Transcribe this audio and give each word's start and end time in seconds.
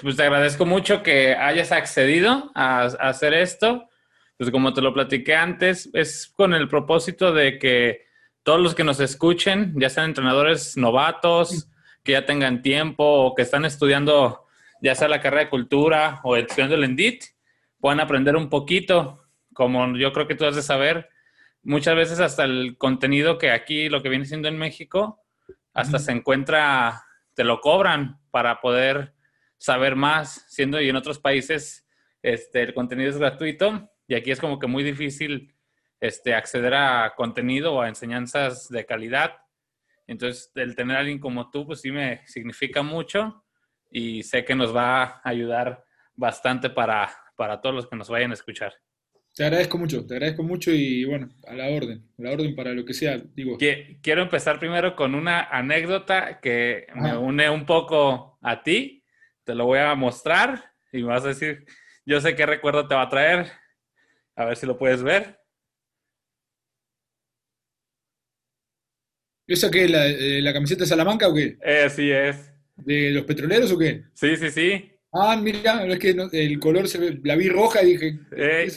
Pues 0.00 0.16
te 0.16 0.22
agradezco 0.22 0.66
mucho 0.66 1.02
que 1.02 1.34
hayas 1.34 1.72
accedido 1.72 2.50
a, 2.54 2.82
a 2.82 3.08
hacer 3.08 3.34
esto. 3.34 3.88
Pues 4.36 4.50
como 4.50 4.72
te 4.72 4.80
lo 4.80 4.94
platiqué 4.94 5.34
antes, 5.34 5.90
es 5.92 6.32
con 6.34 6.54
el 6.54 6.68
propósito 6.68 7.32
de 7.32 7.58
que 7.58 8.06
todos 8.42 8.60
los 8.60 8.74
que 8.74 8.84
nos 8.84 9.00
escuchen, 9.00 9.72
ya 9.76 9.88
sean 9.88 10.06
entrenadores 10.06 10.76
novatos, 10.76 11.68
que 12.02 12.12
ya 12.12 12.26
tengan 12.26 12.62
tiempo 12.62 13.04
o 13.04 13.34
que 13.34 13.42
están 13.42 13.64
estudiando 13.64 14.42
ya 14.82 14.96
sea 14.96 15.08
la 15.08 15.20
carrera 15.20 15.44
de 15.44 15.50
cultura 15.50 16.20
o 16.24 16.36
estudiando 16.36 16.74
el 16.74 16.84
ENDIT, 16.84 17.22
puedan 17.80 18.00
aprender 18.00 18.36
un 18.36 18.50
poquito, 18.50 19.24
como 19.54 19.96
yo 19.96 20.12
creo 20.12 20.26
que 20.26 20.34
tú 20.34 20.44
has 20.44 20.56
de 20.56 20.62
saber, 20.62 21.08
muchas 21.62 21.94
veces 21.94 22.18
hasta 22.18 22.44
el 22.44 22.76
contenido 22.76 23.38
que 23.38 23.52
aquí, 23.52 23.88
lo 23.88 24.02
que 24.02 24.08
viene 24.08 24.24
siendo 24.24 24.48
en 24.48 24.58
México, 24.58 25.20
hasta 25.72 26.00
se 26.00 26.10
encuentra, 26.10 27.04
te 27.34 27.44
lo 27.44 27.60
cobran 27.60 28.18
para 28.32 28.60
poder 28.60 29.11
saber 29.62 29.94
más, 29.94 30.44
siendo 30.48 30.80
y 30.80 30.88
en 30.88 30.96
otros 30.96 31.20
países 31.20 31.86
este, 32.20 32.62
el 32.62 32.74
contenido 32.74 33.10
es 33.10 33.16
gratuito 33.16 33.88
y 34.08 34.16
aquí 34.16 34.32
es 34.32 34.40
como 34.40 34.58
que 34.58 34.66
muy 34.66 34.82
difícil 34.82 35.54
este, 36.00 36.34
acceder 36.34 36.74
a 36.74 37.14
contenido 37.16 37.74
o 37.74 37.80
a 37.80 37.88
enseñanzas 37.88 38.68
de 38.68 38.84
calidad. 38.84 39.36
Entonces, 40.08 40.50
el 40.56 40.74
tener 40.74 40.96
a 40.96 41.00
alguien 41.00 41.20
como 41.20 41.48
tú, 41.48 41.64
pues 41.64 41.80
sí 41.80 41.92
me 41.92 42.26
significa 42.26 42.82
mucho 42.82 43.44
y 43.88 44.24
sé 44.24 44.44
que 44.44 44.56
nos 44.56 44.74
va 44.74 45.04
a 45.04 45.20
ayudar 45.22 45.84
bastante 46.16 46.68
para, 46.68 47.08
para 47.36 47.60
todos 47.60 47.76
los 47.76 47.86
que 47.86 47.94
nos 47.94 48.08
vayan 48.08 48.32
a 48.32 48.34
escuchar. 48.34 48.74
Te 49.32 49.44
agradezco 49.44 49.78
mucho, 49.78 50.04
te 50.04 50.14
agradezco 50.14 50.42
mucho 50.42 50.72
y 50.72 51.04
bueno, 51.04 51.28
a 51.46 51.54
la 51.54 51.68
orden, 51.68 52.04
a 52.18 52.22
la 52.22 52.32
orden 52.32 52.56
para 52.56 52.72
lo 52.72 52.84
que 52.84 52.94
sea. 52.94 53.16
Digo. 53.32 53.56
Quiero 54.02 54.22
empezar 54.22 54.58
primero 54.58 54.96
con 54.96 55.14
una 55.14 55.44
anécdota 55.44 56.40
que 56.40 56.88
me 56.96 57.16
une 57.16 57.48
un 57.48 57.64
poco 57.64 58.40
a 58.42 58.64
ti. 58.64 59.01
Te 59.44 59.54
lo 59.54 59.66
voy 59.66 59.78
a 59.80 59.94
mostrar 59.94 60.72
y 60.92 61.02
me 61.02 61.08
vas 61.08 61.24
a 61.24 61.28
decir, 61.28 61.64
yo 62.04 62.20
sé 62.20 62.36
qué 62.36 62.46
recuerdo 62.46 62.86
te 62.86 62.94
va 62.94 63.02
a 63.02 63.08
traer. 63.08 63.50
A 64.36 64.44
ver 64.44 64.56
si 64.56 64.66
lo 64.66 64.78
puedes 64.78 65.02
ver. 65.02 65.38
¿Esa 69.46 69.70
qué? 69.70 69.88
¿La, 69.88 70.06
eh, 70.06 70.40
la 70.40 70.52
camiseta 70.52 70.84
de 70.84 70.88
Salamanca 70.88 71.28
o 71.28 71.34
qué? 71.34 71.58
Eh, 71.62 71.90
sí 71.90 72.10
es. 72.10 72.52
¿De 72.76 73.10
los 73.10 73.24
petroleros 73.24 73.72
o 73.72 73.78
qué? 73.78 74.04
Sí, 74.14 74.36
sí, 74.36 74.50
sí. 74.50 74.92
Ah, 75.12 75.36
mira, 75.36 75.84
es 75.86 75.98
que 75.98 76.16
el 76.32 76.58
color 76.58 76.88
se 76.88 76.98
ve, 76.98 77.20
la 77.22 77.36
vi 77.36 77.48
roja 77.48 77.82
y 77.82 77.86
dije. 77.86 78.18
Eh, 78.32 78.68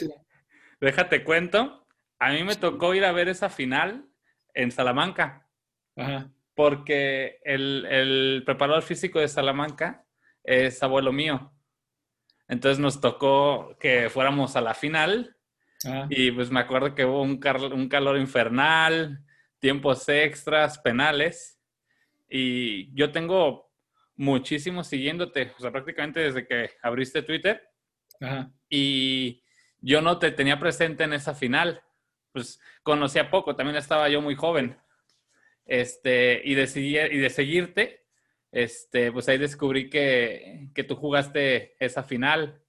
déjate 0.80 1.24
cuento. 1.24 1.86
A 2.18 2.32
mí 2.32 2.42
me 2.44 2.56
tocó 2.56 2.94
ir 2.94 3.04
a 3.04 3.12
ver 3.12 3.28
esa 3.28 3.48
final 3.48 4.06
en 4.52 4.70
Salamanca. 4.70 5.48
Ajá. 5.96 6.30
Porque 6.54 7.38
el, 7.44 7.86
el 7.86 8.42
preparador 8.44 8.82
físico 8.82 9.20
de 9.20 9.28
Salamanca 9.28 10.05
es 10.46 10.82
abuelo 10.82 11.12
mío. 11.12 11.52
Entonces 12.48 12.78
nos 12.78 13.00
tocó 13.00 13.76
que 13.78 14.08
fuéramos 14.08 14.56
a 14.56 14.60
la 14.60 14.72
final. 14.72 15.36
Ah. 15.84 16.06
Y 16.08 16.30
pues 16.30 16.50
me 16.50 16.60
acuerdo 16.60 16.94
que 16.94 17.04
hubo 17.04 17.20
un, 17.22 17.40
un 17.72 17.88
calor 17.88 18.16
infernal 18.16 19.22
tiempos 19.58 20.08
extras, 20.08 20.78
penales. 20.78 21.60
Y 22.28 22.94
yo 22.94 23.10
tengo 23.10 23.72
muchísimo 24.14 24.82
siguiéndote, 24.84 25.52
o 25.58 25.60
sea, 25.60 25.70
prácticamente 25.70 26.20
desde 26.20 26.46
que 26.46 26.70
abriste 26.82 27.22
Twitter. 27.22 27.68
Y 28.68 29.42
yo 29.80 30.00
no 30.00 30.18
te 30.18 30.30
tenía 30.30 30.58
presente 30.58 31.04
en 31.04 31.12
esa 31.12 31.34
final. 31.34 31.82
Pues 32.32 32.60
conocía 32.82 33.30
poco, 33.30 33.56
también 33.56 33.76
estaba 33.76 34.08
yo 34.08 34.20
muy 34.20 34.34
joven. 34.34 34.78
Este, 35.64 36.40
y 36.44 36.54
de, 36.54 37.08
y 37.12 37.18
de 37.18 37.30
seguirte, 37.30 38.05
este, 38.52 39.12
pues 39.12 39.28
ahí 39.28 39.38
descubrí 39.38 39.90
que, 39.90 40.68
que, 40.74 40.84
tú 40.84 40.96
jugaste 40.96 41.76
esa 41.84 42.02
final. 42.02 42.62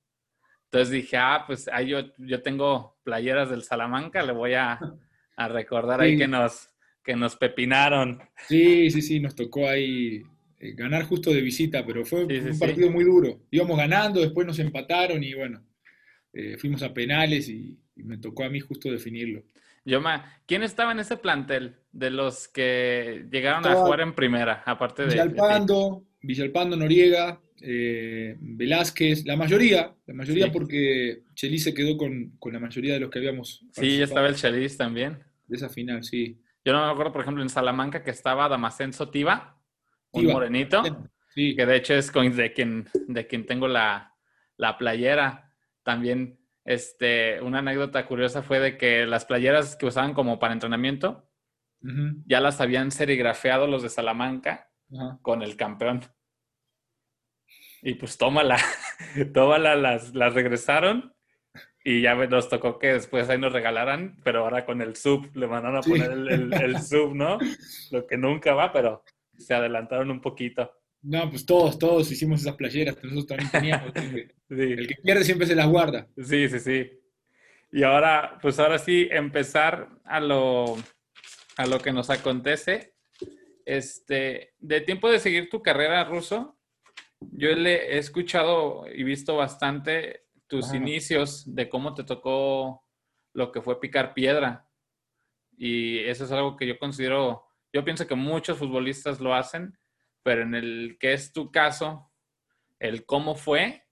Entonces 0.66 0.89
dije, 0.89 1.17
ah, 1.17 1.44
pues 1.47 1.67
ahí 1.69 1.89
yo, 1.89 2.00
yo 2.17 2.42
tengo 2.42 2.97
playeras 3.03 3.50
del 3.50 3.64
Salamanca, 3.64 4.23
le 4.23 4.34
voy 4.34 4.53
a, 4.53 4.80
a 5.38 5.47
recordar 5.47 6.02
ahí 6.02 6.17
que 6.17 6.28
nos, 6.28 6.69
que 7.03 7.16
nos 7.16 7.35
pepinaron. 7.35 8.19
Sí, 8.47 8.91
sí, 8.91 9.02
sí, 9.02 9.19
nos 9.19 9.35
tocó 9.35 9.69
ahí 9.69 10.24
eh, 10.59 10.74
ganar 10.74 11.03
justo 11.03 11.31
de 11.31 11.41
visita, 11.41 11.85
pero 11.85 12.03
fue 12.03 12.25
un 12.25 12.59
partido 12.59 12.90
muy 12.90 13.06
duro. 13.06 13.46
Íbamos 13.52 13.78
ganando, 13.78 14.19
después 14.19 14.46
nos 14.46 14.57
empataron 14.59 15.23
y 15.23 15.34
bueno, 15.35 15.63
eh, 16.34 16.57
fuimos 16.57 16.81
a 16.84 16.94
penales 16.94 17.47
y, 17.50 17.79
me 17.96 18.18
tocó 18.18 18.44
a 18.44 18.50
mí 18.50 18.59
justo 18.59 18.91
definirlo. 18.91 19.44
Yoma, 19.88 20.42
¿quién 20.46 20.64
estaba 20.64 20.92
en 20.92 21.00
ese 21.00 21.18
plantel 21.18 21.78
de 21.92 22.12
los 22.12 22.48
que 22.48 23.25
llegaron 23.31 23.66
a 23.66 23.75
jugar 23.75 24.02
en 24.02 24.14
primera, 24.14 24.64
aparte 24.66 25.03
de... 25.03 25.09
Villalpando, 25.09 26.03
Villalpando, 26.22 26.75
Noriega, 26.75 27.42
eh, 27.62 28.36
Velázquez, 28.40 29.26
la 29.26 29.36
mayoría, 29.36 29.96
la 30.06 30.14
mayoría 30.14 30.52
porque 30.52 31.24
Chelis 31.34 31.64
se 31.64 31.74
quedó 31.74 31.97
con, 31.97 32.38
la 32.52 32.59
mayoría 32.59 32.96
de 32.96 33.00
los 33.00 33.09
que 33.09 33.20
habíamos. 33.20 33.66
Sí, 33.72 34.02
estaba 34.02 34.28
el 34.28 34.36
Chelis 34.36 34.78
también. 34.78 35.24
De 35.47 35.56
esa 35.56 35.70
final, 35.70 36.03
sí. 36.03 36.40
Yo 36.64 36.74
no 36.74 36.86
me 36.86 36.92
acuerdo, 36.92 37.14
por 37.14 37.22
ejemplo, 37.22 37.42
en 37.42 37.50
Salamanca 37.50 38.03
que 38.03 38.12
estaba 38.12 38.50
Damasceno 38.50 38.92
Sotiva, 38.92 39.58
un 40.12 40.26
morenito, 40.26 40.84
que 41.34 41.66
de 41.66 41.76
hecho 41.76 41.94
es 41.94 42.12
de 42.12 42.52
quien, 42.53 42.90
de 43.08 43.26
quien 43.26 43.46
tengo 43.46 43.68
la, 43.68 44.14
playera. 44.78 45.53
También 45.84 46.38
este, 46.67 47.41
una 47.41 47.59
anécdota 47.59 48.05
curiosa 48.05 48.44
fue 48.44 48.59
de 48.59 48.78
que 48.78 49.05
las 49.05 49.23
playeras 49.23 49.78
que 49.78 49.85
usaban 49.85 50.13
como 50.13 50.38
para 50.38 50.53
entrenamiento 50.53 51.23
ya 52.25 52.41
las 52.41 52.59
habían 52.59 52.91
serigrafeado 52.91 53.67
los 53.67 53.83
de 53.83 53.89
Salamanca 53.89 54.69
con 55.22 55.41
el 55.41 55.55
campeón. 55.55 56.01
Y 57.81 57.94
pues 57.94 58.17
tómala, 58.17 58.57
tómala, 59.33 59.75
las, 59.75 60.13
las 60.13 60.33
regresaron 60.33 61.16
y 61.85 62.01
ya 62.01 62.16
nos 62.16 62.50
tocó 62.50 62.79
que 62.79 62.94
después 62.94 63.29
ahí 63.29 63.38
nos 63.38 63.53
regalaran, 63.53 64.17
pero 64.25 64.44
ahora 64.44 64.66
con 64.66 64.81
el 64.81 64.97
sub, 64.97 65.34
le 65.35 65.47
mandaron 65.47 65.78
a 65.78 65.81
poner 65.81 66.11
el, 66.11 66.81
sub, 66.81 67.16
¿no? 67.16 67.38
Lo 67.91 68.05
que 68.05 68.17
nunca 68.17 68.53
va, 68.53 68.73
pero 68.73 69.05
se 69.38 69.53
adelantaron 69.53 70.11
un 70.11 70.19
poquito. 70.19 70.69
No, 71.02 71.30
pues 71.30 71.46
todos, 71.46 71.78
todos 71.78 72.12
hicimos 72.12 72.41
esas 72.41 72.56
playeras, 72.56 72.96
nosotros 73.03 73.28
también 73.28 73.52
teníamos. 73.52 73.91
El 74.50 74.88
que 74.88 74.96
pierde 75.03 75.24
siempre 75.24 75.47
se 75.47 75.56
las 75.56 75.68
guarda. 75.68 76.08
Sí, 76.18 76.50
sí, 76.50 76.59
sí. 76.59 76.91
Y 77.72 77.84
ahora, 77.84 78.38
pues 78.41 78.59
ahora 78.59 78.80
sí, 78.80 79.08
empezar 79.12 79.90
a 80.06 80.19
lo, 80.19 80.78
a 81.58 81.66
lo 81.66 81.80
que 81.80 81.91
nos 81.91 82.09
acontece. 82.09 82.96
Este, 83.66 84.53
de 84.59 84.81
tiempo 84.81 85.09
de 85.09 85.19
seguir 85.19 85.50
tu 85.50 85.62
carrera, 85.62 86.06
Ruso, 86.06 86.58
yo 87.19 87.50
le 87.50 87.96
he 87.96 87.97
escuchado 87.97 88.85
y 88.94 89.03
visto 89.03 89.35
bastante 89.35 90.28
tus 90.47 90.74
inicios 90.74 91.44
de 91.53 91.68
cómo 91.68 91.94
te 91.94 92.03
tocó 92.03 92.85
lo 93.34 93.52
que 93.52 93.62
fue 93.62 93.79
picar 93.79 94.14
piedra. 94.14 94.68
Y 95.58 96.00
eso 96.00 96.25
es 96.25 96.31
algo 96.31 96.56
que 96.56 96.68
yo 96.68 96.78
considero, 96.79 97.46
yo 97.74 97.84
pienso 97.84 98.08
que 98.08 98.16
muchos 98.16 98.58
futbolistas 98.58 99.19
lo 99.19 99.34
hacen, 99.34 99.78
pero 100.28 100.42
en 100.42 100.56
el 100.56 100.98
que 101.00 101.14
es 101.14 101.32
tu 101.32 101.54
caso, 101.54 102.12
el 102.80 103.06
cómo 103.06 103.34
fue 103.34 103.88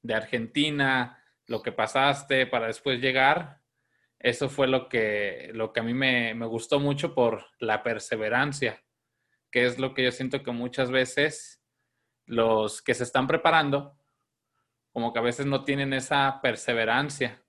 de 0.00 0.14
Argentina, 0.14 1.22
lo 1.48 1.60
que 1.60 1.70
pasaste 1.70 2.46
para 2.46 2.68
después 2.68 2.98
llegar, 2.98 3.60
eso 4.18 4.48
fue 4.48 4.68
lo 4.68 4.88
que, 4.88 5.50
lo 5.52 5.74
que 5.74 5.80
a 5.80 5.82
mí 5.82 5.92
me, 5.92 6.32
me 6.32 6.46
gustó 6.46 6.80
mucho 6.80 7.14
por 7.14 7.44
la 7.58 7.82
perseverancia, 7.82 8.82
que 9.50 9.66
es 9.66 9.78
lo 9.78 9.92
que 9.92 10.04
yo 10.04 10.12
siento 10.12 10.42
que 10.42 10.50
muchas 10.50 10.90
veces 10.90 11.62
los 12.24 12.80
que 12.80 12.94
se 12.94 13.04
están 13.04 13.26
preparando 13.26 13.98
como 14.92 15.12
que 15.12 15.18
a 15.18 15.22
veces 15.22 15.44
no 15.44 15.64
tienen 15.64 15.92
esa 15.92 16.40
perseverancia. 16.40 17.44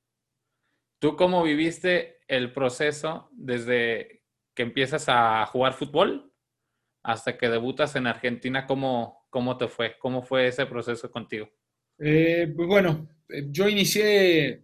¿Tú 0.99 1.15
cómo 1.15 1.43
viviste 1.43 2.19
el 2.27 2.51
proceso 2.51 3.29
desde 3.31 4.25
que 4.53 4.63
empiezas 4.63 5.07
a 5.07 5.45
jugar 5.45 5.71
fútbol 5.71 6.30
hasta 7.03 7.37
que 7.37 7.49
debutas 7.49 7.95
en 7.95 8.07
Argentina? 8.07 8.65
¿Cómo, 8.65 9.25
cómo 9.29 9.57
te 9.57 9.67
fue? 9.67 9.95
¿Cómo 9.99 10.23
fue 10.23 10.47
ese 10.47 10.65
proceso 10.65 11.11
contigo? 11.11 11.49
Eh, 11.97 12.51
pues 12.55 12.67
bueno, 12.67 13.07
eh, 13.29 13.47
yo 13.49 13.69
inicié 13.69 14.63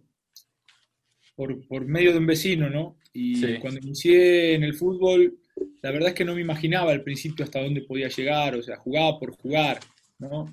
por, 1.34 1.86
medio 1.86 2.12
de 2.12 2.18
un 2.18 2.26
vecino, 2.26 2.68
¿no? 2.68 2.98
Y 3.12 3.58
cuando 3.58 3.80
inicié 3.80 4.54
en 4.54 4.64
el 4.64 4.74
fútbol, 4.74 5.38
la 5.82 5.90
verdad 5.90 6.10
es 6.10 6.14
que 6.14 6.24
no 6.24 6.34
me 6.34 6.40
imaginaba 6.40 6.92
al 6.92 7.02
principio 7.02 7.44
hasta 7.44 7.62
dónde 7.62 7.82
podía 7.82 8.08
llegar, 8.08 8.54
o 8.54 8.62
sea, 8.62 8.76
jugaba 8.76 9.18
por 9.18 9.36
jugar, 9.36 9.80
¿no? 10.18 10.50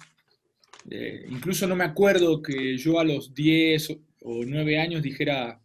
Eh, 0.90 1.26
incluso 1.30 1.68
no 1.68 1.76
me 1.76 1.84
acuerdo 1.84 2.42
que 2.42 2.78
yo 2.78 3.00
a 3.00 3.04
los 3.04 3.34
10 3.34 3.98
o 4.22 4.44
9 4.46 4.80
años 4.80 5.02
dijera 5.02 5.60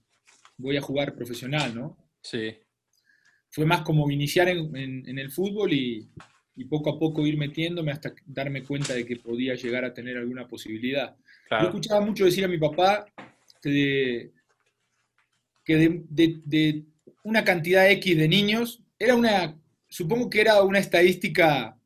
voy 0.56 0.76
a 0.76 0.82
jugar 0.82 1.14
profesional, 1.14 1.74
¿no? 1.74 1.96
Sí. 2.22 2.54
Fue 3.50 3.66
más 3.66 3.82
como 3.82 4.10
iniciar 4.10 4.48
en, 4.48 5.18
el 5.18 5.30
fútbol 5.30 5.72
y, 5.72 6.08
poco 6.68 6.90
a 6.90 6.98
poco 6.98 7.26
ir 7.26 7.38
metiéndome 7.38 7.90
hasta 7.90 8.12
darme 8.26 8.62
cuenta 8.62 8.92
de 8.92 9.06
que 9.06 9.16
podía 9.16 9.54
llegar 9.54 9.84
a 9.84 9.94
tener 9.94 10.18
alguna 10.18 10.46
posibilidad. 10.46 11.16
Yo 11.50 11.66
escuchaba 11.66 12.00
mucho 12.04 12.26
decir 12.26 12.44
a 12.44 12.48
mi 12.48 12.58
papá 12.58 13.06
que, 13.62 14.30
de, 15.66 16.40
de 16.44 16.84
una 17.24 17.44
cantidad 17.44 17.90
X 17.90 18.16
de 18.16 18.28
niños, 18.28 18.82
era 18.98 19.14
una, 19.14 19.58
supongo 19.88 20.28
que 20.28 20.42
era 20.42 20.62
una 20.62 20.78
estadística 20.78 21.76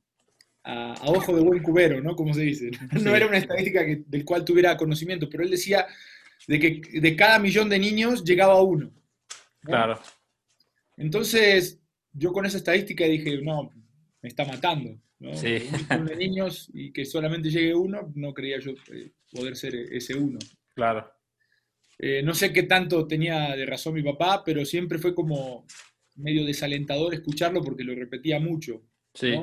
a, 0.64 0.94
ojo 1.05 1.37
de 1.37 1.43
buen 1.43 1.62
cubero, 1.62 2.00
¿no? 2.00 2.16
Como 2.16 2.34
se 2.34 2.43
dice. 2.43 2.70
No 2.93 3.14
era 3.14 3.26
una 3.26 3.38
estadística 3.38 3.82
del 3.84 4.25
cual 4.25 4.44
tuviera 4.44 4.76
conocimiento, 4.76 5.28
pero 5.28 5.44
él 5.44 5.50
decía 5.50 5.87
de 6.46 6.58
que 6.58 7.00
de 7.00 7.16
cada 7.16 7.38
millón 7.38 7.69
de 7.69 7.78
niños 7.78 8.25
llegaba 8.25 8.61
uno. 8.62 8.90
Claro. 9.61 10.00
Entonces, 10.96 11.81
yo 12.12 12.32
con 12.32 12.46
esa 12.46 12.58
estadística 12.58 13.05
dije, 13.05 13.41
no, 13.43 13.70
me 14.23 14.29
está 14.29 14.44
matando. 14.44 14.99
¿no? 15.19 15.35
Sí. 15.35 15.58
De 15.88 16.17
niños 16.17 16.70
y 16.73 16.93
que 16.93 17.05
solamente 17.05 17.50
llegue 17.50 17.75
uno, 17.75 18.12
no 18.14 18.35
creía 18.35 18.58
yo 18.58 18.73
eh, 18.93 19.12
poder 19.31 19.56
ser 19.56 19.75
ese 19.75 20.14
uno. 20.14 20.38
Claro. 20.75 21.11
Eh, 21.99 22.23
no 22.23 22.35
sé 22.35 22.52
qué 22.52 22.64
tanto 22.64 23.06
tenía 23.06 23.55
de 23.56 23.67
razón 23.67 23.94
mi 23.94 24.02
papá, 24.02 24.43
pero 24.44 24.64
siempre 24.64 24.99
fue 24.99 25.14
como 25.14 25.67
medio 26.17 26.44
desalentador 26.44 27.14
escucharlo 27.14 27.62
porque 27.62 27.85
lo 27.85 27.94
repetía 27.94 28.40
mucho. 28.40 28.82
Sí 29.14 29.35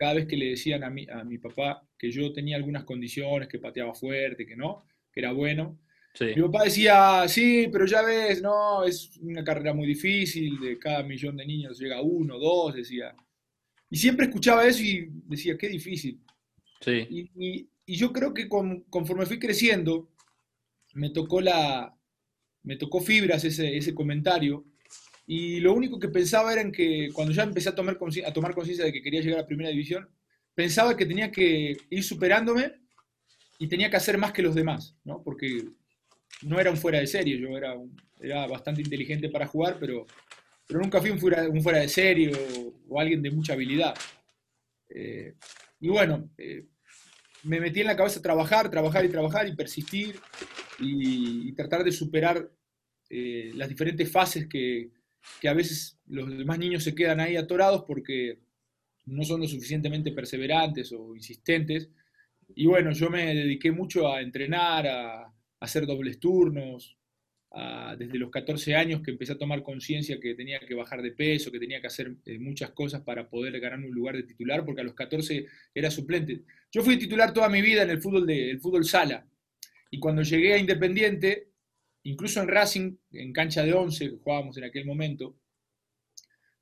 cada 0.00 0.14
vez 0.14 0.26
que 0.26 0.36
le 0.38 0.46
decían 0.46 0.82
a 0.82 0.88
mi, 0.88 1.06
a 1.10 1.22
mi 1.24 1.36
papá 1.36 1.86
que 1.98 2.10
yo 2.10 2.32
tenía 2.32 2.56
algunas 2.56 2.84
condiciones, 2.84 3.48
que 3.48 3.58
pateaba 3.58 3.92
fuerte, 3.92 4.46
que 4.46 4.56
no, 4.56 4.86
que 5.12 5.20
era 5.20 5.32
bueno, 5.32 5.78
mi 6.18 6.42
papá 6.42 6.64
decía, 6.64 7.24
sí, 7.28 7.68
pero 7.72 7.86
ya 7.86 8.02
ves, 8.02 8.42
no, 8.42 8.84
es 8.84 9.16
una 9.20 9.44
carrera 9.44 9.72
muy 9.72 9.86
difícil, 9.86 10.58
de 10.60 10.78
cada 10.78 11.02
millón 11.02 11.36
de 11.36 11.46
niños 11.46 11.78
llega 11.78 12.02
uno, 12.02 12.38
dos, 12.38 12.74
decía. 12.74 13.14
Y 13.88 13.96
siempre 13.96 14.26
escuchaba 14.26 14.66
eso 14.66 14.82
y 14.82 15.08
decía, 15.26 15.56
qué 15.56 15.68
difícil. 15.68 16.20
Sí. 16.80 17.06
Y, 17.10 17.30
y, 17.36 17.96
yo 17.96 18.12
creo 18.12 18.32
que 18.32 18.48
conforme 18.48 19.26
fui 19.26 19.38
creciendo, 19.38 20.12
me 20.94 21.10
tocó 21.10 21.40
la, 21.40 21.92
me 22.62 22.76
tocó 22.76 23.00
fibras 23.00 23.44
ese, 23.44 23.76
ese 23.76 23.94
comentario, 23.94 24.64
y 25.32 25.60
lo 25.60 25.74
único 25.74 26.00
que 26.00 26.08
pensaba 26.08 26.52
era 26.52 26.60
en 26.60 26.72
que 26.72 27.10
cuando 27.12 27.32
ya 27.32 27.44
empecé 27.44 27.68
a 27.68 27.74
tomar, 27.76 27.96
a 28.26 28.32
tomar 28.32 28.52
conciencia 28.52 28.84
de 28.84 28.92
que 28.92 29.00
quería 29.00 29.20
llegar 29.20 29.38
a 29.38 29.46
primera 29.46 29.70
división, 29.70 30.08
pensaba 30.56 30.96
que 30.96 31.06
tenía 31.06 31.30
que 31.30 31.76
ir 31.88 32.02
superándome 32.02 32.72
y 33.58 33.68
tenía 33.68 33.88
que 33.90 33.96
hacer 33.96 34.18
más 34.18 34.32
que 34.32 34.42
los 34.42 34.56
demás, 34.56 34.96
¿no? 35.04 35.22
Porque 35.22 35.66
no 36.42 36.60
era 36.60 36.70
un 36.70 36.76
fuera 36.76 36.98
de 36.98 37.06
serie, 37.06 37.38
yo 37.38 37.56
era, 37.56 37.74
era 38.20 38.46
bastante 38.46 38.82
inteligente 38.82 39.28
para 39.28 39.46
jugar, 39.46 39.76
pero, 39.78 40.06
pero 40.66 40.80
nunca 40.80 41.00
fui 41.00 41.10
un 41.10 41.18
fuera, 41.18 41.48
un 41.48 41.62
fuera 41.62 41.80
de 41.80 41.88
serie 41.88 42.32
o, 42.88 43.00
alguien 43.00 43.22
de 43.22 43.30
mucha 43.30 43.52
habilidad. 43.52 43.94
Eh, 44.88 45.34
y 45.80 45.88
bueno, 45.88 46.30
eh, 46.36 46.66
me 47.44 47.60
metí 47.60 47.80
en 47.80 47.86
la 47.86 47.96
cabeza 47.96 48.20
trabajar, 48.20 48.70
trabajar 48.70 49.04
y 49.04 49.08
trabajar 49.08 49.48
y 49.48 49.56
persistir 49.56 50.16
y, 50.78 51.52
tratar 51.52 51.84
de 51.84 51.92
superar 51.92 52.50
eh, 53.08 53.50
las 53.54 53.68
diferentes 53.68 54.10
fases 54.10 54.46
que, 54.46 54.90
que 55.40 55.48
a 55.48 55.54
veces 55.54 55.98
los 56.06 56.28
demás 56.28 56.58
niños 56.58 56.84
se 56.84 56.94
quedan 56.94 57.20
ahí 57.20 57.36
atorados 57.36 57.84
porque 57.86 58.38
no 59.06 59.24
son 59.24 59.40
lo 59.40 59.48
suficientemente 59.48 60.12
perseverantes 60.12 60.92
o 60.92 61.14
insistentes. 61.14 61.90
Y 62.54 62.66
bueno, 62.66 62.92
yo 62.92 63.10
me 63.10 63.34
dediqué 63.34 63.70
mucho 63.72 64.12
a 64.12 64.20
entrenar, 64.20 64.86
a, 64.86 65.32
hacer 65.60 65.86
dobles 65.86 66.18
turnos, 66.18 66.96
desde 67.98 68.18
los 68.18 68.30
14 68.30 68.76
años 68.76 69.02
que 69.02 69.10
empecé 69.10 69.32
a 69.32 69.38
tomar 69.38 69.62
conciencia 69.62 70.20
que 70.20 70.34
tenía 70.34 70.60
que 70.60 70.74
bajar 70.74 71.02
de 71.02 71.10
peso, 71.10 71.50
que 71.50 71.58
tenía 71.58 71.80
que 71.80 71.88
hacer 71.88 72.14
eh, 72.24 72.38
muchas 72.38 72.70
cosas 72.70 73.02
para 73.02 73.28
poder 73.28 73.58
ganar 73.58 73.80
un 73.80 73.90
lugar 73.90 74.16
de 74.16 74.22
titular, 74.22 74.64
porque 74.64 74.82
a 74.82 74.84
los 74.84 74.94
14 74.94 75.46
era 75.74 75.90
suplente. 75.90 76.42
Yo 76.70 76.82
fui 76.82 76.96
titular 76.96 77.32
toda 77.32 77.48
mi 77.48 77.60
vida 77.60 77.82
en 77.82 77.90
el 77.90 78.00
fútbol, 78.00 78.26
de, 78.26 78.50
el 78.50 78.60
fútbol 78.60 78.84
sala, 78.84 79.26
y 79.90 79.98
cuando 79.98 80.22
llegué 80.22 80.54
a 80.54 80.58
Independiente, 80.58 81.48
incluso 82.04 82.40
en 82.40 82.48
Racing, 82.48 82.96
en 83.12 83.32
cancha 83.32 83.64
de 83.64 83.72
11, 83.72 84.10
que 84.10 84.16
jugábamos 84.16 84.56
en 84.56 84.64
aquel 84.64 84.86
momento, 84.86 85.36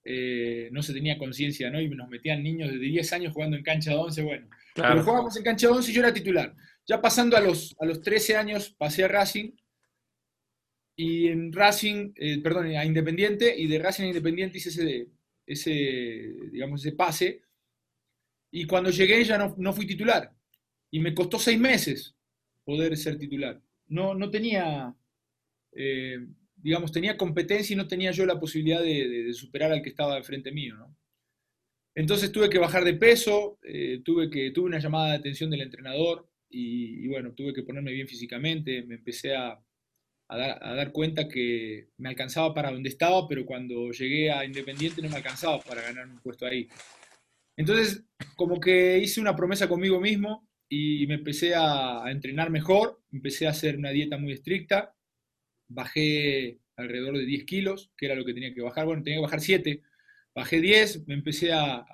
eh, 0.03 0.71
no 0.73 0.83
se 0.83 0.95
tenía 0.95 1.19
conciencia, 1.19 1.69
¿no? 1.71 1.83
Y 1.83 1.89
nos 1.91 2.09
metían 2.09 2.43
niños 2.43 2.71
de 2.71 2.79
10 2.79 3.13
años 3.13 3.35
jugando 3.35 3.59
en 3.59 3.63
cancha 3.63 3.91
de 3.91 3.97
11, 3.99 4.23
bueno. 4.23 4.49
Pero 4.75 5.03
jugábamos 5.03 5.37
en 5.37 5.43
cancha 5.43 5.67
de 5.67 5.75
11 5.75 5.91
y 5.91 5.95
yo 5.95 6.01
era 6.01 6.15
titular. 6.15 6.55
Ya 6.89 7.01
pasando 7.01 7.37
a 7.37 7.41
los, 7.41 7.77
a 7.79 7.85
los 7.85 8.01
13 8.01 8.37
años 8.37 8.71
pasé 8.71 9.05
a 9.05 9.09
Racing, 9.09 9.53
y 10.97 11.29
en 11.29 11.53
Racing, 11.53 12.13
eh, 12.17 12.41
perdón, 12.43 12.67
a 12.75 12.85
Independiente, 12.85 13.55
y 13.57 13.69
de 13.69 13.79
Racing 13.79 14.05
a 14.05 14.09
Independiente 14.09 14.59
hice 14.59 14.71
ese, 14.71 15.09
ese, 15.47 15.71
digamos, 16.51 16.85
ese 16.85 16.97
pase, 16.97 17.43
y 18.51 18.65
cuando 18.65 18.91
llegué 18.91 19.23
ya 19.25 19.39
no, 19.39 19.55
no 19.59 19.73
fui 19.73 19.87
titular. 19.87 20.35
Y 20.91 21.01
me 21.01 21.15
costó 21.15 21.39
seis 21.39 21.61
meses 21.61 22.17
poder 22.65 22.97
ser 22.97 23.19
titular. 23.19 23.63
No, 23.87 24.15
no 24.15 24.31
tenía 24.31 24.97
eh, 25.73 26.19
digamos, 26.57 26.93
tenía 26.93 27.17
competencia 27.17 27.75
y 27.75 27.77
no 27.77 27.87
tenía 27.87 28.11
yo 28.11 28.27
la 28.27 28.41
posibilidad 28.41 28.83
de, 28.83 29.33
superar 29.33 29.73
al 29.73 29.83
que 29.83 29.91
estaba 29.91 30.17
enfrente 30.17 30.51
mío, 30.51 30.77
¿no? 30.77 30.97
Entonces 31.95 32.31
tuve 32.31 32.49
que 32.49 32.59
bajar 32.59 32.85
de 32.85 32.95
peso, 32.95 33.59
eh, 33.63 34.01
tuve, 34.05 34.31
que, 34.31 34.51
tuve 34.51 34.67
una 34.67 34.79
llamada 34.79 35.11
de 35.11 35.17
atención 35.17 35.51
del 35.51 35.63
entrenador 35.63 36.28
y, 36.51 37.07
bueno, 37.09 37.33
tuve 37.33 37.53
que 37.53 37.63
ponerme 37.63 37.93
bien 37.93 38.09
físicamente, 38.09 38.83
me 38.83 38.97
empecé 38.97 39.35
a, 39.37 39.61
dar, 40.29 40.93
cuenta 40.93 41.29
que 41.29 41.89
me 41.99 42.09
alcanzaba 42.11 42.55
para 42.55 42.71
donde 42.71 42.89
estaba, 42.89 43.27
pero 43.29 43.47
cuando 43.47 43.91
llegué 43.93 44.31
a 44.31 44.45
Independiente 44.45 45.03
no 45.03 45.09
me 45.09 45.17
alcanzaba 45.17 45.61
para 45.61 45.83
ganar 45.83 46.09
un 46.09 46.21
puesto 46.21 46.47
ahí. 46.47 46.69
Entonces, 47.57 48.05
como 48.37 48.61
que 48.61 48.99
hice 48.99 49.21
una 49.21 49.37
promesa 49.37 49.69
conmigo 49.69 50.01
mismo 50.01 50.49
y 50.69 51.07
me 51.07 51.15
empecé 51.15 51.55
a, 51.55 52.05
a 52.05 52.11
entrenar 52.11 52.51
mejor, 52.51 53.01
empecé 53.13 53.47
a 53.47 53.51
hacer 53.51 53.77
una 53.77 53.91
dieta 53.91 54.19
muy 54.19 54.33
estricta, 54.33 54.95
bajé 55.69 56.61
alrededor 56.79 57.19
de 57.19 57.27
10 57.27 57.45
kilos, 57.45 57.91
que 57.97 58.07
era 58.07 58.15
lo 58.15 58.25
que 58.25 58.35
tenía 58.35 58.55
que 58.55 58.63
bajar. 58.63 58.87
Bueno, 58.87 59.03
tenía 59.03 59.19
que 59.19 59.23
bajar 59.23 59.41
7. 59.41 59.83
Bajé 60.35 60.61
10, 60.61 61.07
me 61.07 61.15
empecé 61.15 61.53
a, 61.53 61.85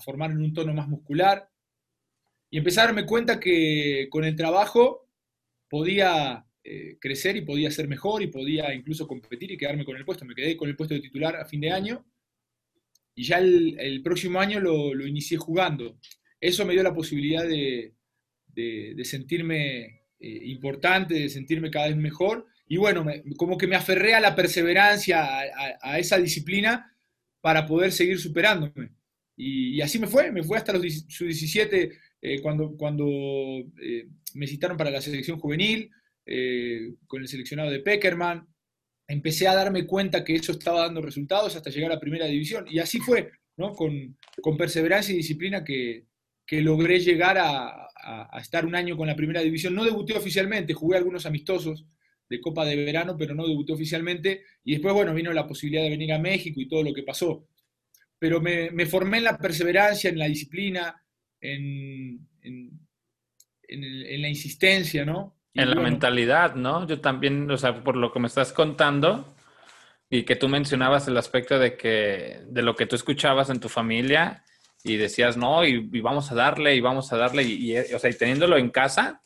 formar 0.00 0.30
en 0.30 0.42
un 0.42 0.52
tono 0.52 0.74
más 0.74 0.88
muscular 0.88 1.48
y 2.50 2.58
empecé 2.58 2.80
a 2.80 2.84
darme 2.84 3.06
cuenta 3.06 3.40
que 3.40 4.08
con 4.10 4.24
el 4.24 4.36
trabajo 4.36 5.08
podía 5.68 6.46
eh, 6.62 6.96
crecer 7.00 7.36
y 7.36 7.42
podía 7.42 7.70
ser 7.70 7.88
mejor 7.88 8.22
y 8.22 8.28
podía 8.28 8.74
incluso 8.74 9.06
competir 9.06 9.50
y 9.52 9.56
quedarme 9.56 9.84
con 9.84 9.96
el 9.96 10.04
puesto. 10.04 10.24
Me 10.24 10.34
quedé 10.34 10.56
con 10.56 10.68
el 10.68 10.76
puesto 10.76 10.94
de 10.94 11.00
titular 11.00 11.36
a 11.36 11.44
fin 11.44 11.60
de 11.60 11.70
año 11.70 12.04
y 13.14 13.24
ya 13.24 13.38
el, 13.38 14.00
próximo 14.02 14.40
año 14.40 14.60
lo, 14.60 15.06
inicié 15.06 15.38
jugando. 15.38 15.98
Eso 16.40 16.64
me 16.66 16.74
dio 16.74 16.82
la 16.82 16.94
posibilidad 16.94 17.46
de, 17.46 17.94
sentirme 19.04 20.02
eh, 20.18 20.40
importante, 20.44 21.14
de 21.14 21.28
sentirme 21.28 21.70
cada 21.70 21.88
vez 21.88 21.96
mejor 21.96 22.46
y 22.68 22.76
bueno, 22.78 23.06
como 23.36 23.56
que 23.56 23.66
me 23.66 23.76
aferré 23.76 24.14
a 24.14 24.20
la 24.20 24.34
perseverancia, 24.34 25.24
a, 25.80 25.98
esa 25.98 26.18
disciplina 26.18 26.92
para 27.40 27.64
poder 27.66 27.92
seguir 27.92 28.18
superándome. 28.18 28.90
Y, 29.36 29.80
así 29.80 29.98
me 29.98 30.06
fue, 30.06 30.32
me 30.32 30.42
fue 30.42 30.58
hasta 30.58 30.72
los 30.72 30.82
17 30.82 31.92
eh, 32.26 32.42
cuando, 32.42 32.76
cuando 32.76 33.06
eh, 33.80 34.08
me 34.34 34.48
citaron 34.48 34.76
para 34.76 34.90
la 34.90 35.00
selección 35.00 35.38
juvenil, 35.38 35.88
eh, 36.26 36.94
con 37.06 37.22
el 37.22 37.28
seleccionado 37.28 37.70
de 37.70 37.78
Peckerman. 37.78 38.48
Empecé 39.06 39.46
a 39.46 39.54
darme 39.54 39.86
cuenta 39.86 40.24
que 40.24 40.34
eso 40.34 40.50
estaba 40.50 40.80
dando 40.80 41.00
resultados 41.00 41.54
hasta 41.54 41.70
llegar 41.70 41.92
a 41.92 42.00
primera 42.00 42.26
división. 42.26 42.66
Y 42.68 42.80
así 42.80 42.98
fue, 42.98 43.30
¿no? 43.56 43.72
con, 43.74 44.18
con 44.42 44.56
perseverancia 44.56 45.14
y 45.14 45.18
disciplina 45.18 45.62
que, 45.62 46.06
que 46.44 46.60
logré 46.60 46.98
llegar 46.98 47.38
a, 47.38 47.86
a, 47.94 48.40
estar 48.40 48.66
un 48.66 48.74
año 48.74 48.96
con 48.96 49.06
la 49.06 49.14
primera 49.14 49.40
división. 49.40 49.76
No 49.76 49.84
debuté 49.84 50.14
oficialmente, 50.14 50.74
jugué 50.74 50.96
algunos 50.96 51.26
amistosos 51.26 51.86
de 52.28 52.40
Copa 52.40 52.64
de 52.64 52.74
Verano, 52.74 53.16
pero 53.16 53.36
no 53.36 53.46
debutó 53.46 53.74
oficialmente. 53.74 54.42
Y 54.64 54.72
después, 54.72 54.94
bueno, 54.94 55.14
vino 55.14 55.32
la 55.32 55.46
posibilidad 55.46 55.84
de 55.84 55.90
venir 55.90 56.12
a 56.12 56.18
México 56.18 56.60
y 56.60 56.68
todo 56.68 56.82
lo 56.82 56.92
que 56.92 57.04
pasó. 57.04 57.46
Pero 58.18 58.40
me, 58.40 58.86
formé 58.86 59.18
en 59.18 59.24
la 59.24 59.38
perseverancia, 59.38 60.10
en 60.10 60.18
la 60.18 60.26
disciplina, 60.26 61.00
en, 61.40 62.28
la 63.68 64.28
insistencia, 64.28 65.04
¿no? 65.04 65.36
en 65.54 65.70
la 65.70 65.80
mentalidad, 65.80 66.54
¿no? 66.54 66.86
Yo 66.86 67.00
también, 67.00 67.50
o 67.50 67.56
sea, 67.56 67.82
por 67.82 67.96
lo 67.96 68.12
que 68.12 68.20
me 68.20 68.26
estás 68.26 68.52
contando 68.52 69.34
y 70.10 70.24
que 70.24 70.36
tú 70.36 70.48
mencionabas 70.48 71.08
el 71.08 71.16
aspecto 71.16 71.58
de 71.58 71.76
que, 71.76 72.42
de 72.46 72.62
lo 72.62 72.76
que 72.76 72.86
tú 72.86 72.94
escuchabas 72.94 73.50
en 73.50 73.60
tu 73.60 73.68
familia 73.68 74.44
y 74.84 74.96
decías, 74.96 75.36
no, 75.36 75.64
y, 75.64 75.78
vamos 76.00 76.30
a 76.30 76.34
darle, 76.34 76.76
y 76.76 76.80
vamos 76.80 77.12
a 77.12 77.16
darle, 77.16 77.42
y, 77.42 77.76
o 77.76 77.98
sea, 77.98 78.10
y 78.10 78.14
teniéndolo 78.14 78.56
en 78.56 78.70
casa, 78.70 79.22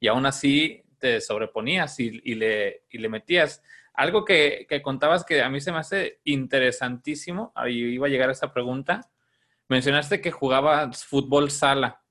y 0.00 0.08
aún 0.08 0.26
así 0.26 0.82
te 0.98 1.20
sobreponías 1.20 1.98
y, 2.00 2.34
le, 2.34 2.82
le, 2.90 3.08
metías. 3.08 3.62
Algo 3.94 4.24
que, 4.24 4.66
contabas 4.82 5.24
que 5.24 5.42
a 5.42 5.48
mí 5.48 5.60
se 5.60 5.72
me 5.72 5.78
hace 5.78 6.20
interesantísimo, 6.24 7.52
ahí 7.54 7.78
iba 7.78 8.06
a 8.06 8.10
llegar 8.10 8.28
a 8.28 8.32
esta 8.32 8.52
pregunta, 8.52 9.08
mencionaste 9.68 10.20
que 10.20 10.30
jugabas 10.30 11.04
fútbol 11.04 11.50
sala. 11.50 12.02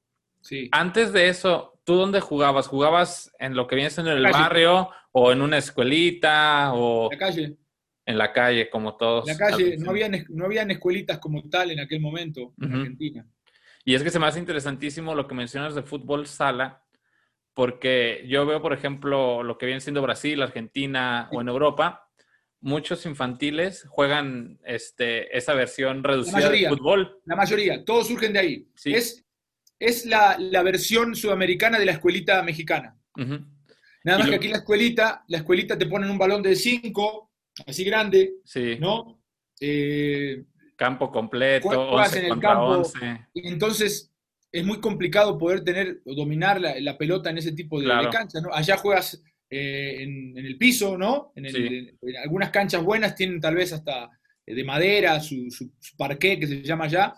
Sí. 0.41 0.69
Antes 0.71 1.11
de 1.11 1.27
eso, 1.27 1.79
¿tú 1.83 1.95
dónde 1.95 2.21
jugabas? 2.21 2.67
¿Jugabas 2.67 3.31
en 3.39 3.55
lo 3.55 3.67
que 3.67 3.75
vienes 3.75 3.97
en 3.97 4.07
el 4.07 4.23
barrio 4.23 4.89
o 5.11 5.31
en 5.31 5.41
una 5.41 5.57
escuelita 5.57 6.73
o... 6.73 7.11
En 7.11 7.19
la 7.19 7.25
calle. 7.25 7.57
En 8.05 8.17
la 8.17 8.31
calle, 8.31 8.69
como 8.69 8.95
todos. 8.95 9.27
En 9.27 9.37
la 9.37 9.49
calle, 9.49 9.77
no 9.77 9.89
habían, 9.89 10.25
no 10.29 10.45
habían 10.45 10.71
escuelitas 10.71 11.19
como 11.19 11.43
tal 11.49 11.71
en 11.71 11.79
aquel 11.81 11.99
momento 11.99 12.53
en 12.61 12.73
Argentina. 12.73 13.27
Y 13.83 13.95
es 13.95 14.03
que 14.03 14.09
se 14.09 14.19
me 14.19 14.27
hace 14.27 14.39
interesantísimo 14.39 15.15
lo 15.15 15.27
que 15.27 15.35
mencionas 15.35 15.75
de 15.75 15.81
fútbol 15.81 16.27
sala, 16.27 16.83
porque 17.53 18.23
yo 18.27 18.45
veo, 18.45 18.61
por 18.61 18.73
ejemplo, 18.73 19.43
lo 19.43 19.57
que 19.57 19.65
viene 19.65 19.81
siendo 19.81 20.01
Brasil, 20.01 20.41
Argentina 20.41 21.27
o 21.31 21.41
en 21.41 21.47
Europa, 21.47 22.06
muchos 22.61 23.05
infantiles 23.05 23.85
juegan 23.89 24.59
este, 24.65 25.35
esa 25.37 25.53
versión 25.53 26.03
reducida 26.03 26.49
de 26.49 26.69
fútbol. 26.69 27.19
La 27.25 27.35
mayoría, 27.35 27.83
todos 27.83 28.07
surgen 28.07 28.33
de 28.33 28.39
ahí. 28.39 28.67
Es, 28.85 29.25
es 29.79 30.05
la, 30.05 30.37
versión 30.63 31.15
sudamericana 31.15 31.79
de 31.79 31.85
la 31.85 31.93
escuelita 31.93 32.41
mexicana. 32.43 32.97
Nada 34.03 34.19
más 34.19 34.29
que 34.29 34.35
aquí 34.35 34.47
la 34.47 34.57
escuelita, 34.57 35.23
la 35.27 35.39
escuelita 35.39 35.77
te 35.77 35.87
ponen 35.87 36.09
un 36.09 36.17
balón 36.17 36.41
de 36.41 36.55
5, 36.55 37.31
así 37.65 37.83
grande, 37.83 38.35
sí. 38.45 38.77
¿no? 38.79 39.21
Eh, 39.59 40.45
campo 40.75 41.11
completo, 41.11 41.67
11 41.69 42.19
en 42.19 42.25
el 42.31 42.39
campo. 42.39 42.83
Entonces, 43.33 44.11
es 44.51 44.65
muy 44.65 44.79
complicado 44.79 45.37
poder 45.37 45.63
tener 45.63 46.01
o 46.05 46.15
dominar 46.15 46.61
la, 46.61 46.97
pelota 46.97 47.29
en 47.29 47.39
ese 47.39 47.51
tipo 47.51 47.81
de, 47.81 47.87
cancha, 48.11 48.39
¿no? 48.41 48.53
Allá 48.53 48.77
juegas 48.77 49.21
eh, 49.49 50.03
en, 50.03 50.37
el 50.37 50.57
piso, 50.57 50.97
¿no? 50.97 51.31
En, 51.35 51.97
algunas 52.21 52.49
canchas 52.51 52.83
buenas 52.83 53.15
tienen 53.15 53.39
tal 53.39 53.55
vez 53.55 53.71
hasta 53.71 54.09
eh, 54.45 54.53
de 54.53 54.63
madera, 54.63 55.19
su, 55.19 55.49
su, 55.49 55.71
parqué 55.95 56.39
que 56.39 56.47
se 56.47 56.61
llama 56.61 56.85
allá. 56.85 57.13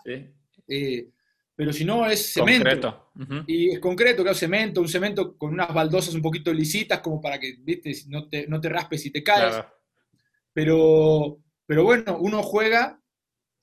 Eh, 0.68 1.08
pero 1.56 1.72
si 1.72 1.84
no 1.84 2.06
es 2.06 2.32
cemento. 2.32 3.12
Concreto. 3.12 3.44
Y 3.46 3.70
es 3.70 3.80
concreto, 3.80 4.22
claro, 4.22 4.36
cemento, 4.36 4.80
un 4.80 4.88
cemento 4.88 5.36
con 5.36 5.52
unas 5.52 5.74
baldosas 5.74 6.14
un 6.14 6.22
poquito 6.22 6.52
lisitas 6.52 7.00
como 7.00 7.20
para 7.20 7.38
que, 7.38 7.56
viste, 7.58 7.92
no 8.08 8.28
te, 8.28 8.46
no 8.46 8.60
te 8.60 8.68
raspes 8.68 9.04
y 9.06 9.10
te 9.10 9.22
caes. 9.22 9.56
Pero, 10.52 11.38
pero 11.66 11.84
bueno, 11.84 12.16
uno 12.18 12.42
juega 12.42 12.99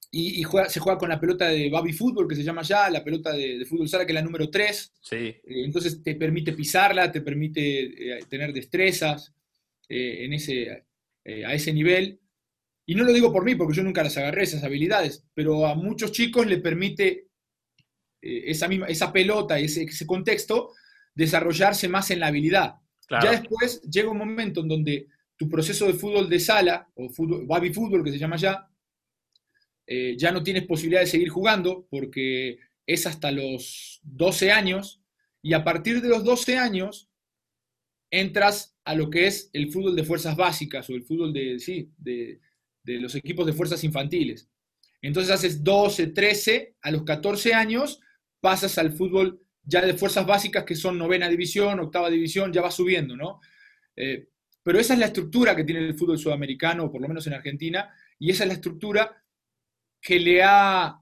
y, 0.09 0.43
se 0.69 0.79
juega 0.79 0.97
con 0.97 1.09
la 1.09 1.19
pelota 1.19 1.47
de 1.47 1.69
baby 1.69 1.93
fútbol, 1.93 2.27
que 2.27 2.35
se 2.35 2.43
llama 2.43 2.61
ya, 2.61 2.89
la 2.89 3.03
pelota 3.03 3.33
de, 3.33 3.65
fútbol 3.65 3.89
sala, 3.89 4.05
que 4.05 4.11
es 4.11 4.15
la 4.15 4.21
número 4.21 4.49
3. 4.49 4.93
Sí. 5.01 5.15
Eh, 5.15 5.41
entonces 5.45 6.01
te 6.01 6.15
permite 6.15 6.53
pisarla, 6.53 7.11
te 7.11 7.21
permite 7.21 8.17
eh, 8.17 8.19
tener 8.29 8.53
destrezas 8.53 9.33
eh, 9.89 10.25
en 10.25 10.33
ese, 10.33 10.85
a 11.45 11.53
ese 11.53 11.73
nivel. 11.73 12.19
Y 12.85 12.95
no 12.95 13.03
lo 13.03 13.11
digo 13.11 13.33
por 13.33 13.43
mí, 13.43 13.55
porque 13.55 13.75
yo 13.75 13.83
nunca 13.83 14.03
las 14.03 14.17
agarré, 14.17 14.43
esas 14.43 14.63
habilidades, 14.63 15.25
pero 15.33 15.65
a 15.67 15.75
muchos 15.75 16.13
chicos 16.13 16.47
le 16.47 16.59
permite 16.59 17.27
esa, 18.21 18.69
misma, 18.69 18.87
esa 18.87 19.11
pelota, 19.11 19.59
ese, 19.59 19.83
ese 19.83 20.05
contexto, 20.05 20.71
desarrollarse 21.13 21.89
más 21.89 22.11
en 22.11 22.21
la 22.21 22.27
habilidad. 22.27 22.75
Ya 23.09 23.31
después 23.31 23.81
llega 23.81 24.09
un 24.09 24.17
momento 24.17 24.61
en 24.61 24.67
donde 24.69 25.07
tu 25.35 25.49
proceso 25.49 25.85
de 25.85 25.93
fútbol 25.93 26.29
de 26.29 26.39
sala, 26.39 26.89
o 26.95 27.09
fútbol, 27.09 27.45
baby 27.45 27.73
fútbol, 27.73 28.03
que 28.03 28.11
se 28.11 28.17
llama 28.17 28.37
ya, 28.37 28.67
eh, 29.87 30.15
ya 30.17 30.31
no 30.31 30.43
tienes 30.43 30.65
posibilidad 30.65 30.99
de 30.99 31.07
seguir 31.07 31.29
jugando 31.29 31.87
porque 31.89 32.59
es 32.85 33.07
hasta 33.07 33.31
los 33.31 34.01
12 34.03 34.51
años 34.51 35.01
y 35.41 35.53
a 35.53 35.63
partir 35.63 36.01
de 36.01 36.09
los 36.09 36.25
12 36.25 36.57
años 36.57 37.09
entras 38.11 38.75
a 38.83 38.95
lo 38.95 39.09
que 39.09 39.27
es 39.27 39.49
el 39.53 39.71
fútbol 39.71 39.95
de 39.95 40.03
fuerzas 40.03 40.35
básicas 40.35 40.89
o 40.89 40.93
el 40.93 41.03
fútbol 41.03 41.31
de, 41.31 41.59
sí, 41.59 41.89
de, 41.97 42.41
los 42.83 43.15
equipos 43.15 43.45
de 43.45 43.53
fuerzas 43.53 43.83
infantiles. 43.83 44.49
Entonces 45.01 45.31
haces 45.31 45.63
12, 45.63 46.07
13, 46.07 46.75
a 46.81 46.91
los 46.91 47.03
14 47.03 47.53
años 47.53 48.01
pasas 48.41 48.77
al 48.77 48.91
fútbol 48.91 49.41
ya 49.63 49.85
de 49.85 49.93
fuerzas 49.93 50.25
básicas 50.25 50.63
que 50.63 50.75
son 50.75 50.97
novena 50.97 51.29
división, 51.29 51.79
octava 51.79 52.09
división, 52.09 52.51
ya 52.51 52.61
va 52.61 52.71
subiendo, 52.71 53.15
¿no? 53.15 53.41
Eh, 53.95 54.29
pero 54.63 54.79
esa 54.79 54.93
es 54.93 54.99
la 54.99 55.07
estructura 55.07 55.55
que 55.55 55.63
tiene 55.63 55.85
el 55.85 55.95
fútbol 55.95 56.17
sudamericano, 56.17 56.91
por 56.91 57.01
lo 57.01 57.07
menos 57.07 57.27
en 57.27 57.33
Argentina, 57.33 57.89
y 58.19 58.31
esa 58.31 58.43
es 58.43 58.47
la 58.49 58.53
estructura 58.55 59.23
que 60.07 60.21
le 60.21 60.41
ha 60.41 61.01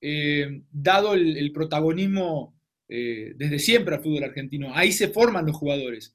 eh, 0.00 0.62
dado 0.70 1.14
el, 1.14 1.50
protagonismo 1.52 2.54
eh, 2.88 3.32
desde 3.34 3.58
siempre 3.58 3.96
al 3.96 4.00
fútbol 4.00 4.22
argentino. 4.22 4.72
Ahí 4.72 4.92
se 4.92 5.08
forman 5.08 5.44
los 5.44 5.56
jugadores. 5.56 6.14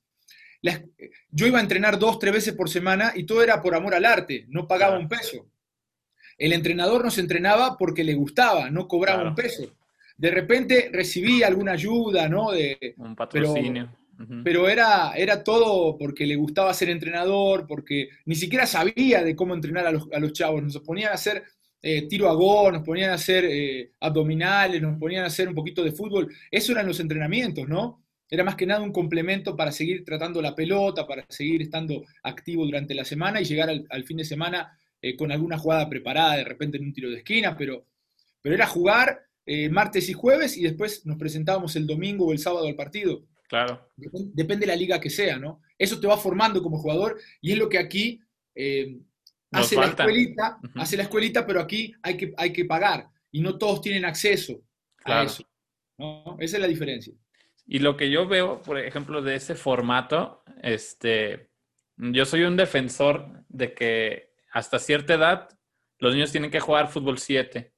yo 1.31 1.47
iba 1.47 1.59
a 1.59 1.61
entrenar 1.61 1.99
dos, 1.99 2.17
tres 2.17 2.31
veces 2.31 2.53
por 2.53 2.69
semana 2.69 3.11
y 3.13 3.25
todo 3.25 3.43
era 3.43 3.61
por 3.61 3.75
amor 3.75 3.93
al 3.93 4.05
arte, 4.05 4.45
no 4.47 4.69
pagaba 4.69 4.97
un 4.97 5.09
peso. 5.09 5.49
El 6.37 6.53
entrenador 6.53 7.03
nos 7.03 7.17
entrenaba 7.17 7.77
porque 7.77 8.05
le 8.05 8.13
gustaba, 8.13 8.69
no 8.69 8.87
cobraba 8.87 9.27
un 9.27 9.35
peso. 9.35 9.75
De 10.15 10.31
repente 10.31 10.89
recibía 10.93 11.47
alguna 11.47 11.73
ayuda, 11.73 12.29
¿no? 12.29 12.51
De, 12.51 12.93
un 12.95 13.17
patrocinio. 13.17 13.93
Pero, 14.45 14.69
era, 14.69 15.11
era 15.13 15.43
todo 15.43 15.97
porque 15.97 16.25
le 16.25 16.37
gustaba 16.37 16.73
ser 16.73 16.89
entrenador, 16.89 17.67
porque 17.67 18.09
ni 18.23 18.35
siquiera 18.35 18.65
sabía 18.65 19.23
de 19.23 19.35
cómo 19.35 19.53
entrenar 19.53 19.87
a 19.87 19.91
los, 19.91 20.07
a 20.13 20.19
los 20.19 20.31
chavos. 20.31 20.63
Nos 20.63 20.79
ponían 20.79 21.11
a 21.11 21.15
hacer 21.15 21.43
eh, 21.81 22.07
tiro 22.07 22.29
a 22.29 22.33
gol, 22.33 22.73
nos 22.73 22.83
ponían 22.83 23.11
a 23.11 23.13
hacer 23.13 23.45
eh, 23.45 23.93
abdominales, 24.01 24.81
nos 24.81 24.97
ponían 24.99 25.23
a 25.23 25.27
hacer 25.27 25.47
un 25.47 25.55
poquito 25.55 25.83
de 25.83 25.93
fútbol. 25.93 26.33
Eso 26.51 26.73
eran 26.73 26.87
los 26.87 26.99
entrenamientos, 26.99 27.69
¿no? 27.69 28.03
Era 28.29 28.43
más 28.43 28.55
que 28.55 28.65
nada 28.65 28.81
un 28.81 28.91
complemento 28.91 29.55
para 29.55 29.71
seguir 29.71 30.03
tratando 30.03 30.41
la 30.41 30.55
pelota, 30.55 31.07
para 31.07 31.25
seguir 31.29 31.61
estando 31.61 32.03
activo 32.23 32.65
durante 32.65 32.93
la 32.93 33.05
semana 33.05 33.39
y 33.39 33.45
llegar 33.45 33.69
al, 33.69 34.03
fin 34.03 34.17
de 34.17 34.25
semana 34.25 34.77
eh, 35.01 35.15
con 35.15 35.31
alguna 35.31 35.57
jugada 35.57 35.89
preparada, 35.89 36.35
de 36.35 36.43
repente 36.43 36.77
en 36.77 36.83
un 36.83 36.93
tiro 36.93 37.09
de 37.09 37.17
esquina, 37.17 37.55
pero, 37.57 37.85
pero 38.41 38.55
era 38.55 38.67
jugar 38.67 39.21
martes 39.71 40.07
y 40.09 40.13
jueves 40.13 40.55
y 40.57 40.61
después 40.61 41.07
nos 41.07 41.17
presentábamos 41.17 41.75
el 41.75 41.87
domingo 41.87 42.27
o 42.27 42.33
el 42.33 42.37
sábado 42.37 42.67
al 42.67 42.75
partido. 42.75 43.23
Claro. 43.47 43.89
Depende, 43.95 44.67
de 44.67 44.67
la 44.67 44.75
liga 44.75 44.99
que 44.99 45.09
sea, 45.09 45.39
¿no? 45.39 45.63
Eso 45.75 45.99
te 45.99 46.05
va 46.05 46.19
formando 46.19 46.61
como 46.61 46.77
jugador 46.77 47.17
y 47.41 47.53
es 47.53 47.57
lo 47.57 47.67
que 47.67 47.79
aquí 47.79 48.21
hace 49.51 49.75
la 49.75 49.87
escuelita, 49.87 50.59
hace 50.75 50.97
la 50.97 51.03
escuelita, 51.03 51.45
pero 51.45 51.61
aquí 51.61 51.93
hay 52.01 52.17
que, 52.17 52.33
hay 52.37 52.53
que 52.53 52.65
pagar. 52.65 53.09
Y 53.31 53.41
no 53.41 53.57
todos 53.57 53.81
tienen 53.81 54.05
acceso 54.05 54.61
a 55.03 55.23
eso. 55.23 55.43
Esa 56.39 56.57
es 56.57 56.61
la 56.61 56.67
diferencia. 56.67 57.13
Y 57.65 57.79
lo 57.79 57.97
que 57.97 58.09
yo 58.09 58.27
veo, 58.27 58.61
por 58.61 58.79
ejemplo, 58.79 59.21
de 59.21 59.35
ese 59.35 59.55
formato, 59.55 60.43
este, 60.63 61.49
yo 61.97 62.25
soy 62.25 62.43
un 62.43 62.57
defensor 62.57 63.43
de 63.47 63.73
que 63.73 64.33
hasta 64.51 64.79
cierta 64.79 65.13
edad 65.13 65.49
los 65.99 66.13
niños 66.13 66.31
tienen 66.31 66.49
que 66.49 66.59
jugar 66.59 66.89
fútbol 66.89 67.19
7 67.19 67.73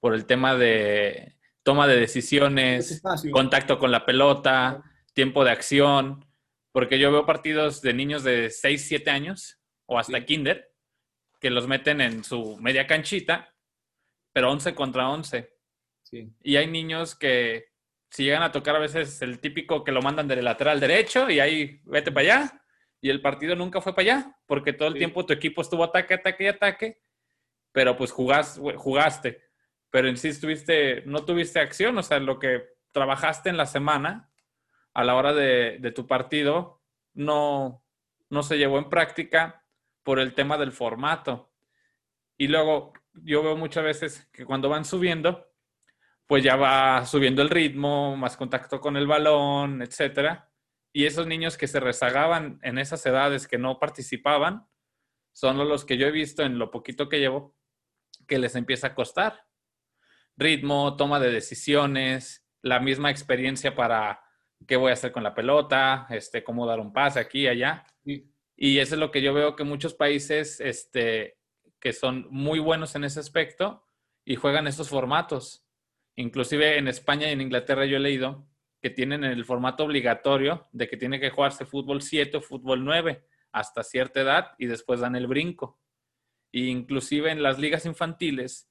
por 0.00 0.14
el 0.14 0.26
tema 0.26 0.56
de 0.56 1.36
toma 1.62 1.86
de 1.86 1.96
decisiones, 1.96 3.00
contacto 3.30 3.78
con 3.78 3.92
la 3.92 4.04
pelota, 4.04 4.82
tiempo 5.14 5.44
de 5.44 5.52
acción, 5.52 6.26
porque 6.72 6.98
yo 6.98 7.12
veo 7.12 7.24
partidos 7.24 7.82
de 7.82 7.94
niños 7.94 8.24
de 8.24 8.50
6, 8.50 8.86
7 8.88 9.10
años 9.10 9.60
o 9.86 9.98
hasta 9.98 10.24
kinder 10.24 10.71
que 11.42 11.50
los 11.50 11.66
meten 11.66 12.00
en 12.00 12.22
su 12.22 12.56
media 12.58 12.86
canchita, 12.86 13.52
pero 14.32 14.52
11 14.52 14.76
contra 14.76 15.10
11. 15.10 15.52
Y 16.40 16.54
hay 16.54 16.68
niños 16.68 17.16
que 17.16 17.72
si 18.10 18.22
llegan 18.22 18.44
a 18.44 18.52
tocar 18.52 18.76
a 18.76 18.78
veces 18.78 19.20
el 19.22 19.40
típico 19.40 19.82
que 19.82 19.90
lo 19.90 20.02
mandan 20.02 20.28
del 20.28 20.44
lateral 20.44 20.78
derecho 20.78 21.28
y 21.28 21.40
ahí 21.40 21.80
vete 21.82 22.12
para 22.12 22.22
allá. 22.22 22.64
Y 23.00 23.10
el 23.10 23.20
partido 23.20 23.56
nunca 23.56 23.80
fue 23.80 23.92
para 23.92 24.02
allá, 24.02 24.36
porque 24.46 24.72
todo 24.72 24.86
el 24.86 24.94
tiempo 24.94 25.26
tu 25.26 25.32
equipo 25.32 25.62
estuvo 25.62 25.82
ataque, 25.82 26.14
ataque 26.14 26.44
y 26.44 26.46
ataque, 26.46 27.02
pero 27.72 27.96
pues 27.96 28.12
jugaste. 28.12 29.42
Pero 29.90 30.06
en 30.06 30.16
sí 30.16 30.28
estuviste, 30.28 31.02
no 31.06 31.24
tuviste 31.24 31.58
acción, 31.58 31.98
o 31.98 32.04
sea, 32.04 32.20
lo 32.20 32.38
que 32.38 32.68
trabajaste 32.92 33.50
en 33.50 33.56
la 33.56 33.66
semana 33.66 34.30
a 34.94 35.02
la 35.02 35.16
hora 35.16 35.32
de, 35.32 35.78
de 35.80 35.90
tu 35.90 36.06
partido 36.06 36.80
no, 37.14 37.84
no 38.30 38.44
se 38.44 38.58
llevó 38.58 38.78
en 38.78 38.88
práctica 38.88 39.61
por 40.02 40.18
el 40.18 40.34
tema 40.34 40.58
del 40.58 40.72
formato. 40.72 41.52
Y 42.36 42.48
luego 42.48 42.92
yo 43.14 43.42
veo 43.42 43.56
muchas 43.56 43.84
veces 43.84 44.28
que 44.32 44.44
cuando 44.44 44.68
van 44.68 44.84
subiendo, 44.84 45.48
pues 46.26 46.42
ya 46.42 46.56
va 46.56 47.04
subiendo 47.06 47.42
el 47.42 47.50
ritmo, 47.50 48.16
más 48.16 48.36
contacto 48.36 48.80
con 48.80 48.96
el 48.96 49.06
balón, 49.06 49.82
etcétera. 49.82 50.50
Y 50.92 51.06
esos 51.06 51.26
niños 51.26 51.56
que 51.56 51.68
se 51.68 51.80
rezagaban 51.80 52.58
en 52.62 52.78
esas 52.78 53.04
edades 53.06 53.46
que 53.46 53.58
no 53.58 53.78
participaban, 53.78 54.66
son 55.32 55.56
los 55.56 55.84
que 55.84 55.96
yo 55.96 56.06
he 56.06 56.10
visto 56.10 56.42
en 56.42 56.58
lo 56.58 56.70
poquito 56.70 57.08
que 57.08 57.18
llevo, 57.18 57.56
que 58.28 58.38
les 58.38 58.54
empieza 58.54 58.88
a 58.88 58.94
costar. 58.94 59.46
Ritmo, 60.36 60.96
toma 60.96 61.20
de 61.20 61.30
decisiones, 61.30 62.46
la 62.62 62.80
misma 62.80 63.10
experiencia 63.10 63.74
para 63.74 64.22
qué 64.66 64.76
voy 64.76 64.90
a 64.90 64.94
hacer 64.94 65.12
con 65.12 65.22
la 65.22 65.34
pelota, 65.34 66.06
este, 66.10 66.44
cómo 66.44 66.66
dar 66.66 66.80
un 66.80 66.92
pase 66.92 67.20
aquí, 67.20 67.46
allá. 67.46 67.86
Y 68.64 68.78
eso 68.78 68.94
es 68.94 69.00
lo 69.00 69.10
que 69.10 69.22
yo 69.22 69.34
veo 69.34 69.56
que 69.56 69.64
muchos 69.64 69.92
países 69.92 70.60
este, 70.60 71.36
que 71.80 71.92
son 71.92 72.28
muy 72.30 72.60
buenos 72.60 72.94
en 72.94 73.02
ese 73.02 73.18
aspecto 73.18 73.84
y 74.24 74.36
juegan 74.36 74.68
esos 74.68 74.88
formatos. 74.88 75.66
Inclusive 76.14 76.78
en 76.78 76.86
España 76.86 77.28
y 77.28 77.32
en 77.32 77.40
Inglaterra 77.40 77.86
yo 77.86 77.96
he 77.96 78.00
leído 78.00 78.46
que 78.80 78.90
tienen 78.90 79.24
el 79.24 79.44
formato 79.44 79.82
obligatorio 79.82 80.68
de 80.70 80.86
que 80.86 80.96
tiene 80.96 81.18
que 81.18 81.30
jugarse 81.30 81.66
fútbol 81.66 82.02
7 82.02 82.36
o 82.36 82.40
fútbol 82.40 82.84
9 82.84 83.26
hasta 83.50 83.82
cierta 83.82 84.20
edad 84.20 84.52
y 84.58 84.66
después 84.66 85.00
dan 85.00 85.16
el 85.16 85.26
brinco. 85.26 85.80
E 86.52 86.60
inclusive 86.60 87.32
en 87.32 87.42
las 87.42 87.58
ligas 87.58 87.84
infantiles 87.84 88.70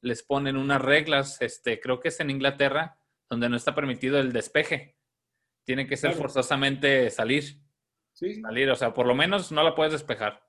les 0.00 0.24
ponen 0.24 0.56
unas 0.56 0.82
reglas, 0.82 1.40
este, 1.42 1.78
creo 1.78 2.00
que 2.00 2.08
es 2.08 2.18
en 2.18 2.30
Inglaterra, 2.30 2.98
donde 3.30 3.48
no 3.48 3.56
está 3.56 3.72
permitido 3.72 4.18
el 4.18 4.32
despeje. 4.32 4.96
Tiene 5.64 5.86
que 5.86 5.96
ser 5.96 6.14
forzosamente 6.14 7.08
salir. 7.10 7.67
Salir, 8.18 8.70
o 8.70 8.76
sea, 8.76 8.92
por 8.92 9.06
lo 9.06 9.14
menos 9.14 9.52
no 9.52 9.62
la 9.62 9.74
puedes 9.74 9.92
despejar. 9.92 10.42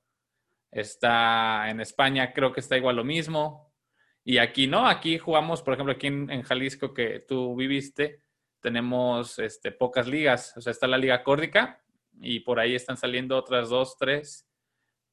Está 0.71 1.69
en 1.69 1.81
España, 1.81 2.33
creo 2.33 2.51
que 2.51 2.59
está 2.59 2.77
igual 2.77 2.95
lo 2.95 3.03
mismo. 3.03 3.71
Y 4.23 4.37
aquí 4.37 4.67
no, 4.67 4.87
aquí 4.87 5.17
jugamos, 5.17 5.61
por 5.61 5.73
ejemplo, 5.73 5.93
aquí 5.93 6.07
en, 6.07 6.41
Jalisco 6.41 6.93
que 6.93 7.19
tú 7.27 7.55
viviste, 7.55 8.23
tenemos 8.59 9.39
este, 9.39 9.71
pocas 9.71 10.07
ligas. 10.07 10.55
O 10.57 10.61
sea, 10.61 10.71
está 10.71 10.87
la 10.87 10.97
Liga 10.97 11.23
Córdica 11.23 11.81
y 12.19 12.41
por 12.41 12.59
ahí 12.59 12.75
están 12.75 12.97
saliendo 12.97 13.37
otras 13.37 13.69
dos, 13.69 13.97
tres. 13.97 14.47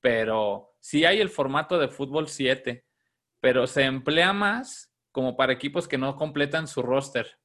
Pero 0.01 0.77
sí 0.81 1.05
hay 1.05 1.21
el 1.21 1.31
formato 1.31 1.79
de 1.79 1.89
fútbol 1.89 2.29
7, 2.29 2.85
pero 3.41 3.67
se 3.67 3.85
emplea 3.85 4.33
más 4.33 4.93
como 5.13 5.37
para 5.37 5.53
equipos 5.53 5.89
que 5.89 5.99
no 5.99 6.17
completan 6.17 6.67
su 6.67 6.83
roster. 6.83 7.39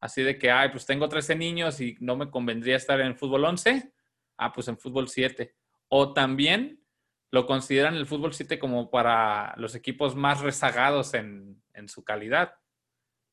Así 0.00 0.22
de 0.22 0.38
que, 0.38 0.50
ay, 0.50 0.68
pues 0.70 0.86
tengo 0.86 1.08
13 1.08 1.34
niños 1.34 1.80
y 1.80 1.96
no 2.00 2.16
me 2.16 2.30
convendría 2.30 2.76
estar 2.76 3.00
en 3.00 3.16
fútbol 3.16 3.44
11. 3.44 3.92
Ah, 4.38 4.52
pues 4.52 4.68
en 4.68 4.78
fútbol 4.78 5.08
7. 5.08 5.54
O 5.88 6.14
también 6.14 6.82
lo 7.30 7.46
consideran 7.46 7.94
el 7.94 8.06
fútbol 8.06 8.32
7 8.32 8.58
como 8.58 8.90
para 8.90 9.54
los 9.58 9.74
equipos 9.74 10.16
más 10.16 10.40
rezagados 10.40 11.12
en, 11.12 11.62
en 11.74 11.88
su 11.88 12.04
calidad. 12.04 12.54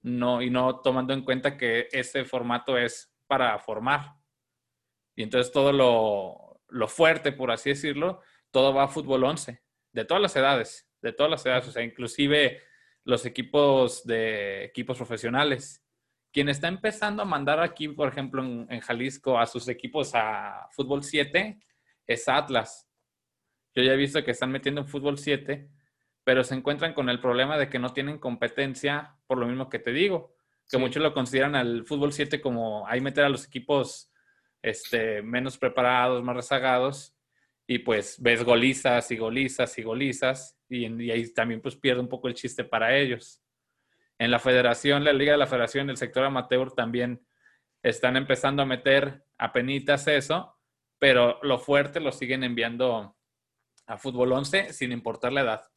No, 0.02 0.42
y 0.42 0.50
no 0.50 0.82
tomando 0.82 1.14
en 1.14 1.24
cuenta 1.24 1.58
que 1.58 1.88
ese 1.92 2.26
formato 2.26 2.78
es 2.78 3.16
para 3.28 3.58
formar. 3.60 4.16
Y 5.16 5.24
entonces 5.24 5.52
todo 5.52 5.72
lo, 5.72 6.62
lo 6.68 6.88
fuerte, 6.88 7.32
por 7.32 7.52
así 7.52 7.70
decirlo, 7.70 8.22
todo 8.52 8.74
va 8.74 8.84
a 8.84 8.88
fútbol 8.88 9.24
11, 9.24 9.62
de 9.92 10.06
todas 10.06 10.22
las 10.22 10.36
edades, 10.36 10.90
de 11.02 11.14
todas 11.14 11.32
las 11.32 11.46
edades, 11.46 11.68
o 11.68 11.72
sea, 11.72 11.84
inclusive 11.84 12.62
los 13.04 13.26
equipos 13.26 14.06
de 14.06 14.66
equipos 14.66 14.98
profesionales. 14.98 15.85
Quien 16.36 16.50
está 16.50 16.68
empezando 16.68 17.22
a 17.22 17.26
mandar 17.26 17.62
aquí, 17.62 17.88
por 17.88 18.10
ejemplo, 18.10 18.44
en, 18.44 18.68
en 18.70 18.82
Jalisco 18.82 19.40
a 19.40 19.46
sus 19.46 19.70
equipos 19.70 20.12
a 20.16 20.68
fútbol 20.72 21.02
7 21.02 21.58
es 22.06 22.28
Atlas. 22.28 22.90
Yo 23.74 23.82
ya 23.82 23.94
he 23.94 23.96
visto 23.96 24.22
que 24.22 24.32
están 24.32 24.52
metiendo 24.52 24.82
en 24.82 24.88
fútbol 24.88 25.18
7, 25.18 25.70
pero 26.26 26.44
se 26.44 26.54
encuentran 26.54 26.94
con 26.94 27.08
el 27.08 27.22
problema 27.22 27.58
de 27.58 27.70
que 27.70 27.80
no 27.80 27.94
tienen 27.94 28.20
competencia, 28.20 29.16
por 29.28 29.38
lo 29.38 29.48
mismo 29.48 29.70
que 29.70 29.80
te 29.80 29.94
digo, 29.94 30.36
que 30.70 30.78
muchos 30.78 31.02
lo 31.02 31.14
consideran 31.14 31.56
al 31.56 31.86
fútbol 31.86 32.12
7 32.12 32.42
como 32.42 32.86
ahí 32.86 33.00
meter 33.00 33.24
a 33.24 33.30
los 33.30 33.46
equipos 33.48 34.12
este, 34.62 35.22
menos 35.22 35.58
preparados, 35.58 36.22
más 36.22 36.36
rezagados, 36.36 37.16
y 37.66 37.80
pues 37.80 38.22
ves 38.22 38.44
golizas 38.44 39.10
y 39.10 39.16
golizas 39.16 39.78
y 39.78 39.84
golizas, 39.84 40.60
y, 40.68 40.86
y, 41.02 41.12
ahí 41.12 41.34
también 41.34 41.62
pues 41.62 41.78
pierde 41.78 42.02
un 42.02 42.10
poco 42.10 42.28
el 42.28 42.34
chiste 42.34 42.66
para 42.66 42.94
ellos. 42.94 43.42
En 44.18 44.32
la 44.32 44.40
federación, 44.40 45.04
la 45.04 45.14
Liga 45.14 45.34
de 45.34 45.38
la 45.38 45.48
Federación, 45.48 45.90
el 45.90 45.98
sector 45.98 46.24
amateur 46.24 46.72
también 46.72 47.26
están 47.84 48.18
empezando 48.18 48.62
a 48.62 48.66
meter 48.66 49.24
a 49.38 49.52
penitas 49.52 50.08
eso, 50.08 50.58
pero 51.00 51.40
lo 51.44 51.60
fuerte 51.60 52.00
lo 52.00 52.12
siguen 52.12 52.44
enviando 52.44 53.18
a 53.88 53.98
fútbol 53.98 54.32
11 54.32 54.74
sin 54.74 54.92
importar 54.92 55.34
la 55.34 55.42
edad. 55.42 55.72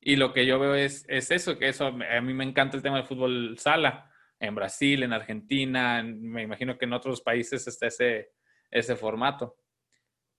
Y 0.00 0.16
lo 0.16 0.32
que 0.32 0.44
yo 0.44 0.58
veo 0.58 0.74
es, 0.74 1.04
es 1.08 1.30
eso, 1.30 1.58
que 1.58 1.68
eso, 1.68 1.86
a 1.86 2.20
mí 2.20 2.34
me 2.34 2.44
encanta 2.44 2.76
el 2.76 2.82
tema 2.82 2.96
del 2.96 3.06
fútbol 3.06 3.56
sala. 3.58 4.10
En 4.40 4.56
Brasil, 4.56 5.04
en 5.04 5.12
Argentina, 5.12 6.02
me 6.02 6.42
imagino 6.42 6.76
que 6.76 6.86
en 6.86 6.92
otros 6.92 7.20
países 7.20 7.68
está 7.68 7.86
ese, 7.86 8.32
ese 8.72 8.96
formato. 8.96 9.56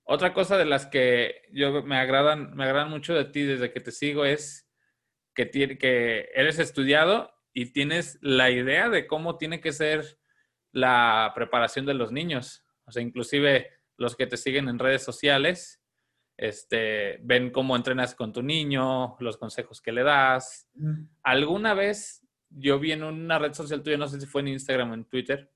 Otra 0.03 0.33
cosa 0.33 0.57
de 0.57 0.65
las 0.65 0.85
que 0.85 1.43
yo 1.53 1.81
me 1.83 1.97
agradan, 1.97 2.53
me 2.53 2.65
agradan 2.65 2.89
mucho 2.89 3.13
de 3.13 3.23
ti 3.23 3.43
desde 3.43 3.71
que 3.71 3.79
te 3.79 3.91
sigo 3.91 4.25
es 4.25 4.62
que, 5.33 5.45
tiene, 5.45 5.77
que 5.77 6.29
eres 6.33 6.59
estudiado 6.59 7.33
y 7.53 7.67
tienes 7.67 8.17
la 8.21 8.49
idea 8.49 8.89
de 8.89 9.07
cómo 9.07 9.37
tiene 9.37 9.61
que 9.61 9.71
ser 9.71 10.19
la 10.71 11.31
preparación 11.35 11.85
de 11.85 11.93
los 11.93 12.11
niños. 12.11 12.65
O 12.85 12.91
sea, 12.91 13.01
inclusive 13.01 13.69
los 13.97 14.15
que 14.15 14.27
te 14.27 14.37
siguen 14.37 14.67
en 14.67 14.79
redes 14.79 15.03
sociales, 15.03 15.81
este, 16.35 17.19
ven 17.23 17.51
cómo 17.51 17.75
entrenas 17.75 18.15
con 18.15 18.33
tu 18.33 18.41
niño, 18.41 19.15
los 19.19 19.37
consejos 19.37 19.81
que 19.81 19.91
le 19.91 20.03
das. 20.03 20.67
Alguna 21.21 21.73
vez 21.73 22.25
yo 22.49 22.79
vi 22.79 22.91
en 22.91 23.03
una 23.03 23.39
red 23.39 23.53
social 23.53 23.83
tuya, 23.83 23.97
no 23.97 24.07
sé 24.07 24.19
si 24.19 24.25
fue 24.25 24.41
en 24.41 24.49
Instagram 24.49 24.91
o 24.91 24.93
en 24.95 25.05
Twitter, 25.05 25.51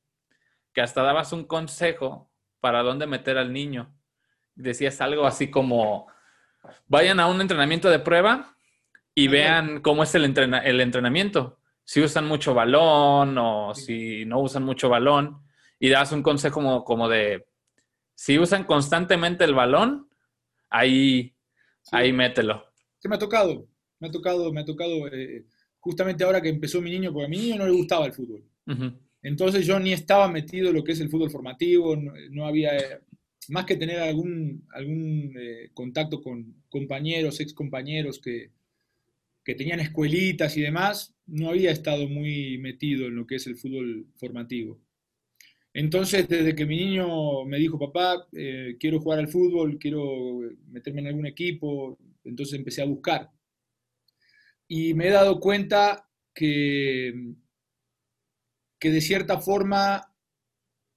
que 0.74 0.82
hasta 0.82 1.02
dabas 1.02 1.34
un 1.34 1.46
consejo 1.46 2.32
para 2.60 2.84
dónde 2.84 3.08
meter 3.08 3.38
al 3.38 3.52
niño. 3.52 3.94
Decías 4.56 5.02
algo 5.02 5.26
así 5.26 5.50
como, 5.50 6.08
vayan 6.88 7.20
a 7.20 7.28
un 7.28 7.42
entrenamiento 7.42 7.90
de 7.90 8.00
prueba 8.00 8.57
y 9.18 9.28
vean 9.30 9.82
cómo 9.82 10.04
es 10.04 10.14
el, 10.14 10.26
el 10.26 10.80
entrenamiento. 10.80 11.58
Si 11.84 12.00
usan 12.02 12.28
mucho 12.28 12.54
balón 12.54 13.36
o 13.40 13.74
si 13.74 14.26
no 14.26 14.42
usan 14.42 14.62
mucho 14.62 14.90
balón. 14.90 15.42
Y 15.80 15.90
das 15.90 16.12
un 16.12 16.22
consejo 16.22 16.54
como, 16.54 16.84
como 16.84 17.10
de, 17.10 17.48
si 18.14 18.38
usan 18.38 18.66
constantemente 18.66 19.44
el 19.44 19.56
balón, 19.56 20.08
ahí, 20.70 21.34
ahí 21.92 22.14
mételo. 22.14 22.64
¿Qué 23.02 23.10
me 23.10 23.16
ha 23.16 23.20
tocado? 23.20 23.68
Me 24.00 24.10
ha 24.10 24.12
tocado, 24.12 24.54
me 24.54 24.62
ha 24.62 24.66
tocado 24.66 25.08
eh, 25.08 25.48
justamente 25.80 26.24
ahora 26.24 26.40
que 26.40 26.50
empezó 26.50 26.80
mi 26.80 26.92
niño, 26.92 27.12
porque 27.12 27.26
a 27.26 27.30
mi 27.30 27.38
niño 27.38 27.56
no 27.58 27.66
le 27.66 27.72
gustaba 27.72 28.06
el 28.06 28.14
fútbol. 28.14 28.44
Entonces 29.24 29.66
yo 29.66 29.80
ni 29.80 29.94
estaba 29.94 30.28
metido 30.28 30.70
en 30.70 30.76
lo 30.76 30.84
que 30.84 30.92
es 30.92 31.00
el 31.00 31.10
fútbol 31.10 31.32
formativo, 31.32 31.96
no, 31.96 32.46
había, 32.46 32.72
más 33.50 33.66
que 33.66 33.78
tener 33.78 34.00
algún, 34.00 34.68
algún 34.74 35.34
eh, 35.40 35.72
contacto 35.74 36.22
con 36.22 36.54
compañeros, 36.70 37.40
ex 37.40 37.52
compañeros 37.56 38.20
que, 38.20 38.52
que 39.48 39.56
tenían 39.56 39.80
escuelitas 39.80 40.58
y 40.58 40.62
demás, 40.62 41.16
no 41.26 41.48
había 41.48 41.72
estado 41.72 42.10
muy 42.10 42.58
metido 42.58 43.08
en 43.08 43.16
lo 43.16 43.26
que 43.26 43.36
es 43.36 43.48
el 43.48 43.56
fútbol 43.56 44.06
formativo. 44.18 44.78
Entonces, 45.74 46.28
desde 46.28 46.54
que 46.54 46.66
mi 46.66 46.76
niño 46.76 47.46
me 47.46 47.58
dijo, 47.58 47.80
papá, 47.80 48.28
eh, 48.34 48.76
quiero 48.78 49.00
jugar 49.00 49.20
al 49.20 49.30
fútbol, 49.30 49.80
quiero 49.80 50.42
meterme 50.68 51.00
en 51.00 51.08
algún 51.08 51.26
equipo, 51.26 51.98
entonces 52.26 52.60
empecé 52.60 52.82
a 52.82 52.88
buscar. 52.88 53.32
Y 54.68 54.94
me 54.94 55.08
he 55.08 55.12
dado 55.12 55.40
cuenta 55.40 56.10
que, 56.34 57.14
que 58.78 58.92
de 58.92 59.00
cierta 59.00 59.40
forma 59.40 60.14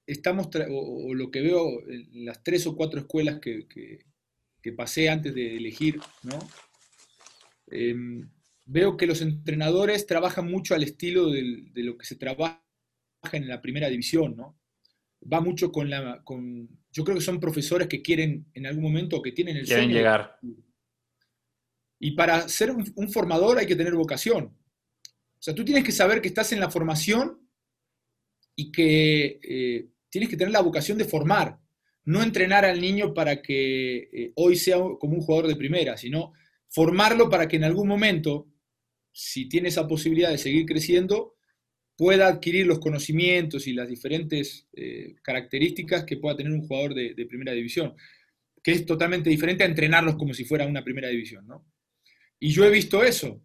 estamos, 0.08 0.48
o, 0.68 1.14
lo 1.14 1.30
que 1.30 1.40
veo 1.40 1.88
en 1.88 2.24
las 2.24 2.42
tres 2.42 2.66
o 2.66 2.74
cuatro 2.74 2.98
escuelas 2.98 3.38
que, 3.38 3.68
que, 3.68 4.72
pasé 4.72 5.08
antes 5.08 5.32
de 5.36 5.56
elegir, 5.56 6.00
¿no? 6.24 6.38
Em, 7.68 8.28
veo 8.72 8.96
que 8.96 9.06
los 9.06 9.20
entrenadores 9.20 10.06
trabajan 10.06 10.48
mucho 10.50 10.74
al 10.74 10.82
estilo 10.82 11.30
de 11.30 11.82
lo 11.82 11.98
que 11.98 12.06
se 12.06 12.16
trabaja 12.16 12.62
en 13.32 13.48
la 13.48 13.60
primera 13.60 13.88
división, 13.88 14.36
¿no? 14.36 14.60
va 15.20 15.40
mucho 15.40 15.70
con 15.70 15.90
la... 15.90 16.22
Con, 16.24 16.68
yo 16.92 17.04
creo 17.04 17.16
que 17.16 17.24
son 17.24 17.40
profesores 17.40 17.88
que 17.88 18.02
quieren 18.02 18.46
en 18.54 18.66
algún 18.66 18.82
momento, 18.82 19.22
que 19.22 19.32
tienen 19.32 19.56
el 19.56 19.66
quieren 19.66 19.90
llegar. 19.90 20.38
Y 21.98 22.12
para 22.12 22.48
ser 22.48 22.70
un, 22.70 23.12
formador 23.12 23.58
hay 23.58 23.66
que 23.66 23.76
tener 23.76 23.94
vocación. 23.94 24.44
O 24.44 25.42
sea, 25.42 25.54
tú 25.54 25.64
tienes 25.64 25.84
que 25.84 25.92
saber 25.92 26.20
que 26.20 26.28
estás 26.28 26.52
en 26.52 26.60
la 26.60 26.70
formación 26.70 27.38
y 28.56 28.72
que 28.72 29.38
eh, 29.42 29.88
tienes 30.08 30.28
que 30.28 30.36
tener 30.36 30.52
la 30.52 30.62
vocación 30.62 30.98
de 30.98 31.04
formar. 31.04 31.58
No 32.04 32.22
entrenar 32.22 32.64
al 32.64 32.80
niño 32.80 33.14
para 33.14 33.40
que 33.40 34.08
eh, 34.12 34.32
hoy 34.34 34.56
sea 34.56 34.78
como 34.98 35.14
un 35.14 35.20
jugador 35.20 35.46
de 35.46 35.56
primera, 35.56 35.96
sino 35.96 36.32
formarlo 36.68 37.28
para 37.28 37.46
que 37.46 37.56
en 37.56 37.64
algún 37.64 37.86
momento, 37.86 38.48
si 39.12 39.48
tiene 39.48 39.68
esa 39.68 39.86
posibilidad 39.86 40.30
de 40.30 40.38
seguir 40.38 40.66
creciendo, 40.66 41.34
pueda 42.00 42.28
adquirir 42.28 42.66
los 42.66 42.78
conocimientos 42.78 43.66
y 43.66 43.74
las 43.74 43.86
diferentes 43.86 44.66
eh, 44.72 45.16
características 45.22 46.04
que 46.04 46.16
pueda 46.16 46.34
tener 46.34 46.50
un 46.50 46.66
jugador 46.66 46.94
de, 46.94 47.26
primera 47.26 47.52
división, 47.52 47.94
que 48.62 48.72
es 48.72 48.86
totalmente 48.86 49.28
diferente 49.28 49.64
a 49.64 49.66
entrenarlos 49.66 50.16
como 50.16 50.32
si 50.32 50.46
fuera 50.46 50.66
una 50.66 50.82
primera 50.82 51.08
división, 51.08 51.46
¿no? 51.46 51.66
Y 52.38 52.52
yo 52.52 52.64
he 52.64 52.70
visto 52.70 53.04
eso, 53.04 53.42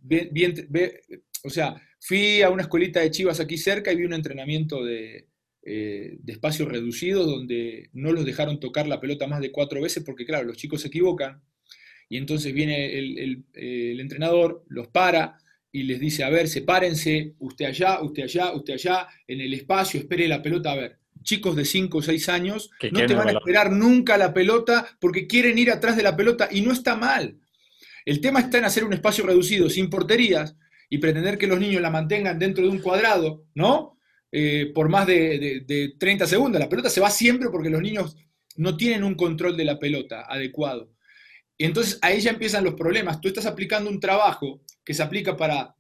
o 1.43 1.49
sea, 1.49 1.75
fui 1.99 2.41
a 2.41 2.49
una 2.49 2.61
escuelita 2.61 3.01
de 3.01 3.11
Chivas 3.11 3.41
aquí 3.41 3.57
cerca 3.57 3.91
y 3.91 3.97
vi 3.97 4.05
un 4.05 4.13
entrenamiento 4.13 4.87
eh, 4.87 5.27
de 5.61 6.31
espacios 6.31 6.69
reducidos 6.69 7.27
donde 7.27 7.89
no 7.91 8.13
los 8.13 8.23
dejaron 8.23 8.61
tocar 8.61 8.87
la 8.87 9.01
pelota 9.01 9.27
más 9.27 9.41
de 9.41 9.51
cuatro 9.51 9.81
veces 9.81 10.01
porque, 10.05 10.25
claro, 10.25 10.45
los 10.45 10.55
chicos 10.55 10.79
se 10.79 10.87
equivocan 10.87 11.41
y 12.07 12.15
entonces 12.15 12.53
viene 12.53 12.97
el 12.97 13.99
entrenador, 13.99 14.63
los 14.69 14.87
para, 14.87 15.39
y 15.75 15.83
les 15.83 15.99
dice, 15.99 16.23
a 16.23 16.29
ver, 16.29 16.47
sepárense, 16.47 17.35
usted 17.37 17.65
allá, 17.65 18.01
usted 18.01 18.23
allá, 18.23 18.53
usted 18.53 18.75
allá, 18.75 19.09
en 19.27 19.41
el 19.41 19.53
espacio, 19.53 19.99
espere 19.99 20.25
la 20.25 20.41
pelota, 20.41 20.71
a 20.71 20.75
ver. 20.75 20.99
Chicos 21.21 21.53
de 21.53 21.65
5 21.65 21.97
o 21.97 22.01
6 22.01 22.29
años 22.29 22.69
no 22.93 23.05
te 23.05 23.13
van 23.13 23.27
a 23.27 23.31
esperar 23.33 23.73
nunca 23.73 24.17
la 24.17 24.33
pelota 24.33 24.87
porque 25.01 25.27
quieren 25.27 25.57
ir 25.57 25.69
atrás 25.69 25.97
de 25.97 26.03
la 26.03 26.15
pelota 26.15 26.47
y 26.49 26.61
no 26.61 26.71
está 26.71 26.95
mal. 26.95 27.39
El 28.05 28.21
tema 28.21 28.39
está 28.39 28.59
en 28.59 28.63
hacer 28.63 28.85
un 28.85 28.93
espacio 28.93 29.25
reducido, 29.25 29.69
sin 29.69 29.89
porterías, 29.89 30.55
y 30.89 30.99
pretender 30.99 31.37
que 31.37 31.47
los 31.47 31.59
niños 31.59 31.81
la 31.81 31.89
mantengan 31.89 32.39
dentro 32.39 32.63
de 32.63 32.69
un 32.69 32.79
cuadrado, 32.79 33.43
¿no? 33.53 33.97
Eh, 34.31 34.71
por 34.73 34.87
más 34.87 35.05
de, 35.05 35.65
de 35.67 35.95
30 35.99 36.25
segundos. 36.25 36.57
La 36.57 36.69
pelota 36.69 36.89
se 36.89 37.01
va 37.01 37.09
siempre 37.09 37.49
porque 37.49 37.69
los 37.69 37.81
niños 37.81 38.15
no 38.55 38.77
tienen 38.77 39.03
un 39.03 39.15
control 39.15 39.57
de 39.57 39.65
la 39.65 39.77
pelota 39.77 40.25
adecuado. 40.25 40.94
Y 41.57 41.65
entonces 41.65 41.99
ahí 42.01 42.19
ya 42.19 42.31
empiezan 42.31 42.63
los 42.63 42.73
problemas. 42.73 43.21
Tú 43.21 43.27
estás 43.27 43.45
aplicando 43.45 43.89
un 43.89 43.99
trabajo 43.99 44.61
que 44.83 44.93
se 44.93 45.03
aplica 45.03 45.37
para 45.37 45.75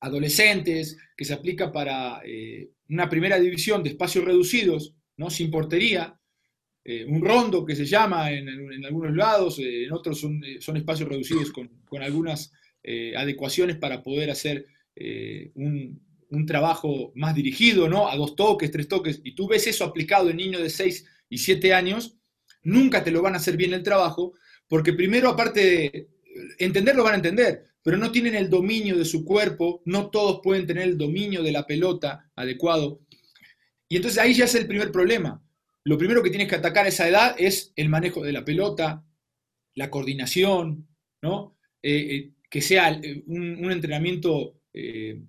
adolescentes, 0.00 0.96
que 1.16 1.24
se 1.24 1.34
aplica 1.34 1.72
para 1.72 2.20
eh, 2.24 2.70
una 2.88 3.08
primera 3.08 3.38
división 3.38 3.82
de 3.82 3.90
espacios 3.90 4.24
reducidos, 4.24 4.94
¿no? 5.16 5.30
sin 5.30 5.50
portería, 5.50 6.18
eh, 6.84 7.04
un 7.06 7.24
rondo 7.24 7.64
que 7.64 7.74
se 7.74 7.86
llama 7.86 8.30
en, 8.30 8.48
algunos 8.84 9.14
lados, 9.14 9.58
eh, 9.58 9.84
en 9.84 9.92
otros 9.92 10.20
son, 10.20 10.40
son, 10.60 10.76
espacios 10.76 11.08
reducidos 11.08 11.50
con, 11.50 11.68
con 11.84 12.02
algunas 12.02 12.52
adecuaciones 13.16 13.78
para 13.78 14.00
poder 14.00 14.30
hacer 14.30 14.64
un, 15.54 16.00
un, 16.30 16.46
trabajo 16.46 17.10
más 17.16 17.34
dirigido, 17.34 17.88
¿no? 17.88 18.08
a 18.08 18.14
dos 18.14 18.36
toques, 18.36 18.70
tres 18.70 18.86
toques, 18.86 19.20
y 19.24 19.34
tú 19.34 19.48
ves 19.48 19.66
eso 19.66 19.82
aplicado 19.82 20.30
en 20.30 20.36
niños 20.36 20.62
de 20.62 20.70
6 20.70 21.04
y 21.28 21.38
7 21.38 21.74
años, 21.74 22.16
nunca 22.62 23.02
te 23.02 23.10
lo 23.10 23.22
van 23.22 23.34
a 23.34 23.38
hacer 23.38 23.56
bien 23.56 23.74
el 23.74 23.82
trabajo, 23.82 24.34
porque 24.68 24.92
primero, 24.92 25.28
aparte 25.30 25.60
de 25.60 26.08
entenderlo 26.58 27.04
van 27.04 27.14
a 27.14 27.16
entender, 27.16 27.64
pero 27.82 27.96
no 27.96 28.10
tienen 28.10 28.34
el 28.34 28.50
dominio 28.50 28.98
de 28.98 29.04
su 29.04 29.24
cuerpo, 29.24 29.82
no 29.84 30.10
todos 30.10 30.40
pueden 30.42 30.66
tener 30.66 30.84
el 30.84 30.98
dominio 30.98 31.42
de 31.42 31.52
la 31.52 31.66
pelota 31.66 32.30
adecuado. 32.34 33.00
Y 33.88 33.96
entonces 33.96 34.18
ahí 34.18 34.34
ya 34.34 34.46
es 34.46 34.54
el 34.56 34.66
primer 34.66 34.90
problema. 34.90 35.42
Lo 35.84 35.96
primero 35.96 36.20
que 36.20 36.30
tienes 36.30 36.48
que 36.48 36.56
atacar 36.56 36.86
a 36.86 36.88
esa 36.88 37.08
edad 37.08 37.36
es 37.38 37.72
el 37.76 37.88
manejo 37.88 38.24
de 38.24 38.32
la 38.32 38.44
pelota, 38.44 39.04
la 39.76 39.88
coordinación, 39.88 40.88
¿no? 41.22 41.56
Eh, 41.80 42.16
eh, 42.16 42.32
que 42.50 42.60
sea 42.60 42.90
eh, 42.90 43.22
un, 43.26 43.70
entrenamiento 43.70 44.60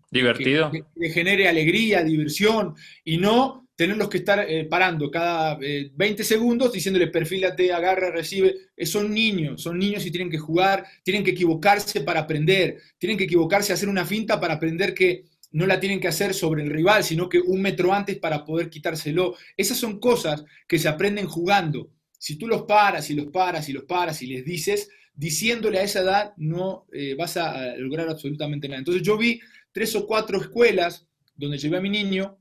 divertido, 0.09 0.71
que, 0.71 1.09
genere 1.11 1.47
alegría, 1.47 2.03
diversión, 2.03 2.73
y 3.03 3.17
no 3.17 3.66
tenerlos 3.77 4.09
que 4.09 4.17
estar 4.17 4.45
parando 4.69 5.09
cada 5.09 5.55
20 5.55 6.23
segundos 6.23 6.73
diciéndole 6.73 7.07
perfílate, 7.07 7.71
agarra, 7.71 8.09
recibe. 8.09 8.55
son 8.83 9.13
niños, 9.13 9.61
son 9.61 9.77
niños 9.77 10.03
y 10.05 10.11
tienen 10.11 10.31
que 10.31 10.39
jugar, 10.39 10.83
tienen 11.03 11.23
que 11.23 11.31
equivocarse 11.31 12.01
para 12.01 12.21
aprender, 12.21 12.81
tienen 12.97 13.17
que 13.17 13.25
equivocarse, 13.25 13.71
hacer 13.71 13.87
una 13.87 14.05
finta 14.05 14.39
para 14.39 14.55
aprender 14.55 14.95
que 14.95 15.25
no 15.51 15.65
la 15.65 15.79
tienen 15.79 15.99
que 15.99 16.07
hacer 16.07 16.33
sobre 16.33 16.63
el 16.63 16.69
rival, 16.69 17.03
sino 17.03 17.29
que 17.29 17.39
un 17.39 17.61
metro 17.61 17.93
antes 17.93 18.17
para 18.17 18.43
poder 18.43 18.69
quitárselo. 18.69 19.35
Esas 19.55 19.77
son 19.77 19.99
cosas 19.99 20.43
que 20.67 20.79
se 20.79 20.87
aprenden 20.87 21.27
jugando. 21.27 21.91
Si 22.17 22.37
tú 22.37 22.47
los 22.47 22.63
paras 22.63 23.09
y 23.09 23.15
los 23.15 23.27
paras 23.27 23.69
y 23.69 23.73
los 23.73 23.85
paras 23.85 24.21
y 24.21 24.27
les 24.27 24.43
dices, 24.43 24.89
diciéndole 25.13 25.79
a 25.79 25.83
esa 25.83 26.01
edad 26.01 26.33
no 26.37 26.85
eh, 26.91 27.15
vas 27.15 27.37
a 27.37 27.75
lograr 27.77 28.09
absolutamente 28.09 28.67
nada. 28.67 28.79
Entonces 28.79 29.03
yo 29.03 29.17
vi 29.17 29.39
tres 29.71 29.95
o 29.95 30.05
cuatro 30.05 30.39
escuelas 30.39 31.07
donde 31.35 31.57
llevé 31.57 31.77
a 31.77 31.81
mi 31.81 31.89
niño, 31.89 32.37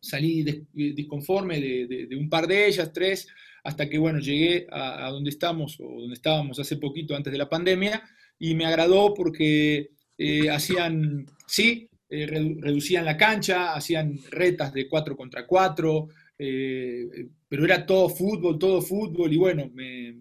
salí 0.00 0.44
disconforme 0.72 1.60
de, 1.60 2.16
un 2.16 2.28
par 2.28 2.46
de 2.46 2.66
ellas, 2.66 2.92
tres, 2.92 3.28
hasta 3.64 3.88
que 3.88 3.98
bueno, 3.98 4.20
llegué 4.20 4.66
a, 4.70 5.10
donde 5.10 5.30
estamos 5.30 5.78
o 5.80 6.00
donde 6.00 6.14
estábamos 6.14 6.58
hace 6.58 6.76
poquito 6.76 7.16
antes 7.16 7.32
de 7.32 7.38
la 7.38 7.48
pandemia 7.48 8.02
y 8.38 8.54
me 8.54 8.66
agradó 8.66 9.14
porque 9.14 9.90
eh, 10.18 10.50
hacían, 10.50 11.26
sí, 11.46 11.88
eh, 12.08 12.26
reducían 12.26 13.04
la 13.04 13.16
cancha, 13.16 13.74
hacían 13.74 14.18
retas 14.30 14.72
de 14.72 14.88
4 14.88 15.16
contra 15.16 15.46
4, 15.46 16.08
eh, 16.38 17.28
pero 17.48 17.64
era 17.64 17.84
todo 17.84 18.08
fútbol, 18.08 18.58
todo 18.58 18.80
fútbol, 18.82 19.32
y 19.32 19.36
bueno, 19.36 19.70
me, 19.74 20.16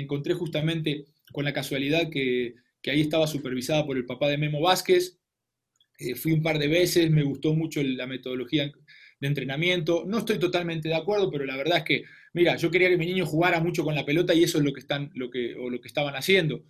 encontré 0.00 0.34
justamente 0.34 1.06
con 1.32 1.44
la 1.44 1.52
casualidad 1.52 2.08
que, 2.10 2.54
ahí 2.86 3.02
estaba 3.02 3.26
supervisada 3.26 3.84
por 3.84 3.98
el 3.98 4.06
papá 4.06 4.28
de 4.28 4.38
Memo 4.38 4.62
Vázquez. 4.62 5.18
Fui 6.16 6.32
un 6.32 6.42
par 6.42 6.58
de 6.58 6.68
veces, 6.68 7.10
me 7.10 7.22
gustó 7.22 7.52
mucho 7.52 7.82
la 7.82 8.06
metodología 8.06 8.72
de 9.20 9.28
entrenamiento. 9.28 10.04
No 10.06 10.18
estoy 10.18 10.38
totalmente 10.38 10.88
de 10.88 10.94
acuerdo, 10.94 11.30
pero 11.30 11.44
la 11.44 11.56
verdad 11.56 11.78
es 11.78 11.84
que, 11.84 12.04
mira, 12.32 12.56
yo 12.56 12.70
quería 12.70 12.88
que 12.88 12.98
mi 12.98 13.06
niño 13.06 13.26
jugara 13.26 13.60
mucho 13.60 13.84
con 13.84 13.94
la 13.94 14.04
pelota 14.04 14.34
y 14.34 14.44
eso 14.44 14.58
es 14.58 14.64
lo 14.64 14.72
que, 14.72 14.80
están, 14.80 15.10
lo 15.14 15.30
que, 15.30 15.54
o 15.56 15.70
lo 15.70 15.80
que 15.80 15.88
estaban 15.88 16.14
haciendo 16.14 16.64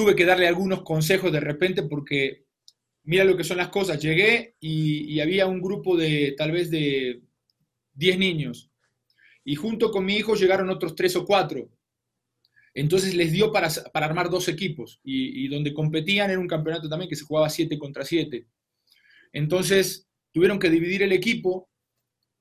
tuve 0.00 0.16
que 0.16 0.24
darle 0.24 0.48
algunos 0.48 0.82
consejos 0.82 1.30
de 1.30 1.40
repente 1.40 1.82
porque 1.82 2.46
mira 3.04 3.24
lo 3.24 3.36
que 3.36 3.44
son 3.44 3.58
las 3.58 3.68
cosas. 3.68 4.00
Llegué 4.00 4.56
y, 4.60 5.20
había 5.20 5.46
un 5.46 5.60
grupo 5.60 5.96
de 5.96 6.34
tal 6.38 6.52
vez 6.52 6.70
de 6.70 7.22
10 7.94 8.18
niños 8.18 8.70
y 9.44 9.56
junto 9.56 9.90
con 9.90 10.04
mi 10.04 10.16
hijo 10.16 10.34
llegaron 10.34 10.70
otros 10.70 10.94
3 10.94 11.16
o 11.16 11.26
4. 11.26 11.68
Entonces 12.72 13.14
les 13.14 13.32
dio 13.32 13.52
para, 13.52 13.68
armar 13.92 14.30
dos 14.30 14.48
equipos 14.48 15.00
y, 15.04 15.48
donde 15.48 15.74
competían 15.74 16.30
era 16.30 16.40
un 16.40 16.48
campeonato 16.48 16.88
también 16.88 17.08
que 17.08 17.16
se 17.16 17.24
jugaba 17.24 17.50
7 17.50 17.78
contra 17.78 18.04
7. 18.04 18.46
Entonces 19.32 20.08
tuvieron 20.32 20.58
que 20.58 20.70
dividir 20.70 21.02
el 21.02 21.12
equipo 21.12 21.68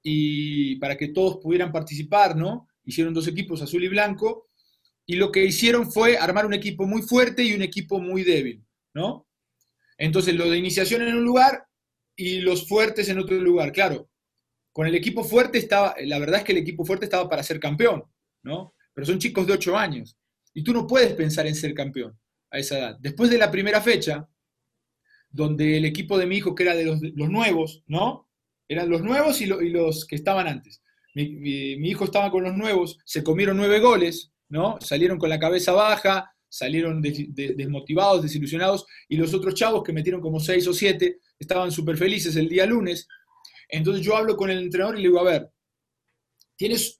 y 0.01 0.77
para 0.77 0.97
que 0.97 1.09
todos 1.09 1.37
pudieran 1.37 1.71
participar, 1.71 2.35
¿no? 2.35 2.67
Hicieron 2.83 3.13
dos 3.13 3.27
equipos, 3.27 3.61
azul 3.61 3.83
y 3.83 3.87
blanco, 3.87 4.47
y 5.05 5.15
lo 5.15 5.31
que 5.31 5.45
hicieron 5.45 5.91
fue 5.91 6.17
armar 6.17 6.45
un 6.45 6.53
equipo 6.53 6.85
muy 6.85 7.01
fuerte 7.01 7.43
y 7.43 7.53
un 7.53 7.61
equipo 7.61 7.99
muy 7.99 8.23
débil, 8.23 8.63
¿no? 8.93 9.27
Entonces, 9.97 10.35
lo 10.35 10.49
de 10.49 10.57
iniciación 10.57 11.01
en 11.01 11.15
un 11.15 11.23
lugar 11.23 11.65
y 12.15 12.39
los 12.41 12.67
fuertes 12.67 13.09
en 13.09 13.19
otro 13.19 13.35
lugar. 13.37 13.71
Claro, 13.71 14.09
con 14.71 14.87
el 14.87 14.95
equipo 14.95 15.23
fuerte 15.23 15.57
estaba, 15.57 15.95
la 16.05 16.19
verdad 16.19 16.39
es 16.39 16.45
que 16.45 16.51
el 16.51 16.59
equipo 16.59 16.85
fuerte 16.85 17.05
estaba 17.05 17.29
para 17.29 17.43
ser 17.43 17.59
campeón, 17.59 18.03
¿no? 18.43 18.73
Pero 18.93 19.05
son 19.05 19.19
chicos 19.19 19.47
de 19.47 19.53
8 19.53 19.77
años 19.77 20.17
y 20.53 20.63
tú 20.63 20.73
no 20.73 20.87
puedes 20.87 21.13
pensar 21.13 21.47
en 21.47 21.55
ser 21.55 21.73
campeón 21.73 22.17
a 22.51 22.59
esa 22.59 22.77
edad. 22.77 22.97
Después 22.99 23.29
de 23.29 23.37
la 23.37 23.51
primera 23.51 23.81
fecha, 23.81 24.27
donde 25.29 25.77
el 25.77 25.85
equipo 25.85 26.17
de 26.17 26.25
mi 26.25 26.37
hijo, 26.37 26.55
que 26.55 26.63
era 26.63 26.75
de 26.75 26.85
los, 26.85 27.01
nuevos, 27.29 27.83
¿no? 27.87 28.27
Eran 28.67 28.89
los 28.89 29.01
nuevos 29.01 29.41
y, 29.41 29.45
los 29.45 30.05
que 30.05 30.15
estaban 30.15 30.47
antes. 30.47 30.81
Mi, 31.13 31.89
hijo 31.89 32.05
estaba 32.05 32.31
con 32.31 32.43
los 32.43 32.55
nuevos, 32.55 32.97
se 33.05 33.23
comieron 33.23 33.57
nueve 33.57 33.79
goles, 33.79 34.31
¿no? 34.47 34.77
Salieron 34.81 35.17
con 35.17 35.29
la 35.29 35.39
cabeza 35.39 35.71
baja, 35.71 36.31
salieron 36.47 37.01
desmotivados, 37.01 38.23
desilusionados, 38.23 38.85
y 39.07 39.17
los 39.17 39.33
otros 39.33 39.53
chavos 39.53 39.83
que 39.83 39.93
metieron 39.93 40.21
como 40.21 40.39
seis 40.39 40.67
o 40.67 40.73
siete 40.73 41.19
estaban 41.37 41.71
súper 41.71 41.97
felices 41.97 42.35
el 42.35 42.49
día 42.49 42.65
lunes. 42.65 43.07
Entonces 43.69 44.03
yo 44.03 44.15
hablo 44.15 44.35
con 44.35 44.49
el 44.49 44.59
entrenador 44.59 44.97
y 44.97 45.03
le 45.03 45.07
digo, 45.09 45.19
a 45.19 45.23
ver, 45.23 45.51
tienes 46.55 46.99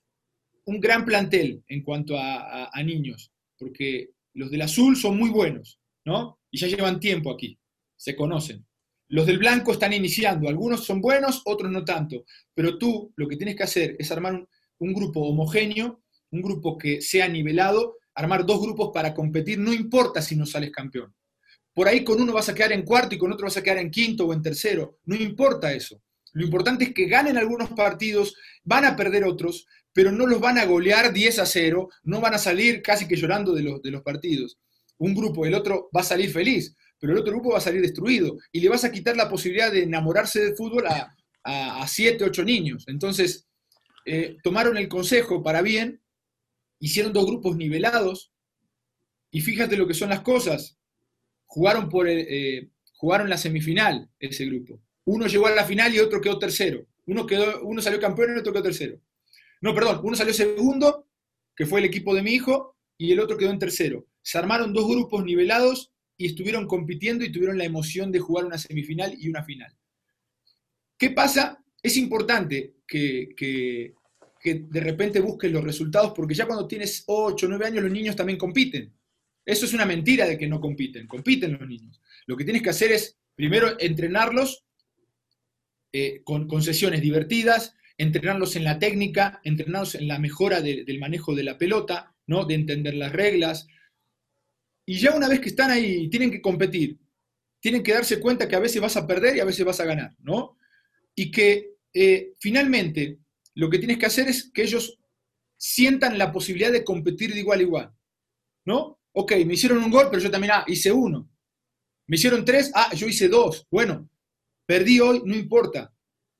un 0.64 0.80
gran 0.80 1.04
plantel 1.04 1.64
en 1.68 1.82
cuanto 1.82 2.16
a, 2.16 2.70
niños, 2.84 3.32
porque 3.58 4.10
los 4.34 4.50
del 4.50 4.62
azul 4.62 4.96
son 4.96 5.18
muy 5.18 5.30
buenos, 5.30 5.80
¿no? 6.04 6.38
Y 6.50 6.58
ya 6.58 6.68
llevan 6.68 7.00
tiempo 7.00 7.30
aquí, 7.30 7.58
se 8.00 8.16
conocen. 8.16 8.66
Los 9.08 9.26
del 9.26 9.38
blanco 9.38 9.72
están 9.72 9.92
iniciando, 9.92 10.48
algunos 10.48 10.84
son 10.84 11.00
buenos, 11.00 11.42
otros 11.44 11.70
no 11.70 11.84
tanto, 11.84 12.24
pero 12.54 12.78
tú 12.78 13.12
lo 13.16 13.28
que 13.28 13.36
tienes 13.36 13.56
que 13.56 13.64
hacer 13.64 13.96
es 13.98 14.10
armar 14.10 14.46
un 14.78 14.94
grupo 14.94 15.20
homogéneo 15.20 16.00
un 16.30 16.42
grupo 16.42 16.78
que 16.78 17.00
sea 17.00 17.28
nivelado, 17.28 17.96
armar 18.14 18.46
dos 18.46 18.60
grupos 18.60 18.90
para 18.92 19.14
competir, 19.14 19.58
no 19.58 19.72
importa 19.72 20.22
si 20.22 20.36
no 20.36 20.46
sales 20.46 20.70
campeón. 20.70 21.14
Por 21.74 21.88
ahí 21.88 22.04
con 22.04 22.20
uno 22.20 22.32
vas 22.32 22.48
a 22.48 22.54
quedar 22.54 22.72
en 22.72 22.84
cuarto 22.84 23.14
y 23.14 23.18
con 23.18 23.32
otro 23.32 23.46
vas 23.46 23.56
a 23.56 23.62
quedar 23.62 23.78
en 23.78 23.90
quinto 23.90 24.26
o 24.26 24.32
en 24.32 24.42
tercero, 24.42 24.98
no 25.04 25.16
importa 25.16 25.72
eso. 25.72 26.02
Lo 26.32 26.44
importante 26.44 26.84
es 26.84 26.94
que 26.94 27.06
ganen 27.06 27.36
algunos 27.36 27.70
partidos, 27.70 28.34
van 28.62 28.84
a 28.84 28.94
perder 28.94 29.24
otros, 29.24 29.66
pero 29.92 30.12
no 30.12 30.26
los 30.26 30.40
van 30.40 30.58
a 30.58 30.64
golear 30.64 31.12
10 31.12 31.40
a 31.40 31.46
0, 31.46 31.88
no 32.04 32.20
van 32.20 32.34
a 32.34 32.38
salir 32.38 32.82
casi 32.82 33.08
que 33.08 33.16
llorando 33.16 33.52
de 33.52 33.62
los, 33.62 33.82
de 33.82 33.90
los 33.90 34.02
partidos. 34.02 34.58
Un 34.98 35.14
grupo, 35.14 35.46
el 35.46 35.54
otro 35.54 35.90
va 35.96 36.02
a 36.02 36.04
salir 36.04 36.30
feliz, 36.30 36.76
pero 37.00 37.14
el 37.14 37.18
otro 37.18 37.32
grupo 37.32 37.52
va 37.52 37.58
a 37.58 37.62
salir 37.62 37.80
destruido 37.80 38.36
y 38.52 38.60
le 38.60 38.68
vas 38.68 38.84
a 38.84 38.92
quitar 38.92 39.16
la 39.16 39.28
posibilidad 39.28 39.72
de 39.72 39.82
enamorarse 39.82 40.40
del 40.40 40.54
fútbol 40.54 40.84
a, 40.86 41.16
siete, 41.88 42.22
ocho 42.22 42.44
niños. 42.44 42.84
Entonces, 42.86 43.48
eh, 44.04 44.36
tomaron 44.42 44.76
el 44.76 44.88
consejo 44.88 45.42
para 45.42 45.62
bien 45.62 46.00
hicieron 46.80 47.12
dos 47.12 47.26
grupos 47.26 47.56
nivelados 47.56 48.32
y 49.30 49.40
fíjate 49.40 49.76
lo 49.76 49.86
que 49.86 49.94
son 49.94 50.10
las 50.10 50.20
cosas. 50.20 50.76
Jugaron, 51.46 51.88
por 51.88 52.08
eh, 52.08 52.68
jugaron 52.94 53.28
la 53.28 53.36
semifinal 53.36 54.08
ese 54.18 54.46
grupo. 54.46 54.80
Uno 55.04 55.26
llegó 55.26 55.46
a 55.46 55.54
la 55.54 55.64
final 55.64 55.94
y 55.94 56.00
otro 56.00 56.20
quedó 56.20 56.38
tercero. 56.38 56.86
Uno, 57.06 57.26
quedó, 57.26 57.62
uno 57.62 57.80
salió 57.80 58.00
campeón 58.00 58.36
y 58.36 58.40
otro 58.40 58.52
quedó 58.52 58.62
tercero. 58.62 59.00
No, 59.60 59.74
perdón, 59.74 60.00
uno 60.02 60.16
salió 60.16 60.32
segundo, 60.32 61.06
que 61.54 61.66
fue 61.66 61.80
el 61.80 61.86
equipo 61.86 62.14
de 62.14 62.22
mi 62.22 62.32
hijo, 62.32 62.76
y 62.96 63.12
el 63.12 63.20
otro 63.20 63.36
quedó 63.36 63.50
en 63.50 63.58
tercero. 63.58 64.06
Se 64.22 64.38
armaron 64.38 64.72
dos 64.72 64.86
grupos 64.86 65.24
nivelados 65.24 65.89
y 66.20 66.26
estuvieron 66.26 66.66
compitiendo 66.66 67.24
y 67.24 67.32
tuvieron 67.32 67.56
la 67.56 67.64
emoción 67.64 68.12
de 68.12 68.18
jugar 68.18 68.44
una 68.44 68.58
semifinal 68.58 69.14
y 69.18 69.30
una 69.30 69.42
final. 69.42 69.74
¿Qué 70.98 71.12
pasa? 71.12 71.64
Es 71.82 71.96
importante 71.96 72.74
que, 72.86 73.94
de 74.44 74.80
repente 74.80 75.20
busques 75.20 75.50
los 75.50 75.64
resultados, 75.64 76.12
porque 76.14 76.34
ya 76.34 76.44
cuando 76.44 76.68
tienes 76.68 77.04
8 77.06 77.46
o 77.46 77.48
9 77.48 77.64
años 77.64 77.82
los 77.84 77.92
niños 77.92 78.16
también 78.16 78.38
compiten. 78.38 78.92
Eso 79.46 79.64
es 79.64 79.72
una 79.72 79.86
mentira 79.86 80.26
de 80.26 80.36
que 80.36 80.46
no 80.46 80.60
compiten, 80.60 81.06
compiten 81.06 81.54
los 81.54 81.66
niños. 81.66 82.02
Lo 82.26 82.36
que 82.36 82.44
tienes 82.44 82.62
que 82.62 82.70
hacer 82.70 82.92
es, 82.92 83.16
primero, 83.34 83.80
entrenarlos 83.80 84.66
eh, 85.90 86.20
con, 86.22 86.46
con, 86.46 86.62
sesiones 86.62 87.00
divertidas, 87.00 87.74
entrenarlos 87.96 88.56
en 88.56 88.64
la 88.64 88.78
técnica, 88.78 89.40
entrenarlos 89.42 89.94
en 89.94 90.06
la 90.06 90.18
mejora 90.18 90.60
del 90.60 90.98
manejo 90.98 91.34
de 91.34 91.44
la 91.44 91.56
pelota, 91.56 92.14
¿no? 92.26 92.44
de 92.44 92.56
entender 92.56 92.92
las 92.92 93.12
reglas. 93.12 93.68
Y 94.86 94.98
ya 94.98 95.14
una 95.14 95.28
vez 95.28 95.40
que 95.40 95.50
están 95.50 95.70
ahí, 95.70 96.08
tienen 96.08 96.30
que 96.30 96.40
competir, 96.40 96.98
tienen 97.60 97.82
que 97.82 97.92
darse 97.92 98.18
cuenta 98.18 98.48
que 98.48 98.56
a 98.56 98.60
veces 98.60 98.80
vas 98.80 98.96
a 98.96 99.06
perder 99.06 99.36
y 99.36 99.40
a 99.40 99.44
veces 99.44 99.64
vas 99.64 99.80
a 99.80 99.84
ganar, 99.84 100.16
¿no? 100.20 100.56
Y 101.14 101.30
que 101.30 101.74
eh, 101.92 102.34
finalmente 102.38 103.18
lo 103.54 103.68
que 103.68 103.78
tienes 103.78 103.98
que 103.98 104.06
hacer 104.06 104.28
es 104.28 104.50
que 104.50 104.62
ellos 104.62 104.98
sientan 105.56 106.16
la 106.16 106.32
posibilidad 106.32 106.72
de 106.72 106.84
competir 106.84 107.34
de 107.34 107.40
igual 107.40 107.60
a 107.60 107.62
igual. 107.62 107.94
¿No? 108.64 108.98
Ok, 109.12 109.32
me 109.44 109.54
hicieron 109.54 109.78
un 109.78 109.90
gol, 109.90 110.08
pero 110.10 110.22
yo 110.22 110.30
también 110.30 110.52
ah, 110.54 110.64
hice 110.66 110.90
uno. 110.92 111.28
Me 112.06 112.16
hicieron 112.16 112.44
tres, 112.44 112.70
ah, 112.74 112.94
yo 112.94 113.06
hice 113.06 113.28
dos. 113.28 113.66
Bueno, 113.70 114.08
perdí 114.66 115.00
hoy, 115.00 115.22
no 115.24 115.36
importa. 115.36 115.92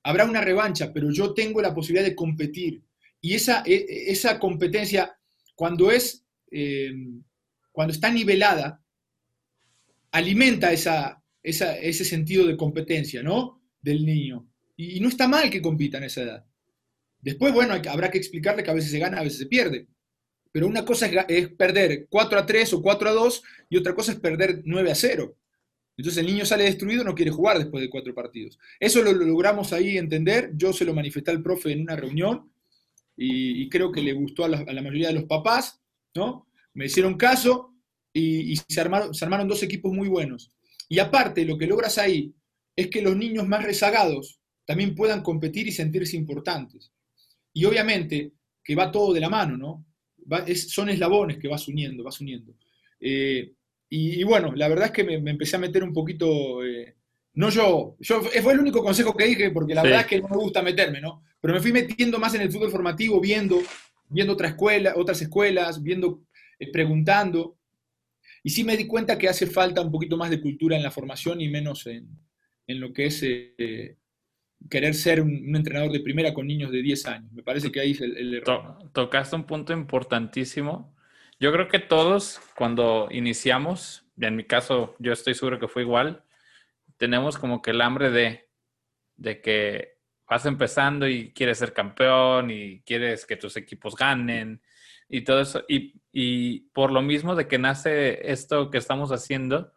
Habrá 0.03 0.25
una 0.25 0.41
revancha, 0.41 0.91
pero 0.91 1.11
yo 1.11 1.33
tengo 1.33 1.61
la 1.61 1.73
posibilidad 1.73 2.07
de 2.07 2.15
competir. 2.15 2.83
Y 3.19 3.35
esa, 3.35 3.63
e, 3.65 3.75
e, 3.75 4.11
esa 4.11 4.39
competencia, 4.39 5.15
cuando 5.55 5.91
es, 5.91 6.25
eh, 6.49 6.91
cuando 7.71 7.93
está 7.93 8.11
nivelada, 8.11 8.81
alimenta 10.11 10.71
ese 10.71 12.05
sentido 12.05 12.45
de 12.47 12.57
competencia, 12.57 13.23
¿no? 13.23 13.61
Del 13.81 14.05
niño. 14.05 14.47
Y, 14.75 14.99
no 14.99 15.07
está 15.07 15.27
mal 15.27 15.49
que 15.49 15.61
compita 15.61 15.97
en 15.97 16.05
esa 16.05 16.21
edad. 16.21 16.45
Después, 17.19 17.53
bueno, 17.53 17.75
habrá 17.89 18.09
que 18.09 18.17
explicarle 18.17 18.63
que 18.63 18.71
a 18.71 18.75
veces 18.75 18.91
se 18.91 18.99
gana, 18.99 19.19
a 19.19 19.23
veces 19.23 19.39
se 19.39 19.45
pierde. 19.45 19.87
Pero 20.51 20.67
una 20.67 20.83
cosa 20.83 21.07
es, 21.27 21.49
perder 21.49 22.07
4 22.09 22.39
a 22.39 22.45
3 22.45 22.73
o 22.73 22.81
4 22.81 23.09
a 23.09 23.13
2 23.13 23.43
y 23.69 23.77
otra 23.77 23.95
cosa 23.95 24.11
es 24.11 24.19
perder 24.19 24.61
9 24.65 24.91
a 24.91 24.95
0. 24.95 25.37
Entonces 25.97 26.19
el 26.19 26.25
niño 26.25 26.45
sale 26.45 26.63
destruido, 26.63 27.03
no 27.03 27.15
quiere 27.15 27.31
jugar 27.31 27.59
después 27.59 27.81
de 27.81 27.89
cuatro 27.89 28.13
partidos. 28.15 28.57
Eso 28.79 29.03
lo, 29.03 29.13
logramos 29.13 29.71
ahí 29.71 29.97
entender. 29.97 30.51
Yo 30.55 30.73
se 30.73 30.83
lo 30.83 30.93
manifesté 30.93 31.31
al 31.31 31.43
profe 31.43 31.71
en 31.71 31.81
una 31.81 31.95
reunión 31.95 32.51
y, 33.15 33.69
creo 33.69 33.91
que 33.91 34.01
le 34.01 34.13
gustó 34.13 34.45
a 34.45 34.47
la, 34.47 34.81
mayoría 34.81 35.09
de 35.09 35.13
los 35.13 35.25
papás, 35.25 35.79
¿no? 36.15 36.47
Me 36.73 36.85
hicieron 36.85 37.15
caso 37.15 37.75
y, 38.13 38.55
se, 38.55 38.81
armaron, 38.81 39.13
se 39.13 39.25
armaron 39.25 39.47
dos 39.47 39.63
equipos 39.63 39.91
muy 39.91 40.07
buenos. 40.07 40.51
Y 40.89 40.99
aparte, 40.99 41.45
lo 41.45 41.57
que 41.57 41.67
logras 41.67 41.97
ahí 41.97 42.33
es 42.75 42.87
que 42.87 43.01
los 43.01 43.15
niños 43.15 43.47
más 43.47 43.63
rezagados 43.63 44.39
también 44.65 44.95
puedan 44.95 45.21
competir 45.21 45.67
y 45.67 45.71
sentirse 45.71 46.15
importantes. 46.15 46.91
Y 47.53 47.65
obviamente 47.65 48.33
que 48.63 48.75
va 48.75 48.91
todo 48.91 49.13
de 49.13 49.19
la 49.19 49.29
mano, 49.29 49.57
¿no? 49.57 49.85
son 50.55 50.89
eslabones 50.89 51.37
que 51.37 51.47
vas 51.47 51.67
uniendo, 51.67 52.03
vas 52.03 52.21
uniendo. 52.21 52.53
Eh, 52.99 53.53
y, 53.89 54.23
bueno, 54.23 54.53
la 54.55 54.69
verdad 54.69 54.85
es 54.85 54.91
que 54.91 55.03
me, 55.03 55.15
empecé 55.15 55.57
a 55.57 55.59
meter 55.59 55.83
un 55.83 55.91
poquito, 55.91 56.63
eh, 56.63 56.95
no 57.33 57.49
yo, 57.49 57.97
yo, 57.99 58.21
fue 58.21 58.53
el 58.53 58.59
único 58.59 58.81
consejo 58.81 59.13
que 59.13 59.25
dije, 59.25 59.51
porque 59.51 59.75
la 59.75 59.83
verdad 59.83 60.01
es 60.01 60.07
que 60.07 60.21
no 60.21 60.29
me 60.29 60.37
gusta 60.37 60.61
meterme, 60.61 61.01
¿no? 61.01 61.23
Pero 61.41 61.53
me 61.53 61.59
fui 61.59 61.73
metiendo 61.73 62.17
más 62.17 62.33
en 62.35 62.41
el 62.41 62.51
fútbol 62.51 62.71
formativo, 62.71 63.19
viendo, 63.19 63.59
viendo 64.07 64.33
otra 64.33 64.49
escuela, 64.49 64.93
otras 64.95 65.21
escuelas, 65.21 65.83
viendo, 65.83 66.21
preguntando. 66.67 67.57
Y 68.43 68.49
sí 68.49 68.63
me 68.63 68.77
di 68.77 68.87
cuenta 68.87 69.17
que 69.17 69.29
hace 69.29 69.47
falta 69.47 69.81
un 69.81 69.91
poquito 69.91 70.17
más 70.17 70.29
de 70.29 70.41
cultura 70.41 70.75
en 70.75 70.83
la 70.83 70.91
formación 70.91 71.41
y 71.41 71.49
menos 71.49 71.85
en, 71.87 72.07
en 72.67 72.79
lo 72.79 72.91
que 72.93 73.05
es 73.05 73.23
querer 74.69 74.93
ser 74.93 75.21
un, 75.21 75.55
entrenador 75.55 75.91
de 75.91 75.99
primera 75.99 76.33
con 76.33 76.47
niños 76.47 76.71
de 76.71 76.81
10 76.81 77.05
años. 77.07 77.31
Me 77.31 77.43
parece 77.43 77.71
que 77.71 77.79
ahí 77.79 77.91
es 77.91 78.01
el, 78.01 78.33
error. 78.33 78.77
tocaste 78.93 79.35
un 79.35 79.45
punto 79.45 79.73
importantísimo. 79.73 80.95
Yo 81.39 81.51
creo 81.51 81.67
que 81.67 81.79
todos 81.79 82.39
cuando 82.55 83.07
iniciamos, 83.11 84.05
y 84.17 84.25
en 84.25 84.35
mi 84.35 84.43
caso 84.43 84.95
yo 84.99 85.11
estoy 85.11 85.33
seguro 85.33 85.59
que 85.59 85.67
fue 85.67 85.81
igual, 85.81 86.23
tenemos 86.97 87.37
como 87.37 87.61
que 87.61 87.71
el 87.71 87.81
hambre 87.81 88.11
de, 88.11 88.47
de 89.15 89.41
que 89.41 89.97
vas 90.29 90.45
empezando 90.45 91.07
y 91.07 91.31
quieres 91.33 91.57
ser 91.57 91.73
campeón 91.73 92.51
y 92.51 92.81
quieres 92.81 93.25
que 93.25 93.37
tus 93.37 93.57
equipos 93.57 93.95
ganen 93.95 94.61
y 95.09 95.21
todo 95.21 95.41
eso. 95.41 95.63
Y, 95.67 96.00
y 96.11 96.61
por 96.71 96.91
lo 96.91 97.01
mismo 97.01 97.35
de 97.35 97.47
que 97.47 97.57
nace 97.57 98.31
esto 98.31 98.69
que 98.69 98.77
estamos 98.77 99.11
haciendo, 99.11 99.71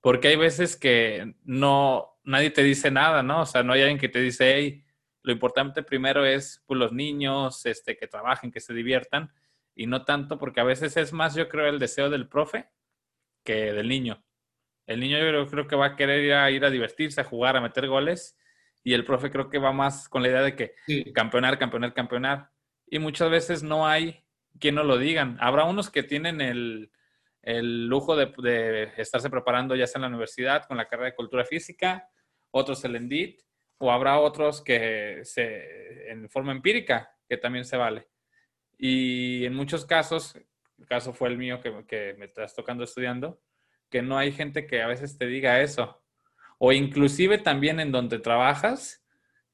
porque 0.00 0.28
hay 0.28 0.36
veces 0.36 0.76
que 0.76 1.34
no, 1.44 2.18
nadie 2.24 2.50
te 2.50 2.62
dice 2.62 2.90
nada, 2.90 3.22
¿no? 3.22 3.42
O 3.42 3.46
sea, 3.46 3.62
no 3.62 3.72
hay 3.72 3.82
alguien 3.82 3.98
que 3.98 4.08
te 4.08 4.20
dice, 4.20 4.54
hey, 4.54 4.84
lo 5.22 5.32
importante 5.32 5.82
primero 5.82 6.24
es 6.24 6.62
pues, 6.66 6.78
los 6.78 6.92
niños, 6.92 7.64
este, 7.66 7.96
que 7.96 8.06
trabajen, 8.06 8.50
que 8.50 8.60
se 8.60 8.74
diviertan, 8.74 9.32
y 9.74 9.86
no 9.86 10.04
tanto, 10.04 10.38
porque 10.38 10.60
a 10.60 10.64
veces 10.64 10.96
es 10.96 11.12
más, 11.12 11.34
yo 11.34 11.48
creo, 11.48 11.68
el 11.68 11.78
deseo 11.78 12.10
del 12.10 12.28
profe 12.28 12.68
que 13.44 13.72
del 13.72 13.88
niño. 13.88 14.24
El 14.86 15.00
niño 15.00 15.18
yo 15.18 15.48
creo, 15.48 15.68
que 15.68 15.76
va 15.76 15.86
a 15.86 15.96
querer 15.96 16.24
ir 16.24 16.32
a, 16.32 16.50
ir 16.50 16.64
a 16.64 16.70
divertirse, 16.70 17.20
a 17.20 17.24
jugar, 17.24 17.56
a 17.56 17.60
meter 17.60 17.86
goles, 17.86 18.36
y 18.82 18.94
el 18.94 19.04
profe 19.04 19.30
creo 19.30 19.50
que 19.50 19.58
va 19.58 19.72
más 19.72 20.08
con 20.08 20.22
la 20.22 20.28
idea 20.28 20.42
de 20.42 20.56
que 20.56 20.74
campeonar, 21.12 21.58
campeonar, 21.58 21.92
campeonar. 21.92 22.50
Y 22.86 22.98
muchas 22.98 23.30
veces 23.30 23.62
no 23.62 23.86
hay 23.86 24.24
quien 24.58 24.74
no 24.74 24.84
lo 24.84 24.98
digan. 24.98 25.36
Habrá 25.40 25.64
unos 25.64 25.90
que 25.90 26.02
tienen 26.02 26.40
el, 26.40 26.90
el 27.42 27.86
lujo 27.86 28.16
de, 28.16 28.32
de, 28.38 28.92
estarse 28.96 29.30
preparando 29.30 29.74
ya 29.74 29.86
sea 29.86 29.98
en 29.98 30.02
la 30.02 30.08
universidad 30.08 30.66
con 30.66 30.76
la 30.76 30.86
carrera 30.86 31.10
de 31.10 31.16
cultura 31.16 31.44
física, 31.44 32.08
otros 32.50 32.84
el 32.84 32.96
ENDIT, 32.96 33.40
o 33.78 33.92
habrá 33.92 34.18
otros 34.18 34.62
que 34.62 35.20
se, 35.24 36.10
en 36.10 36.28
forma 36.28 36.52
empírica, 36.52 37.14
que 37.28 37.36
también 37.36 37.64
se 37.64 37.76
vale. 37.76 38.08
Y 38.76 39.44
en 39.44 39.54
muchos 39.54 39.84
casos, 39.84 40.36
el 40.78 40.86
caso 40.86 41.12
fue 41.12 41.28
el 41.28 41.38
mío 41.38 41.60
que, 41.60 41.84
que 41.86 42.14
me 42.18 42.26
estás 42.26 42.54
tocando 42.54 42.84
estudiando, 42.84 43.40
que 43.90 44.02
no 44.02 44.18
hay 44.18 44.32
gente 44.32 44.66
que 44.66 44.82
a 44.82 44.86
veces 44.86 45.16
te 45.16 45.26
diga 45.26 45.60
eso. 45.60 46.02
O 46.58 46.72
inclusive 46.72 47.38
también 47.38 47.80
en 47.80 47.92
donde 47.92 48.18
trabajas, 48.18 49.04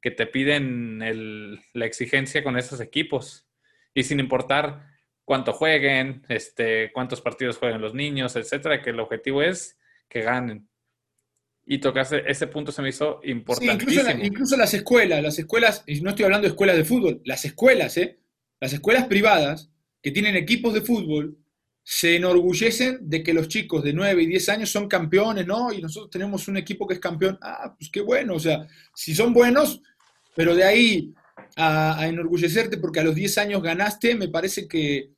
que 0.05 0.11
te 0.11 0.27
piden 0.27 1.01
el, 1.03 1.61
la 1.73 1.87
exigencia 1.87 2.45
con 2.45 2.59
esos 2.59 2.79
equipos. 2.81 3.47
Y 3.95 4.03
sin 4.03 4.21
importar 4.21 4.87
cuánto 5.25 5.53
jueguen, 5.53 6.23
este, 6.29 6.93
cuántos 6.93 7.21
partidos 7.21 7.59
jueguen 7.59 7.81
los 7.81 7.95
niños, 7.95 8.37
etcétera, 8.37 8.83
que 8.83 8.91
el 8.91 9.01
objetivo 9.01 9.43
es 9.43 9.79
que 10.09 10.21
ganen. 10.21 10.69
Y 11.67 11.79
tocaste, 11.79 12.31
ese 12.31 12.47
punto 12.47 12.73
se 12.73 12.83
me 12.83 12.91
hizo 12.91 13.21
importantísimo. 13.25 14.03
incluso, 14.03 14.27
incluso, 14.27 14.57
las 14.57 14.75
escuelas, 14.75 15.23
las 15.23 15.39
escuelas, 15.39 15.83
y 15.87 16.01
no 16.03 16.11
estoy 16.11 16.27
hablando 16.27 16.47
de 16.47 16.51
escuelas 16.51 16.77
de 16.77 16.85
fútbol, 16.85 17.23
las 17.25 17.45
escuelas, 17.45 17.97
¿eh? 17.97 18.19
Las 18.61 18.73
escuelas 18.75 19.07
privadas 19.07 19.71
que 20.03 20.11
tienen 20.11 20.37
equipos 20.37 20.75
de 20.75 20.83
fútbol 20.83 21.39
se 21.83 22.17
enorgullecen 22.17 22.99
de 23.03 23.23
que 23.23 23.35
los 23.35 23.49
chicos 23.49 23.83
de 23.83 23.93
9 23.93 24.23
y 24.23 24.27
10 24.27 24.49
años 24.51 24.71
son 24.71 24.89
campeones, 24.89 25.47
¿no? 25.47 25.73
Y 25.73 25.81
nosotros 25.81 26.11
tenemos 26.11 26.49
un 26.49 26.57
equipo 26.59 26.87
que 26.87 26.95
es 26.95 27.01
campeón. 27.01 27.39
Ah, 27.41 27.75
pues 27.79 27.91
qué 27.91 28.01
bueno, 28.01 28.35
o 28.35 28.41
sea, 28.41 28.67
si 28.95 29.15
son 29.15 29.33
buenos, 29.33 29.81
pero 30.35 30.55
de 30.55 30.65
ahí 30.65 31.15
a, 31.57 32.07
enorgullecerte 32.07 32.79
porque 32.79 33.01
a 33.01 33.05
los 33.05 33.15
10 33.15 33.39
años 33.39 33.63
ganaste, 33.63 34.15
me 34.15 34.29
parece 34.29 34.69
que 34.69 35.11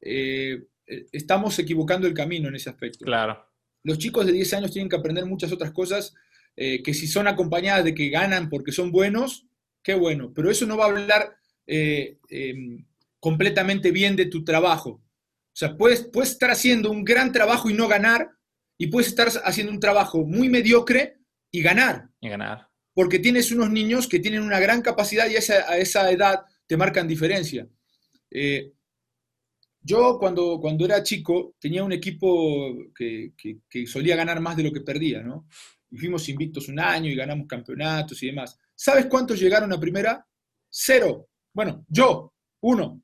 eh, 0.00 0.64
estamos 1.12 1.58
equivocando 1.58 2.06
el 2.06 2.14
camino 2.14 2.48
en 2.48 2.56
ese 2.56 2.70
aspecto. 2.70 3.04
Claro 3.04 3.50
los 3.82 3.98
chicos 3.98 4.26
de 4.26 4.32
10 4.32 4.54
años 4.54 4.72
tienen 4.72 4.88
que 4.88 4.96
aprender 4.96 5.24
muchas 5.26 5.52
otras 5.52 5.72
cosas 5.72 6.14
eh, 6.56 6.82
que 6.82 6.94
si 6.94 7.06
son 7.06 7.28
acompañadas 7.28 7.84
de 7.84 7.94
que 7.94 8.10
ganan 8.10 8.48
porque 8.48 8.72
son 8.72 8.90
buenos, 8.90 9.46
qué 9.82 9.94
bueno, 9.94 10.32
pero 10.34 10.50
eso 10.50 10.66
no 10.66 10.76
va 10.76 10.84
a 10.84 10.88
hablar 10.88 11.36
eh, 11.66 12.18
em, 12.28 12.84
completamente 13.18 13.90
bien 13.90 14.16
de 14.16 14.26
tu 14.26 14.44
trabajo. 14.44 14.90
O 14.90 15.56
sea, 15.60 15.76
puedes, 15.76 16.02
puedes 16.02 16.30
estar 16.30 16.50
haciendo 16.50 16.90
un 16.90 17.04
gran 17.04 17.32
trabajo 17.32 17.70
y 17.70 17.74
no 17.74 17.88
ganar, 17.88 18.30
y 18.78 18.88
puedes 18.88 19.08
estar 19.08 19.28
haciendo 19.44 19.72
un 19.72 19.80
trabajo 19.80 20.24
muy 20.24 20.48
mediocre 20.48 21.18
y 21.50 21.62
ganar. 21.62 22.08
Y 22.20 22.28
ganar. 22.28 22.69
Porque 23.00 23.18
tienes 23.18 23.50
unos 23.50 23.70
niños 23.70 24.06
que 24.06 24.18
tienen 24.18 24.42
una 24.42 24.60
gran 24.60 24.82
capacidad 24.82 25.26
y 25.26 25.34
a 25.34 25.38
esa, 25.38 26.10
edad 26.10 26.44
te 26.66 26.76
marcan 26.76 27.08
diferencia. 27.08 27.66
Eh, 28.30 28.74
yo 29.80 30.18
cuando, 30.18 30.60
cuando 30.60 30.84
era 30.84 31.02
chico 31.02 31.54
tenía 31.58 31.82
un 31.82 31.92
equipo 31.92 32.92
que, 32.94 33.32
solía 33.86 34.16
ganar 34.16 34.40
más 34.40 34.54
de 34.54 34.64
lo 34.64 34.70
que 34.70 34.82
perdía, 34.82 35.22
¿no? 35.22 35.46
Y 35.90 35.96
fuimos 35.96 36.28
invictos 36.28 36.68
un 36.68 36.78
año 36.78 37.10
y 37.10 37.14
ganamos 37.14 37.48
campeonatos 37.48 38.22
y 38.22 38.26
demás. 38.26 38.58
¿Sabes 38.74 39.06
cuántos 39.06 39.40
llegaron 39.40 39.72
a 39.72 39.80
primera? 39.80 40.22
Cero. 40.68 41.30
Bueno, 41.54 41.86
yo, 41.88 42.34
uno. 42.60 43.02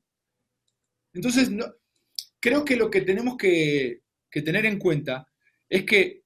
Entonces, 1.11 1.49
creo 2.39 2.63
que 2.63 2.75
lo 2.75 2.91
que 2.91 3.01
tenemos 3.01 3.35
que, 3.35 4.03
que 4.29 4.43
tener 4.43 4.67
en 4.67 4.77
cuenta 4.77 5.27
es 5.67 5.85
que 5.85 6.21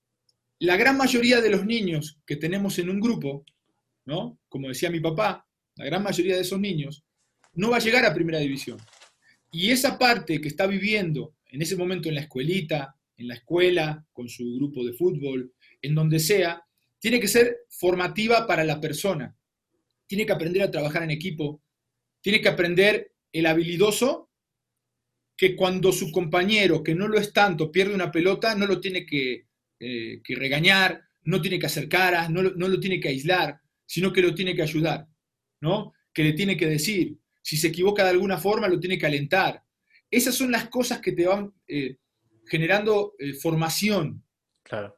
la 0.59 0.75
gran 0.75 0.97
mayoría 0.97 1.39
de 1.39 1.51
los 1.51 1.65
niños 1.65 2.19
que 2.25 2.35
tenemos 2.35 2.77
en 2.77 2.89
un 2.89 2.99
grupo, 2.99 3.45
¿no? 4.11 4.39
Como 4.49 4.67
decía 4.67 4.89
mi 4.89 4.99
papá, 4.99 5.47
la 5.75 5.85
gran 5.85 6.03
mayoría 6.03 6.35
de 6.35 6.41
esos 6.41 6.59
niños 6.59 7.05
no 7.53 7.69
va 7.69 7.77
a 7.77 7.85
llegar 7.85 8.03
a 8.03 8.13
primera 8.13 8.39
división. 8.39 8.77
Y 9.51 9.71
esa 9.71 9.97
parte 9.97 10.41
que 10.41 10.49
está 10.49 10.67
viviendo 10.67 11.35
en 11.47 11.61
ese 11.61 11.77
momento 11.77 12.09
en 12.09 12.15
la 12.15 12.21
escuelita, 12.21 12.93
en 13.15 13.29
la 13.29 13.35
escuela, 13.35 14.05
con 14.11 14.27
su 14.27 14.43
grupo 14.55 14.83
de 14.83 14.93
fútbol, 14.93 15.53
en 15.81 15.95
donde 15.95 16.19
sea, 16.19 16.61
tiene 16.99 17.21
que 17.21 17.29
ser 17.29 17.59
formativa 17.69 18.45
para 18.45 18.65
la 18.65 18.81
persona. 18.81 19.33
Tiene 20.07 20.25
que 20.25 20.33
aprender 20.33 20.61
a 20.61 20.71
trabajar 20.71 21.03
en 21.03 21.11
equipo, 21.11 21.61
tiene 22.21 22.41
que 22.41 22.49
aprender 22.49 23.13
el 23.31 23.45
habilidoso 23.45 24.29
que 25.37 25.55
cuando 25.55 25.93
su 25.93 26.11
compañero, 26.11 26.83
que 26.83 26.95
no 26.95 27.07
lo 27.07 27.17
es 27.17 27.31
tanto, 27.31 27.71
pierde 27.71 27.95
una 27.95 28.11
pelota, 28.11 28.55
no 28.55 28.67
lo 28.67 28.81
tiene 28.81 29.05
que, 29.05 29.47
eh, 29.79 30.21
regañar, 30.27 31.01
no 31.23 31.41
tiene 31.41 31.59
que 31.59 31.65
hacer 31.65 31.87
caras, 31.87 32.29
no, 32.29 32.43
no, 32.43 32.67
lo 32.67 32.79
tiene 32.79 32.99
que 32.99 33.09
aislar, 33.09 33.61
sino 33.91 34.13
que 34.13 34.21
lo 34.21 34.33
tiene 34.33 34.55
que 34.55 34.61
ayudar, 34.61 35.05
¿no? 35.59 35.91
Que 36.13 36.23
le 36.23 36.31
tiene 36.31 36.55
que 36.55 36.65
decir, 36.65 37.17
si 37.41 37.57
se 37.57 37.67
equivoca 37.67 38.05
de 38.05 38.11
alguna 38.11 38.37
forma, 38.37 38.69
lo 38.69 38.79
tiene 38.79 38.97
que 38.97 39.05
alentar. 39.05 39.61
Esas 40.09 40.33
son 40.33 40.49
las 40.49 40.69
cosas 40.69 41.01
que 41.01 41.11
te 41.11 41.27
van 41.27 41.53
eh, 41.67 41.97
generando 42.47 43.15
eh, 43.19 43.33
formación. 43.33 44.23
Claro. 44.63 44.97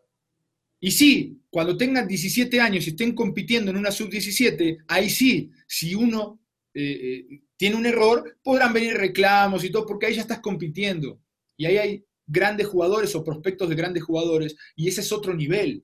Y 0.79 0.91
sí, 0.91 1.41
cuando 1.49 1.75
tengan 1.75 2.07
17 2.07 2.61
años 2.61 2.85
y 2.85 2.91
estén 2.91 3.15
compitiendo 3.15 3.71
en 3.71 3.77
una 3.77 3.89
sub-17, 3.89 4.83
ahí 4.87 5.09
sí, 5.09 5.49
si 5.67 5.95
uno 5.95 6.39
eh, 6.75 7.41
tiene 7.57 7.77
un 7.77 7.87
error, 7.87 8.37
podrán 8.43 8.73
venir 8.73 8.93
reclamos 8.93 9.63
y 9.63 9.71
todo, 9.71 9.87
porque 9.87 10.05
ahí 10.05 10.13
ya 10.13 10.21
estás 10.21 10.39
compitiendo. 10.39 11.19
Y 11.57 11.65
ahí 11.65 11.77
hay 11.77 12.05
grandes 12.27 12.67
jugadores 12.67 13.15
o 13.15 13.23
prospectos 13.23 13.69
de 13.69 13.75
grandes 13.75 14.03
jugadores, 14.03 14.55
y 14.75 14.87
ese 14.87 15.01
es 15.01 15.11
otro 15.11 15.33
nivel. 15.33 15.83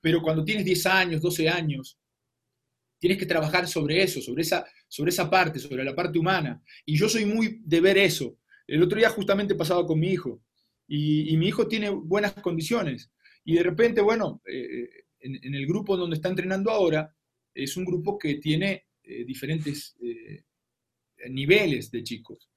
Pero 0.00 0.22
cuando 0.22 0.44
tienes 0.46 0.64
10 0.64 0.86
años, 0.86 1.20
12 1.20 1.46
años, 1.50 1.97
tienes 2.98 3.18
que 3.18 3.26
trabajar 3.26 3.68
sobre 3.68 4.02
eso, 4.02 4.20
sobre 4.20 4.42
esa, 4.42 4.66
sobre 4.88 5.10
esa 5.10 5.30
parte, 5.30 5.58
sobre 5.58 5.84
la 5.84 5.94
parte 5.94 6.18
humana. 6.18 6.62
Y 6.84 6.96
yo 6.96 7.08
soy 7.08 7.24
muy 7.24 7.60
de 7.64 7.80
ver 7.80 7.98
eso. 7.98 8.38
El 8.66 8.82
otro 8.82 8.98
día 8.98 9.10
justamente 9.10 9.54
pasaba 9.54 9.86
con 9.86 9.98
mi 9.98 10.08
hijo 10.08 10.42
y, 10.86 11.36
mi 11.36 11.48
hijo 11.48 11.68
tiene 11.68 11.90
buenas 11.90 12.34
condiciones. 12.34 13.10
Y 13.44 13.54
de 13.54 13.62
repente, 13.62 14.00
bueno, 14.00 14.42
eh, 14.46 14.88
en, 15.20 15.54
el 15.54 15.66
grupo 15.66 15.96
donde 15.96 16.16
está 16.16 16.28
entrenando 16.28 16.70
ahora, 16.70 17.14
es 17.54 17.76
un 17.76 17.84
grupo 17.84 18.18
que 18.18 18.36
tiene 18.36 18.86
eh, 19.02 19.24
diferentes 19.24 19.96
eh, 20.02 20.44
niveles 21.30 21.90
de 21.90 22.02
chicos. 22.02 22.50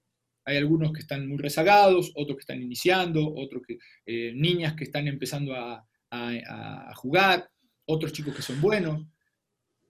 hay 0.44 0.58
algunos 0.58 0.92
que 0.92 1.02
están 1.02 1.28
muy 1.28 1.38
rezagados, 1.38 2.12
otros 2.16 2.38
que 2.38 2.42
están 2.42 2.62
iniciando, 2.62 3.34
otros 3.36 3.62
que, 3.66 3.78
eh, 4.06 4.34
niñas 4.36 4.74
que 4.74 4.86
están 4.86 5.08
empezando 5.08 5.54
a, 5.56 5.86
jugar, 6.96 7.50
otros 7.86 8.12
chicos 8.12 8.36
que 8.36 8.42
son 8.42 8.60
buenos. 8.60 9.08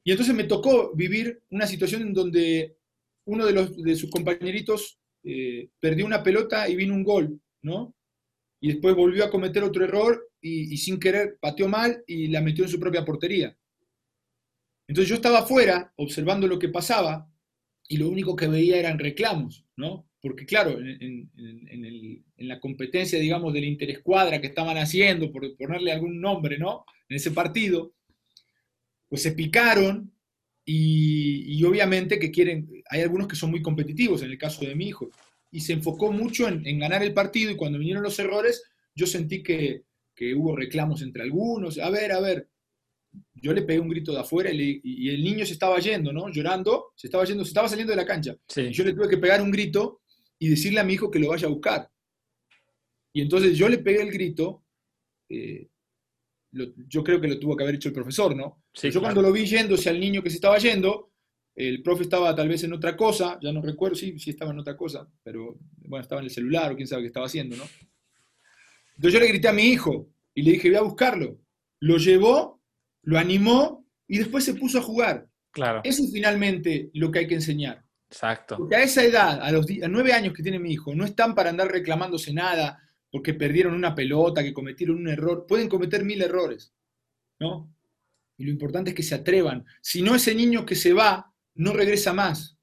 Y 0.03 0.11
entonces 0.11 0.35
me 0.35 0.45
tocó 0.45 0.95
vivir 0.95 1.41
una 1.49 1.67
situación 1.67 2.01
en 2.01 2.13
donde 2.13 2.77
uno 3.25 3.45
de, 3.45 3.95
sus 3.95 4.09
compañeritos 4.09 4.99
eh, 5.23 5.69
perdió 5.79 6.05
una 6.05 6.23
pelota 6.23 6.67
y 6.67 6.75
vino 6.75 6.93
un 6.93 7.03
gol, 7.03 7.39
¿no? 7.61 7.95
Y 8.59 8.69
después 8.69 8.95
volvió 8.95 9.25
a 9.25 9.31
cometer 9.31 9.63
otro 9.63 9.83
error 9.83 10.29
y, 10.41 10.75
sin 10.77 10.99
querer 10.99 11.37
pateó 11.39 11.67
mal 11.67 12.03
y 12.07 12.27
la 12.27 12.41
metió 12.41 12.63
en 12.63 12.69
su 12.69 12.79
propia 12.79 13.05
portería. 13.05 13.55
Entonces 14.87 15.09
yo 15.09 15.15
estaba 15.15 15.39
afuera 15.39 15.93
observando 15.95 16.47
lo 16.47 16.59
que 16.59 16.69
pasaba 16.69 17.29
y 17.87 17.97
lo 17.97 18.09
único 18.09 18.35
que 18.35 18.47
veía 18.47 18.77
eran 18.77 18.99
reclamos, 18.99 19.65
¿no? 19.75 20.07
Porque 20.19 20.45
claro, 20.45 20.79
en, 20.79 21.29
la 22.37 22.59
competencia, 22.59 23.19
digamos, 23.19 23.53
del 23.53 23.65
interescuadra 23.65 24.41
que 24.41 24.47
estaban 24.47 24.77
haciendo, 24.77 25.31
por 25.31 25.55
ponerle 25.55 25.91
algún 25.91 26.19
nombre, 26.19 26.57
¿no? 26.57 26.85
En 27.07 27.17
ese 27.17 27.31
partido, 27.31 27.93
pues 29.11 29.23
se 29.23 29.33
picaron 29.33 30.09
y, 30.63 31.61
obviamente 31.65 32.17
que 32.17 32.31
quieren, 32.31 32.81
hay 32.89 33.01
algunos 33.01 33.27
que 33.27 33.35
son 33.35 33.51
muy 33.51 33.61
competitivos, 33.61 34.21
en 34.21 34.31
el 34.31 34.37
caso 34.37 34.63
de 34.63 34.73
mi 34.73 34.87
hijo, 34.87 35.09
y 35.51 35.59
se 35.59 35.73
enfocó 35.73 36.13
mucho 36.13 36.47
en, 36.47 36.79
ganar 36.79 37.03
el 37.03 37.13
partido 37.13 37.51
y 37.51 37.57
cuando 37.57 37.77
vinieron 37.77 38.03
los 38.03 38.17
errores, 38.19 38.63
yo 38.95 39.05
sentí 39.05 39.43
que, 39.43 39.83
que 40.15 40.33
hubo 40.33 40.55
reclamos 40.55 41.01
entre 41.01 41.23
algunos, 41.23 41.77
a 41.77 41.89
ver, 41.89 42.13
a 42.13 42.21
ver, 42.21 42.47
yo 43.33 43.51
le 43.51 43.63
pegué 43.63 43.81
un 43.81 43.89
grito 43.89 44.13
de 44.13 44.21
afuera 44.21 44.49
y, 44.49 45.09
el 45.09 45.21
niño 45.21 45.45
se 45.45 45.53
estaba 45.53 45.77
yendo, 45.79 46.13
¿no? 46.13 46.29
Llorando, 46.29 46.93
se 46.95 47.07
estaba 47.07 47.25
yendo, 47.25 47.43
se 47.43 47.49
estaba 47.49 47.67
saliendo 47.67 47.91
de 47.91 47.97
la 47.97 48.05
cancha. 48.05 48.37
Y 48.55 48.71
yo 48.71 48.85
le 48.85 48.93
tuve 48.93 49.09
que 49.09 49.17
pegar 49.17 49.41
un 49.41 49.51
grito 49.51 50.03
y 50.39 50.47
decirle 50.47 50.79
a 50.79 50.85
mi 50.85 50.93
hijo 50.93 51.11
que 51.11 51.19
lo 51.19 51.27
vaya 51.27 51.47
a 51.47 51.51
buscar. 51.51 51.91
Y 53.11 53.19
entonces 53.19 53.57
yo 53.57 53.67
le 53.67 53.79
pegué 53.79 54.03
el 54.03 54.11
grito, 54.11 54.63
eh, 55.27 55.67
yo 56.53 57.03
creo 57.03 57.19
que 57.19 57.27
lo 57.27 57.37
tuvo 57.37 57.57
que 57.57 57.63
haber 57.63 57.75
hecho 57.75 57.89
el 57.89 57.95
profesor, 57.95 58.33
¿no? 58.33 58.60
Yo 58.73 59.01
cuando 59.01 59.21
lo 59.21 59.31
vi 59.31 59.45
yéndose 59.45 59.89
al 59.89 59.99
niño 59.99 60.21
que 60.23 60.29
se 60.29 60.35
estaba 60.35 60.57
yendo, 60.57 61.11
el 61.55 61.83
profe 61.83 62.03
estaba 62.03 62.33
tal 62.35 62.47
vez 62.47 62.63
en 62.63 62.73
otra 62.73 62.95
cosa, 62.95 63.37
ya 63.41 63.51
no 63.51 63.61
recuerdo, 63.61 63.95
sí, 63.95 64.17
sí 64.17 64.29
estaba 64.29 64.51
en 64.51 64.59
otra 64.59 64.77
cosa, 64.77 65.07
pero 65.23 65.57
bueno, 65.77 66.01
estaba 66.01 66.21
en 66.21 66.25
el 66.25 66.31
celular 66.31 66.71
o 66.71 66.75
quién 66.75 66.87
sabe 66.87 67.03
qué 67.03 67.07
estaba 67.07 67.25
haciendo, 67.25 67.57
¿no? 67.57 67.63
Entonces 68.95 69.13
yo 69.13 69.19
le 69.19 69.27
grité 69.27 69.47
a 69.47 69.53
mi 69.53 69.63
hijo 69.63 70.09
y 70.33 70.43
le 70.43 70.51
dije, 70.51 70.69
voy 70.69 70.77
a 70.77 70.83
buscarlo. 70.83 71.39
Lo 71.79 71.97
llevó 71.97 72.61
lo 73.03 73.17
animó 73.17 73.85
y 74.07 74.17
después 74.17 74.43
se 74.43 74.53
puso 74.53 74.79
a 74.79 74.83
jugar. 74.83 75.27
Claro. 75.51 75.81
Eso 75.83 76.03
es 76.03 76.11
finalmente 76.11 76.89
lo 76.93 77.11
que 77.11 77.19
hay 77.19 77.27
que 77.27 77.35
enseñar. 77.35 77.83
Exacto. 78.09 78.57
Porque 78.57 78.75
a 78.75 78.83
esa 78.83 79.03
edad, 79.03 79.41
a 79.41 79.51
los 79.51 79.65
nueve 79.89 80.13
años 80.13 80.33
que 80.33 80.43
tiene 80.43 80.59
mi 80.59 80.73
hijo, 80.73 80.93
no 80.93 81.05
están 81.05 81.33
para 81.33 81.49
andar 81.49 81.71
reclamándose 81.71 82.33
nada 82.33 82.79
porque 83.09 83.33
perdieron 83.33 83.73
una 83.73 83.93
pelota, 83.93 84.43
que 84.43 84.53
cometieron 84.53 84.97
un 84.97 85.09
error. 85.09 85.45
Pueden 85.47 85.67
cometer 85.67 86.03
mil 86.03 86.21
errores, 86.21 86.73
¿no? 87.39 87.73
Y 88.41 88.45
lo 88.45 88.51
importante 88.51 88.89
es 88.89 88.95
que 88.95 89.03
se 89.03 89.15
atrevan. 89.15 89.65
Si 89.81 90.01
no, 90.01 90.15
ese 90.15 90.33
niño 90.33 90.65
que 90.65 90.75
se 90.75 90.93
va 90.93 91.31
no 91.53 91.73
regresa 91.73 92.11
más. 92.11 92.57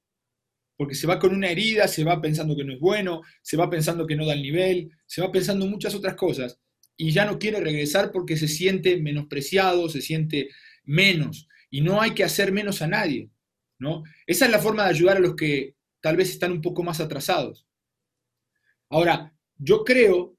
Porque 0.77 0.95
se 0.95 1.07
va 1.07 1.19
con 1.19 1.35
una 1.35 1.49
herida, 1.49 1.87
se 1.89 2.05
va 2.05 2.21
pensando 2.21 2.57
que 2.57 2.65
no 2.65 2.73
es 2.73 2.81
bueno, 2.81 3.23
se 3.43 3.57
va 3.57 3.71
pensando 3.71 4.07
que 4.07 4.17
no 4.17 4.27
da 4.27 4.35
el 4.35 4.43
nivel, 4.43 4.91
se 5.07 5.21
va 5.23 5.31
pensando 5.31 5.67
muchas 5.67 5.95
otras 5.95 6.15
cosas 6.15 6.61
y 6.97 7.13
ya 7.13 7.25
no 7.25 7.39
quiere 7.39 7.61
regresar 7.61 8.11
porque 8.11 8.37
se 8.37 8.49
siente 8.49 9.01
menospreciado, 9.01 9.89
se 9.89 10.03
siente 10.03 10.49
menos. 10.85 11.49
Y 11.71 11.81
no 11.81 12.01
hay 12.01 12.11
que 12.11 12.25
hacer 12.25 12.51
menos 12.51 12.83
a 12.83 12.89
nadie. 12.89 13.31
¿no? 13.79 14.03
Esa 14.27 14.47
es 14.47 14.51
la 14.51 14.59
forma 14.59 14.85
de 14.85 14.91
ayudar 14.91 15.19
a 15.19 15.21
los 15.21 15.37
que 15.37 15.77
tal 16.01 16.17
vez 16.17 16.31
están 16.31 16.53
un 16.53 16.61
poco 16.61 16.83
más 16.83 17.01
atrasados. 17.01 17.67
Ahora, 18.91 19.33
yo 19.57 19.85
creo 19.85 20.37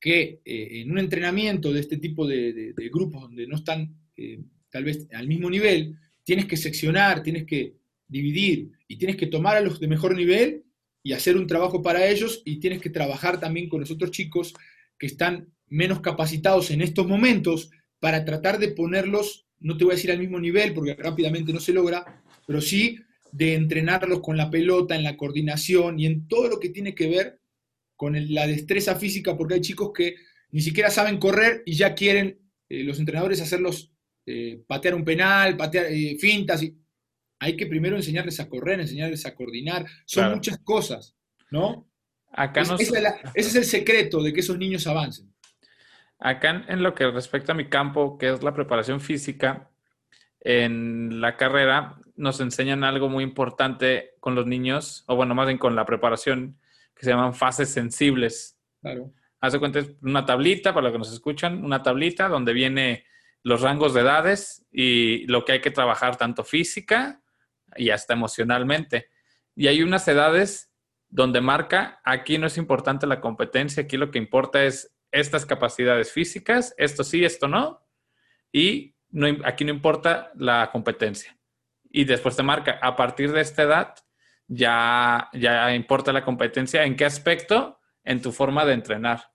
que 0.00 0.40
eh, 0.44 0.80
en 0.80 0.90
un 0.90 0.98
entrenamiento 0.98 1.72
de 1.72 1.80
este 1.80 1.98
tipo 1.98 2.26
de, 2.26 2.74
grupos 2.90 3.22
donde 3.22 3.46
no 3.46 3.56
están 3.56 3.94
eh, 4.16 4.42
tal 4.70 4.84
vez 4.84 5.06
al 5.12 5.28
mismo 5.28 5.50
nivel, 5.50 5.98
tienes 6.24 6.46
que 6.46 6.56
seccionar, 6.56 7.22
tienes 7.22 7.44
que 7.44 7.74
dividir 8.08 8.72
y 8.88 8.96
tienes 8.96 9.16
que 9.16 9.26
tomar 9.26 9.56
a 9.56 9.60
los 9.60 9.80
de 9.80 9.88
mejor 9.88 10.14
nivel 10.14 10.64
y 11.02 11.12
hacer 11.12 11.36
un 11.36 11.46
trabajo 11.46 11.82
para 11.82 12.06
ellos 12.06 12.42
y 12.44 12.60
tienes 12.60 12.80
que 12.80 12.90
trabajar 12.90 13.40
también 13.40 13.68
con 13.68 13.80
los 13.80 13.90
otros 13.90 14.10
chicos 14.10 14.54
que 14.98 15.06
están 15.06 15.48
menos 15.68 16.00
capacitados 16.00 16.70
en 16.70 16.82
estos 16.82 17.06
momentos 17.06 17.70
para 18.00 18.24
tratar 18.24 18.58
de 18.58 18.68
ponerlos, 18.68 19.46
no 19.60 19.76
te 19.76 19.84
voy 19.84 19.92
a 19.92 19.96
decir 19.96 20.10
al 20.10 20.18
mismo 20.18 20.40
nivel 20.40 20.74
porque 20.74 20.94
rápidamente 20.94 21.52
no 21.52 21.60
se 21.60 21.72
logra, 21.72 22.22
pero 22.46 22.60
sí 22.60 22.98
de 23.32 23.54
entrenarlos 23.54 24.20
con 24.20 24.36
la 24.36 24.50
pelota, 24.50 24.96
en 24.96 25.04
la 25.04 25.16
coordinación 25.16 26.00
y 26.00 26.06
en 26.06 26.26
todo 26.26 26.48
lo 26.48 26.58
que 26.58 26.70
tiene 26.70 26.94
que 26.94 27.08
ver 27.08 27.40
con 27.96 28.16
la 28.34 28.46
destreza 28.46 28.96
física, 28.96 29.36
porque 29.36 29.54
hay 29.54 29.60
chicos 29.60 29.92
que 29.94 30.16
ni 30.50 30.62
siquiera 30.62 30.90
saben 30.90 31.18
correr 31.18 31.62
y 31.66 31.74
ya 31.74 31.94
quieren 31.94 32.40
eh, 32.68 32.82
los 32.82 32.98
entrenadores 32.98 33.40
hacerlos 33.40 33.92
eh, 34.30 34.62
patear 34.66 34.94
un 34.94 35.04
penal, 35.04 35.56
patear 35.56 35.86
eh, 35.86 36.16
fintas. 36.18 36.62
Y 36.62 36.76
hay 37.40 37.56
que 37.56 37.66
primero 37.66 37.96
enseñarles 37.96 38.38
a 38.38 38.48
correr, 38.48 38.80
enseñarles 38.80 39.26
a 39.26 39.34
coordinar. 39.34 39.84
Son 40.04 40.32
muchas 40.32 40.58
cosas, 40.58 41.16
¿no? 41.50 41.88
Acá 42.32 42.60
ese 42.60 43.16
es 43.34 43.56
el 43.56 43.64
secreto 43.64 44.22
de 44.22 44.32
que 44.32 44.40
esos 44.40 44.56
niños 44.56 44.86
avancen. 44.86 45.32
Acá 46.18 46.64
en, 46.68 46.82
lo 46.82 46.94
que 46.94 47.10
respecta 47.10 47.52
a 47.52 47.56
mi 47.56 47.68
campo, 47.68 48.18
que 48.18 48.30
es 48.30 48.42
la 48.42 48.54
preparación 48.54 49.00
física, 49.00 49.70
en 50.40 51.20
la 51.20 51.36
carrera 51.36 51.98
nos 52.16 52.40
enseñan 52.40 52.84
algo 52.84 53.08
muy 53.08 53.24
importante 53.24 54.12
con 54.20 54.34
los 54.34 54.46
niños, 54.46 55.04
o 55.06 55.16
bueno, 55.16 55.34
más 55.34 55.46
bien 55.46 55.58
con 55.58 55.74
la 55.74 55.86
preparación, 55.86 56.58
que 56.94 57.04
se 57.04 57.10
llaman 57.10 57.34
fases 57.34 57.70
sensibles. 57.70 58.58
Claro. 58.82 59.12
Hace 59.40 59.58
cuenta, 59.58 59.80
una 60.02 60.26
tablita, 60.26 60.74
para 60.74 60.84
los 60.84 60.92
que 60.92 60.98
nos 60.98 61.12
escuchan, 61.12 61.64
una 61.64 61.82
tablita 61.82 62.28
donde 62.28 62.52
viene 62.52 63.06
los 63.42 63.62
rangos 63.62 63.94
de 63.94 64.02
edades 64.02 64.66
y 64.70 65.26
lo 65.26 65.44
que 65.44 65.52
hay 65.52 65.60
que 65.60 65.70
trabajar 65.70 66.16
tanto 66.16 66.44
física 66.44 67.22
y 67.76 67.90
hasta 67.90 68.12
emocionalmente. 68.12 69.10
Y 69.54 69.68
hay 69.68 69.82
unas 69.82 70.06
edades 70.08 70.72
donde 71.08 71.40
marca, 71.40 72.00
aquí 72.04 72.38
no 72.38 72.46
es 72.46 72.56
importante 72.56 73.06
la 73.06 73.20
competencia, 73.20 73.82
aquí 73.82 73.96
lo 73.96 74.10
que 74.10 74.18
importa 74.18 74.64
es 74.64 74.94
estas 75.10 75.44
capacidades 75.44 76.12
físicas, 76.12 76.74
esto 76.78 77.02
sí, 77.02 77.24
esto 77.24 77.48
no, 77.48 77.84
y 78.52 78.94
no, 79.10 79.26
aquí 79.44 79.64
no 79.64 79.72
importa 79.72 80.30
la 80.36 80.70
competencia. 80.70 81.36
Y 81.90 82.04
después 82.04 82.36
te 82.36 82.44
marca, 82.44 82.78
a 82.80 82.94
partir 82.94 83.32
de 83.32 83.40
esta 83.40 83.62
edad, 83.62 83.94
ya, 84.46 85.28
ya 85.32 85.74
importa 85.74 86.12
la 86.12 86.24
competencia. 86.24 86.84
¿En 86.84 86.96
qué 86.96 87.04
aspecto? 87.04 87.80
En 88.04 88.22
tu 88.22 88.32
forma 88.32 88.64
de 88.64 88.74
entrenar. 88.74 89.32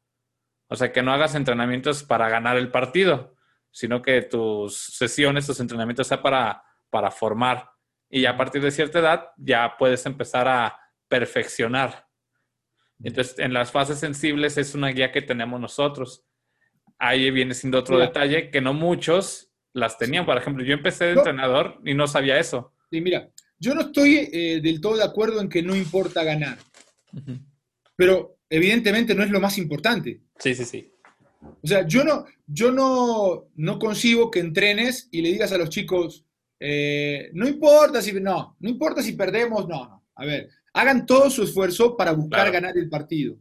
O 0.68 0.76
sea, 0.76 0.92
que 0.92 1.02
no 1.02 1.14
hagas 1.14 1.36
entrenamientos 1.36 2.04
para 2.04 2.30
ganar 2.30 2.58
el 2.58 2.72
partido, 2.72 3.35
sino 3.76 4.02
que 4.02 4.22
tus 4.22 4.74
sesiones, 4.78 5.46
tus 5.46 5.60
entrenamientos 5.60 6.08
sean 6.08 6.22
para, 6.22 6.64
para 6.90 7.12
formar. 7.12 7.70
Y 8.10 8.26
a 8.26 8.38
partir 8.38 8.62
de 8.62 8.72
cierta 8.72 9.00
edad 9.00 9.26
ya 9.36 9.76
puedes 9.78 10.06
empezar 10.06 10.48
a 10.48 10.80
perfeccionar. 11.10 12.08
Entonces, 13.04 13.38
en 13.38 13.52
las 13.52 13.74
fases 13.74 14.00
sensibles 14.00 14.58
es 14.58 14.76
una 14.76 14.88
guía 14.88 15.12
que 15.12 15.22
tenemos 15.22 15.60
nosotros. 15.60 16.24
Ahí 16.98 17.30
viene 17.32 17.54
siendo 17.54 17.80
otro 17.80 17.98
detalle 17.98 18.50
que 18.50 18.62
no 18.62 18.74
muchos 18.74 19.52
las 19.74 19.98
tenían. 19.98 20.26
Por 20.26 20.38
ejemplo, 20.38 20.64
yo 20.64 20.74
empecé 20.74 21.08
de 21.08 21.12
entrenador 21.12 21.82
y 21.84 21.94
no 21.94 22.08
sabía 22.08 22.40
eso. 22.40 22.72
Sí, 22.90 23.02
mira, 23.02 23.30
yo 23.60 23.76
no 23.76 23.82
estoy 23.82 24.30
eh, 24.32 24.62
del 24.64 24.80
todo 24.80 24.96
de 24.96 25.04
acuerdo 25.04 25.42
en 25.42 25.50
que 25.50 25.62
no 25.62 25.76
importa 25.76 26.24
ganar. 26.24 26.58
Pero 27.98 28.38
evidentemente 28.50 29.14
no 29.14 29.24
es 29.24 29.32
lo 29.32 29.42
más 29.42 29.58
importante. 29.58 30.22
Sí, 30.40 30.56
sí, 30.56 30.64
sí. 30.64 30.95
O 31.42 31.68
sea, 31.68 31.88
yo 31.88 32.04
no, 32.04 32.26
yo 32.48 32.72
no, 32.72 33.48
no 33.56 33.80
concibo 33.80 34.32
que 34.32 34.40
entrenes 34.40 35.08
y 35.12 35.22
le 35.22 35.32
digas 35.32 35.52
a 35.52 35.58
los 35.58 35.70
chicos, 35.70 36.26
eh, 36.60 37.30
no 37.34 37.48
importa 37.48 38.02
si, 38.02 38.14
no, 38.14 38.56
no 38.60 38.70
importa 38.70 39.02
si 39.02 39.14
perdemos, 39.14 39.68
no, 39.68 39.88
no. 39.88 40.04
A 40.16 40.26
ver, 40.26 40.50
hagan 40.74 41.06
todo 41.06 41.30
su 41.30 41.44
esfuerzo 41.44 41.96
para 41.98 42.14
buscar 42.14 42.52
ganar 42.52 42.78
el 42.78 42.90
partido. 42.90 43.38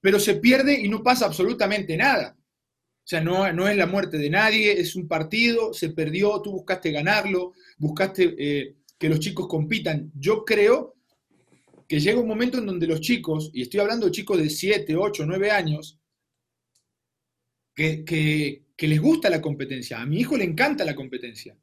Pero 0.00 0.18
se 0.18 0.36
pierde 0.36 0.80
y 0.80 0.88
no 0.88 1.02
pasa 1.02 1.26
absolutamente 1.26 1.96
nada. 1.96 2.36
O 2.38 3.08
sea, 3.08 3.20
no, 3.20 3.52
no, 3.52 3.68
es 3.68 3.76
la 3.76 3.86
muerte 3.86 4.18
de 4.18 4.30
nadie, 4.30 4.80
es 4.80 4.96
un 4.96 5.06
partido, 5.06 5.72
se 5.72 5.90
perdió, 5.90 6.42
tú 6.42 6.50
buscaste 6.50 6.90
ganarlo, 6.90 7.52
buscaste 7.78 8.34
eh, 8.36 8.76
que 8.98 9.08
los 9.08 9.20
chicos 9.20 9.46
compitan. 9.46 10.10
Yo 10.18 10.44
creo 10.44 10.96
que 11.86 12.00
llega 12.00 12.20
un 12.20 12.26
momento 12.26 12.58
en 12.58 12.66
donde 12.66 12.88
los 12.88 13.00
chicos, 13.00 13.50
y 13.52 13.62
estoy 13.62 13.78
hablando 13.80 14.06
de 14.06 14.12
chicos 14.12 14.38
de 14.38 14.50
7, 14.50 14.96
8, 14.96 15.24
9 15.24 15.50
años, 15.52 16.00
que, 17.76 18.62
les 18.78 19.00
gusta 19.00 19.30
la 19.30 19.40
competencia. 19.40 20.00
A 20.00 20.06
mi 20.06 20.20
hijo 20.20 20.36
le 20.36 20.44
encanta 20.44 20.84
la 20.84 20.94
competencia. 20.94 21.56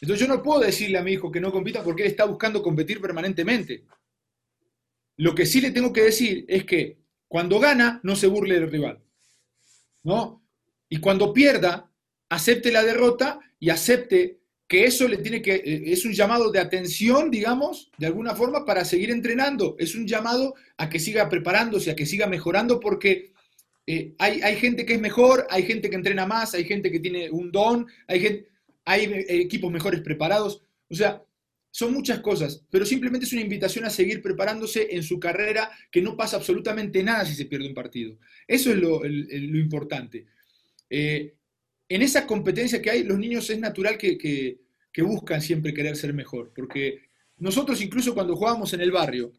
Entonces 0.00 0.26
yo 0.26 0.34
no 0.34 0.42
puedo 0.42 0.60
decirle 0.60 0.98
a 0.98 1.02
mi 1.02 1.12
hijo 1.12 1.30
que 1.30 1.40
no 1.40 1.52
compita 1.52 1.82
porque 1.82 2.02
él 2.02 2.10
está 2.10 2.24
buscando 2.24 2.62
competir 2.62 3.00
permanentemente. 3.00 3.84
Lo 5.16 5.34
que 5.34 5.46
sí 5.46 5.60
le 5.60 5.70
tengo 5.70 5.92
que 5.92 6.02
decir 6.02 6.44
es 6.48 6.64
que 6.64 6.98
cuando 7.28 7.60
gana, 7.60 8.00
no 8.02 8.16
se 8.16 8.26
burle 8.26 8.54
del 8.54 8.70
rival. 8.70 9.00
¿No? 10.02 10.44
Y 10.88 10.98
cuando 10.98 11.32
pierda, 11.32 11.90
acepte 12.28 12.70
la 12.70 12.82
derrota 12.82 13.40
y 13.58 13.70
acepte 13.70 14.40
que 14.66 14.84
eso 14.84 15.06
le 15.08 15.18
tiene 15.18 15.40
que, 15.40 15.54
eh, 15.54 15.82
es 15.86 16.04
un 16.04 16.12
llamado 16.12 16.50
de 16.50 16.58
atención, 16.58 17.30
digamos, 17.30 17.90
de 17.96 18.06
alguna 18.06 18.34
forma, 18.34 18.64
para 18.64 18.84
seguir 18.84 19.10
entrenando. 19.10 19.76
Es 19.78 19.94
un 19.94 20.06
llamado 20.06 20.54
a 20.76 20.88
que 20.88 20.98
siga 20.98 21.28
preparándose, 21.28 21.90
a 21.90 21.96
que 21.96 22.06
siga 22.06 22.26
mejorando, 22.26 22.80
porque 22.80 23.33
eh, 23.86 24.14
hay, 24.18 24.56
gente 24.56 24.86
que 24.86 24.94
es 24.94 25.00
mejor, 25.00 25.46
hay 25.50 25.64
gente 25.64 25.90
que 25.90 25.96
entrena 25.96 26.26
más, 26.26 26.54
hay 26.54 26.64
gente 26.64 26.90
que 26.90 27.00
tiene 27.00 27.30
un 27.30 27.52
don, 27.52 27.86
hay, 28.06 28.24
eh, 28.26 29.26
equipos 29.28 29.70
mejores 29.70 30.00
preparados. 30.00 30.62
O 30.88 30.94
sea, 30.94 31.22
son 31.70 31.92
muchas 31.92 32.20
cosas, 32.20 32.64
pero 32.70 32.86
simplemente 32.86 33.26
es 33.26 33.32
una 33.32 33.42
invitación 33.42 33.84
a 33.84 33.90
seguir 33.90 34.22
preparándose 34.22 34.94
en 34.94 35.02
su 35.02 35.18
carrera, 35.18 35.70
que 35.90 36.00
no 36.00 36.16
pasa 36.16 36.36
absolutamente 36.36 37.02
nada 37.02 37.24
si 37.24 37.34
se 37.34 37.46
pierde 37.46 37.68
un 37.68 37.74
partido. 37.74 38.16
Eso 38.46 38.70
es 38.70 38.76
lo, 38.76 39.04
importante. 39.04 40.26
Eh, 40.88 41.34
en 41.88 42.02
esa 42.02 42.26
competencia 42.26 42.80
que 42.80 42.90
hay, 42.90 43.02
los 43.02 43.18
niños 43.18 43.50
es 43.50 43.58
natural 43.58 43.98
que, 43.98 44.60
buscan 44.98 45.42
siempre 45.42 45.74
querer 45.74 45.96
ser 45.96 46.14
mejor, 46.14 46.52
porque 46.54 47.00
nosotros 47.38 47.82
incluso 47.82 48.14
cuando 48.14 48.36
jugábamos 48.36 48.72
en 48.72 48.80
el 48.80 48.92
barrio, 48.92 49.32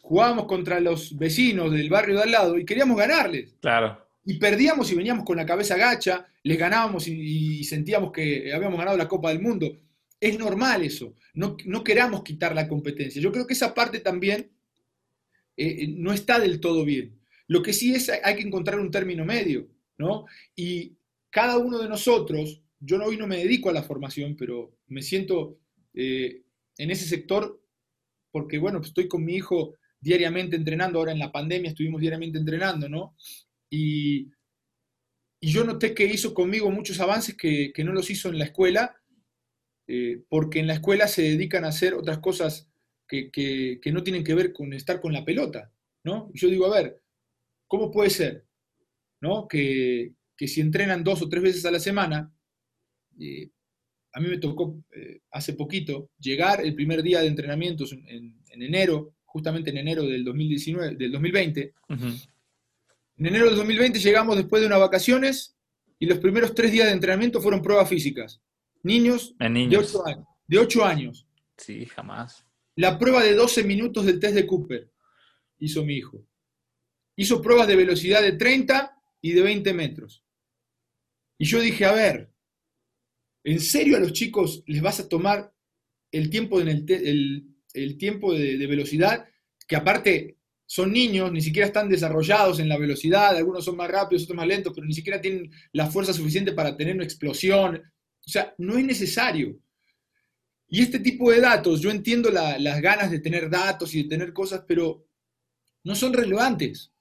jugábamos 0.00 0.46
contra 0.46 0.80
los 0.80 1.16
vecinos 1.16 1.72
del 1.72 1.88
barrio 1.88 2.16
de 2.16 2.22
al 2.22 2.30
lado 2.30 2.58
y 2.58 2.64
queríamos 2.64 2.96
ganarles. 2.96 3.54
Claro. 3.60 4.06
Y 4.24 4.38
perdíamos 4.38 4.90
y 4.92 4.94
veníamos 4.94 5.24
con 5.24 5.36
la 5.36 5.46
cabeza 5.46 5.76
gacha, 5.76 6.26
les 6.42 6.58
ganábamos 6.58 7.08
y 7.08 7.64
sentíamos 7.64 8.12
que 8.12 8.52
habíamos 8.52 8.78
ganado 8.78 8.96
la 8.96 9.08
Copa 9.08 9.30
del 9.30 9.40
Mundo 9.40 9.78
es 10.20 10.38
normal 10.38 10.82
eso, 10.82 11.14
no, 11.34 11.56
queramos 11.84 12.22
quitar 12.22 12.54
la 12.54 12.68
competencia. 12.68 13.22
Yo 13.22 13.30
creo 13.30 13.46
que 13.46 13.54
esa 13.54 13.74
parte 13.74 14.00
también 14.00 14.50
eh, 15.56 15.82
eh, 15.82 15.88
no 15.88 16.12
está 16.12 16.40
del 16.40 16.60
todo 16.60 16.84
bien. 16.84 17.20
Lo 17.46 17.62
que 17.62 17.72
sí 17.72 17.94
es, 17.94 18.10
hay 18.10 18.36
que 18.36 18.42
encontrar 18.42 18.80
un 18.80 18.90
término 18.90 19.24
medio, 19.24 19.68
¿no? 19.96 20.26
Y 20.56 20.96
cada 21.30 21.58
uno 21.58 21.78
de 21.78 21.88
nosotros, 21.88 22.62
yo 22.80 23.02
hoy 23.02 23.16
no 23.16 23.26
me 23.26 23.38
dedico 23.38 23.70
a 23.70 23.72
la 23.72 23.82
formación, 23.82 24.36
pero 24.36 24.76
me 24.88 25.02
siento 25.02 25.58
eh, 25.94 26.42
en 26.76 26.90
ese 26.90 27.06
sector 27.06 27.62
porque, 28.30 28.58
bueno, 28.58 28.78
pues 28.78 28.88
estoy 28.88 29.08
con 29.08 29.24
mi 29.24 29.34
hijo 29.36 29.74
diariamente 30.00 30.56
entrenando, 30.56 30.98
ahora 30.98 31.12
en 31.12 31.18
la 31.18 31.32
pandemia 31.32 31.70
estuvimos 31.70 32.00
diariamente 32.00 32.38
entrenando, 32.38 32.88
¿no? 32.88 33.16
Y, 33.70 34.30
yo 35.40 35.62
noté 35.62 35.94
que 35.94 36.04
hizo 36.04 36.34
conmigo 36.34 36.68
muchos 36.68 36.98
avances 36.98 37.36
que, 37.36 37.70
que 37.72 37.84
no 37.84 37.92
los 37.92 38.10
hizo 38.10 38.28
en 38.28 38.38
la 38.38 38.46
escuela 38.46 38.98
eh, 39.90 40.22
porque 40.28 40.60
en 40.60 40.66
la 40.66 40.74
escuela 40.74 41.08
se 41.08 41.22
dedican 41.22 41.64
a 41.64 41.68
hacer 41.68 41.94
otras 41.94 42.18
cosas 42.18 42.70
que, 43.08 43.80
no 43.90 44.02
tienen 44.02 44.22
que 44.22 44.34
ver 44.34 44.52
con 44.52 44.74
estar 44.74 45.00
con 45.00 45.14
la 45.14 45.24
pelota, 45.24 45.72
¿no? 46.04 46.30
yo 46.34 46.48
digo, 46.48 46.66
a 46.66 46.76
ver, 46.76 47.00
¿cómo 47.66 47.90
puede 47.90 48.10
ser, 48.10 48.44
¿no? 49.22 49.48
Que, 49.48 50.12
si 50.36 50.60
entrenan 50.60 51.02
dos 51.02 51.22
o 51.22 51.28
tres 51.28 51.42
veces 51.42 51.64
a 51.64 51.70
la 51.70 51.80
semana, 51.80 52.30
eh, 53.18 53.50
a 54.12 54.20
mí 54.20 54.28
me 54.28 54.36
tocó 54.36 54.84
eh, 54.94 55.20
hace 55.30 55.54
poquito 55.54 56.10
llegar 56.18 56.60
el 56.60 56.74
primer 56.74 57.02
día 57.02 57.20
de 57.20 57.28
entrenamientos 57.28 57.92
en, 57.92 58.38
enero, 58.50 59.14
justamente 59.28 59.70
en 59.70 59.76
enero 59.76 60.02
del 60.02 60.24
2019, 60.24 60.96
del 60.96 61.12
2020. 61.12 61.74
En 61.88 63.26
enero 63.26 63.46
del 63.46 63.56
2020 63.56 63.98
llegamos 63.98 64.36
después 64.36 64.60
de 64.60 64.66
unas 64.66 64.80
vacaciones 64.80 65.56
y 65.98 66.06
los 66.06 66.18
primeros 66.18 66.54
tres 66.54 66.72
días 66.72 66.86
de 66.86 66.92
entrenamiento 66.92 67.40
fueron 67.40 67.62
pruebas 67.62 67.88
físicas. 67.88 68.40
Niños, 68.82 69.34
De, 70.46 70.58
8 70.58 70.84
años, 70.84 71.28
Sí, 71.58 71.84
jamás. 71.86 72.46
La 72.76 72.98
prueba 72.98 73.22
de 73.22 73.34
12 73.34 73.64
minutos 73.64 74.06
del 74.06 74.20
test 74.20 74.34
de 74.34 74.46
Cooper 74.46 74.90
hizo 75.58 75.84
mi 75.84 75.96
hijo. 75.96 76.24
Hizo 77.16 77.42
pruebas 77.42 77.66
de 77.66 77.76
velocidad 77.76 78.22
de 78.22 78.32
30 78.32 78.96
y 79.20 79.32
de 79.32 79.42
20 79.42 79.74
metros. 79.74 80.24
Y 81.36 81.44
yo 81.44 81.60
dije, 81.60 81.84
a 81.84 81.92
ver, 81.92 82.32
¿en 83.44 83.60
serio 83.60 83.96
a 83.96 84.00
los 84.00 84.12
chicos 84.12 84.62
les 84.66 84.80
vas 84.80 85.00
a 85.00 85.08
tomar 85.08 85.52
el 86.12 86.30
tiempo, 86.30 86.60
en 86.60 86.68
el, 86.68 87.46
tiempo 87.98 88.34
de, 88.34 88.56
de 88.56 88.66
velocidad? 88.66 89.26
Que 89.66 89.76
aparte 89.76 90.38
son 90.70 90.92
niños, 90.92 91.32
ni 91.32 91.40
siquiera 91.40 91.66
están 91.66 91.88
desarrollados 91.88 92.60
en 92.60 92.68
la 92.68 92.76
velocidad, 92.76 93.34
algunos 93.34 93.64
son 93.64 93.76
más 93.76 93.90
rápidos, 93.90 94.24
otros 94.24 94.36
más 94.36 94.46
lentos, 94.46 94.74
pero 94.74 94.86
ni 94.86 94.92
siquiera 94.92 95.18
tienen 95.18 95.50
la 95.72 95.86
fuerza 95.86 96.12
suficiente 96.12 96.52
para 96.52 96.76
tener 96.76 96.94
una 96.94 97.04
explosión. 97.04 97.82
O 98.26 98.30
sea, 98.30 98.54
no 98.58 98.76
es 98.76 98.84
necesario. 98.84 99.58
Y 100.68 100.82
este 100.82 100.98
tipo 100.98 101.30
de 101.30 101.40
datos, 101.40 101.80
yo 101.80 101.90
entiendo 101.90 102.30
las 102.30 102.82
ganas 102.82 103.10
de 103.10 103.20
tener 103.20 103.48
datos 103.48 103.94
y 103.94 104.02
de 104.02 104.08
tener 104.10 104.34
cosas, 104.34 104.62
pero 104.68 105.06
no 105.84 105.94
son 105.94 106.12
relevantes. 106.12 106.92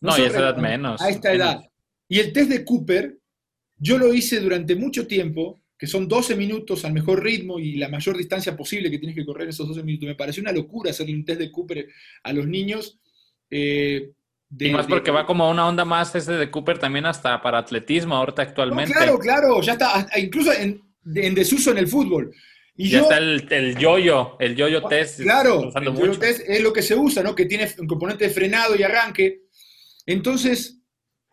No, 0.00 0.12
a 0.12 0.18
esa 0.18 0.40
edad 0.40 0.56
menos. 0.56 1.00
A 1.00 1.08
esta 1.08 1.32
edad. 1.32 1.60
Y 2.08 2.18
el 2.18 2.32
test 2.32 2.50
de 2.50 2.64
Cooper, 2.64 3.16
yo 3.76 3.98
lo 3.98 4.12
hice 4.12 4.40
durante 4.40 4.74
mucho 4.74 5.06
tiempo, 5.06 5.62
que 5.78 5.86
son 5.86 6.08
12 6.08 6.34
minutos 6.34 6.84
al 6.84 6.92
mejor 6.92 7.22
ritmo 7.22 7.60
y 7.60 7.76
la 7.76 7.88
mayor 7.88 8.16
distancia 8.16 8.56
posible 8.56 8.90
que 8.90 8.98
tienes 8.98 9.14
que 9.14 9.24
correr 9.24 9.44
en 9.44 9.50
esos 9.50 9.68
12 9.68 9.84
minutos. 9.84 10.08
Me 10.08 10.16
pareció 10.16 10.42
una 10.42 10.52
locura 10.52 10.90
hacerle 10.90 11.14
un 11.14 11.24
test 11.24 11.38
de 11.38 11.52
Cooper 11.52 11.86
a 12.24 12.32
los 12.32 12.48
niños. 12.48 12.98
Eh, 13.48 14.10
y 14.58 14.70
más 14.70 14.86
porque 14.86 15.10
va 15.10 15.24
como 15.24 15.48
una 15.48 15.68
onda 15.68 15.84
más 15.84 16.14
ese 16.14 16.32
de 16.32 16.50
Cooper 16.50 16.78
también 16.78 17.06
hasta 17.06 17.40
para 17.40 17.58
atletismo 17.58 18.16
ahorita 18.16 18.42
actualmente. 18.42 18.92
claro, 18.92 19.18
claro, 19.18 19.62
ya 19.62 19.72
está, 19.72 20.08
incluso 20.16 20.52
en, 20.52 20.82
desuso 21.04 21.70
en 21.70 21.78
el 21.78 21.86
fútbol. 21.86 22.34
Y 22.74 22.90
ya 22.90 23.00
está 23.00 23.18
el, 23.18 23.76
yo-yo, 23.76 24.36
el 24.40 24.56
yo-yo 24.56 24.86
ah, 24.86 24.88
test. 24.88 25.20
Claro, 25.20 25.70
el 25.74 25.84
yo-yo 25.94 26.18
test 26.18 26.42
es 26.46 26.60
lo 26.60 26.72
que 26.72 26.82
se 26.82 26.94
usa, 26.94 27.22
¿no? 27.22 27.34
Que 27.34 27.44
tiene 27.44 27.68
un 27.78 27.86
componente 27.86 28.24
de 28.24 28.30
frenado 28.30 28.74
y 28.76 28.82
arranque. 28.82 29.42
Entonces, 30.06 30.80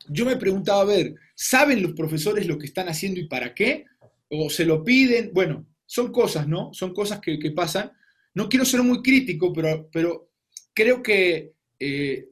yo 0.07 0.25
me 0.25 0.37
preguntaba, 0.37 0.81
a 0.81 0.85
ver, 0.85 1.15
¿saben 1.35 1.81
los 1.81 1.93
profesores 1.93 2.45
lo 2.47 2.57
que 2.57 2.65
están 2.65 2.89
haciendo 2.89 3.19
y 3.19 3.27
para 3.27 3.53
qué? 3.53 3.85
¿O 4.29 4.49
se 4.49 4.65
lo 4.65 4.83
piden? 4.83 5.31
Bueno, 5.33 5.67
son 5.85 6.11
cosas, 6.11 6.47
¿no? 6.47 6.73
Son 6.73 6.93
cosas 6.93 7.19
que, 7.19 7.37
pasan. 7.51 7.91
No 8.33 8.49
quiero 8.49 8.65
ser 8.65 8.81
muy 8.83 9.01
crítico, 9.01 9.53
pero, 9.53 9.89
pero 9.91 10.31
creo 10.73 11.01
que 11.03 11.53
eh, 11.79 12.29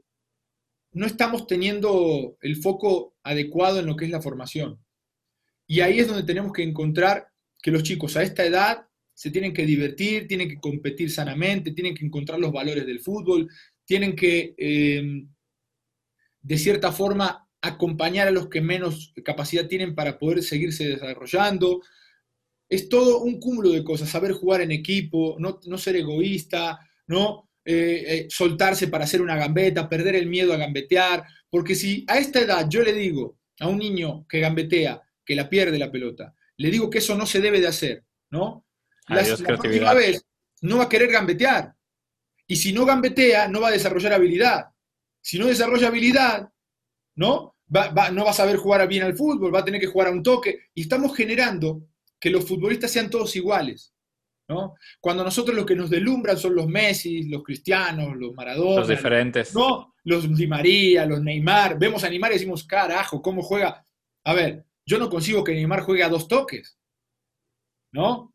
no 0.93 1.05
estamos 1.05 1.47
teniendo 1.47 2.37
el 2.41 2.57
foco 2.57 3.15
adecuado 3.23 3.79
en 3.79 3.85
lo 3.85 3.95
que 3.95 4.05
es 4.05 4.11
la 4.11 4.21
formación. 4.21 4.79
Y 5.67 5.79
ahí 5.81 5.99
es 5.99 6.07
donde 6.07 6.23
tenemos 6.23 6.51
que 6.51 6.63
encontrar 6.63 7.27
que 7.61 7.71
los 7.71 7.83
chicos 7.83 8.17
a 8.17 8.23
esta 8.23 8.45
edad 8.45 8.85
se 9.13 9.31
tienen 9.31 9.53
que 9.53 9.65
divertir, 9.65 10.27
tienen 10.27 10.49
que 10.49 10.59
competir 10.59 11.11
sanamente, 11.11 11.71
tienen 11.71 11.95
que 11.95 12.05
encontrar 12.05 12.39
los 12.39 12.51
valores 12.51 12.85
del 12.85 12.99
fútbol, 12.99 13.49
tienen 13.85 14.15
que, 14.15 14.53
em, 14.57 15.29
de 16.41 16.57
cierta 16.57 16.91
forma, 16.91 17.42
acompañar 17.63 18.27
a 18.27 18.31
los 18.31 18.49
que 18.49 18.61
menos 18.61 19.13
capacidad 19.23 19.67
tienen 19.67 19.95
para 19.95 20.19
poder 20.19 20.43
seguirse 20.43 20.85
desarrollando. 20.85 21.81
Es 22.67 22.89
todo 22.89 23.19
un 23.21 23.39
cúmulo 23.39 23.69
de 23.69 23.83
cosas, 23.83 24.09
saber 24.09 24.33
jugar 24.33 24.61
en 24.61 24.71
equipo, 24.71 25.37
no, 25.39 25.59
no 25.65 25.77
ser 25.77 25.95
egoísta, 25.95 26.79
¿no? 27.07 27.49
Eh, 27.63 28.03
eh, 28.05 28.27
soltarse 28.29 28.89
para 28.89 29.05
hacer 29.05 29.21
una 29.21 29.37
gambeta, 29.37 29.87
perder 29.87 30.15
el 30.15 30.27
miedo 30.27 30.53
a 30.53 30.57
gambetear, 30.57 31.23
porque 31.49 31.75
si 31.75 32.03
a 32.09 32.17
esta 32.17 32.41
edad 32.41 32.67
yo 32.67 32.83
le 32.83 32.91
digo 32.91 33.37
a 33.61 33.69
un 33.69 33.77
niño 33.77 34.27
que 34.27 34.41
gambetea, 34.41 35.01
que 35.23 35.35
la 35.35 35.49
pierde 35.49 35.79
la 35.79 35.89
pelota, 35.89 36.35
le 36.57 36.69
digo 36.69 36.89
que 36.89 36.97
eso 36.97 37.15
no 37.15 37.25
se 37.25 37.39
debe 37.39 37.61
de 37.61 37.67
hacer, 37.67 38.03
¿no? 38.29 38.65
la, 39.07 39.23
próxima 39.37 39.93
vez 39.93 40.25
no 40.61 40.79
va 40.79 40.85
a 40.85 40.89
querer 40.89 41.09
gambetear. 41.09 41.73
Y 42.45 42.57
si 42.57 42.73
no 42.73 42.85
gambetea, 42.85 43.47
no 43.47 43.61
va 43.61 43.69
a 43.69 43.71
desarrollar 43.71 44.11
habilidad. 44.11 44.65
Si 45.21 45.39
no 45.39 45.45
desarrolla 45.45 45.87
habilidad, 45.87 46.49
¿no? 47.15 47.52
No 48.11 48.25
va 48.25 48.31
a 48.31 48.33
saber 48.33 48.57
jugar 48.57 48.87
bien 48.87 49.03
al 49.03 49.15
fútbol, 49.15 49.53
va 49.53 49.59
a 49.59 49.65
tener 49.65 49.79
que 49.79 49.87
jugar 49.87 50.07
a 50.07 50.11
un 50.11 50.23
toque. 50.23 50.67
Y 50.73 50.81
estamos 50.81 51.15
generando 51.15 51.87
que 52.19 52.29
los 52.29 52.45
futbolistas 52.45 52.91
sean 52.91 53.09
todos 53.09 53.35
iguales. 53.35 53.93
Cuando 54.99 55.23
nosotros 55.23 55.55
lo 55.55 55.65
que 55.65 55.75
nos 55.75 55.89
delumbran 55.89 56.37
son 56.37 56.55
los 56.55 56.67
Messi, 56.67 57.23
los 57.23 57.43
Cristianos, 57.43 58.15
los 58.15 58.33
Maradona. 58.33 58.79
Los 58.79 58.87
diferentes. 58.87 59.55
¿no? 59.55 59.95
Los 60.03 60.35
Di 60.35 60.47
María, 60.47 61.05
los 61.05 61.21
Neymar. 61.21 61.79
Vemos 61.79 62.03
a 62.03 62.09
Neymar 62.09 62.31
y 62.31 62.35
decimos, 62.35 62.63
carajo, 62.63 63.21
¿cómo 63.21 63.41
juega? 63.41 63.85
A 64.25 64.33
ver, 64.33 64.65
yo 64.85 64.99
no 64.99 65.09
consigo 65.09 65.43
que 65.43 65.53
Neymar 65.53 65.81
juegue 65.81 66.03
a 66.03 66.09
dos 66.09 66.27
toques. 66.27 66.77
¿No? 67.91 68.33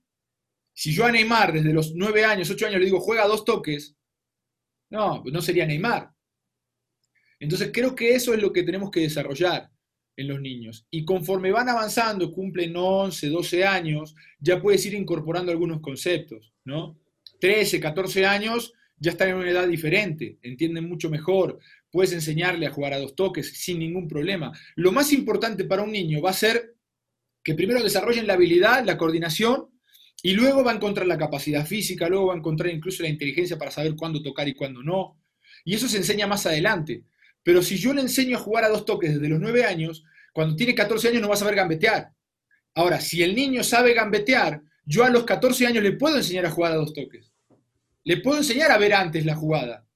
Si 0.73 0.93
yo 0.93 1.05
a 1.05 1.13
Neymar 1.13 1.53
desde 1.53 1.73
los 1.73 1.95
nueve 1.95 2.25
años, 2.25 2.51
ocho 2.51 2.67
años 2.67 2.79
le 2.79 2.87
digo, 2.87 3.01
juega 3.01 3.25
a 3.25 3.29
dos 3.29 3.45
toques, 3.45 3.97
no, 4.91 5.23
no 5.25 5.43
sería 5.43 5.67
Neymar. 5.67 6.11
Entonces 7.41 7.71
creo 7.73 7.95
que 7.95 8.15
eso 8.15 8.35
es 8.35 8.43
lo 8.43 8.53
que 8.53 8.63
tenemos 8.63 8.91
que 8.91 9.01
desarrollar 9.01 9.71
en 10.17 10.29
los 10.29 10.41
niños. 10.41 10.87
Y 10.91 11.05
conforme 11.05 11.53
van 11.53 11.69
avanzando, 11.69 12.33
cumplen 12.33 12.75
11, 12.77 13.29
12 13.29 13.65
años, 13.65 14.15
ya 14.41 14.61
puedes 14.61 14.85
ir 14.87 14.95
incorporando 14.95 15.53
algunos 15.53 15.81
conceptos, 15.81 16.53
¿no? 16.65 16.99
13, 17.41 17.79
14 17.79 18.27
años 18.27 18.73
ya 18.99 19.13
están 19.13 19.29
en 19.29 19.37
una 19.37 19.51
edad 19.51 19.69
diferente, 19.69 20.39
entienden 20.43 20.89
mucho 20.89 21.09
mejor, 21.09 21.61
puedes 21.91 22.13
enseñarle 22.13 22.67
a 22.67 22.71
jugar 22.71 22.95
a 22.95 22.99
dos 22.99 23.15
toques 23.15 23.53
sin 23.57 23.79
ningún 23.79 24.09
problema. 24.09 24.53
Lo 24.75 24.91
más 24.91 25.13
importante 25.13 25.65
para 25.65 25.83
un 25.83 25.93
niño 25.93 26.21
va 26.21 26.31
a 26.31 26.35
ser 26.35 26.75
que 27.45 27.55
primero 27.55 27.83
desarrollen 27.83 28.27
la 28.27 28.35
habilidad, 28.35 28.85
la 28.85 28.99
coordinación, 28.99 29.69
y 30.23 30.33
luego 30.33 30.65
va 30.65 30.73
a 30.73 30.75
encontrar 30.75 31.07
la 31.07 31.17
capacidad 31.17 31.65
física, 31.65 32.09
luego 32.09 32.27
va 32.27 32.35
a 32.35 32.39
encontrar 32.39 32.73
incluso 32.75 33.05
la 33.05 33.09
inteligencia 33.09 33.57
para 33.57 33.71
saber 33.71 33.95
cuándo 33.95 34.21
tocar 34.21 34.49
y 34.49 34.55
cuándo 34.55 34.83
no. 34.83 35.17
Y 35.65 35.75
eso 35.75 35.89
se 35.89 35.99
enseña 35.99 36.27
más 36.27 36.45
adelante. 36.45 37.05
Pero 37.43 37.63
si 37.63 37.77
yo 37.77 37.93
le 37.93 38.03
enseño 38.03 38.37
a 38.37 38.41
jugar 38.41 38.65
a 38.65 38.69
dos 38.69 38.85
toques 38.85 39.15
desde 39.15 39.29
los 39.29 39.41
9 39.41 39.65
años, 39.65 40.05
cuando 40.33 40.57
tiene 40.57 40.75
14 40.75 41.09
años 41.09 41.23
no 41.23 41.29
va 41.29 41.35
a 41.35 41.39
saber 41.39 41.55
gambetear. 41.55 42.13
Ahora, 42.75 43.01
si 43.01 43.23
el 43.23 43.35
niño 43.35 43.63
sabe 43.65 43.95
gambetear, 43.95 44.63
Yo 44.91 45.05
a 45.05 45.11
los 45.11 45.25
14 45.25 45.67
años 45.67 45.83
le 45.83 45.93
puedo 45.93 46.17
enseñar 46.17 46.47
a 46.47 46.51
jugar 46.51 46.73
a 46.73 46.77
dos 46.77 46.95
toques. 46.95 47.31
Le 48.05 48.17
puedo 48.19 48.39
enseñar 48.39 48.71
a 48.71 48.79
ver 48.79 48.95
antes 48.95 49.27
la 49.27 49.35
jugada 49.35 49.87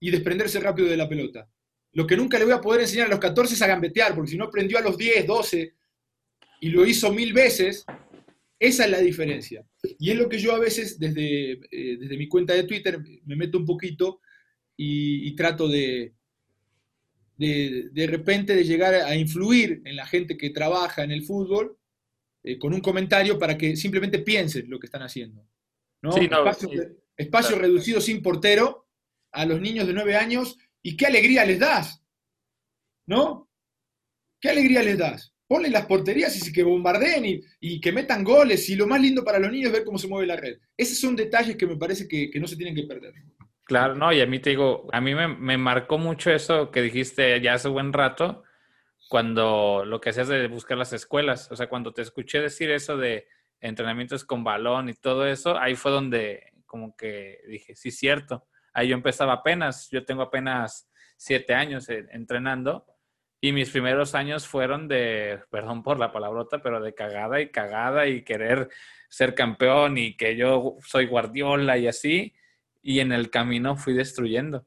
y 0.00 0.10
desprenderse 0.10 0.60
rápido 0.60 0.88
de 0.88 0.96
la 0.96 1.06
pelota. 1.06 1.46
Lo 1.92 2.06
que 2.06 2.16
nunca 2.16 2.38
le 2.38 2.46
voy 2.46 2.54
a 2.54 2.60
poder 2.60 2.80
enseñar 2.80 3.08
a 3.08 3.10
los 3.10 3.18
14 3.18 3.52
es 3.52 3.60
a 3.60 3.66
gambetear, 3.66 4.14
porque 4.14 4.30
si 4.30 4.38
no 4.38 4.44
aprendió 4.44 4.78
a 4.78 4.80
los 4.80 4.96
10, 4.96 5.26
12 5.26 5.74
y 6.60 6.68
lo 6.70 6.86
hizo 6.86 7.12
mil 7.12 7.34
veces, 7.34 7.84
esa 8.58 8.84
es 8.84 8.90
la 8.90 9.00
diferencia. 9.00 9.64
Y 9.98 10.10
es 10.10 10.16
lo 10.16 10.28
que 10.28 10.38
yo 10.38 10.54
a 10.54 10.58
veces 10.58 10.98
desde, 10.98 11.52
eh, 11.70 11.96
desde 11.98 12.16
mi 12.16 12.28
cuenta 12.28 12.54
de 12.54 12.64
Twitter 12.64 12.98
me 13.24 13.36
meto 13.36 13.58
un 13.58 13.66
poquito 13.66 14.20
y, 14.76 15.34
trato 15.34 15.68
de, 15.68 16.14
de, 17.38 18.06
repente 18.08 18.54
de 18.54 18.64
llegar 18.64 18.94
a 18.94 19.14
influir 19.14 19.80
en 19.84 19.96
la 19.96 20.06
gente 20.06 20.36
que 20.36 20.50
trabaja 20.50 21.04
en 21.04 21.12
el 21.12 21.22
fútbol 21.22 21.78
eh, 22.42 22.58
con 22.58 22.74
un 22.74 22.80
comentario 22.80 23.38
para 23.38 23.56
que 23.56 23.76
simplemente 23.76 24.18
piensen 24.18 24.68
lo 24.68 24.78
que 24.78 24.86
están 24.86 25.02
haciendo. 25.02 25.46
¿no? 26.02 26.10
espacio, 27.16 27.58
reducido 27.58 28.00
sin 28.00 28.22
portero 28.22 28.88
a 29.32 29.44
los 29.44 29.60
niños 29.60 29.86
de 29.86 29.92
nueve 29.92 30.16
años 30.16 30.56
y 30.82 30.96
qué 30.96 31.06
alegría 31.06 31.44
les 31.44 31.58
das. 31.58 32.02
¿No? 33.06 33.48
¿Qué 34.40 34.50
alegría 34.50 34.82
les 34.82 34.98
das? 34.98 35.34
Ponle 35.46 35.70
las 35.70 35.86
porterías 35.86 36.36
y 36.46 36.52
que 36.52 36.62
bombardeen 36.62 37.42
y, 37.60 37.80
que 37.80 37.90
metan 37.90 38.22
goles. 38.22 38.68
Y 38.68 38.76
lo 38.76 38.86
más 38.86 39.00
lindo 39.00 39.24
para 39.24 39.38
los 39.38 39.50
niños 39.50 39.68
es 39.68 39.72
ver 39.72 39.84
cómo 39.84 39.98
se 39.98 40.06
mueve 40.06 40.26
la 40.26 40.36
red. 40.36 40.58
Esos 40.76 40.98
son 40.98 41.16
detalles 41.16 41.56
que 41.56 41.66
me 41.66 41.76
parece 41.76 42.06
que, 42.06 42.30
no 42.38 42.46
se 42.46 42.56
tienen 42.56 42.74
que 42.74 42.84
perder. 42.84 43.14
Claro, 43.68 43.94
no, 43.94 44.12
y 44.12 44.20
a 44.20 44.26
mí 44.26 44.40
te 44.40 44.50
digo, 44.50 44.88
a 44.92 45.00
mí 45.00 45.14
me, 45.14 45.28
me, 45.28 45.58
marcó 45.58 45.98
mucho 45.98 46.30
eso 46.30 46.70
que 46.70 46.80
dijiste 46.82 47.40
ya 47.42 47.52
hace 47.52 47.68
buen 47.68 47.92
rato, 47.92 48.42
cuando 49.08 49.84
lo 49.84 50.00
que 50.00 50.08
hacías 50.10 50.28
de 50.28 50.48
buscar 50.48 50.78
las 50.78 50.94
escuelas, 50.94 51.52
o 51.52 51.56
sea, 51.56 51.68
cuando 51.68 51.92
te 51.92 52.00
escuché 52.02 52.40
decir 52.40 52.70
eso 52.70 52.96
de 52.96 53.28
entrenamientos 53.60 54.24
con 54.24 54.42
balón 54.42 54.88
y 54.88 54.94
todo 54.94 55.26
eso, 55.26 55.58
ahí 55.58 55.76
fue 55.76 55.92
donde 55.92 56.52
como 56.64 56.96
que 56.96 57.40
dije, 57.46 57.74
sí, 57.74 57.90
cierto. 57.90 58.46
Ahí 58.72 58.88
yo 58.88 58.94
empezaba 58.94 59.34
apenas, 59.34 59.90
yo 59.90 60.04
tengo 60.04 60.22
apenas 60.22 60.88
siete 61.18 61.54
años 61.54 61.88
eh, 61.90 62.06
entrenando 62.12 62.86
y 63.40 63.52
mis 63.52 63.70
primeros 63.70 64.14
años 64.14 64.46
fueron 64.46 64.88
de, 64.88 65.40
perdón 65.50 65.82
por 65.82 65.98
la 65.98 66.10
palabrota, 66.10 66.62
pero 66.62 66.80
de 66.80 66.94
cagada 66.94 67.40
y 67.40 67.50
cagada 67.50 68.06
y 68.06 68.22
querer 68.22 68.70
ser 69.10 69.34
campeón 69.34 69.98
y 69.98 70.16
que 70.16 70.36
yo 70.36 70.76
soy 70.82 71.06
guardiola 71.06 71.76
y 71.76 71.86
así. 71.86 72.34
Y 72.82 73.00
en 73.00 73.12
el 73.12 73.30
camino 73.30 73.76
fui 73.76 73.94
destruyendo. 73.94 74.66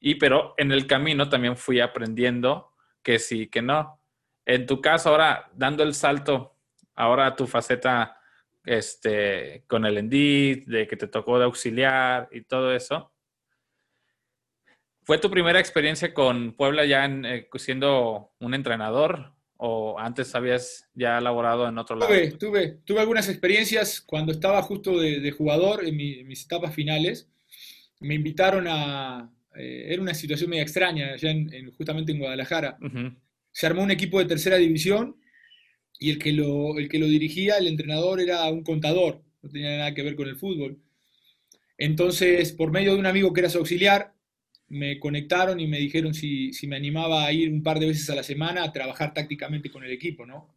Y 0.00 0.16
pero 0.16 0.54
en 0.58 0.72
el 0.72 0.86
camino 0.86 1.28
también 1.28 1.56
fui 1.56 1.80
aprendiendo 1.80 2.72
que 3.02 3.18
sí, 3.18 3.48
que 3.48 3.62
no. 3.62 4.00
En 4.44 4.66
tu 4.66 4.80
caso, 4.80 5.10
ahora 5.10 5.50
dando 5.54 5.82
el 5.82 5.94
salto, 5.94 6.56
ahora 6.94 7.34
tu 7.36 7.46
faceta 7.46 8.18
este, 8.64 9.64
con 9.66 9.84
el 9.84 9.98
Endit, 9.98 10.66
de 10.66 10.86
que 10.86 10.96
te 10.96 11.08
tocó 11.08 11.38
de 11.38 11.44
auxiliar 11.44 12.28
y 12.32 12.42
todo 12.42 12.72
eso. 12.74 13.12
¿Fue 15.04 15.18
tu 15.18 15.30
primera 15.30 15.60
experiencia 15.60 16.14
con 16.14 16.52
Puebla 16.52 16.86
ya 16.86 17.04
eh, 17.04 17.48
siendo 17.56 18.32
un 18.38 18.54
entrenador 18.54 19.34
o 19.56 19.98
antes 19.98 20.34
habías 20.34 20.88
ya 20.94 21.20
laborado 21.20 21.68
en 21.68 21.78
otro 21.78 21.96
lado? 21.96 22.12
Tuve, 22.38 22.78
tuve, 22.84 23.00
algunas 23.00 23.28
experiencias 23.28 24.00
cuando 24.00 24.32
estaba 24.32 24.62
justo 24.62 24.98
de, 24.98 25.30
jugador 25.30 25.84
en, 25.84 25.96
mis 25.96 26.44
etapas 26.44 26.74
finales. 26.74 27.28
Me 28.00 28.14
invitaron 28.14 28.66
a, 28.68 29.30
eh, 29.56 29.86
era 29.88 30.02
una 30.02 30.14
situación 30.14 30.50
media 30.50 30.62
extraña, 30.62 31.12
allá 31.12 31.30
en, 31.30 31.70
justamente 31.72 32.12
en 32.12 32.18
Guadalajara. 32.18 32.78
Se 33.52 33.66
armó 33.66 33.82
un 33.82 33.90
equipo 33.90 34.18
de 34.18 34.24
tercera 34.26 34.56
división 34.56 35.16
y 35.98 36.10
el 36.10 36.18
que, 36.18 36.32
lo, 36.32 36.78
el 36.78 36.88
que 36.88 36.98
lo 36.98 37.06
dirigía, 37.06 37.56
el 37.56 37.68
entrenador, 37.68 38.20
era 38.20 38.44
un 38.46 38.64
contador, 38.64 39.22
no 39.42 39.48
tenía 39.48 39.78
nada 39.78 39.94
que 39.94 40.02
ver 40.02 40.16
con 40.16 40.28
el 40.28 40.36
fútbol. 40.36 40.78
Entonces, 41.78 42.52
por 42.52 42.70
medio 42.70 42.94
de 42.94 42.98
un 42.98 43.06
amigo 43.06 43.32
que 43.32 43.40
era 43.40 43.50
su 43.50 43.58
auxiliar, 43.58 44.13
me 44.68 44.98
conectaron 44.98 45.60
y 45.60 45.66
me 45.66 45.78
dijeron 45.78 46.14
si, 46.14 46.52
si, 46.52 46.66
me 46.66 46.76
animaba 46.76 47.26
a 47.26 47.32
ir 47.32 47.50
un 47.50 47.62
par 47.62 47.78
de 47.78 47.86
veces 47.86 48.08
a 48.10 48.14
la 48.14 48.22
semana 48.22 48.64
a 48.64 48.72
trabajar 48.72 49.14
tácticamente 49.14 49.70
con 49.70 49.84
el 49.84 49.90
equipo, 49.90 50.26
¿no? 50.26 50.54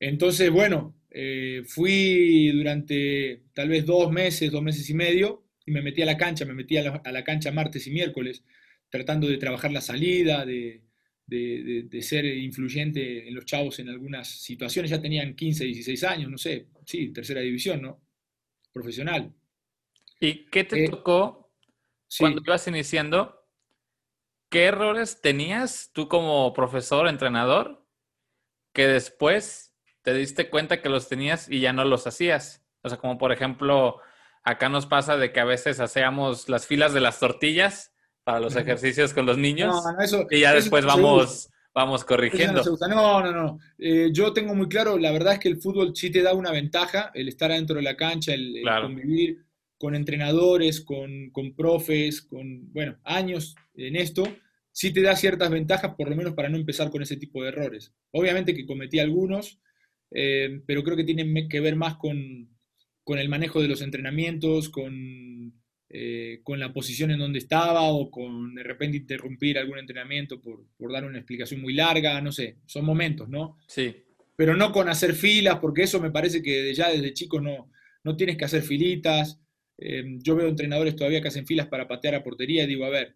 Entonces, 0.00 0.50
bueno, 0.50 0.94
eh, 1.10 1.62
fui 1.66 2.50
durante 2.52 3.42
tal 3.54 3.68
vez 3.68 3.84
dos 3.84 4.12
meses, 4.12 4.50
dos 4.50 4.62
meses 4.62 4.88
y 4.90 4.94
medio, 4.94 5.44
y 5.66 5.72
me 5.72 5.82
metí 5.82 6.02
a 6.02 6.06
la 6.06 6.16
cancha, 6.16 6.44
me 6.44 6.54
metí 6.54 6.76
a 6.76 7.02
la, 7.10 7.24
cancha 7.24 7.52
martes 7.52 7.86
y 7.86 7.90
miércoles, 7.90 8.44
tratando 8.88 9.26
de 9.28 9.38
trabajar 9.38 9.72
la 9.72 9.80
salida, 9.80 10.46
de, 10.46 10.82
ser 12.00 12.24
influyente 12.24 13.28
en 13.28 13.34
los 13.34 13.44
chavos 13.44 13.78
en 13.80 13.88
algunas 13.88 14.28
situaciones. 14.28 14.90
Ya 14.90 15.00
tenían 15.00 15.34
15, 15.34 15.64
16 15.64 16.04
años, 16.04 16.30
no 16.30 16.38
sé, 16.38 16.66
sí, 16.86 17.08
tercera 17.08 17.40
división, 17.40 17.82
¿no? 17.82 18.00
Profesional. 18.72 19.32
¿Y 20.20 20.46
qué 20.50 20.64
te 20.64 20.84
eh, 20.84 20.88
tocó 20.88 21.47
cuando 22.18 22.42
ibas 22.44 22.66
iniciando? 22.68 23.44
¿Qué 24.50 24.64
errores 24.64 25.20
tenías 25.20 25.90
tú 25.92 26.08
como 26.08 26.52
profesor, 26.52 27.08
entrenador, 27.08 27.84
que 28.72 28.86
después 28.86 29.74
te 30.02 30.14
diste 30.14 30.48
cuenta 30.48 30.80
que 30.80 30.88
los 30.88 31.08
tenías 31.08 31.50
y 31.50 31.60
ya 31.60 31.72
no 31.72 31.84
los 31.84 32.06
hacías? 32.06 32.64
O 32.82 32.88
sea, 32.88 32.98
como 32.98 33.18
por 33.18 33.32
ejemplo, 33.32 34.00
Acá 34.48 34.70
nos 34.70 34.86
pasa 34.86 35.18
de 35.18 35.30
que 35.30 35.40
a 35.40 35.44
veces 35.44 35.78
hacemos 35.78 36.48
las 36.48 36.66
filas 36.66 36.94
de 36.94 37.00
las 37.00 37.20
tortillas 37.20 37.92
para 38.24 38.40
los 38.40 38.56
ejercicios 38.56 39.12
con 39.12 39.26
los 39.26 39.36
niños 39.36 39.76
y 40.30 40.40
ya 40.40 40.54
después 40.54 40.86
vamos, 40.86 41.50
vamos 41.74 42.02
corrigiendo. 42.02 42.62
No, 42.88 43.20
no, 43.20 43.30
no. 43.30 43.58
Eh, 43.78 44.08
yo 44.10 44.32
tengo 44.32 44.54
muy 44.54 44.66
claro, 44.68 44.96
la 44.96 45.12
verdad 45.12 45.34
es 45.34 45.38
que 45.40 45.50
el 45.50 45.60
fútbol 45.60 45.94
sí 45.94 46.10
te 46.10 46.22
da 46.22 46.32
una 46.32 46.50
ventaja, 46.50 47.10
el 47.12 47.28
estar 47.28 47.50
adentro 47.50 47.76
de 47.76 47.82
la 47.82 47.94
cancha, 47.94 48.32
el, 48.32 48.62
convivir 48.80 49.44
con 49.78 49.94
entrenadores, 49.94 50.80
con, 50.80 51.30
con, 51.30 51.54
profes, 51.54 52.22
con, 52.22 52.72
bueno, 52.72 52.98
años 53.04 53.54
en 53.74 53.96
esto, 53.96 54.24
sí 54.72 54.92
te 54.92 55.02
da 55.02 55.16
ciertas 55.16 55.50
ventajas, 55.50 55.94
por 55.96 56.10
lo 56.10 56.16
menos 56.16 56.34
para 56.34 56.48
no 56.48 56.56
empezar 56.56 56.90
con 56.90 57.02
ese 57.02 57.16
tipo 57.16 57.42
de 57.42 57.50
errores. 57.50 57.94
Obviamente 58.10 58.54
que 58.54 58.66
cometí 58.66 58.98
algunos, 58.98 59.60
eh, 60.10 60.60
pero 60.66 60.82
creo 60.82 60.96
que 60.96 61.04
tienen 61.04 61.48
que 61.48 61.60
ver 61.60 61.76
más 61.76 61.96
con, 61.96 62.48
con 63.04 63.18
el 63.18 63.28
manejo 63.28 63.62
de 63.62 63.68
los 63.68 63.82
entrenamientos, 63.82 64.68
con, 64.68 65.54
eh, 65.90 66.40
con 66.42 66.60
la 66.60 66.72
posición 66.72 67.10
en 67.10 67.18
donde 67.18 67.38
estaba 67.38 67.84
o 67.84 68.10
con 68.10 68.54
de 68.54 68.62
repente 68.62 68.98
interrumpir 68.98 69.58
algún 69.58 69.78
entrenamiento 69.78 70.38
por, 70.40 70.92
dar 70.92 71.06
una 71.06 71.18
explicación 71.18 71.62
muy 71.62 71.72
larga, 71.72 72.20
no 72.20 72.30
sé, 72.30 72.58
son 72.66 72.84
momentos, 72.84 73.28
¿no? 73.28 73.56
Sí. 73.66 73.96
Pero 74.36 74.54
no 74.54 74.70
con 74.70 74.88
hacer 74.88 75.14
filas, 75.14 75.58
porque 75.60 75.84
eso 75.84 76.00
me 76.00 76.10
parece 76.10 76.42
que 76.42 76.74
ya 76.74 76.90
desde 76.90 77.14
chico 77.14 77.40
no, 77.40 77.70
no 78.04 78.16
tienes 78.16 78.36
que 78.36 78.44
hacer 78.44 78.62
filitas. 78.62 79.40
Eh, 79.78 80.18
yo 80.18 80.36
veo 80.36 80.48
entrenadores 80.48 80.96
todavía 80.96 81.22
que 81.22 81.28
hacen 81.28 81.46
filas 81.46 81.68
para 81.68 81.86
patear 81.86 82.16
a 82.16 82.22
portería 82.22 82.64
y 82.64 82.66
digo, 82.66 82.84
a 82.84 82.90
ver, 82.90 83.14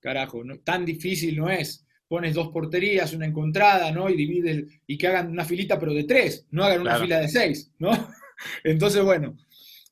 carajo, 0.00 0.42
no, 0.42 0.58
tan 0.60 0.84
difícil 0.84 1.36
no 1.36 1.50
es. 1.50 1.84
Pones 2.08 2.34
dos 2.34 2.48
porterías, 2.48 3.12
una 3.12 3.26
encontrada, 3.26 3.92
¿no? 3.92 4.08
Y 4.08 4.16
divides, 4.16 4.64
y 4.86 4.96
que 4.96 5.08
hagan 5.08 5.30
una 5.30 5.44
filita 5.44 5.78
pero 5.78 5.92
de 5.92 6.04
tres, 6.04 6.46
no 6.50 6.64
hagan 6.64 6.80
una 6.80 6.98
fila 6.98 7.20
de 7.20 7.28
seis, 7.28 7.70
¿no? 7.78 7.90
Entonces, 8.64 9.02
bueno, 9.02 9.36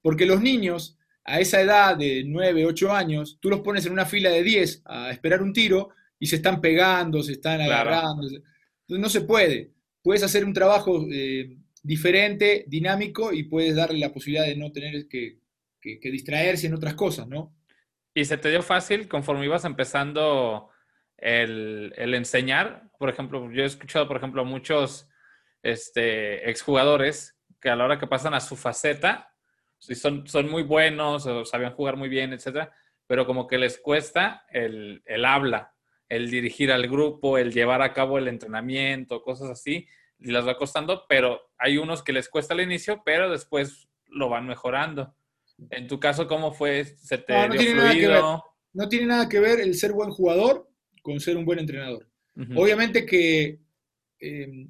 porque 0.00 0.24
los 0.24 0.40
niños 0.40 0.96
a 1.26 1.40
esa 1.40 1.60
edad 1.60 1.96
de 1.96 2.22
9, 2.24 2.66
8 2.66 2.92
años, 2.92 3.38
tú 3.40 3.50
los 3.50 3.60
pones 3.60 3.84
en 3.84 3.92
una 3.92 4.06
fila 4.06 4.30
de 4.30 4.44
10 4.44 4.82
a 4.84 5.10
esperar 5.10 5.42
un 5.42 5.52
tiro 5.52 5.90
y 6.20 6.28
se 6.28 6.36
están 6.36 6.60
pegando, 6.60 7.22
se 7.22 7.32
están 7.32 7.60
agarrando. 7.60 8.28
Entonces 8.28 9.02
no 9.02 9.08
se 9.08 9.22
puede. 9.22 9.72
Puedes 10.02 10.22
hacer 10.22 10.44
un 10.44 10.52
trabajo 10.52 11.04
eh, 11.10 11.56
diferente, 11.82 12.64
dinámico 12.68 13.32
y 13.32 13.42
puedes 13.42 13.74
darle 13.74 13.98
la 13.98 14.12
posibilidad 14.12 14.46
de 14.46 14.54
no 14.54 14.70
tener 14.70 15.08
que, 15.08 15.38
distraerse 16.00 16.66
en 16.66 16.74
otras 16.74 16.94
cosas, 16.94 17.26
¿no? 17.26 17.54
¿Y 18.14 18.24
se 18.24 18.38
te 18.38 18.50
dio 18.50 18.62
fácil 18.62 19.08
conforme 19.08 19.44
ibas 19.44 19.64
empezando 19.64 20.70
el, 21.16 21.92
enseñar? 21.96 22.90
Por 22.98 23.10
ejemplo, 23.10 23.50
yo 23.52 23.62
he 23.62 23.66
escuchado, 23.66 24.08
por 24.08 24.16
ejemplo, 24.16 24.44
muchos 24.44 25.08
este, 25.62 26.48
exjugadores 26.48 27.38
que 27.60 27.70
a 27.70 27.76
la 27.76 27.84
hora 27.84 27.98
que 27.98 28.06
pasan 28.06 28.34
a 28.34 28.40
su 28.40 28.56
faceta, 28.56 29.34
son, 29.78 30.26
son 30.26 30.50
muy 30.50 30.62
buenos 30.62 31.26
o 31.26 31.44
sabían 31.44 31.74
jugar 31.74 31.96
muy 31.96 32.08
bien, 32.08 32.32
etcétera, 32.32 32.72
pero 33.06 33.26
como 33.26 33.46
que 33.46 33.58
les 33.58 33.78
cuesta 33.78 34.46
el, 34.50 35.02
el 35.04 35.24
habla, 35.24 35.74
el 36.08 36.30
dirigir 36.30 36.72
al 36.72 36.88
grupo, 36.88 37.38
el 37.38 37.52
llevar 37.52 37.82
a 37.82 37.92
cabo 37.92 38.18
el 38.18 38.28
entrenamiento, 38.28 39.22
cosas 39.22 39.50
así, 39.50 39.86
y 40.18 40.30
las 40.30 40.46
va 40.46 40.56
costando, 40.56 41.04
pero 41.08 41.50
hay 41.58 41.78
unos 41.78 42.02
que 42.02 42.12
les 42.12 42.28
cuesta 42.28 42.54
al 42.54 42.60
inicio, 42.60 43.02
pero 43.04 43.30
después 43.30 43.88
lo 44.06 44.28
van 44.28 44.46
mejorando. 44.46 45.14
En 45.70 45.86
tu 45.86 45.98
caso, 45.98 46.26
¿cómo 46.26 46.52
fue? 46.52 46.84
¿Se 46.84 47.18
te 47.18 47.32
no, 47.32 47.48
no 47.48 47.54
tiene 47.54 47.74
Nada 47.74 47.94
que 47.94 48.08
ver. 48.08 48.22
No 48.72 48.88
tiene 48.88 49.06
nada 49.06 49.28
que 49.28 49.40
ver 49.40 49.60
el 49.60 49.74
ser 49.74 49.92
buen 49.92 50.10
jugador 50.10 50.68
con 51.02 51.18
ser 51.20 51.36
un 51.36 51.44
buen 51.44 51.58
entrenador. 51.58 52.08
Obviamente 52.54 53.06
que 53.06 53.60
eh, 54.20 54.68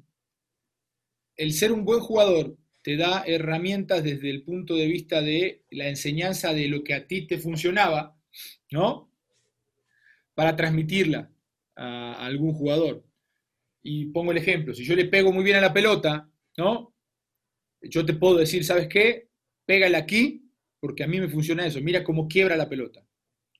el 1.35 1.53
ser 1.53 1.73
un 1.73 1.83
buen 1.83 1.99
jugador 1.99 2.55
te 2.81 2.95
da 2.95 3.23
herramientas 3.27 4.01
desde 4.01 4.29
el 4.29 4.43
punto 4.43 4.75
de 4.75 4.87
vista 4.87 5.21
de 5.21 5.63
la 5.71 5.89
enseñanza 5.89 6.53
de 6.53 6.69
lo 6.69 6.85
que 6.85 6.93
a 6.93 7.05
ti 7.05 7.27
te 7.27 7.37
funcionaba, 7.37 8.15
¿no? 8.71 9.11
Para 10.33 10.55
transmitirla 10.55 11.29
a 11.75 12.25
algún 12.25 12.53
jugador. 12.53 13.03
Y 13.83 14.05
pongo 14.05 14.31
el 14.31 14.37
ejemplo, 14.37 14.73
si 14.73 14.85
yo 14.85 14.95
le 14.95 15.05
pego 15.05 15.33
muy 15.33 15.43
bien 15.43 15.57
a 15.57 15.61
la 15.61 15.73
pelota, 15.73 16.29
¿no? 16.55 16.93
yo 17.81 18.05
te 18.05 18.13
puedo 18.13 18.37
decir, 18.37 18.63
¿sabes 18.63 18.87
qué? 18.87 19.29
Pégale 19.65 19.97
aquí, 19.97 20.46
porque 20.79 21.03
a 21.03 21.07
mí 21.07 21.19
me 21.19 21.29
funciona 21.29 21.65
eso. 21.65 21.81
Mira 21.81 22.03
cómo 22.03 22.27
quiebra 22.27 22.55
la 22.55 22.69
pelota. 22.69 23.05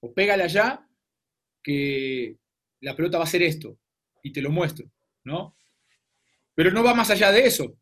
O 0.02 0.14
pégale 0.14 0.44
allá, 0.44 0.88
que 1.64 2.38
la 2.82 2.96
pelota 2.96 3.18
va 3.18 3.24
a 3.24 3.28
hacer 3.28 3.42
esto. 3.42 3.78
Y 4.24 4.32
te 4.32 4.42
lo 4.42 4.52
muestro, 4.52 4.90
¿no? 5.24 5.56
Pero 6.54 6.72
no 6.72 6.84
va 6.84 6.94
más 6.94 7.10
allá 7.10 7.32
de 7.32 7.46
eso. 7.46 7.78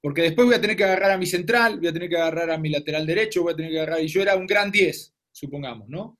Porque 0.00 0.22
después 0.22 0.46
voy 0.46 0.54
a 0.54 0.60
tener 0.60 0.76
que 0.76 0.84
agarrar 0.84 1.10
a 1.10 1.18
mi 1.18 1.26
central, 1.26 1.78
voy 1.78 1.88
a 1.88 1.92
tener 1.92 2.08
que 2.08 2.16
agarrar 2.16 2.50
a 2.50 2.58
mi 2.58 2.68
lateral 2.68 3.06
derecho, 3.06 3.42
voy 3.42 3.52
a 3.52 3.56
tener 3.56 3.72
que 3.72 3.80
agarrar. 3.80 4.00
Y 4.00 4.08
yo 4.08 4.22
era 4.22 4.36
un 4.36 4.46
gran 4.46 4.70
10, 4.70 5.14
supongamos, 5.32 5.88
¿no? 5.88 6.18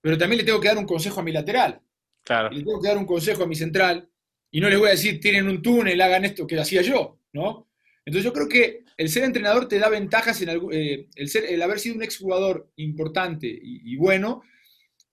Pero 0.00 0.16
también 0.16 0.38
le 0.38 0.44
tengo 0.44 0.60
que 0.60 0.68
dar 0.68 0.78
un 0.78 0.86
consejo 0.86 1.20
a 1.20 1.22
mi 1.22 1.32
lateral. 1.32 1.80
Claro. 2.24 2.50
le 2.50 2.62
tengo 2.62 2.80
que 2.80 2.88
dar 2.88 2.98
un 2.98 3.06
consejo 3.06 3.44
a 3.44 3.46
mi 3.46 3.54
central. 3.54 4.08
Y 4.50 4.60
no 4.60 4.68
les 4.68 4.78
voy 4.78 4.88
a 4.88 4.92
decir, 4.92 5.20
tienen 5.20 5.48
un 5.48 5.60
túnel, 5.60 6.00
hagan 6.00 6.24
esto 6.24 6.46
que 6.46 6.58
hacía 6.58 6.82
yo, 6.82 7.20
¿no? 7.32 7.68
Entonces 8.04 8.24
yo 8.24 8.32
creo 8.32 8.48
que 8.48 8.84
el 8.98 9.08
ser 9.08 9.22
entrenador 9.22 9.68
te 9.68 9.78
da 9.78 9.88
ventajas 9.88 10.42
en 10.42 10.48
eh, 10.72 11.08
el, 11.14 11.62
haber 11.62 11.78
sido 11.78 11.94
un 11.94 12.02
exjugador 12.02 12.68
importante 12.76 13.46
y, 13.48 13.96
bueno, 13.96 14.42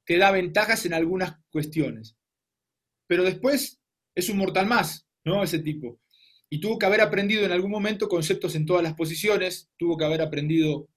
te 0.05 0.17
da 0.17 0.31
ventajas 0.31 0.87
en 0.87 0.93
algunas 0.95 1.35
cuestiones. 1.51 2.17
Pero 3.07 3.23
después 3.23 3.79
es 4.15 4.29
un 4.29 4.37
mortal 4.37 4.65
más, 4.65 5.07
¿no? 5.23 5.43
Ese 5.43 5.59
tipo. 5.59 5.99
Y 6.49 6.59
tuvo 6.59 6.79
que 6.79 6.87
haber 6.87 7.01
aprendido 7.01 7.45
en 7.45 7.51
algún 7.51 7.69
momento 7.69 8.09
conceptos 8.09 8.55
en 8.55 8.65
todas 8.65 8.81
las 8.81 8.95
posiciones, 8.95 9.69
tuvo 9.77 9.97
que 9.97 10.05
haber 10.05 10.21
aprendido 10.21 10.89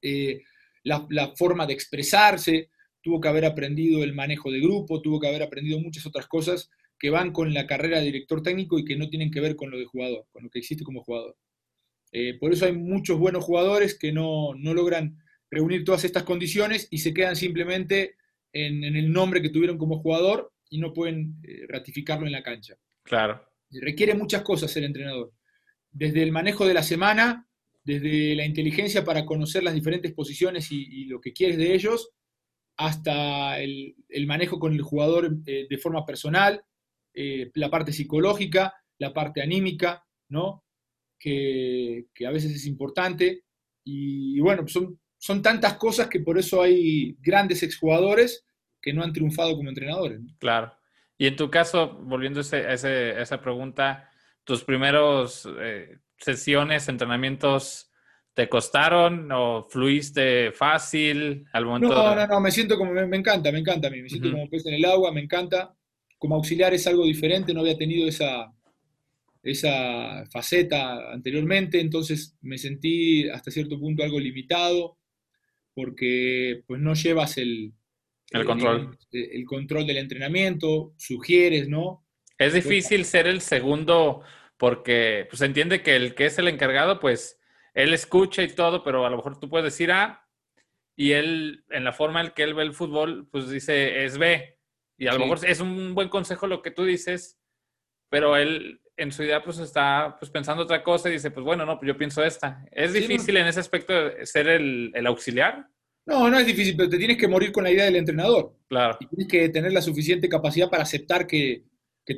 eh, 0.00 0.42
la, 0.84 1.04
la, 1.10 1.34
forma 1.34 1.66
de 1.66 1.72
expresarse, 1.72 2.70
tuvo 3.02 3.20
que 3.20 3.28
haber 3.28 3.44
aprendido 3.44 4.04
el 4.04 4.14
manejo 4.14 4.52
de 4.52 4.60
grupo, 4.60 5.02
tuvo 5.02 5.18
que 5.18 5.26
haber 5.26 5.42
aprendido 5.42 5.80
muchas 5.80 6.06
otras 6.06 6.28
cosas 6.28 6.70
que 6.96 7.10
van 7.10 7.32
con 7.32 7.52
la 7.52 7.66
carrera 7.66 7.98
de 7.98 8.04
director 8.04 8.40
técnico 8.40 8.78
y 8.78 8.84
que 8.84 8.96
no 8.96 9.08
tienen 9.08 9.32
que 9.32 9.40
ver 9.40 9.56
con 9.56 9.70
lo 9.70 9.78
de 9.78 9.86
jugador, 9.86 10.26
con 10.30 10.44
lo 10.44 10.50
que 10.50 10.60
existe 10.60 10.84
como 10.84 11.02
jugador. 11.02 11.36
Eh, 12.12 12.34
por 12.38 12.52
eso 12.52 12.66
hay 12.66 12.72
muchos 12.72 13.18
buenos 13.18 13.44
jugadores 13.44 13.96
que 13.98 14.12
no, 14.12 14.52
logran 14.54 15.18
reunir 15.50 15.84
todas 15.84 16.04
estas 16.04 16.24
condiciones 16.24 16.88
y 16.90 16.98
se 16.98 17.14
quedan 17.14 17.36
simplemente 17.36 18.16
en, 18.52 18.84
el 18.84 19.12
nombre 19.12 19.40
que 19.40 19.50
tuvieron 19.50 19.78
como 19.78 20.00
jugador 20.00 20.52
y 20.68 20.78
no 20.78 20.92
pueden 20.92 21.36
eh, 21.44 21.66
ratificarlo 21.68 22.26
en 22.26 22.32
la 22.32 22.42
cancha. 22.42 22.74
Claro. 23.04 23.44
Requiere 23.70 24.14
muchas 24.14 24.42
cosas 24.42 24.70
ser 24.70 24.84
entrenador. 24.84 25.32
Desde 25.90 26.22
el 26.22 26.32
manejo 26.32 26.66
de 26.66 26.74
la 26.74 26.82
semana, 26.82 27.46
desde 27.84 28.34
la 28.34 28.44
inteligencia 28.44 29.04
para 29.04 29.24
conocer 29.24 29.62
las 29.62 29.74
diferentes 29.74 30.12
posiciones 30.12 30.70
y, 30.70 31.04
lo 31.06 31.20
que 31.20 31.32
quieres 31.32 31.56
de 31.56 31.74
ellos, 31.74 32.10
hasta 32.76 33.60
el, 33.60 33.94
manejo 34.26 34.58
con 34.58 34.72
el 34.72 34.82
jugador 34.82 35.36
eh, 35.46 35.66
de 35.68 35.78
forma 35.78 36.04
personal, 36.04 36.62
la 37.12 37.70
parte 37.70 37.92
psicológica, 37.92 38.72
la 38.98 39.12
parte 39.12 39.42
anímica, 39.42 40.04
¿no? 40.28 40.64
Que, 41.20 42.06
a 42.26 42.30
veces 42.30 42.52
es 42.52 42.66
importante. 42.66 43.44
Y, 43.84 44.40
bueno, 44.40 44.66
son, 44.66 44.98
son 45.18 45.42
tantas 45.42 45.74
cosas 45.74 46.08
que 46.08 46.20
por 46.20 46.38
eso 46.38 46.62
hay 46.62 47.16
grandes 47.20 47.62
exjugadores 47.62 48.44
que 48.80 48.92
no 48.92 49.04
han 49.04 49.12
triunfado 49.12 49.54
como 49.54 49.68
entrenadores. 49.68 50.20
Claro. 50.38 50.72
Y 51.18 51.26
en 51.26 51.36
tu 51.36 51.50
caso, 51.50 51.98
volviendo 52.02 52.40
a, 52.40 52.72
esa 52.72 53.40
pregunta, 53.42 54.10
tus 54.42 54.64
primeros 54.64 55.46
eh, 55.60 55.98
sesiones, 56.16 56.88
entrenamientos, 56.88 57.90
¿te 58.32 58.48
costaron 58.48 59.30
o 59.30 59.66
fluiste 59.68 60.50
fácil 60.52 61.44
al 61.52 61.66
momento? 61.66 61.94
No, 61.94 62.14
no, 62.14 62.26
no, 62.26 62.40
me 62.40 62.50
siento 62.50 62.78
como, 62.78 62.92
me, 62.92 63.16
encanta, 63.16 63.52
me 63.52 63.58
encanta 63.58 63.88
a 63.88 63.90
mí, 63.90 64.00
me 64.00 64.08
siento 64.08 64.30
como 64.30 64.48
pez 64.48 64.64
en 64.64 64.74
el 64.74 64.84
agua, 64.86 65.12
me 65.12 65.20
encanta 65.20 65.74
como 66.20 66.36
auxiliar 66.36 66.74
es 66.74 66.86
algo 66.86 67.04
diferente, 67.04 67.54
no 67.54 67.60
había 67.60 67.78
tenido 67.78 68.06
esa, 68.06 68.52
esa 69.42 70.26
faceta 70.30 71.12
anteriormente, 71.12 71.80
entonces 71.80 72.36
me 72.42 72.58
sentí 72.58 73.28
hasta 73.28 73.50
cierto 73.50 73.78
punto 73.78 74.02
algo 74.02 74.20
limitado, 74.20 74.98
porque 75.74 76.62
pues 76.66 76.80
no 76.80 76.94
llevas 76.94 77.38
el, 77.38 77.72
el 78.30 78.44
control. 78.44 78.98
El, 79.12 79.44
control 79.44 79.86
del 79.86 79.98
entrenamiento, 79.98 80.94
sugieres, 80.98 81.68
¿no? 81.68 82.06
Es 82.38 82.54
difícil 82.54 83.04
ser 83.04 83.26
el 83.26 83.40
segundo 83.40 84.22
porque 84.56 85.26
pues 85.28 85.40
entiende 85.42 85.82
que 85.82 85.96
el 85.96 86.14
que 86.14 86.26
es 86.26 86.38
el 86.38 86.48
encargado, 86.48 87.00
pues 87.00 87.38
él 87.74 87.94
escucha 87.94 88.42
y 88.42 88.48
todo, 88.48 88.82
pero 88.84 89.06
a 89.06 89.10
lo 89.10 89.16
mejor 89.16 89.38
tú 89.38 89.48
puedes 89.48 89.64
decir 89.64 89.90
A 89.90 90.26
y 90.96 91.12
él, 91.12 91.64
en 91.70 91.84
la 91.84 91.92
forma 91.92 92.20
en 92.20 92.30
que 92.30 92.42
él 92.42 92.54
ve 92.54 92.62
el 92.62 92.74
fútbol, 92.74 93.26
pues 93.30 93.48
dice 93.48 94.04
es 94.04 94.18
B. 94.18 94.58
Y 94.98 95.06
a 95.06 95.14
lo 95.14 95.20
mejor 95.20 95.38
es 95.46 95.60
un 95.60 95.94
buen 95.94 96.10
consejo 96.10 96.46
lo 96.46 96.60
que 96.60 96.70
tú 96.70 96.84
dices, 96.84 97.40
pero 98.10 98.36
él 98.36 98.82
en 99.00 99.12
su 99.12 99.22
idea 99.22 99.42
pues 99.42 99.58
está 99.58 100.16
pues 100.18 100.30
pensando 100.30 100.62
otra 100.62 100.82
cosa 100.82 101.08
y 101.08 101.14
dice, 101.14 101.30
pues 101.30 101.44
bueno, 101.44 101.64
no, 101.64 101.78
pues 101.78 101.88
yo 101.88 101.96
pienso 101.96 102.22
esta. 102.22 102.64
¿Es 102.70 102.92
difícil 102.92 103.36
en 103.38 103.46
ese 103.46 103.60
aspecto 103.60 103.94
ser 104.24 104.46
el, 104.48 105.06
auxiliar? 105.06 105.66
No, 106.04 106.28
no 106.28 106.38
es 106.38 106.46
difícil, 106.46 106.76
pero 106.76 106.90
te 106.90 106.98
tienes 106.98 107.16
que 107.16 107.28
morir 107.28 107.50
con 107.50 107.64
la 107.64 107.70
idea 107.70 107.86
del 107.86 107.96
entrenador. 107.96 108.58
Claro. 108.68 108.98
Y 109.00 109.06
tienes 109.06 109.28
que 109.28 109.48
tener 109.48 109.72
la 109.72 109.80
suficiente 109.80 110.28
capacidad 110.28 110.68
para 110.68 110.82
aceptar 110.82 111.26
que, 111.26 111.64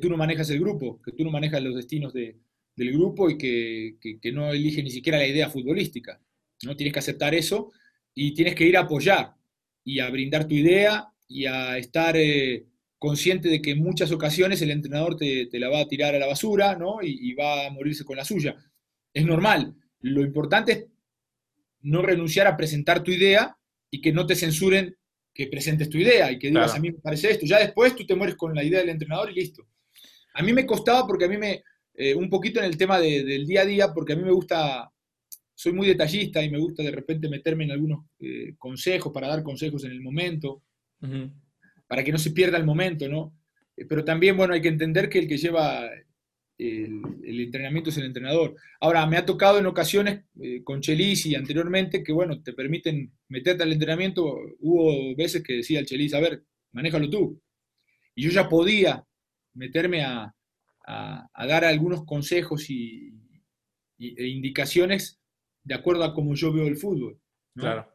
tú 0.00 0.08
no 0.08 0.16
manejas 0.16 0.48
el 0.50 0.58
grupo, 0.58 1.00
que 1.02 1.12
tú 1.12 1.22
no 1.22 1.30
manejas 1.30 1.62
los 1.62 1.76
destinos 1.76 2.12
del 2.14 2.92
grupo 2.92 3.30
y 3.30 3.38
que, 3.38 3.96
que, 4.20 4.32
no 4.32 4.50
elige 4.50 4.82
ni 4.82 4.90
siquiera 4.90 5.18
la 5.18 5.26
idea 5.26 5.50
futbolística. 5.50 6.20
¿no? 6.64 6.74
Tienes 6.74 6.92
que 6.92 6.98
aceptar 6.98 7.34
eso 7.34 7.70
y 8.14 8.34
tienes 8.34 8.54
que 8.54 8.64
ir 8.64 8.76
a 8.76 8.80
apoyar 8.80 9.34
y 9.84 10.00
a 10.00 10.10
brindar 10.10 10.48
tu 10.48 10.54
idea 10.54 11.12
y 11.28 11.46
a 11.46 11.78
estar 11.78 12.16
eh, 12.16 12.66
consciente 13.02 13.48
de 13.48 13.60
que 13.60 13.72
en 13.72 13.82
muchas 13.82 14.12
ocasiones 14.12 14.62
el 14.62 14.70
entrenador 14.70 15.16
te, 15.16 15.48
la 15.54 15.68
va 15.68 15.80
a 15.80 15.88
tirar 15.88 16.14
a 16.14 16.20
la 16.20 16.28
basura, 16.28 16.76
¿no? 16.76 16.98
Y, 17.02 17.34
va 17.34 17.66
a 17.66 17.70
morirse 17.70 18.04
con 18.04 18.16
la 18.16 18.24
suya. 18.24 18.54
Es 19.12 19.26
normal. 19.26 19.74
Lo 20.02 20.22
importante 20.22 20.72
es 20.72 20.86
no 21.80 22.00
renunciar 22.00 22.46
a 22.46 22.56
presentar 22.56 23.02
tu 23.02 23.10
idea 23.10 23.56
y 23.90 24.00
que 24.00 24.12
no 24.12 24.24
te 24.24 24.36
censuren 24.36 24.96
que 25.34 25.48
presentes 25.48 25.90
tu 25.90 25.98
idea 25.98 26.30
y 26.30 26.38
que 26.38 26.50
digas, 26.50 26.76
a 26.76 26.78
mí 26.78 26.92
me 26.92 26.98
parece 27.00 27.32
esto. 27.32 27.44
Ya 27.44 27.58
después 27.58 27.96
tú 27.96 28.06
te 28.06 28.14
mueres 28.14 28.36
con 28.36 28.54
la 28.54 28.62
idea 28.62 28.78
del 28.78 28.90
entrenador 28.90 29.32
y 29.32 29.34
listo. 29.34 29.66
A 30.34 30.42
mí 30.44 30.52
me 30.52 30.64
costaba 30.64 31.04
porque 31.04 31.24
a 31.24 31.28
mí 31.28 31.38
me, 31.38 31.64
eh, 31.94 32.14
un 32.14 32.30
poquito 32.30 32.60
en 32.60 32.66
el 32.66 32.76
tema 32.76 33.00
del 33.00 33.44
día 33.48 33.62
a 33.62 33.66
día, 33.66 33.92
porque 33.92 34.12
a 34.12 34.16
mí 34.16 34.22
me 34.22 34.30
gusta, 34.30 34.88
soy 35.56 35.72
muy 35.72 35.88
detallista 35.88 36.40
y 36.40 36.50
me 36.52 36.60
gusta 36.60 36.84
de 36.84 36.92
repente 36.92 37.28
meterme 37.28 37.64
en 37.64 37.72
algunos 37.72 38.04
eh, 38.20 38.54
consejos 38.58 39.12
para 39.12 39.26
dar 39.26 39.42
consejos 39.42 39.82
en 39.82 39.90
el 39.90 40.00
momento 40.02 40.62
para 41.92 42.04
que 42.04 42.10
no 42.10 42.16
se 42.16 42.30
pierda 42.30 42.56
el 42.56 42.64
momento, 42.64 43.06
¿no? 43.06 43.34
Eh, 43.76 43.84
pero 43.84 44.02
también, 44.02 44.34
bueno, 44.34 44.54
hay 44.54 44.62
que 44.62 44.68
entender 44.68 45.10
que 45.10 45.18
el 45.18 45.28
que 45.28 45.36
lleva 45.36 45.90
el, 46.56 47.38
entrenamiento 47.38 47.90
es 47.90 47.98
el 47.98 48.06
entrenador. 48.06 48.56
Ahora, 48.80 49.04
me 49.04 49.18
ha 49.18 49.26
tocado 49.26 49.58
en 49.58 49.66
ocasiones 49.66 50.24
eh, 50.40 50.64
con 50.64 50.80
Chelis 50.80 51.26
y 51.26 51.34
anteriormente 51.34 52.02
que, 52.02 52.14
bueno, 52.14 52.42
te 52.42 52.54
permiten 52.54 53.12
meterte 53.28 53.64
al 53.64 53.74
entrenamiento. 53.74 54.24
Hubo 54.60 55.14
veces 55.16 55.42
que 55.42 55.56
decía 55.56 55.80
el 55.80 55.86
Chelis, 55.86 56.14
a 56.14 56.20
ver, 56.20 56.42
manéjalo 56.72 57.10
tú. 57.10 57.38
Y 58.14 58.22
yo 58.22 58.30
ya 58.30 58.48
podía 58.48 59.04
meterme 59.52 60.02
a, 60.02 60.34
dar 61.46 61.66
algunos 61.66 62.06
consejos 62.06 62.70
y, 62.70 63.12
e 63.98 64.28
indicaciones 64.28 65.20
de 65.62 65.74
acuerdo 65.74 66.04
a 66.04 66.14
cómo 66.14 66.34
yo 66.36 66.54
veo 66.54 66.68
el 66.68 66.78
fútbol. 66.78 67.20
Claro. 67.54 67.91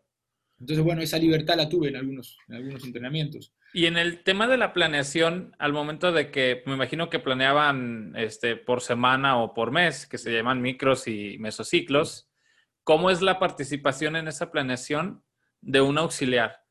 Entonces, 0.59 0.83
bueno, 0.83 1.01
esa 1.01 1.17
libertad 1.19 1.55
la 1.55 1.69
tuve 1.69 1.89
en 1.89 1.97
algunos, 1.97 2.37
en 2.47 2.55
algunos 2.55 2.83
entrenamientos. 2.83 3.53
Y 3.73 3.85
en 3.85 3.97
el 3.97 4.23
tema 4.23 4.47
de 4.47 4.57
la 4.57 4.73
planeación, 4.73 5.55
al 5.59 5.71
momento 5.71 6.11
de 6.11 6.31
que 6.31 6.63
me 6.65 6.73
imagino 6.73 7.09
que 7.09 7.19
planeaban 7.19 8.13
este, 8.17 8.55
por 8.55 8.81
semana 8.81 9.37
o 9.37 9.53
por 9.53 9.71
mes, 9.71 10.07
que 10.07 10.17
se 10.17 10.31
llaman 10.31 10.61
micros 10.61 11.07
y 11.07 11.37
mesociclos, 11.39 12.29
¿cómo 12.83 13.11
es 13.11 13.21
la 13.21 13.37
participación 13.37 14.15
en 14.15 14.27
esa 14.27 14.51
planeación 14.51 15.23
de 15.61 15.81
un 15.81 15.97
auxiliar? 15.97 16.63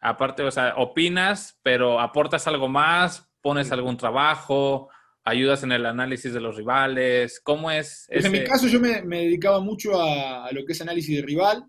Aparte, 0.00 0.42
o 0.42 0.50
sea, 0.50 0.74
opinas, 0.76 1.58
pero 1.62 2.00
aportas 2.00 2.46
algo 2.46 2.68
más, 2.68 3.30
pones 3.42 3.70
algún 3.70 3.96
trabajo, 3.96 4.88
ayudas 5.26 5.64
en 5.64 5.72
el 5.72 5.84
análisis 5.84 6.32
de 6.32 6.40
los 6.40 6.56
rivales, 6.56 7.40
¿cómo 7.40 7.70
es? 7.70 8.06
Pues 8.10 8.24
en 8.24 8.32
mi 8.32 8.44
caso 8.44 8.68
yo 8.68 8.80
me, 8.80 9.02
dedicaba 9.02 9.60
mucho 9.60 10.00
a, 10.00 10.48
lo 10.52 10.64
que 10.64 10.72
es 10.72 10.80
análisis 10.80 11.16
de 11.16 11.22
rival, 11.22 11.64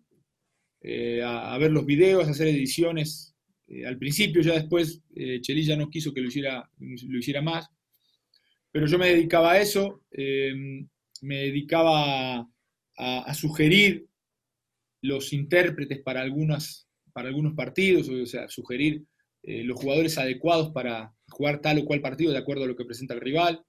eh, 0.82 1.22
a, 1.24 1.58
ver 1.58 1.72
los 1.72 1.86
videos, 1.86 2.28
a 2.28 2.32
hacer 2.32 2.48
ediciones 2.48 3.36
eh, 3.68 3.86
al 3.86 3.98
principio, 3.98 4.42
ya 4.42 4.54
después 4.54 5.02
eh, 5.16 5.42
ya 5.42 5.76
no 5.76 5.90
quiso 5.90 6.14
que 6.14 6.22
lo 6.22 6.28
hiciera, 6.28 6.70
lo 6.80 7.18
hiciera 7.18 7.42
más, 7.42 7.70
pero 8.72 8.88
yo 8.88 8.98
me 8.98 9.10
dedicaba 9.10 9.54
a 9.54 9.62
eso, 9.62 10.04
em, 10.12 10.88
me 11.22 11.38
dedicaba 11.38 12.48
a, 12.98 13.34
sugerir 13.34 14.08
los 15.02 15.34
intérpretes 15.34 16.00
para, 16.02 16.22
algunas, 16.22 16.88
para 17.14 17.30
algunos 17.30 17.54
partidos, 17.54 18.10
o 18.10 18.26
sea, 18.26 18.48
sugerir 18.50 19.06
eh, 19.44 19.64
los 19.64 19.80
jugadores 19.80 20.18
adecuados 20.18 20.72
para 20.72 21.14
jugar 21.30 21.62
tal 21.62 21.80
o 21.80 21.86
cual 21.86 22.02
partido 22.02 22.32
de 22.32 22.38
acuerdo 22.38 22.64
a 22.64 22.68
lo 22.68 22.76
que 22.76 22.86
presenta 22.86 23.14
el 23.14 23.22
rival 23.22 23.64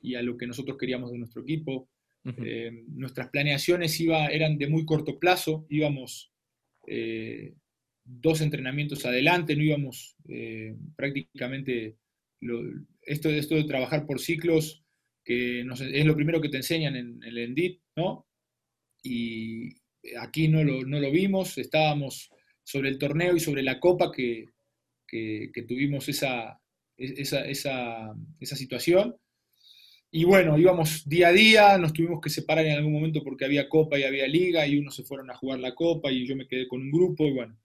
y 0.00 0.14
a 0.14 0.22
lo 0.22 0.36
que 0.36 0.46
nosotros 0.46 0.78
queríamos 0.78 1.12
de 1.12 1.18
nuestro 1.18 1.42
equipo. 1.42 1.88
Em, 2.24 2.84
nuestras 2.88 3.30
planeaciones 3.30 3.98
iba, 4.00 4.26
eran 4.26 4.56
de 4.56 4.68
muy 4.68 4.84
corto 4.84 5.18
plazo, 5.18 5.66
íbamos 5.68 6.31
eh, 6.86 7.54
dos 8.04 8.40
entrenamientos 8.40 9.04
adelante, 9.06 9.56
no 9.56 9.62
íbamos 9.62 10.16
eh, 10.28 10.74
prácticamente, 10.96 11.96
esto, 13.02 13.30
esto 13.30 13.54
de 13.54 13.64
trabajar 13.64 14.06
por 14.06 14.20
ciclos, 14.20 14.84
que 15.24 15.60
es 15.60 16.06
lo 16.06 16.16
primero 16.16 16.40
que 16.40 16.48
te 16.48 16.56
enseñan 16.56 16.96
en, 16.96 17.22
el 17.22 17.38
ENDIT, 17.38 17.80
¿no? 17.96 18.26
y 19.02 19.76
aquí 20.18 20.48
no 20.48 20.64
lo, 20.64 20.84
no 20.84 20.98
lo 20.98 21.10
vimos, 21.10 21.58
estábamos 21.58 22.30
sobre 22.64 22.88
el 22.88 22.98
torneo 22.98 23.36
y 23.36 23.40
sobre 23.40 23.62
la 23.62 23.78
copa 23.80 24.10
que, 24.10 24.46
que, 25.06 25.64
tuvimos 25.68 26.08
esa, 26.08 26.60
esa, 26.96 27.44
esa, 27.46 28.14
esa, 28.40 28.56
situación. 28.56 29.16
Y 30.14 30.24
bueno, 30.24 30.58
íbamos 30.58 31.08
día 31.08 31.28
a 31.28 31.32
día, 31.32 31.78
nos 31.78 31.94
tuvimos 31.94 32.20
que 32.20 32.28
separar 32.28 32.66
en 32.66 32.76
algún 32.76 32.92
momento 32.92 33.24
porque 33.24 33.46
había 33.46 33.66
copa 33.66 33.98
y 33.98 34.02
había 34.02 34.28
liga 34.28 34.66
y 34.66 34.76
unos 34.76 34.94
se 34.94 35.04
fueron 35.04 35.30
a 35.30 35.34
jugar 35.34 35.58
la 35.58 35.74
copa 35.74 36.12
y 36.12 36.26
yo 36.26 36.36
me 36.36 36.46
quedé 36.46 36.68
con 36.68 36.82
un 36.82 36.90
grupo 36.90 37.26
y 37.26 37.32
bueno. 37.32 37.58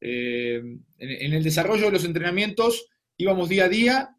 Eh, 0.00 0.62
en, 0.98 1.32
el 1.34 1.42
desarrollo 1.42 1.86
de 1.86 1.90
los 1.90 2.04
entrenamientos 2.04 2.86
íbamos 3.16 3.48
día 3.48 3.64
a 3.64 3.68
día 3.68 4.16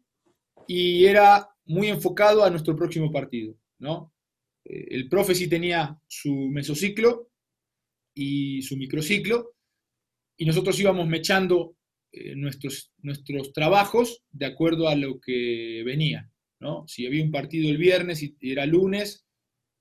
y 0.68 1.06
era 1.06 1.48
muy 1.64 1.88
enfocado 1.88 2.44
a 2.44 2.50
nuestro 2.50 2.76
próximo 2.76 3.10
partido, 3.10 3.56
¿no? 3.78 4.12
Eh, 4.66 4.88
el 4.90 5.08
profe 5.08 5.34
sí 5.34 5.48
tenía 5.48 5.98
su 6.06 6.34
mesociclo 6.50 7.30
y 8.14 8.60
su 8.60 8.76
microciclo 8.76 9.54
y 10.36 10.44
nosotros 10.44 10.78
íbamos 10.78 11.08
mechando 11.08 11.74
eh, 12.12 12.36
nuestros, 12.36 12.92
nuestros 12.98 13.54
trabajos 13.54 14.22
de 14.30 14.44
acuerdo 14.44 14.88
a 14.88 14.94
lo 14.94 15.20
que 15.20 15.82
venía. 15.86 16.31
¿No? 16.62 16.86
Si 16.88 17.06
había 17.06 17.22
un 17.22 17.30
partido 17.30 17.68
el 17.68 17.76
viernes 17.76 18.22
y 18.22 18.34
era 18.40 18.64
lunes, 18.64 19.26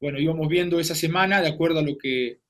bueno, 0.02 0.20
íbamos 0.20 0.50
viendo 0.50 0.80
esa 0.80 0.96
semana 0.96 1.42
de 1.42 1.48
acuerdo 1.48 1.80
a 1.80 1.84
lo 1.84 1.98
que, 1.98 2.42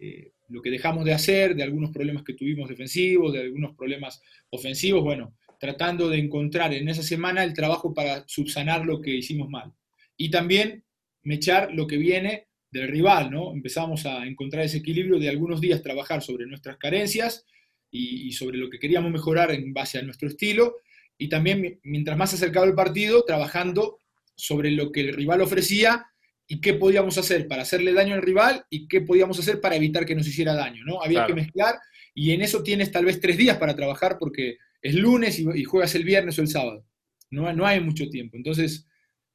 eh, 0.00 0.32
lo 0.48 0.60
que 0.60 0.70
dejamos 0.70 1.04
de 1.04 1.14
hacer, 1.14 1.54
de 1.54 1.62
algunos 1.62 1.90
problemas 1.90 2.24
que 2.24 2.34
tuvimos 2.34 2.68
defensivos, 2.68 3.32
de 3.32 3.42
algunos 3.42 3.76
problemas 3.76 4.20
ofensivos, 4.50 5.04
bueno, 5.04 5.36
tratando 5.60 6.08
de 6.08 6.18
encontrar 6.18 6.74
en 6.74 6.88
esa 6.88 7.02
semana 7.02 7.44
el 7.44 7.54
trabajo 7.54 7.94
para 7.94 8.24
subsanar 8.26 8.84
lo 8.84 9.00
que 9.00 9.14
hicimos 9.14 9.48
mal. 9.48 9.72
Y 10.16 10.30
también 10.30 10.84
mechar 11.22 11.72
lo 11.72 11.86
que 11.86 11.96
viene 11.96 12.48
del 12.70 12.88
rival, 12.88 13.30
¿no? 13.30 13.52
Empezamos 13.52 14.04
a 14.04 14.26
encontrar 14.26 14.64
ese 14.64 14.78
equilibrio 14.78 15.18
de 15.18 15.28
algunos 15.28 15.60
días 15.60 15.82
trabajar 15.82 16.22
sobre 16.22 16.46
nuestras 16.46 16.76
carencias 16.78 17.46
y, 17.90 18.32
sobre 18.32 18.58
lo 18.58 18.68
que 18.68 18.78
queríamos 18.78 19.10
mejorar 19.10 19.50
en 19.52 19.72
base 19.72 19.98
a 19.98 20.02
nuestro 20.02 20.28
estilo, 20.28 20.76
y 21.18 21.28
también 21.28 21.80
mientras 21.82 22.16
más 22.16 22.32
acercaba 22.32 22.64
el 22.66 22.74
partido, 22.74 23.24
trabajando 23.24 23.98
sobre 24.36 24.70
lo 24.70 24.92
que 24.92 25.00
el 25.00 25.12
rival 25.12 25.40
ofrecía 25.40 26.06
y 26.46 26.60
qué 26.60 26.74
podíamos 26.74 27.18
hacer 27.18 27.48
para 27.48 27.62
hacerle 27.62 27.92
daño 27.92 28.14
al 28.14 28.22
rival 28.22 28.64
y 28.70 28.86
qué 28.86 29.00
podíamos 29.00 29.38
hacer 29.38 29.60
para 29.60 29.74
evitar 29.74 30.06
que 30.06 30.14
nos 30.14 30.26
hiciera 30.26 30.54
daño, 30.54 30.84
¿no? 30.86 31.02
Había 31.02 31.26
que 31.26 31.34
mezclar 31.34 31.74
y 32.14 32.30
en 32.30 32.40
eso 32.40 32.62
tienes 32.62 32.92
tal 32.92 33.04
vez 33.04 33.20
tres 33.20 33.36
días 33.36 33.58
para 33.58 33.74
trabajar 33.74 34.16
porque 34.18 34.56
es 34.80 34.94
lunes 34.94 35.38
y, 35.40 35.64
juegas 35.64 35.94
el 35.96 36.04
viernes 36.04 36.38
o 36.38 36.42
el 36.42 36.48
sábado. 36.48 36.86
No, 37.30 37.52
no 37.52 37.66
hay 37.66 37.80
mucho 37.80 38.08
tiempo. 38.08 38.36
Entonces, 38.36 38.86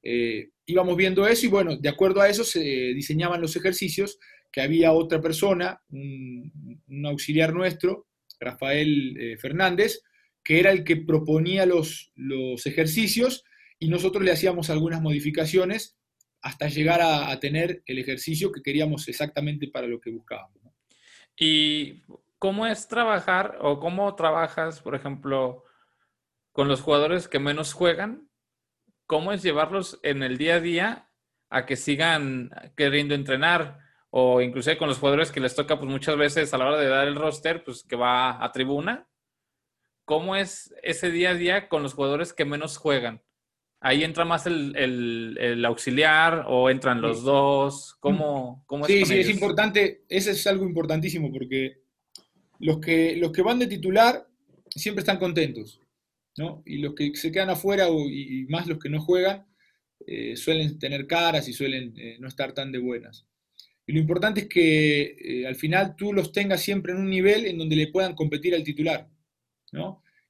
eh, 0.02 0.50
íbamos 0.66 0.96
viendo 0.96 1.28
eso 1.28 1.46
y 1.46 1.50
bueno, 1.50 1.76
de 1.76 1.90
acuerdo 1.90 2.22
a 2.22 2.30
eso 2.30 2.44
se 2.44 2.62
diseñaban 2.62 3.42
los 3.42 3.56
ejercicios, 3.56 4.18
que 4.52 4.62
había 4.62 4.94
otra 4.94 5.20
persona, 5.20 5.82
un 5.90 7.06
auxiliar 7.06 7.54
nuestro, 7.54 8.08
Rafael 8.40 9.18
eh, 9.20 9.38
Fernández, 9.38 10.02
que 10.44 10.60
era 10.60 10.72
el 10.72 10.84
que 10.84 10.98
proponía 10.98 11.66
los, 11.66 12.12
los 12.16 12.66
ejercicios 12.66 13.44
y 13.80 13.88
nosotros 13.88 14.24
le 14.24 14.32
hacíamos 14.32 14.70
algunas 14.70 15.02
modificaciones 15.02 15.98
hasta 16.42 16.68
llegar 16.68 17.02
a, 17.02 17.40
tener 17.40 17.84
el 17.86 18.00
ejercicio 18.00 18.52
que 18.52 18.62
queríamos 18.62 19.08
exactamente 19.08 19.70
para 19.70 19.88
lo 19.88 20.02
que 20.02 20.12
buscábamos. 20.12 20.62
¿Y 21.38 22.02
cómo 22.38 22.68
es 22.68 22.88
trabajar 22.90 23.58
o 23.62 23.80
cómo 23.80 24.14
trabajas, 24.16 24.82
por 24.82 24.94
ejemplo, 24.94 25.64
con 26.52 26.68
los 26.68 26.82
jugadores 26.82 27.30
que 27.30 27.40
menos 27.40 27.74
juegan? 27.74 28.30
¿Cómo 29.06 29.32
es 29.32 29.42
llevarlos 29.42 30.00
en 30.04 30.22
el 30.22 30.38
día 30.38 30.56
a 30.56 30.60
día 30.60 31.10
a 31.50 31.66
que 31.66 31.78
sigan 31.78 32.50
queriendo 32.76 33.16
entrenar? 33.16 33.80
o 34.16 34.42
incluso 34.42 34.70
con 34.78 34.88
los 34.88 35.00
jugadores 35.00 35.32
que 35.32 35.40
les 35.40 35.56
toca 35.56 35.80
pues 35.80 35.90
muchas 35.90 36.16
veces 36.16 36.54
a 36.54 36.60
la 36.60 36.68
hora 36.68 36.78
de 36.78 36.88
dar 36.88 37.08
el 37.08 37.16
roster, 37.16 37.64
pues 37.64 37.84
que 37.84 37.96
va 37.96 38.44
a 38.44 38.52
tribuna. 38.52 39.08
¿Cómo 40.06 40.36
es 40.36 40.74
ese 40.84 41.12
día 41.12 41.32
a 41.32 41.36
día 41.36 41.70
con 41.70 41.84
los 41.84 41.94
jugadores 41.94 42.34
que 42.34 42.46
menos 42.46 42.78
juegan? 42.78 43.22
¿Ahí 43.80 44.04
entra 44.04 44.24
más 44.24 44.46
el, 44.46 45.64
auxiliar 45.66 46.46
o 46.48 46.70
entran 46.70 47.02
los 47.02 47.24
dos? 47.24 47.96
¿Cómo, 48.00 48.64
cómo 48.66 48.86
es 48.86 48.92
Sí, 48.92 49.06
sí, 49.06 49.20
es 49.20 49.30
importante, 49.30 50.06
ese 50.08 50.32
es 50.32 50.48
algo 50.48 50.66
importantísimo 50.66 51.32
porque 51.32 51.82
los 52.60 52.80
que, 52.80 53.18
los 53.18 53.32
que 53.32 53.42
van 53.42 53.60
de 53.60 53.68
titular 53.68 54.26
siempre 54.70 55.02
están 55.02 55.20
contentos, 55.20 55.82
¿no? 56.38 56.64
Y 56.66 56.78
los 56.78 56.96
que 56.96 57.14
se 57.16 57.32
quedan 57.32 57.50
afuera 57.50 57.88
y, 57.90 58.46
más 58.48 58.68
los 58.68 58.80
que 58.80 58.90
no 58.90 59.02
juegan 59.02 59.46
eh, 60.08 60.36
suelen 60.38 60.80
tener 60.80 61.06
caras 61.06 61.48
y 61.48 61.54
suelen 61.54 61.94
eh, 61.98 62.18
no 62.20 62.28
estar 62.28 62.54
tan 62.54 62.72
de 62.72 62.80
buenas. 62.80 63.26
Y 63.86 63.94
lo 63.94 64.00
importante 64.00 64.42
es 64.42 64.48
que 64.48 65.16
eh, 65.20 65.48
al 65.48 65.56
final 65.56 65.96
tú 65.98 66.14
los 66.14 66.32
tengas 66.32 66.62
siempre 66.62 66.94
en 66.94 67.00
un 67.00 67.10
nivel 67.10 67.46
en 67.46 67.58
donde 67.58 67.76
le 67.76 67.88
puedan 67.88 68.16
competir 68.16 68.56
al 68.56 68.64
titular, 68.64 69.10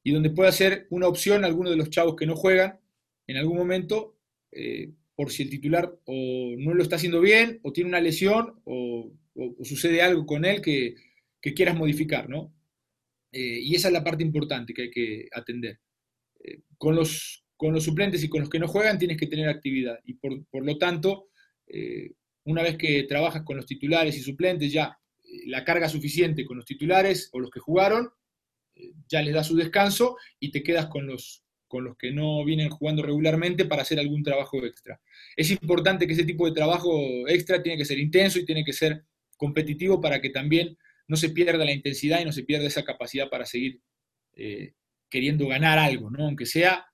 Y 0.03 0.11
donde 0.11 0.29
pueda 0.29 0.51
ser 0.51 0.87
una 0.89 1.07
opción 1.07 1.45
alguno 1.45 1.69
de 1.69 1.77
los 1.77 1.89
chavos 1.89 2.15
que 2.15 2.25
no 2.25 2.35
juegan 2.35 2.79
en 3.27 3.37
algún 3.37 3.57
momento, 3.57 4.17
eh, 4.51 4.91
por 5.15 5.31
si 5.31 5.43
el 5.43 5.49
titular 5.49 5.95
o 6.05 6.55
no 6.57 6.73
lo 6.73 6.83
está 6.83 6.97
haciendo 6.97 7.21
bien, 7.21 7.59
o 7.63 7.71
tiene 7.71 7.89
una 7.89 8.01
lesión, 8.01 8.59
o, 8.65 9.11
sucede 9.63 10.01
algo 10.01 10.25
con 10.25 10.45
él 10.45 10.61
que, 10.61 10.95
quieras 11.55 11.75
modificar, 11.75 12.29
¿no? 12.29 12.53
Eh, 13.31 13.59
y 13.61 13.75
esa 13.75 13.89
es 13.89 13.93
la 13.93 14.03
parte 14.03 14.23
importante 14.23 14.73
que 14.73 14.83
hay 14.83 14.91
que 14.91 15.27
atender. 15.31 15.79
con, 16.77 16.95
los, 16.95 17.45
con 17.55 17.73
los 17.73 17.83
suplentes 17.83 18.23
y 18.23 18.29
con 18.29 18.41
los 18.41 18.49
que 18.49 18.59
no 18.59 18.67
juegan 18.67 18.99
tienes 18.99 19.17
que 19.17 19.27
tener 19.27 19.47
actividad, 19.49 19.99
y 20.05 20.13
por, 20.15 20.45
por 20.47 20.65
lo 20.65 20.77
tanto 20.77 21.29
una 22.45 22.61
vez 22.61 22.77
que 22.77 23.03
trabajas 23.03 23.43
con 23.43 23.57
los 23.57 23.65
titulares 23.65 24.17
y 24.17 24.21
suplentes, 24.21 24.71
ya 24.71 24.97
eh, 25.23 25.43
la 25.47 25.63
carga 25.63 25.89
suficiente 25.89 26.45
con 26.45 26.57
los 26.57 26.65
titulares 26.65 27.29
o 27.31 27.39
los 27.39 27.49
que 27.49 27.59
jugaron, 27.59 28.05
eh, 28.05 28.09
ya 29.07 29.21
les 29.21 29.33
da 29.33 29.43
su 29.43 29.55
descanso 29.55 30.17
y 30.39 30.51
te 30.51 30.63
quedas 30.63 30.87
con 30.87 31.07
los, 31.07 31.43
con 31.67 31.83
los 31.83 31.97
que 31.97 32.11
no 32.11 32.43
vienen 32.43 32.69
jugando 32.69 33.03
regularmente 33.03 33.65
para 33.65 33.83
hacer 33.83 33.99
algún 33.99 34.23
trabajo 34.23 34.63
extra. 34.65 34.99
Es 35.35 35.51
importante 35.51 36.07
que 36.07 36.13
ese 36.13 36.25
tipo 36.25 36.45
de 36.45 36.53
trabajo 36.53 37.27
extra 37.27 37.61
tiene 37.61 37.77
que 37.77 37.85
ser 37.85 37.99
intenso 37.99 38.39
y 38.39 38.45
tiene 38.45 38.63
que 38.63 38.73
ser 38.73 39.03
competitivo 39.37 39.99
para 40.01 40.21
que 40.21 40.29
también 40.29 40.77
no 41.07 41.17
se 41.17 41.29
pierda 41.29 41.65
la 41.65 41.73
intensidad 41.73 42.21
y 42.21 42.25
no 42.25 42.31
se 42.31 42.43
pierda 42.43 42.67
esa 42.67 42.83
capacidad 42.83 43.29
para 43.29 43.45
seguir 43.45 43.81
eh, 44.35 44.73
queriendo 45.09 45.47
ganar 45.47 45.77
algo, 45.77 46.09
¿no? 46.09 46.25
aunque 46.25 46.45
sea 46.45 46.85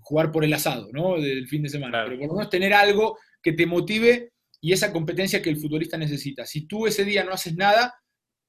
jugar 0.00 0.30
por 0.30 0.44
el 0.44 0.52
asado 0.52 0.90
¿no? 0.92 1.20
del 1.20 1.48
fin 1.48 1.62
de 1.62 1.68
semana, 1.68 2.04
pero 2.04 2.18
por 2.18 2.28
lo 2.28 2.34
menos 2.34 2.50
tener 2.50 2.74
algo 2.74 3.18
que 3.42 3.52
te 3.52 3.66
motive 3.66 4.32
y 4.60 4.72
esa 4.72 4.92
competencia 4.92 5.42
que 5.42 5.50
el 5.50 5.56
futbolista 5.56 5.96
necesita. 5.96 6.46
Si 6.46 6.66
tú 6.66 6.86
ese 6.86 7.04
día 7.04 7.24
no 7.24 7.32
haces 7.32 7.54
nada 7.56 7.94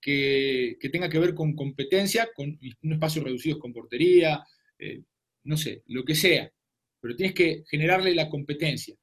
que, 0.03 0.77
tenga 0.91 1.09
que 1.09 1.19
ver 1.19 1.33
con 1.33 1.55
competencia, 1.55 2.29
con 2.35 2.59
un 2.83 2.93
espacio 2.93 3.23
reducido 3.23 3.57
con 3.57 3.71
portería, 3.71 4.43
eh, 4.77 5.01
no 5.45 5.55
sé, 5.55 5.83
lo 5.87 6.03
que 6.03 6.13
sea, 6.13 6.51
pero 6.99 7.15
tienes 7.15 7.33
que 7.33 7.63
generarle 7.69 8.13
la 8.13 8.29
competencia. 8.29 8.95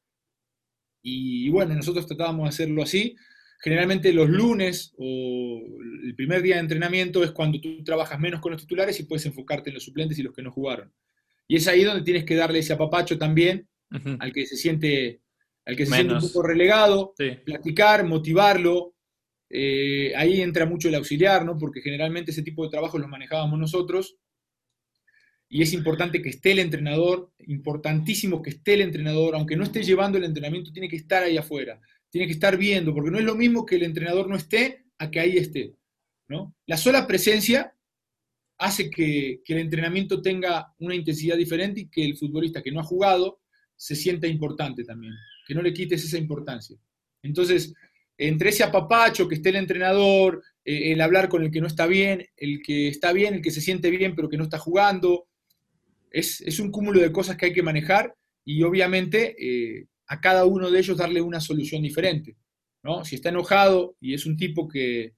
Y, 1.03 1.48
bueno, 1.48 1.74
nosotros 1.74 2.07
tratábamos 2.07 2.44
de 2.44 2.48
hacerlo 2.51 2.82
así. 2.82 3.16
Generalmente 3.62 4.12
los 4.12 4.28
lunes 4.28 4.92
o 4.98 5.61
el 6.05 6.14
primer 6.14 6.42
día 6.42 6.57
de 6.57 6.62
entrenamiento 6.62 7.24
es 7.24 7.30
cuando 7.30 7.61
tú 7.61 7.82
trabajas 7.82 8.20
menos 8.20 8.40
con 8.40 8.53
los 8.53 8.61
titulares 8.61 9.01
y 9.01 9.05
puedes 9.05 9.24
enfocarte 9.24 9.70
en 9.70 9.74
los 9.74 9.84
suplentes 9.84 10.18
y 10.18 10.22
los 10.22 10.34
que 10.34 10.42
no 10.42 10.53
jugaron. 10.53 10.92
Y 11.48 11.57
es 11.57 11.66
ahí 11.68 11.82
donde 11.82 12.05
tienes 12.05 12.24
que 12.24 12.36
darle 12.36 12.59
ese 12.59 12.74
apapacho 12.74 13.18
también 13.18 13.66
al 14.20 14.32
que 14.32 14.46
se 14.46 14.57
siente 14.57 15.20
al 15.66 15.76
que 15.76 15.84
se 15.84 15.94
siente 15.94 16.14
un 16.14 16.20
poco 16.20 16.42
relegado, 16.42 17.14
platicar, 17.44 18.05
motivarlo. 18.05 18.94
Eh, 19.51 20.12
ahí 20.16 20.40
entra 20.40 20.64
mucho 20.64 20.88
el 20.88 20.94
auxiliar, 20.94 21.44
¿no? 21.44 21.59
Porque 21.59 21.82
generalmente 21.82 22.30
ese 22.30 22.42
tipo 22.42 22.64
de 22.64 22.70
trabajo 22.70 22.98
los 22.98 23.09
manejábamos 23.09 23.59
nosotros. 23.59 24.16
Y 25.48 25.62
es 25.62 25.72
importante 25.72 26.22
que 26.22 26.28
esté 26.28 26.53
el 26.53 26.61
entrenador, 26.61 27.32
importantísimo 27.40 28.40
que 28.40 28.51
esté 28.51 28.74
el 28.74 28.82
entrenador, 28.82 29.34
aunque 29.34 29.57
no 29.57 29.64
esté 29.64 29.82
llevando 29.82 30.16
el 30.16 30.24
entrenamiento, 30.24 30.72
tiene 30.72 30.88
que 30.88 30.96
estar 30.96 31.24
ahí 31.24 31.36
afuera, 31.36 31.80
tiene 32.09 32.28
que 32.28 32.34
estar 32.34 32.57
viendo, 32.57 32.94
porque 32.94 33.11
no 33.11 33.18
es 33.18 33.24
lo 33.24 33.34
mismo 33.34 33.66
que 33.66 33.74
el 33.74 33.82
entrenador 33.82 34.28
no 34.28 34.36
esté 34.36 34.84
a 34.98 35.11
que 35.11 35.18
ahí 35.18 35.36
esté. 35.36 35.74
¿no? 36.28 36.55
La 36.66 36.76
sola 36.76 37.05
presencia 37.09 37.74
hace 38.59 38.90
que 38.90 39.42
el 39.44 39.59
entrenamiento 39.59 40.22
tenga 40.22 40.72
una 40.78 40.94
intensidad 40.94 41.36
diferente 41.36 41.80
y 41.80 41.88
que 41.88 42.05
el 42.05 42.16
futbolista 42.16 42.62
que 42.62 42.70
no 42.70 42.78
ha 42.78 42.84
jugado 42.84 43.40
se 43.74 43.96
sienta 43.96 44.28
importante 44.28 44.84
también 44.84 45.14
que 45.51 45.55
no 45.57 45.62
le 45.62 45.72
quites 45.72 46.05
esa 46.05 46.16
importancia. 46.16 46.76
Entonces, 47.24 47.74
entre 48.20 48.50
ese 48.50 48.62
apapacho, 48.62 49.26
que 49.26 49.36
esté 49.36 49.48
el 49.48 49.56
entrenador, 49.56 50.42
eh, 50.62 50.92
el 50.92 51.00
hablar 51.00 51.30
con 51.30 51.42
el 51.42 51.50
que 51.50 51.62
no 51.62 51.66
está 51.66 51.86
bien, 51.86 52.26
el 52.36 52.60
que 52.62 52.88
está 52.88 53.14
bien, 53.14 53.32
el 53.32 53.40
que 53.40 53.50
se 53.50 53.62
siente 53.62 53.88
bien 53.88 54.14
pero 54.14 54.28
que 54.28 54.36
no 54.36 54.44
está 54.44 54.58
jugando, 54.58 55.26
es, 56.10 56.60
un 56.60 56.70
cúmulo 56.70 57.00
de 57.00 57.12
cosas 57.12 57.36
que 57.36 57.46
hay 57.46 57.52
que 57.54 57.62
manejar 57.62 58.14
y 58.44 58.62
obviamente 58.62 59.36
eh, 59.38 59.86
a 60.08 60.20
cada 60.20 60.44
uno 60.44 60.70
de 60.70 60.78
ellos 60.78 60.98
darle 60.98 61.22
una 61.22 61.40
solución 61.40 61.82
diferente. 61.82 62.36
¿no? 62.82 63.06
Si 63.06 63.14
está 63.14 63.30
enojado 63.30 63.96
y 64.00 64.12
es 64.12 64.26
un 64.26 64.36
tipo 64.36 64.68
que, 64.68 65.14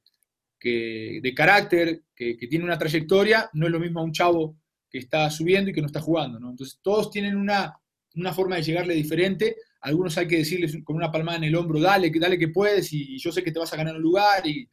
de 0.60 1.32
carácter, 1.34 2.02
que, 2.14 2.36
tiene 2.48 2.64
una 2.64 2.78
trayectoria, 2.78 3.50
no 3.54 3.66
es 3.66 3.72
lo 3.72 3.80
mismo 3.80 3.98
a 3.98 4.04
un 4.04 4.12
chavo 4.12 4.56
que 4.88 4.98
está 4.98 5.28
subiendo 5.28 5.70
y 5.70 5.72
que 5.72 5.80
no 5.80 5.88
está 5.88 6.00
jugando. 6.00 6.38
Entonces 6.38 6.78
todos 6.80 7.10
tienen 7.10 7.36
una, 7.36 7.74
una 8.14 8.32
forma 8.32 8.56
de 8.56 8.62
llegarle 8.62 8.94
diferente 8.94 9.56
algunos 9.82 10.16
hay 10.16 10.28
que 10.28 10.38
decirles 10.38 10.78
con 10.84 10.96
una 10.96 11.10
palmada 11.10 11.38
en 11.38 11.44
el 11.44 11.56
hombro, 11.56 11.80
dale, 11.80 12.10
dale 12.14 12.38
que 12.38 12.48
puedes 12.48 12.92
y, 12.92 13.18
yo 13.18 13.32
sé 13.32 13.42
que 13.42 13.52
te 13.52 13.58
vas 13.58 13.72
a 13.72 13.76
ganar 13.76 13.96
un 13.96 14.02
lugar 14.02 14.46
y, 14.46 14.68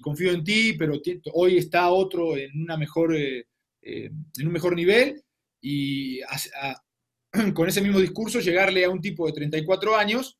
confío 0.00 0.32
en 0.32 0.42
ti, 0.42 0.72
pero 0.72 0.98
hoy 1.34 1.58
está 1.58 1.90
otro 1.90 2.34
en, 2.38 2.62
una 2.62 2.78
mejor, 2.78 3.14
eh, 3.14 3.46
eh, 3.82 4.10
en 4.38 4.46
un 4.46 4.52
mejor 4.52 4.74
nivel 4.74 5.22
y 5.60 6.20
con 7.54 7.68
ese 7.68 7.82
mismo 7.82 8.00
discurso 8.00 8.40
llegarle 8.40 8.86
a 8.86 8.90
un 8.90 9.02
tipo 9.02 9.26
de 9.26 9.34
34 9.34 9.94
años, 9.94 10.38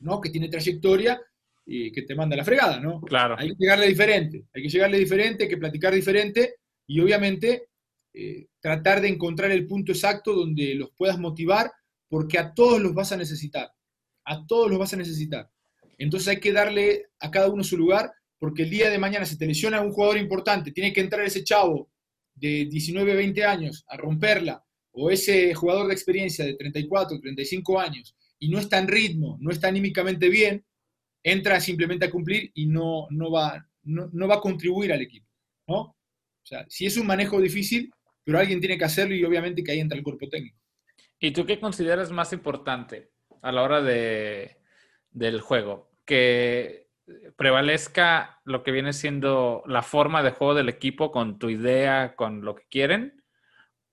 ¿no? 0.00 0.20
que 0.20 0.28
tiene 0.28 0.48
trayectoria 0.48 1.18
y 1.64 1.90
que 1.92 2.02
te 2.02 2.14
manda 2.14 2.36
la 2.36 2.44
fregada, 2.44 2.78
¿no? 2.78 3.00
Claro. 3.00 3.36
Hay 3.38 3.48
que 3.48 3.56
llegarle 3.58 3.86
diferente, 3.86 4.44
hay 4.52 4.62
que 4.62 4.68
llegarle 4.68 4.98
diferente, 4.98 5.44
hay 5.44 5.48
que 5.48 5.56
platicar 5.56 5.94
diferente 5.94 6.56
y 6.86 7.00
obviamente 7.00 7.68
eh, 8.12 8.46
tratar 8.60 9.00
de 9.00 9.08
encontrar 9.08 9.50
el 9.50 9.66
punto 9.66 9.92
exacto 9.92 10.34
donde 10.34 10.74
los 10.74 10.90
puedas 10.90 11.18
motivar, 11.18 11.72
porque 12.14 12.38
a 12.38 12.54
todos 12.54 12.80
los 12.80 12.94
vas 12.94 13.10
a 13.10 13.16
necesitar, 13.16 13.72
a 14.24 14.46
todos 14.46 14.70
los 14.70 14.78
vas 14.78 14.94
a 14.94 14.96
necesitar. 14.96 15.50
Entonces 15.98 16.28
hay 16.28 16.38
que 16.38 16.52
darle 16.52 17.06
a 17.18 17.28
cada 17.28 17.48
uno 17.48 17.64
su 17.64 17.76
lugar, 17.76 18.12
porque 18.38 18.62
el 18.62 18.70
día 18.70 18.88
de 18.88 19.00
mañana 19.00 19.26
se 19.26 19.36
te 19.36 19.48
lesiona 19.48 19.80
un 19.80 19.90
jugador 19.90 20.18
importante, 20.18 20.70
tiene 20.70 20.92
que 20.92 21.00
entrar 21.00 21.26
ese 21.26 21.42
chavo 21.42 21.90
de 22.36 22.66
19, 22.66 23.16
20 23.16 23.44
años 23.44 23.84
a 23.88 23.96
romperla, 23.96 24.64
o 24.92 25.10
ese 25.10 25.54
jugador 25.54 25.88
de 25.88 25.94
experiencia 25.94 26.44
de 26.44 26.54
34, 26.54 27.18
35 27.18 27.80
años, 27.80 28.14
y 28.38 28.48
no 28.48 28.60
está 28.60 28.78
en 28.78 28.86
ritmo, 28.86 29.36
no 29.40 29.50
está 29.50 29.66
anímicamente 29.66 30.28
bien, 30.28 30.64
entra 31.20 31.58
simplemente 31.58 32.04
a 32.04 32.12
cumplir 32.12 32.52
y 32.54 32.66
no, 32.66 33.08
no, 33.10 33.32
va, 33.32 33.68
no, 33.82 34.28
va 34.28 34.36
a 34.36 34.40
contribuir 34.40 34.92
al 34.92 35.02
equipo. 35.02 35.26
¿no? 35.66 35.78
O 35.80 35.96
sea, 36.44 36.64
si 36.68 36.86
es 36.86 36.96
un 36.96 37.08
manejo 37.08 37.40
difícil, 37.40 37.90
pero 38.22 38.38
alguien 38.38 38.60
tiene 38.60 38.78
que 38.78 38.84
hacerlo 38.84 39.16
y 39.16 39.24
obviamente 39.24 39.64
que 39.64 39.72
ahí 39.72 39.80
entra 39.80 39.98
el 39.98 40.04
cuerpo 40.04 40.28
técnico. 40.28 40.63
¿Y 41.24 41.30
tú 41.30 41.46
qué 41.46 41.58
consideras 41.58 42.10
más 42.10 42.34
importante 42.34 43.10
a 43.40 43.50
la 43.50 43.62
hora 43.62 43.80
de, 43.80 44.58
del 45.10 45.40
juego? 45.40 45.90
¿Que 46.04 46.90
prevalezca 47.38 48.42
lo 48.44 48.62
que 48.62 48.72
viene 48.72 48.92
siendo 48.92 49.62
la 49.64 49.80
forma 49.80 50.22
de 50.22 50.32
juego 50.32 50.52
del 50.52 50.68
equipo 50.68 51.10
con 51.10 51.38
tu 51.38 51.48
idea, 51.48 52.14
con 52.14 52.44
lo 52.44 52.54
que 52.54 52.64
quieren? 52.68 53.24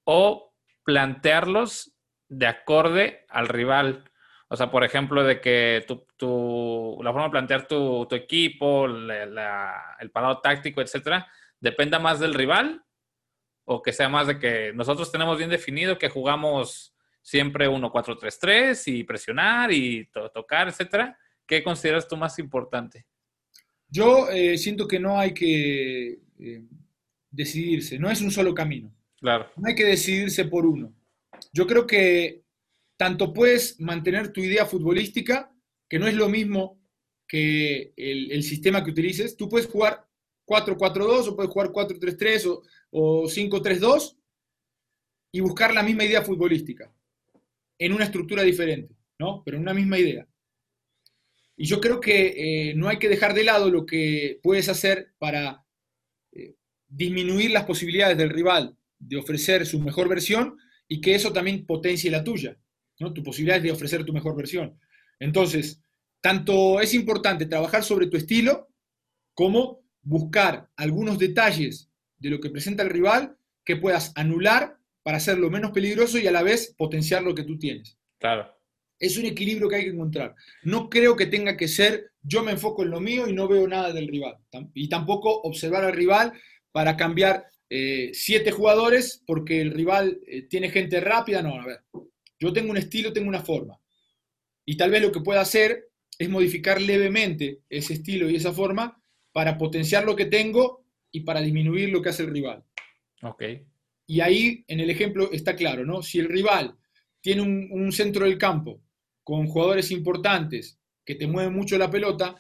¿O 0.04 0.54
plantearlos 0.84 1.96
de 2.28 2.48
acorde 2.48 3.26
al 3.30 3.48
rival? 3.48 4.12
O 4.50 4.58
sea, 4.58 4.70
por 4.70 4.84
ejemplo, 4.84 5.24
de 5.24 5.40
que 5.40 5.86
tu, 6.18 7.00
la 7.02 7.14
forma 7.14 7.28
de 7.28 7.32
plantear 7.32 7.66
tu, 7.66 8.10
equipo, 8.12 8.88
el 8.88 10.12
parado 10.12 10.42
táctico, 10.42 10.82
etcétera, 10.82 11.32
dependa 11.62 11.98
más 11.98 12.20
del 12.20 12.34
rival 12.34 12.84
o 13.64 13.82
que 13.82 13.94
sea 13.94 14.10
más 14.10 14.28
de 14.28 14.38
que 14.38 14.74
nosotros 14.74 15.14
tenemos 15.14 15.38
bien 15.38 15.50
definido 15.50 15.98
que 15.98 16.10
jugamos 16.10 16.91
siempre 17.22 17.70
1-4-3-3 17.70 18.84
y 18.88 19.04
presionar 19.04 19.72
y 19.72 20.10
tocar, 20.34 20.68
etcétera. 20.68 21.18
¿Qué 21.46 21.64
consideras 21.64 22.08
tú 22.08 22.18
más 22.18 22.38
importante? 22.40 23.06
Yo 23.88 24.30
eh, 24.30 24.58
siento 24.58 24.88
que 24.88 25.00
no 25.00 25.20
hay 25.20 25.34
que 25.34 26.20
eh, 26.40 26.64
decidirse, 27.30 28.00
no 28.00 28.10
es 28.10 28.22
un 28.22 28.32
solo 28.32 28.54
camino. 28.54 28.94
Claro. 29.20 29.52
No 29.58 29.68
hay 29.68 29.76
que 29.76 29.86
decidirse 29.86 30.46
por 30.46 30.66
uno. 30.66 30.94
Yo 31.54 31.68
creo 31.68 31.86
que 31.86 32.44
tanto 32.98 33.34
puedes 33.34 33.80
mantener 33.80 34.32
tu 34.32 34.42
idea 34.42 34.66
futbolística, 34.66 35.54
que 35.88 36.00
no 36.00 36.08
es 36.08 36.16
lo 36.16 36.30
mismo 36.30 36.80
que 37.28 37.94
el, 37.96 38.44
sistema 38.44 38.84
que 38.84 38.92
utilices. 38.92 39.38
Tú 39.38 39.48
puedes 39.50 39.68
jugar 39.68 40.06
4-4-2 40.46 41.28
o 41.28 41.36
puedes 41.36 41.52
jugar 41.52 41.70
4-3-3 41.70 42.46
o, 42.48 42.64
o 42.92 43.24
5-3-2 43.28 44.18
y 45.34 45.40
buscar 45.40 45.74
la 45.74 45.84
misma 45.84 46.04
idea 46.04 46.22
futbolística 46.22 46.92
en 47.82 47.94
una 47.94 48.06
estructura 48.06 48.44
diferente, 48.44 48.96
¿no? 49.18 49.42
Pero 49.44 49.58
en 49.58 49.64
una 49.64 49.74
misma 49.74 49.98
idea. 49.98 50.28
Y 51.58 51.66
yo 51.66 51.82
creo 51.82 52.00
que 52.00 52.70
eh, 52.70 52.76
no 52.76 52.88
hay 52.88 53.00
que 53.00 53.10
dejar 53.10 53.34
de 53.34 53.44
lado 53.44 53.72
lo 53.72 53.88
que 53.88 54.40
puedes 54.44 54.70
hacer 54.70 55.14
para 55.18 55.66
eh, 56.32 56.56
disminuir 56.88 57.50
las 57.50 57.66
posibilidades 57.66 58.18
del 58.20 58.30
rival 58.30 58.78
de 59.00 59.18
ofrecer 59.18 59.66
su 59.66 59.80
mejor 59.80 60.08
versión 60.08 60.60
y 60.88 61.02
que 61.02 61.16
eso 61.16 61.34
también 61.34 61.66
potencie 61.66 62.12
la 62.12 62.24
tuya. 62.24 62.56
Tu 62.96 63.24
posibilidad 63.24 63.60
de 63.60 63.72
ofrecer 63.72 64.06
tu 64.06 64.14
mejor 64.14 64.36
versión. 64.36 64.80
Entonces, 65.20 65.82
tanto 66.22 66.82
es 66.82 66.94
importante 66.94 67.48
trabajar 67.48 67.84
sobre 67.84 68.06
tu 68.06 68.16
estilo 68.16 68.70
como 69.34 69.82
buscar 70.04 70.70
algunos 70.76 71.18
detalles 71.18 71.90
de 72.20 72.30
lo 72.30 72.40
que 72.40 72.52
presenta 72.52 72.84
el 72.84 72.92
rival 72.92 73.38
que 73.66 73.78
puedas 73.78 74.12
anular 74.16 74.78
para 75.04 75.18
hacerlo 75.18 75.50
menos 75.50 75.72
peligroso 75.72 76.20
y 76.20 76.28
a 76.28 76.32
la 76.32 76.44
vez 76.44 76.74
potenciar 76.78 77.24
lo 77.24 77.36
que 77.36 77.44
tú 77.44 77.58
tienes. 77.58 77.98
Claro. 78.20 78.54
Es 79.00 79.18
un 79.18 79.26
equilibrio 79.26 79.68
que 79.68 79.78
hay 79.78 79.84
que 79.86 79.90
encontrar. 79.90 80.36
No 80.64 80.90
creo 80.90 81.16
que 81.16 81.26
tenga 81.26 81.58
que 81.58 81.68
ser 81.68 82.12
yo 82.24 82.44
me 82.44 82.52
enfoco 82.52 82.84
en 82.84 82.92
lo 82.92 83.00
mío 83.00 83.28
y 83.28 83.34
no 83.34 83.48
veo 83.48 83.68
nada 83.68 83.92
del 83.94 84.08
rival. 84.08 84.38
Y 84.74 84.90
tampoco 84.90 85.42
observar 85.42 85.84
al 85.84 85.94
rival 85.94 86.34
para 86.72 86.96
cambiar 86.96 87.46
eh, 87.70 88.12
siete 88.14 88.52
jugadores 88.52 89.24
porque 89.26 89.62
el 89.62 89.72
rival 89.72 90.20
eh, 90.28 90.44
tiene 90.44 90.70
gente 90.70 91.00
rápida. 91.00 91.42
No, 91.42 91.60
a 91.60 91.66
ver, 91.66 91.80
yo 92.40 92.54
tengo 92.54 92.72
un 92.72 92.78
estilo, 92.78 93.14
tengo 93.14 93.28
una 93.28 93.42
forma. 93.42 93.80
Y 94.66 94.78
tal 94.78 94.92
vez 94.92 95.02
lo 95.02 95.12
que 95.12 95.22
pueda 95.22 95.42
hacer 95.42 95.90
es 96.18 96.30
modificar 96.30 96.80
levemente 96.80 97.62
ese 97.70 97.94
estilo 97.94 98.30
y 98.30 98.36
esa 98.36 98.54
forma 98.54 99.02
para 99.32 99.58
potenciar 99.58 100.06
lo 100.06 100.16
que 100.16 100.26
tengo 100.26 100.86
y 101.12 101.22
para 101.22 101.42
disminuir 101.42 101.90
lo 101.90 102.02
que 102.02 102.10
hace 102.10 102.24
el 102.24 102.32
rival. 102.32 102.64
Ok. 103.24 103.44
Y 104.12 104.20
ahí 104.20 104.66
en 104.68 104.82
el 104.82 104.90
ejemplo 104.90 105.32
está 105.32 105.56
claro, 105.56 105.86
¿no? 105.86 106.04
Si 106.04 106.20
el 106.20 106.28
rival 106.28 106.76
tiene 107.22 107.44
un, 107.44 107.92
centro 107.94 108.26
del 108.26 108.38
campo 108.38 108.82
con 109.24 109.48
jugadores 109.48 109.90
importantes 109.90 110.78
que 111.06 111.16
te 111.16 111.28
mueven 111.28 111.54
mucho 111.54 111.78
la 111.78 111.90
pelota 111.90 112.36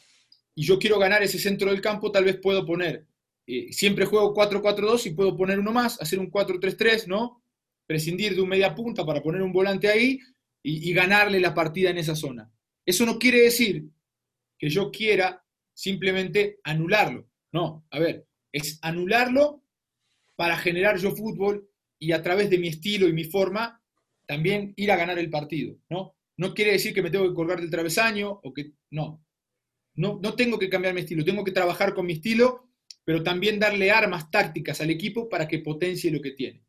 y 0.53 0.63
yo 0.63 0.77
quiero 0.77 0.99
ganar 0.99 1.23
ese 1.23 1.39
centro 1.39 1.71
del 1.71 1.79
campo, 1.79 2.11
tal 2.11 2.25
vez 2.25 2.35
puedo 2.41 2.65
poner, 2.65 3.07
eh, 3.47 3.71
siempre 3.71 4.03
juego 4.03 4.33
4-4-2 4.35 5.05
y 5.05 5.09
puedo 5.11 5.37
poner 5.37 5.59
uno 5.59 5.71
más, 5.71 5.97
hacer 6.01 6.19
un 6.19 6.29
4-3-3, 6.29 7.07
¿no? 7.07 7.41
prescindir 7.87 8.35
de 8.35 8.41
un 8.41 8.49
media 8.49 8.75
punta 8.75 9.05
para 9.05 9.23
poner 9.23 9.41
un 9.41 9.53
volante 9.53 9.87
ahí 9.87 10.19
y, 10.61 10.91
ganarle 10.91 11.39
la 11.39 11.53
partida 11.53 11.89
en 11.89 11.99
esa 11.99 12.17
zona. 12.17 12.51
Eso 12.85 13.05
no 13.05 13.17
quiere 13.17 13.43
decir 13.43 13.85
que 14.59 14.69
yo 14.69 14.91
quiera 14.91 15.41
simplemente 15.73 16.59
anularlo. 16.65 17.29
No, 17.53 17.85
a 17.91 17.97
ver, 17.97 18.27
es 18.51 18.77
anularlo 18.81 19.63
para 20.41 20.57
generar 20.57 20.97
yo 20.97 21.15
fútbol 21.15 21.69
y 21.99 22.13
a 22.13 22.23
través 22.23 22.49
de 22.49 22.57
mi 22.57 22.67
estilo 22.67 23.07
y 23.07 23.13
mi 23.13 23.25
forma 23.25 23.79
también 24.25 24.73
ir 24.75 24.91
a 24.91 24.95
ganar 24.95 25.19
el 25.19 25.29
partido, 25.29 25.77
¿no? 25.87 26.15
No 26.35 26.55
quiere 26.55 26.71
decir 26.71 26.95
que 26.95 27.03
me 27.03 27.11
tengo 27.11 27.29
que 27.29 27.35
colgar 27.35 27.61
del 27.61 27.69
travesaño 27.69 28.39
o 28.41 28.51
que 28.51 28.71
no. 28.89 29.23
No, 29.93 30.19
no 30.19 30.33
tengo 30.33 30.57
que 30.57 30.67
cambiar 30.67 30.95
mi 30.95 31.01
estilo, 31.01 31.23
tengo 31.23 31.43
que 31.43 31.51
trabajar 31.51 31.93
con 31.93 32.07
mi 32.07 32.13
estilo, 32.13 32.71
pero 33.03 33.21
también 33.21 33.59
darle 33.59 33.91
armas 33.91 34.31
tácticas 34.31 34.81
al 34.81 34.89
equipo 34.89 35.29
para 35.29 35.47
que 35.47 35.59
potencie 35.59 36.09
lo 36.09 36.21
que 36.21 36.31
tiene. 36.31 36.65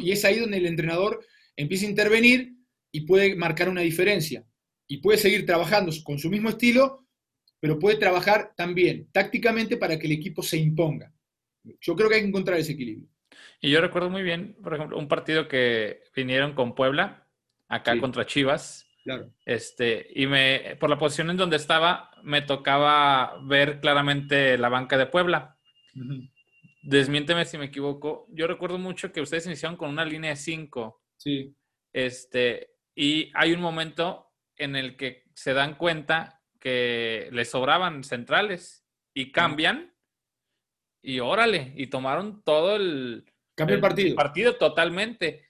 Y 0.00 0.12
es 0.12 0.24
ahí 0.24 0.38
donde 0.38 0.56
el 0.56 0.64
entrenador 0.64 1.22
empieza 1.56 1.84
a 1.84 1.90
intervenir 1.90 2.54
y 2.90 3.02
puede 3.02 3.36
marcar 3.36 3.68
una 3.68 3.82
diferencia. 3.82 4.46
Y 4.88 5.02
puede 5.02 5.18
seguir 5.18 5.44
trabajando 5.44 5.92
con 6.04 6.18
su 6.18 6.30
mismo 6.30 6.48
estilo, 6.48 7.06
pero 7.60 7.78
puede 7.78 7.98
trabajar 7.98 8.54
también 8.56 9.10
tácticamente 9.12 9.76
para 9.76 9.98
que 9.98 10.06
el 10.06 10.14
equipo 10.14 10.42
se 10.42 10.56
imponga. 10.56 11.12
Yo 11.80 11.94
creo 11.94 12.08
que 12.08 12.16
hay 12.16 12.20
que 12.22 12.28
encontrar 12.28 12.58
ese 12.58 12.72
equilibrio. 12.72 13.08
Y 13.60 13.70
yo 13.70 13.80
recuerdo 13.80 14.10
muy 14.10 14.22
bien, 14.22 14.56
por 14.62 14.74
ejemplo, 14.74 14.98
un 14.98 15.08
partido 15.08 15.48
que 15.48 16.02
vinieron 16.14 16.54
con 16.54 16.74
Puebla, 16.74 17.26
acá 17.68 17.98
contra 18.00 18.26
Chivas. 18.26 18.86
Claro. 19.04 19.32
Este, 19.44 20.08
y 20.14 20.26
me, 20.26 20.76
por 20.78 20.90
la 20.90 20.98
posición 20.98 21.30
en 21.30 21.36
donde 21.36 21.56
estaba, 21.56 22.10
me 22.22 22.42
tocaba 22.42 23.38
ver 23.44 23.80
claramente 23.80 24.58
la 24.58 24.68
banca 24.68 24.98
de 24.98 25.06
Puebla 25.06 25.56
desmiénteme 26.82 27.44
si 27.44 27.58
me 27.58 27.66
equivoco, 27.66 28.26
yo 28.30 28.46
recuerdo 28.46 28.78
mucho 28.78 29.12
que 29.12 29.20
ustedes 29.20 29.46
iniciaron 29.46 29.76
con 29.76 29.90
una 29.90 30.04
línea 30.04 30.30
de 30.30 30.36
5. 30.36 31.02
Sí. 31.16 31.54
Este, 31.92 32.74
y 32.94 33.30
hay 33.34 33.52
un 33.52 33.60
momento 33.60 34.32
en 34.56 34.76
el 34.76 34.96
que 34.96 35.24
se 35.34 35.54
dan 35.54 35.76
cuenta 35.76 36.42
que 36.58 37.28
les 37.32 37.50
sobraban 37.50 38.04
centrales 38.04 38.84
y 39.14 39.32
cambian 39.32 39.94
y 41.02 41.20
órale, 41.20 41.72
y 41.76 41.86
tomaron 41.88 42.42
todo 42.42 42.76
el, 42.76 43.24
el 43.56 43.80
partido. 43.80 44.16
partido 44.16 44.56
totalmente. 44.56 45.48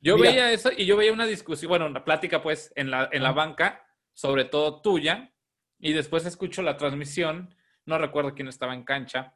Yo 0.00 0.16
veía 0.16 0.52
eso 0.52 0.70
y 0.76 0.86
yo 0.86 0.96
veía 0.96 1.12
una 1.12 1.26
discusión, 1.26 1.70
bueno, 1.70 1.86
una 1.86 2.04
plática 2.04 2.40
pues 2.42 2.72
en 2.76 2.90
la, 2.90 3.08
en 3.12 3.22
la 3.22 3.32
banca, 3.32 3.84
sobre 4.14 4.44
todo 4.44 4.80
tuya, 4.80 5.32
y 5.78 5.92
después 5.92 6.24
escucho 6.26 6.62
la 6.62 6.76
transmisión, 6.76 7.54
no 7.84 7.98
recuerdo 7.98 8.34
quién 8.34 8.48
estaba 8.48 8.74
en 8.74 8.84
cancha, 8.84 9.34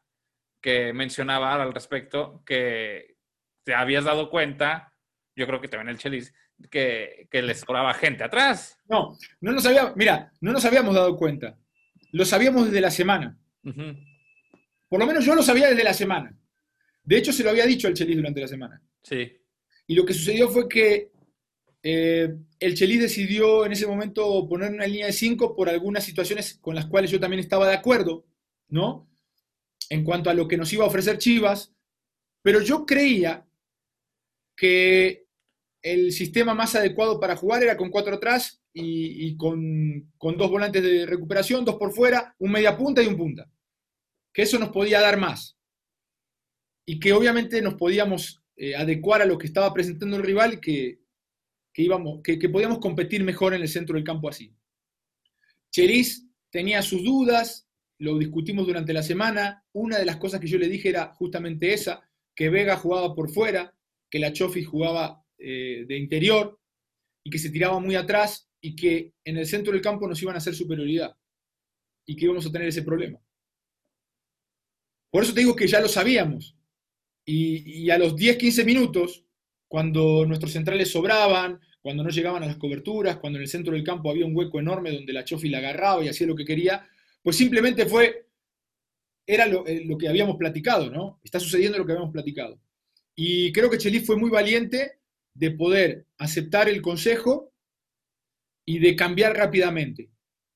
que 0.61 0.93
mencionaba 0.93 1.55
al 1.55 1.75
respecto 1.75 2.43
que 2.47 3.17
te 3.65 3.75
habías 3.75 4.05
dado 4.05 4.31
cuenta, 4.31 4.95
yo 5.35 5.47
creo 5.47 5.61
que 5.61 5.69
también 5.69 5.89
el 5.89 5.99
Chelis, 5.99 6.33
que, 6.71 7.27
que 7.31 7.43
les 7.43 7.61
sobraba 7.61 7.95
gente 7.95 8.23
atrás. 8.23 8.79
No, 8.89 9.17
no 9.41 9.53
nos 9.53 9.67
habíamos, 9.67 9.97
mira, 9.97 10.33
no 10.41 10.53
nos 10.53 10.65
habíamos 10.65 10.95
dado 10.95 11.17
cuenta. 11.17 11.59
Lo 12.13 12.25
sabíamos 12.25 12.67
desde 12.67 12.81
la 12.81 12.91
semana. 12.91 13.39
Por 14.93 15.01
lo 15.01 15.07
menos 15.07 15.25
yo 15.25 15.35
lo 15.35 15.43
sabía 15.43 15.71
desde 15.71 15.85
la 15.85 15.95
semana. 15.95 16.39
De 17.03 17.17
hecho, 17.17 17.33
se 17.33 17.43
lo 17.43 17.49
había 17.49 17.65
dicho 17.65 17.89
al 17.89 17.95
Chelis 17.95 18.15
durante 18.15 18.43
la 18.43 18.47
semana. 18.47 18.83
Sí. 19.03 19.39
Y 19.87 19.95
lo 19.95 20.05
que 20.05 20.13
sucedió 20.13 20.51
fue 20.51 20.69
que 20.69 21.11
eh, 21.83 22.37
el 22.61 22.75
Chelis 22.75 23.01
decidió 23.01 23.65
en 23.65 23.73
ese 23.73 23.87
momento 23.87 24.47
poner 24.47 24.71
una 24.71 24.87
línea 24.87 25.07
de 25.07 25.15
5 25.15 25.57
por 25.57 25.71
algunas 25.71 26.05
situaciones 26.05 26.59
con 26.61 26.75
las 26.75 26.85
cuales 26.85 27.11
yo 27.11 27.19
también 27.19 27.41
estaba 27.41 27.67
de 27.67 27.75
acuerdo, 27.75 28.27
¿no? 28.69 29.09
En 29.89 30.05
cuanto 30.05 30.29
a 30.29 30.35
lo 30.35 30.47
que 30.47 30.59
nos 30.59 30.71
iba 30.75 30.85
a 30.85 30.89
ofrecer 30.89 31.17
Chivas, 31.17 31.73
pero 32.43 32.61
yo 32.61 32.85
creía 32.85 33.47
que 34.55 35.25
el 35.81 36.13
sistema 36.13 36.53
más 36.53 36.75
adecuado 36.75 37.19
para 37.19 37.37
jugar 37.37 37.63
era 37.63 37.79
con 37.79 37.89
cuatro 37.89 38.17
atrás 38.17 38.61
y, 38.75 39.39
con, 39.39 40.13
con, 40.19 40.37
dos 40.37 40.51
volantes 40.51 40.83
de 40.83 41.07
recuperación, 41.07 41.65
dos 41.65 41.77
por 41.77 41.95
fuera, 41.95 42.37
un 42.41 42.53
media 42.53 42.77
punta 42.77 43.03
y 43.03 43.07
un 43.07 43.17
punta. 43.17 43.49
Que 44.33 44.43
eso 44.43 44.59
nos 44.59 44.71
podía 44.71 45.01
dar 45.01 45.19
más. 45.19 45.59
Y 46.87 46.99
que 46.99 47.13
obviamente 47.13 47.63
nos 47.63 47.75
podíamos 47.75 48.43
eh, 48.57 48.75
adecuar 48.75 49.23
a 49.23 49.27
lo 49.27 49.39
que 49.39 49.47
estaba 49.47 49.73
presentando 49.73 50.17
el 50.17 50.23
rival 50.23 50.55
y 50.55 50.61
que, 50.61 51.01
que, 51.73 51.83
íbamos, 51.83 52.21
que, 52.23 52.39
que 52.39 52.49
podíamos 52.49 52.79
competir 52.79 53.25
mejor 53.25 53.55
en 53.55 53.63
el 53.63 53.69
centro 53.69 53.95
del 53.95 54.05
campo 54.05 54.29
así. 54.29 54.55
Cheris 55.71 56.29
tenía 56.51 56.83
sus 56.83 57.03
dudas, 57.03 57.69
lo 57.99 58.19
discutimos 58.19 58.67
durante 58.67 58.93
la 58.93 59.03
semana. 59.03 59.65
Una 59.73 59.99
de 59.99 60.05
las 60.05 60.17
cosas 60.17 60.41
que 60.41 60.49
yo 60.49 60.59
le 60.59 60.69
dije 60.69 60.89
era 60.89 61.15
justamente 61.15 61.73
esa, 61.73 62.03
que 62.35 62.51
Vega 62.51 62.77
jugaba 62.77 63.15
por 63.15 63.31
fuera, 63.31 63.75
que 64.11 64.19
la 64.19 64.33
Chofi 64.33 64.65
jugaba 64.65 65.25
eh, 65.39 65.85
de 65.89 65.97
interior 65.97 66.61
y 67.25 67.31
que 67.31 67.39
se 67.39 67.51
tiraba 67.51 67.81
muy 67.81 67.95
atrás 67.95 68.49
y 68.61 68.77
que 68.77 69.15
en 69.25 69.39
el 69.39 69.47
centro 69.47 69.73
del 69.73 69.83
campo 69.83 70.07
nos 70.07 70.23
iban 70.23 70.35
a 70.35 70.39
hacer 70.39 70.55
superioridad 70.55 71.17
y 72.07 72.17
que 72.17 72.27
íbamos 72.27 72.47
a 72.47 72.53
tener 72.53 72.69
ese 72.69 72.83
problema. 72.83 73.19
Por 75.13 75.23
eso 75.23 75.35
te 75.35 75.41
digo 75.41 75.55
que 75.55 75.69
ya 75.69 75.79
lo 75.79 75.89
sabíamos. 75.89 76.57
Y, 77.27 77.91
a 77.91 77.99
los 77.99 78.17
10, 78.17 78.39
15 78.39 78.65
minutos, 78.65 79.25
cuando 79.69 80.25
nuestros 80.25 80.53
centrales 80.53 80.91
sobraban, 80.91 81.61
cuando 81.83 82.03
no 82.03 82.09
llegaban 82.09 82.43
a 82.43 82.47
las 82.47 82.57
coberturas, 82.57 83.19
cuando 83.19 83.39
en 83.39 83.43
el 83.43 83.49
centro 83.49 83.75
del 83.75 83.85
campo 83.85 84.11
había 84.11 84.25
un 84.25 84.35
hueco 84.35 84.59
enorme 84.59 84.91
donde 84.91 85.13
la 85.13 85.25
Chofi 85.25 85.51
la 85.51 85.59
agarraba 85.59 86.03
y 86.03 86.09
hacía 86.09 86.27
lo 86.27 86.35
que 86.35 86.47
quería, 86.47 86.89
pues 87.23 87.37
simplemente 87.37 87.85
fue, 87.85 88.27
era 89.27 89.47
lo, 89.47 89.67
eh, 89.67 89.87
que 90.01 90.09
habíamos 90.09 90.37
platicado, 90.37 90.91
¿no? 90.91 91.21
Está 91.23 91.39
sucediendo 91.39 91.77
lo 91.77 91.85
que 91.85 91.93
habíamos 91.93 92.13
platicado. 92.13 92.59
Y 93.15 93.53
creo 93.53 93.69
que 93.69 93.79
Chelis 93.79 94.07
fue 94.07 94.17
muy 94.17 94.31
valiente 94.31 94.99
de 95.35 95.51
poder 95.51 96.07
aceptar 96.17 96.71
el 96.71 96.81
consejo 96.81 97.53
y 98.65 98.79
de 98.79 98.97
cambiar 98.97 99.37
rápidamente, 99.37 100.11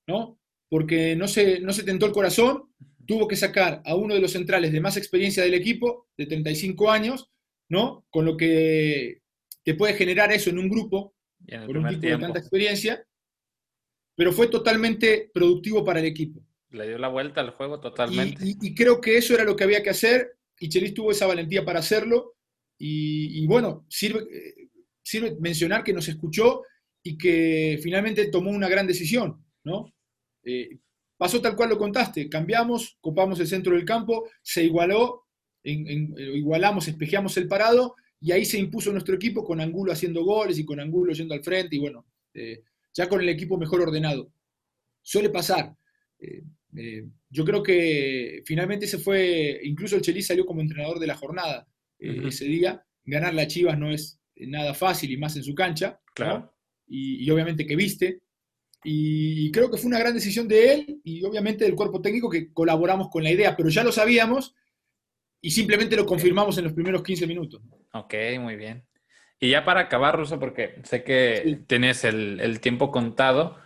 ¿no? 0.09 0.39
Porque 0.71 1.15
no 1.15 1.29
se, 1.29 1.61
no 1.61 1.75
se 1.75 1.83
tentó 1.83 2.07
el 2.07 2.13
corazón, 2.13 2.66
tuvo 3.07 3.29
que 3.29 3.37
sacar 3.37 3.83
a 3.85 3.95
uno 3.95 4.15
de 4.15 4.21
los 4.21 4.33
centrales 4.33 4.73
de 4.73 4.81
más 4.81 4.97
experiencia 4.97 5.43
del 5.43 5.55
equipo, 5.55 6.09
de 6.17 6.27
35 6.27 6.91
años, 6.91 7.31
¿no? 7.69 8.07
Con 8.11 8.25
lo 8.25 8.37
que 8.37 9.23
te 9.65 9.75
puede 9.75 9.95
generar 9.95 10.33
eso 10.33 10.51
en 10.51 10.59
un 10.59 10.69
grupo, 10.69 11.15
con 11.67 11.77
un 11.77 11.89
tipo 11.89 12.07
de 12.07 12.19
tanta 12.19 12.39
experiencia, 12.39 13.05
pero 14.17 14.33
fue 14.33 14.49
totalmente 14.49 15.31
productivo 15.33 15.85
para 15.85 16.01
el 16.01 16.07
equipo. 16.07 16.41
Le 16.71 16.89
dio 16.89 16.99
la 16.99 17.09
vuelta 17.09 17.41
al 17.41 17.51
juego 17.51 17.81
totalmente. 17.81 18.43
Y, 18.45 18.75
creo 18.75 19.01
que 19.01 19.17
eso 19.17 19.35
era 19.35 19.45
lo 19.45 19.55
que 19.57 19.65
había 19.65 19.83
que 19.83 19.91
hacer, 19.91 20.39
y 20.59 20.69
Chelis 20.69 20.95
tuvo 20.95 21.11
esa 21.11 21.27
valentía 21.27 21.65
para 21.65 21.81
hacerlo, 21.81 22.35
y, 22.79 23.47
bueno, 23.47 23.87
sirve, 23.89 24.21
eh, 24.31 24.69
sirve 25.03 25.37
mencionar 25.41 25.83
que 25.83 25.95
nos 25.95 26.09
escuchó 26.09 26.63
y 27.03 27.17
que 27.17 27.79
finalmente 27.83 28.27
tomó 28.27 28.51
una 28.51 28.69
gran 28.69 28.87
decisión, 28.87 29.45
¿no? 29.65 29.95
Eh, 30.45 30.79
pasó 31.17 31.41
tal 31.41 31.57
cual 31.57 31.71
lo 31.71 31.79
contaste, 31.79 32.29
cambiamos, 32.29 32.99
copamos 33.01 33.41
el 33.41 33.47
centro 33.47 33.75
del 33.75 33.85
campo, 33.85 34.29
se 34.43 34.65
igualó, 34.65 35.27
en, 35.63 36.15
igualamos, 36.19 36.89
espejeamos 36.89 37.37
el 37.37 37.49
parado 37.49 37.97
y 38.21 38.33
ahí 38.33 38.45
se 38.45 38.59
impuso 38.59 38.93
nuestro 38.93 39.15
equipo 39.15 39.45
con 39.45 39.61
Angulo 39.61 39.93
haciendo 39.93 40.25
goles 40.25 40.59
y 40.59 40.65
con 40.65 40.81
Angulo 40.81 41.13
yendo 41.13 41.35
al 41.35 41.43
frente 41.43 41.77
y 41.77 41.79
bueno, 41.79 42.07
eh, 42.35 42.63
ya 42.95 43.09
con 43.09 43.21
el 43.21 43.29
equipo 43.29 43.59
mejor 43.59 43.81
ordenado. 43.83 44.31
Suele 45.03 45.31
pasar. 45.31 45.75
yo 47.31 47.45
creo 47.45 47.63
que 47.63 48.43
finalmente 48.45 48.87
se 48.87 48.99
fue, 48.99 49.61
incluso 49.65 49.97
el 49.97 50.03
Chelis 50.03 50.27
salió 50.27 50.45
como 50.45 50.61
entrenador 50.61 50.99
de 50.99 51.07
la 51.07 51.15
jornada. 51.15 51.67
Eh, 51.99 52.23
ese 52.27 52.45
día. 52.47 52.85
Ganar 53.05 53.35
la 53.35 53.47
Chivas 53.47 53.79
no 53.79 53.91
es 53.91 54.21
nada 54.37 54.75
fácil 54.75 55.11
y 55.13 55.17
más 55.17 55.37
en 55.37 55.45
su 55.45 55.55
cancha. 55.55 56.01
Claro. 56.15 56.53
Y, 56.87 57.29
obviamente 57.31 57.67
que 57.67 57.77
viste. 57.77 58.21
Y, 58.85 59.51
creo 59.51 59.71
que 59.71 59.79
fue 59.79 59.89
una 59.89 59.99
gran 59.99 60.15
decisión 60.15 60.47
de 60.47 60.73
él 60.73 61.01
y 61.03 61.25
obviamente 61.25 61.65
del 61.65 61.75
cuerpo 61.75 62.01
técnico 62.01 62.31
que 62.31 62.53
colaboramos 62.53 63.09
con 63.09 63.23
la 63.23 63.31
idea, 63.31 63.57
pero 63.57 63.69
ya 63.69 63.83
lo 63.83 63.91
sabíamos 63.91 64.55
y 65.41 65.51
simplemente 65.51 65.97
lo 65.97 66.07
confirmamos 66.07 66.57
en 66.59 66.65
los 66.65 66.73
primeros 66.73 67.03
15 67.03 67.27
minutos. 67.27 67.63
Ok, 67.93 68.15
muy 68.39 68.57
bien. 68.57 68.87
Y 69.39 69.51
ya 69.51 69.65
para 69.65 69.81
acabar, 69.81 70.17
Ruso, 70.17 70.39
porque 70.39 70.81
sé 70.85 71.05
que 71.05 71.61
tienes 71.67 72.05
el, 72.05 72.61
tiempo 72.61 72.91
contado, 72.91 73.59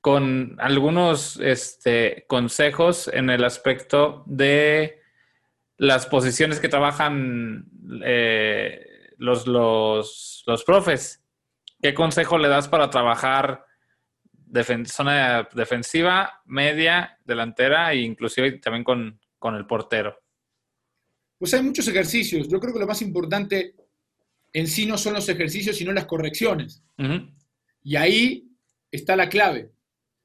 con 0.00 0.56
algunos 0.58 1.38
este, 1.40 2.24
consejos 2.28 3.08
en 3.12 3.30
el 3.30 3.44
aspecto 3.44 4.24
de 4.26 5.00
las 5.76 6.06
posiciones 6.06 6.60
que 6.60 6.68
trabajan 6.68 7.66
eh, 8.04 8.84
los, 9.18 9.46
los, 9.46 10.42
los, 10.46 10.64
profes. 10.64 11.24
¿Qué 11.80 11.94
consejo 11.94 12.38
le 12.38 12.48
das 12.48 12.68
para 12.68 12.90
trabajar 12.90 13.65
zona 14.86 15.48
defensiva, 15.54 16.42
media, 16.46 17.18
delantera 17.24 17.92
e 17.92 18.00
inclusive 18.00 18.52
también 18.58 18.84
con, 18.84 19.20
el 19.54 19.66
portero? 19.66 20.18
Pues 21.38 21.54
hay 21.54 21.62
muchos 21.62 21.86
ejercicios. 21.86 22.48
Yo 22.48 22.58
creo 22.58 22.72
que 22.72 22.80
lo 22.80 22.86
más 22.86 23.02
importante 23.02 23.74
en 24.52 24.66
sí 24.66 24.86
no 24.86 24.98
son 24.98 25.14
los 25.14 25.28
ejercicios, 25.28 25.76
sino 25.76 25.92
las 25.92 26.06
correcciones. 26.06 26.82
Y 27.82 27.96
ahí 27.96 28.50
está 28.90 29.14
la 29.14 29.28
clave. 29.28 29.70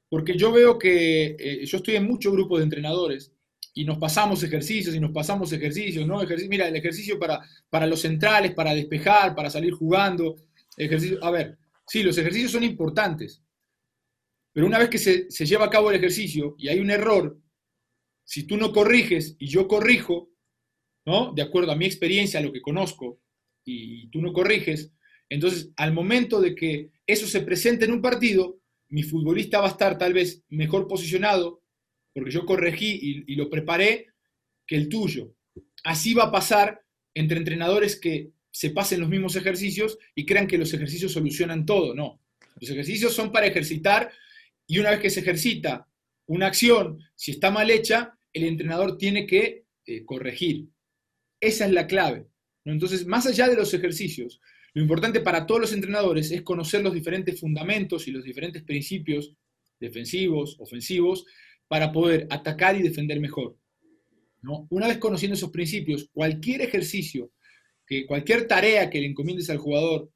Porque 0.09 0.38
yo 0.38 0.51
veo 0.51 0.78
que 0.78 1.36
eh, 1.39 1.65
yo 1.65 1.78
estoy 1.78 1.95
en 1.95 2.05
muchos 2.05 2.34
grupos 2.34 2.59
de 2.59 2.65
entrenadores 2.65 3.32
y 3.74 3.86
nos 3.86 3.97
pasamos 3.97 4.43
ejercicios 4.43 4.93
y 4.93 4.99
nos 4.99 5.11
pasamos 5.11 5.53
ejercicios, 5.53 6.05
¿no? 6.05 6.22
mira, 6.49 6.67
el 6.67 6.76
ejercicio 6.76 7.17
para, 7.17 7.39
para 7.69 7.88
los 7.88 8.01
centrales, 8.01 8.53
para 8.53 8.76
despejar, 8.76 9.34
para 9.34 9.49
salir 9.49 9.74
jugando. 9.74 10.36
Ejercicio, 10.76 11.24
a 11.24 11.32
ver, 11.32 11.57
sí, 11.88 12.03
los 12.03 12.17
ejercicios 12.17 12.51
son 12.51 12.63
importantes, 12.63 13.41
pero 14.54 14.68
una 14.68 14.80
vez 14.80 14.89
que 14.89 14.97
se, 14.97 15.45
lleva 15.45 15.66
a 15.66 15.70
cabo 15.70 15.89
el 15.89 15.97
ejercicio 15.97 16.56
y 16.58 16.68
hay 16.68 16.80
un 16.80 16.91
error, 16.91 17.39
si 18.24 18.43
tú 18.43 18.58
no 18.58 18.72
corriges 18.72 19.36
y 19.39 19.47
yo 19.47 19.68
corrijo, 19.68 20.30
¿no? 21.06 21.34
De 21.34 21.41
acuerdo 21.41 21.72
a 21.72 21.76
mi 21.76 21.86
experiencia, 21.86 22.39
a 22.39 22.43
lo 22.43 22.52
que 22.52 22.62
conozco, 22.62 23.22
y 23.64 24.10
tú 24.10 24.22
no 24.22 24.34
corriges, 24.34 24.91
entonces 25.30 25.72
al 25.78 25.93
momento 25.93 26.41
de 26.41 26.56
que 26.56 26.91
eso 27.08 27.28
se 27.28 27.41
presente 27.41 27.86
en 27.86 27.91
un 27.91 28.02
partido, 28.02 28.60
mi 28.89 29.04
futbolista 29.04 29.60
va 29.60 29.68
a 29.68 29.72
estar 29.72 29.97
tal 29.97 30.14
vez 30.14 30.43
mejor 30.49 30.88
posicionado, 30.88 31.64
porque 32.14 32.32
yo 32.32 32.45
corregí 32.45 33.26
y, 33.26 33.36
lo 33.36 33.49
preparé, 33.49 34.08
que 34.68 34.76
el 34.76 34.89
tuyo. 34.89 35.34
Así 35.84 36.14
va 36.14 36.26
a 36.26 36.32
pasar 36.32 36.82
entre 37.14 37.38
entrenadores 37.38 37.97
que 37.97 38.32
se 38.52 38.72
pasen 38.72 38.99
los 38.99 39.10
mismos 39.10 39.36
ejercicios 39.38 39.97
y 40.14 40.26
crean 40.26 40.47
que 40.47 40.58
los 40.58 40.74
ejercicios 40.74 41.14
solucionan 41.14 41.66
todo. 41.66 41.95
No, 41.95 42.22
los 42.60 42.70
ejercicios 42.70 43.14
son 43.14 43.32
para 43.32 43.47
ejercitar 43.47 44.12
y 44.68 44.80
una 44.80 44.91
vez 44.91 44.99
que 44.99 45.09
se 45.09 45.20
ejercita 45.22 45.88
una 46.28 46.47
acción, 46.47 46.99
si 47.16 47.32
está 47.32 47.51
mal 47.51 47.70
hecha, 47.70 48.18
el 48.34 48.43
entrenador 48.45 48.97
tiene 48.97 49.26
que 49.26 49.66
eh, 49.86 50.05
corregir. 50.05 50.70
Esa 51.39 51.66
es 51.66 51.72
la 51.72 51.88
clave. 51.88 52.28
Entonces, 52.64 53.05
más 53.05 53.26
allá 53.26 53.47
de 53.47 53.55
los 53.55 53.74
ejercicios, 53.74 54.39
lo 54.74 54.82
importante 54.82 55.20
para 55.20 55.45
todos 55.45 55.62
los 55.62 55.74
entrenadores 55.74 56.32
es 56.32 56.43
conocer 56.43 56.84
los 56.84 56.93
diferentes 56.93 57.39
fundamentos 57.39 58.07
y 58.07 58.12
los 58.12 58.24
diferentes 58.24 58.64
principios 58.64 59.34
defensivos, 59.80 60.55
ofensivos, 60.59 61.26
para 61.68 61.91
poder 61.91 62.28
atacar 62.30 62.78
y 62.78 62.82
defender 62.82 63.20
mejor. 63.20 63.57
Una 64.70 64.88
vez 64.88 64.97
conociendo 64.97 65.36
esos 65.36 65.51
principios, 65.51 66.09
cualquier 66.12 66.62
ejercicio, 66.62 67.32
que 67.86 68.05
cualquier 68.05 68.47
tarea 68.47 68.89
que 68.89 68.99
le 69.01 69.07
encomiendes 69.07 69.49
al 69.49 69.57
jugador, 69.57 70.12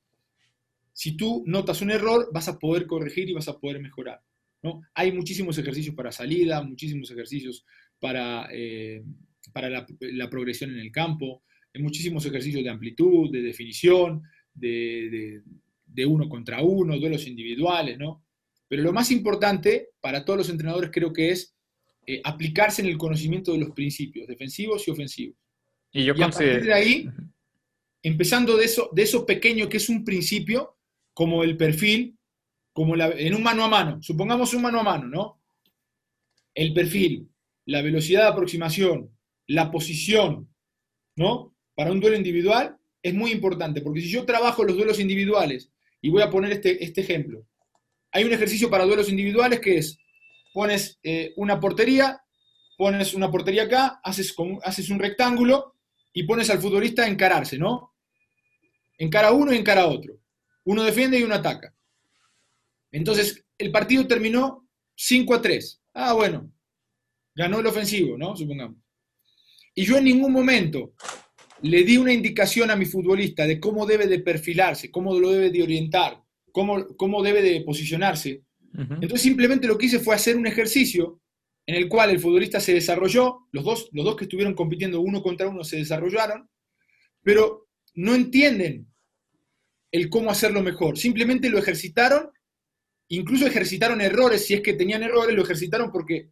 si 0.94 1.18
tú 1.18 1.44
notas 1.46 1.82
un 1.82 1.92
error, 1.92 2.30
vas 2.34 2.48
a 2.48 2.58
poder 2.58 2.88
corregir 2.88 3.30
y 3.30 3.34
vas 3.34 3.48
a 3.48 3.60
poder 3.60 3.82
mejorar. 3.82 4.22
¿No? 4.66 4.82
Hay 4.96 5.12
muchísimos 5.12 5.58
ejercicios 5.58 5.96
para 5.96 6.12
salida, 6.12 6.62
muchísimos 6.64 7.10
ejercicios 7.12 7.66
para, 8.00 8.48
eh, 8.52 9.04
para 9.54 9.70
la, 9.70 10.30
progresión 10.30 10.72
en 10.72 10.80
el 10.80 10.92
campo, 10.92 11.44
hay 11.74 11.82
muchísimos 11.82 12.26
ejercicios 12.26 12.64
de 12.64 12.70
amplitud, 12.70 13.32
de 13.32 13.42
definición, 13.42 14.24
de, 14.54 15.42
de 15.86 16.06
uno 16.06 16.28
contra 16.28 16.62
uno, 16.62 16.98
duelos 16.98 17.28
individuales, 17.28 17.98
¿no? 17.98 18.26
Pero 18.68 18.82
lo 18.82 18.92
más 18.92 19.12
importante 19.12 19.90
para 20.02 20.26
todos 20.26 20.38
los 20.38 20.50
entrenadores 20.50 20.90
creo 20.92 21.14
que 21.14 21.30
es 21.30 21.56
eh, 22.08 22.22
aplicarse 22.24 22.82
en 22.82 22.88
el 22.88 22.98
conocimiento 22.98 23.52
de 23.52 23.60
los 23.60 23.72
principios 23.72 24.28
defensivos 24.28 24.88
y 24.88 24.92
ofensivos. 24.92 25.38
Y 25.92 26.04
yo 26.06 26.14
a 26.14 26.30
partir 26.30 26.64
de 26.64 26.74
ahí, 26.74 27.10
empezando 28.04 28.58
de 28.58 28.66
eso, 28.66 28.90
de 28.94 29.04
eso 29.04 29.26
pequeño 29.26 29.70
que 29.70 29.78
es 29.78 29.90
un 29.90 30.04
principio, 30.04 30.78
como 31.14 31.44
el 31.44 31.56
perfil, 31.58 32.15
como 32.76 32.94
en 32.98 33.34
un 33.34 33.42
mano 33.42 33.64
a 33.64 33.70
mano, 33.70 34.04
supongamos 34.04 34.54
un 34.54 34.62
mano 34.62 34.82
a 34.82 34.84
mano, 34.84 35.08
¿no? 35.08 35.42
El 36.54 36.74
perfil, 36.74 37.30
la 37.66 37.82
velocidad 37.82 38.24
de 38.24 38.28
aproximación, 38.28 39.18
la 39.48 39.72
posición, 39.72 40.54
¿no? 41.16 41.56
Para 41.74 41.94
un 41.94 42.02
duelo 42.02 42.18
individual 42.18 42.78
es 43.02 43.14
muy 43.14 43.32
importante, 43.32 43.80
porque 43.80 44.02
si 44.02 44.10
yo 44.10 44.26
trabajo 44.26 44.66
los 44.66 44.76
duelos 44.76 45.00
individuales 45.00 45.72
Y 46.02 46.10
voy 46.10 46.22
a 46.22 46.30
poner 46.30 46.52
este, 46.52 46.84
este 46.84 47.00
ejemplo. 47.00 47.48
Hay 48.12 48.26
un 48.26 48.34
ejercicio 48.34 48.70
para 48.70 48.84
duelos 48.84 49.10
individuales 49.10 49.62
que 49.62 49.78
es, 49.78 49.98
pones 50.54 51.00
eh, 51.02 51.32
una 51.38 51.62
portería, 51.62 52.22
pones 52.78 53.14
una 53.14 53.32
portería 53.32 53.64
acá, 53.64 54.02
haces, 54.04 54.36
haces 54.64 54.90
un 54.90 55.00
rectángulo 55.00 55.76
y 56.12 56.24
pones 56.24 56.50
al 56.50 56.60
futbolista 56.60 57.04
a 57.04 57.08
encararse, 57.08 57.58
¿no? 57.58 57.94
Encara 58.98 59.32
uno 59.32 59.54
y 59.54 59.58
encara 59.58 59.88
otro. 59.88 60.20
Uno 60.66 60.84
defiende 60.84 61.18
y 61.18 61.24
uno 61.24 61.36
ataca. 61.36 61.75
Entonces, 62.96 63.46
el 63.58 63.72
partido 63.72 64.08
terminó 64.08 64.70
5 64.96 65.34
a 65.34 65.42
3. 65.42 65.82
Ah, 65.96 66.14
bueno, 66.14 66.50
ganó 67.36 67.60
el 67.60 67.68
ofensivo, 67.68 68.18
¿no? 68.18 68.36
Supongamos. 68.38 68.78
Y 69.74 69.84
yo 69.84 69.98
en 69.98 70.06
ningún 70.06 70.32
momento 70.32 70.94
le 71.62 71.84
di 71.84 71.98
una 71.98 72.14
indicación 72.14 72.72
a 72.72 72.76
mi 72.78 72.86
futbolista 72.86 73.46
de 73.46 73.60
cómo 73.60 73.86
debe 73.86 74.08
de 74.08 74.20
perfilarse, 74.20 74.92
cómo 74.92 75.20
lo 75.20 75.32
debe 75.32 75.50
de 75.50 75.64
orientar, 75.64 76.24
cómo, 76.54 76.88
cómo 76.96 77.22
debe 77.22 77.42
de 77.42 77.62
posicionarse. 77.62 78.44
Entonces 78.78 79.22
simplemente 79.22 79.68
lo 79.68 79.78
que 79.78 79.86
hice 79.86 80.00
fue 80.00 80.16
hacer 80.16 80.36
un 80.38 80.48
ejercicio 80.48 81.22
en 81.66 81.76
el 81.76 81.88
cual 81.88 82.10
el 82.10 82.20
futbolista 82.20 82.60
se 82.60 82.74
desarrolló, 82.74 83.48
los 83.52 83.64
dos, 83.64 83.90
los 83.92 84.06
dos 84.06 84.16
que 84.16 84.26
estuvieron 84.26 84.54
compitiendo 84.54 85.02
uno 85.02 85.22
contra 85.22 85.48
uno 85.48 85.64
se 85.64 85.78
desarrollaron, 85.78 86.50
pero 87.24 87.68
no 87.94 88.14
entienden 88.14 88.88
el 89.92 90.10
cómo 90.10 90.30
hacerlo 90.30 90.62
mejor. 90.62 90.98
Simplemente 90.98 91.50
lo 91.50 91.58
ejercitaron, 91.58 92.30
incluso 93.10 93.46
ejercitaron 93.46 94.02
errores, 94.02 94.46
si 94.46 94.54
es 94.54 94.62
que 94.62 94.74
tenían 94.74 95.04
errores, 95.04 95.36
lo 95.36 95.44
ejercitaron 95.44 95.92
porque 95.92 96.30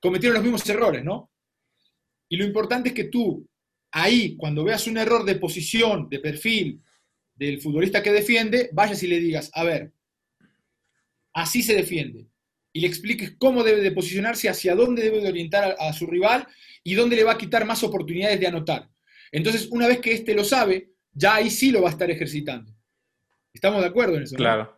cometieron 0.00 0.34
los 0.34 0.42
mismos 0.42 0.68
errores, 0.68 1.04
¿no? 1.04 1.30
Y 2.28 2.36
lo 2.36 2.44
importante 2.44 2.90
es 2.90 2.94
que 2.94 3.04
tú, 3.04 3.48
ahí, 3.92 4.36
cuando 4.36 4.64
veas 4.64 4.86
un 4.86 4.98
error 4.98 5.24
de 5.24 5.36
posición, 5.36 6.08
de 6.08 6.18
perfil 6.18 6.82
del 7.34 7.60
futbolista 7.60 8.02
que 8.02 8.12
defiende, 8.12 8.70
vayas 8.72 9.02
y 9.02 9.06
le 9.06 9.18
digas, 9.18 9.50
a 9.54 9.64
ver, 9.64 9.92
así 11.32 11.62
se 11.62 11.74
defiende. 11.74 12.28
Y 12.72 12.80
le 12.80 12.86
expliques 12.86 13.36
cómo 13.38 13.62
debe 13.62 13.80
de 13.80 13.92
posicionarse, 13.92 14.48
hacia 14.48 14.74
dónde 14.74 15.02
debe 15.02 15.20
de 15.20 15.28
orientar 15.28 15.76
a, 15.78 15.92
su 15.92 16.06
rival 16.06 16.46
y 16.82 16.94
dónde 16.94 17.16
le 17.16 17.24
va 17.24 17.32
a 17.32 17.38
quitar 17.38 17.64
más 17.64 17.82
oportunidades 17.82 18.40
de 18.40 18.46
anotar. 18.46 18.90
Entonces, 19.30 19.68
una 19.70 19.86
vez 19.86 20.00
que 20.00 20.12
éste 20.12 20.34
lo 20.34 20.44
sabe, 20.44 20.92
ya 21.12 21.36
ahí 21.36 21.50
sí 21.50 21.70
lo 21.70 21.82
va 21.82 21.88
a 21.88 21.92
estar 21.92 22.10
ejercitando. 22.10 22.72
¿Estamos 23.52 23.80
de 23.80 23.88
acuerdo 23.88 24.16
en 24.16 24.24
eso? 24.24 24.36
Claro. 24.36 24.73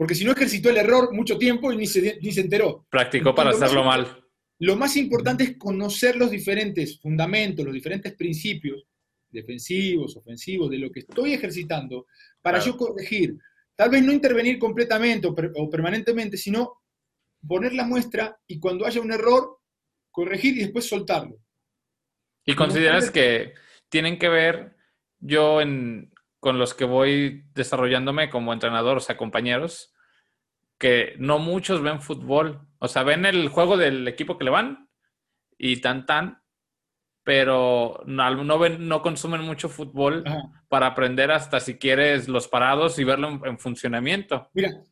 Porque 0.00 0.14
si 0.14 0.24
no 0.24 0.32
ejercitó 0.32 0.70
el 0.70 0.78
error 0.78 1.12
mucho 1.12 1.36
tiempo 1.36 1.70
y 1.70 1.76
ni 1.76 1.86
se, 1.86 2.18
ni 2.22 2.32
se 2.32 2.40
enteró. 2.40 2.86
Practicó 2.88 3.34
para 3.34 3.50
hacerlo 3.50 3.84
mal. 3.84 4.24
Lo 4.60 4.74
más 4.74 4.96
importante 4.96 5.44
es 5.44 5.58
conocer 5.58 6.16
los 6.16 6.30
diferentes 6.30 6.98
fundamentos, 6.98 7.66
los 7.66 7.74
diferentes 7.74 8.14
principios 8.14 8.86
defensivos, 9.28 10.16
ofensivos, 10.16 10.70
de 10.70 10.78
lo 10.78 10.90
que 10.90 11.00
estoy 11.00 11.34
ejercitando, 11.34 12.06
para 12.40 12.60
yo 12.60 12.78
corregir. 12.78 13.36
Tal 13.76 13.90
vez 13.90 14.02
no 14.02 14.10
intervenir 14.10 14.58
completamente 14.58 15.28
o, 15.28 15.68
permanentemente, 15.68 16.38
sino 16.38 16.80
poner 17.46 17.74
la 17.74 17.84
muestra 17.84 18.40
y 18.46 18.58
cuando 18.58 18.86
haya 18.86 19.02
un 19.02 19.12
error, 19.12 19.58
corregir 20.10 20.56
y 20.56 20.60
después 20.60 20.88
soltarlo. 20.88 21.36
¿Y 22.46 22.54
consideras 22.54 23.10
que 23.10 23.52
tienen 23.90 24.18
que 24.18 24.30
ver 24.30 24.76
yo 25.18 25.60
en, 25.60 26.10
con 26.40 26.58
los 26.58 26.72
que 26.72 26.86
voy 26.86 27.44
desarrollándome 27.54 28.30
como 28.30 28.54
entrenador, 28.54 28.96
o 28.96 29.00
sea, 29.00 29.18
compañeros, 29.18 29.89
que 30.80 31.14
no 31.18 31.38
muchos 31.38 31.82
ven 31.82 32.00
fútbol. 32.00 32.66
O 32.78 32.88
sea, 32.88 33.04
ven 33.04 33.26
el 33.26 33.48
juego 33.48 33.76
del 33.76 34.08
equipo 34.08 34.38
que 34.38 34.44
le 34.44 34.50
van 34.50 34.88
y 35.58 35.76
tan 35.76 36.06
tan, 36.06 36.42
pero 37.22 38.02
no, 38.06 38.42
no, 38.42 38.58
ven, 38.58 38.88
no 38.88 39.02
consumen 39.02 39.42
mucho 39.42 39.68
fútbol 39.68 40.24
para 40.68 40.86
aprender 40.86 41.30
hasta 41.30 41.60
si 41.60 41.74
quieres 41.74 42.28
los 42.28 42.48
parados 42.48 42.98
y 42.98 43.04
verlo 43.04 43.40
en, 43.44 43.58
funcionamiento. 43.58 44.48
Mira, 44.54 44.82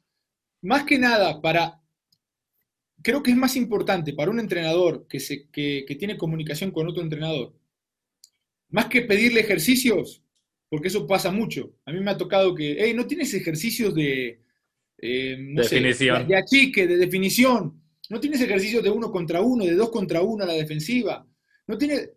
más 0.60 0.84
que 0.84 0.98
nada, 0.98 1.40
para 1.40 1.80
creo 3.02 3.22
que 3.22 3.30
es 3.30 3.36
más 3.36 3.56
importante 3.56 4.12
para 4.12 4.30
un 4.30 4.40
entrenador 4.40 5.06
que, 5.08 5.20
se, 5.20 5.48
que, 5.50 5.84
que 5.88 5.94
tiene 5.94 6.18
comunicación 6.18 6.70
con 6.70 6.86
otro 6.86 7.02
entrenador, 7.02 7.54
más 8.68 8.86
que 8.86 9.02
pedirle 9.02 9.40
ejercicios, 9.40 10.22
porque 10.68 10.88
eso 10.88 11.06
pasa 11.06 11.30
mucho. 11.30 11.72
A 11.86 11.92
mí 11.92 12.00
me 12.00 12.10
ha 12.10 12.18
tocado 12.18 12.54
que, 12.54 12.76
hey, 12.78 12.92
¿no 12.94 13.06
tienes 13.06 13.32
ejercicios 13.32 13.94
de, 13.94 14.42
eh, 14.98 15.36
definición. 15.54 16.26
de 16.26 16.36
achique, 16.36 16.86
de 16.86 16.96
definición. 16.96 17.80
No 18.10 18.20
tienes 18.20 18.40
ejercicios 18.40 18.82
de 18.82 18.90
uno 18.90 19.10
contra 19.12 19.40
uno, 19.40 19.64
de 19.64 19.74
dos 19.74 19.90
contra 19.90 20.22
uno 20.22 20.44
a 20.44 20.46
la 20.46 20.54
defensiva. 20.54 21.26
No 21.66 21.78
tiene, 21.78 22.10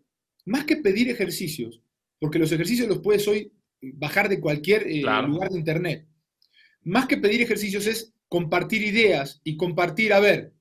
más 0.45 0.65
que 0.65 0.77
pedir 0.77 1.09
ejercicios, 1.09 1.81
porque 2.19 2.39
los 2.39 2.51
ejercicios 2.51 2.87
los 2.87 2.99
puedes 2.99 3.27
hoy 3.27 3.51
bajar 3.81 4.29
de 4.29 4.39
cualquier 4.39 4.87
eh, 4.87 5.01
lugar 5.01 5.49
de 5.49 5.59
internet. 5.59 6.07
Más 6.83 7.07
que 7.07 7.17
pedir 7.17 7.41
ejercicios 7.41 7.85
es 7.85 8.13
compartir 8.27 8.81
ideas 8.81 9.41
y 9.43 9.57
compartir, 9.57 10.13
a 10.13 10.19
ver, 10.19 10.53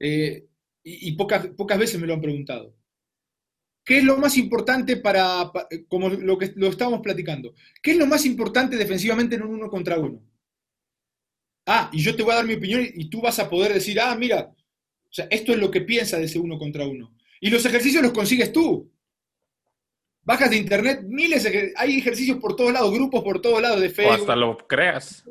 eh, 0.00 0.46
y, 0.82 1.12
pocas, 1.12 1.48
pocas 1.48 1.78
veces 1.78 2.00
me 2.00 2.06
lo 2.06 2.14
han 2.14 2.20
preguntado. 2.20 2.76
¿Qué 3.84 3.98
es 3.98 4.04
lo 4.04 4.16
más 4.16 4.38
importante 4.38 4.96
para, 4.96 5.50
como 5.88 6.08
lo 6.08 6.38
que 6.38 6.52
lo 6.56 6.68
estamos 6.68 7.00
platicando, 7.00 7.52
qué 7.82 7.92
es 7.92 7.98
lo 7.98 8.06
más 8.06 8.24
importante 8.24 8.76
defensivamente 8.76 9.36
en 9.36 9.42
un 9.42 9.54
uno 9.54 9.68
contra 9.68 9.98
uno? 9.98 10.22
Ah, 11.66 11.90
y 11.92 12.00
yo 12.00 12.14
te 12.14 12.22
voy 12.22 12.32
a 12.32 12.36
dar 12.36 12.46
mi 12.46 12.54
opinión 12.54 12.86
y 12.94 13.08
tú 13.08 13.20
vas 13.20 13.38
a 13.38 13.48
poder 13.48 13.72
decir, 13.72 13.98
ah, 14.00 14.14
mira, 14.16 14.50
o 14.50 15.12
sea, 15.12 15.26
esto 15.30 15.52
es 15.52 15.58
lo 15.58 15.70
que 15.70 15.80
piensa 15.80 16.18
de 16.18 16.24
ese 16.24 16.38
uno 16.38 16.58
contra 16.58 16.86
uno. 16.86 17.14
Y 17.40 17.50
los 17.50 17.64
ejercicios 17.64 18.02
los 18.02 18.12
consigues 18.12 18.52
tú. 18.52 18.90
Bajas 20.22 20.50
de 20.50 20.56
internet, 20.56 21.02
miles 21.06 21.44
de 21.44 21.72
hay 21.76 21.98
ejercicios 21.98 22.38
por 22.38 22.56
todos 22.56 22.72
lados, 22.72 22.92
grupos 22.92 23.22
por 23.22 23.40
todos 23.40 23.60
lados 23.60 23.80
de 23.80 23.90
Facebook. 23.90 24.12
O 24.12 24.22
hasta 24.22 24.36
lo 24.36 24.56
creas. 24.66 25.24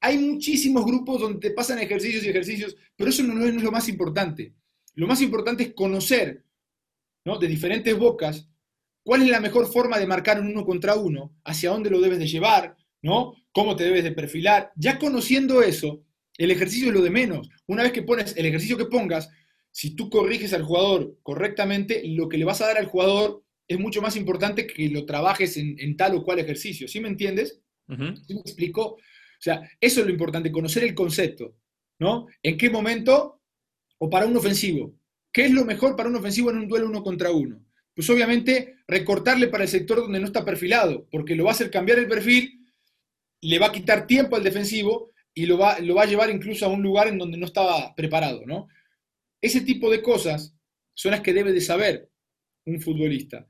Hay 0.00 0.18
muchísimos 0.18 0.84
grupos 0.84 1.20
donde 1.20 1.40
te 1.40 1.54
pasan 1.54 1.78
ejercicios 1.78 2.24
y 2.24 2.30
ejercicios, 2.30 2.76
pero 2.96 3.10
eso 3.10 3.22
no 3.22 3.44
es, 3.44 3.54
lo 3.62 3.70
más 3.70 3.88
importante. 3.88 4.54
Lo 4.94 5.06
más 5.06 5.20
importante 5.20 5.62
es 5.62 5.74
conocer, 5.74 6.44
¿no? 7.24 7.38
De 7.38 7.46
diferentes 7.46 7.96
bocas, 7.96 8.48
cuál 9.02 9.22
es 9.22 9.28
la 9.28 9.40
mejor 9.40 9.70
forma 9.70 9.98
de 9.98 10.06
marcar 10.06 10.40
un 10.40 10.48
uno 10.48 10.64
contra 10.64 10.96
uno, 10.96 11.36
hacia 11.44 11.70
dónde 11.70 11.90
lo 11.90 12.00
debes 12.00 12.18
de 12.18 12.26
llevar, 12.26 12.76
¿no? 13.02 13.34
Cómo 13.52 13.76
te 13.76 13.84
debes 13.84 14.04
de 14.04 14.12
perfilar. 14.12 14.72
Ya 14.76 14.98
conociendo 14.98 15.62
eso, 15.62 16.04
el 16.36 16.50
ejercicio 16.50 16.88
es 16.88 16.94
lo 16.94 17.02
de 17.02 17.10
menos. 17.10 17.48
Una 17.66 17.82
vez 17.82 17.92
que 17.92 18.02
pones 18.02 18.36
el 18.36 18.46
ejercicio 18.46 18.78
que 18.78 18.86
pongas, 18.86 19.28
si 19.70 19.94
tú 19.94 20.08
corriges 20.08 20.52
al 20.54 20.62
jugador 20.62 21.18
correctamente, 21.22 22.02
lo 22.06 22.28
que 22.28 22.38
le 22.38 22.44
vas 22.44 22.60
a 22.60 22.66
dar 22.66 22.78
al 22.78 22.86
jugador 22.86 23.44
es 23.66 23.78
mucho 23.78 24.00
más 24.00 24.16
importante 24.16 24.66
que 24.66 24.88
lo 24.88 25.04
trabajes 25.04 25.56
en, 25.56 25.96
tal 25.96 26.14
o 26.16 26.24
cual 26.24 26.38
ejercicio. 26.38 26.88
¿Sí 26.88 27.00
me 27.00 27.08
entiendes? 27.08 27.60
¿Sí 27.86 28.34
me 28.34 28.40
explicó? 28.40 28.84
O 28.94 29.40
sea, 29.40 29.68
eso 29.80 30.00
es 30.00 30.06
lo 30.06 30.12
importante, 30.12 30.50
conocer 30.50 30.84
el 30.84 30.94
concepto, 30.94 31.54
¿no? 31.98 32.26
¿En 32.42 32.56
qué 32.56 32.70
momento? 32.70 33.40
O 33.98 34.10
para 34.10 34.26
un 34.26 34.36
ofensivo. 34.36 34.94
¿Qué 35.32 35.44
es 35.44 35.52
lo 35.52 35.64
mejor 35.64 35.94
para 35.94 36.08
un 36.08 36.16
ofensivo 36.16 36.50
en 36.50 36.58
un 36.58 36.68
duelo 36.68 36.88
uno 36.88 37.02
contra 37.02 37.30
uno? 37.30 37.64
Pues 37.94 38.08
obviamente 38.10 38.76
recortarle 38.86 39.48
para 39.48 39.64
el 39.64 39.68
sector 39.68 39.98
donde 39.98 40.18
no 40.18 40.26
está 40.26 40.44
perfilado, 40.44 41.06
porque 41.10 41.34
lo 41.34 41.44
va 41.44 41.50
a 41.50 41.54
hacer 41.54 41.70
cambiar 41.70 41.98
el 41.98 42.08
perfil 42.08 42.57
le 43.40 43.58
va 43.58 43.66
a 43.66 43.72
quitar 43.72 44.06
tiempo 44.06 44.36
al 44.36 44.42
defensivo 44.42 45.12
y 45.34 45.46
lo 45.46 45.58
va, 45.58 45.78
lo 45.78 45.94
va 45.94 46.02
a 46.02 46.06
llevar 46.06 46.30
incluso 46.30 46.66
a 46.66 46.68
un 46.68 46.82
lugar 46.82 47.08
en 47.08 47.18
donde 47.18 47.38
no 47.38 47.46
estaba 47.46 47.94
preparado, 47.94 48.44
¿no? 48.44 48.68
Ese 49.40 49.60
tipo 49.60 49.90
de 49.90 50.02
cosas 50.02 50.54
son 50.94 51.12
las 51.12 51.20
que 51.20 51.32
debe 51.32 51.52
de 51.52 51.60
saber 51.60 52.10
un 52.66 52.80
futbolista. 52.80 53.46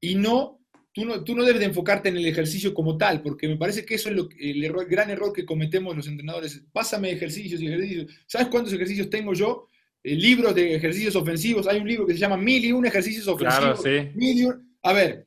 Y 0.00 0.16
no, 0.16 0.60
tú 0.92 1.04
no, 1.04 1.22
tú 1.22 1.36
no 1.36 1.44
debes 1.44 1.60
de 1.60 1.66
enfocarte 1.66 2.08
en 2.08 2.16
el 2.16 2.26
ejercicio 2.26 2.74
como 2.74 2.96
tal, 2.96 3.22
porque 3.22 3.46
me 3.46 3.56
parece 3.56 3.84
que 3.84 3.94
eso 3.94 4.08
es 4.08 4.16
lo, 4.16 4.28
el, 4.38 4.64
error, 4.64 4.86
gran 4.88 5.10
error 5.10 5.32
que 5.32 5.46
cometemos 5.46 5.96
los 5.96 6.08
entrenadores. 6.08 6.64
Pásame 6.72 7.12
ejercicios 7.12 7.60
y 7.60 7.68
ejercicios. 7.68 8.12
¿Sabes 8.26 8.48
cuántos 8.48 8.72
ejercicios 8.72 9.08
tengo 9.08 9.32
yo? 9.32 9.68
Eh, 10.02 10.16
libros 10.16 10.54
de 10.54 10.74
ejercicios 10.74 11.14
ofensivos. 11.14 11.68
Hay 11.68 11.78
un 11.78 11.88
libro 11.88 12.06
que 12.06 12.14
se 12.14 12.18
llama 12.18 12.36
Mil 12.36 12.64
y 12.64 12.72
un 12.72 12.86
ejercicios 12.86 13.28
ofensivos. 13.28 13.80
Claro, 13.80 14.12
sí. 14.16 14.48
A 14.82 14.92
ver, 14.92 15.26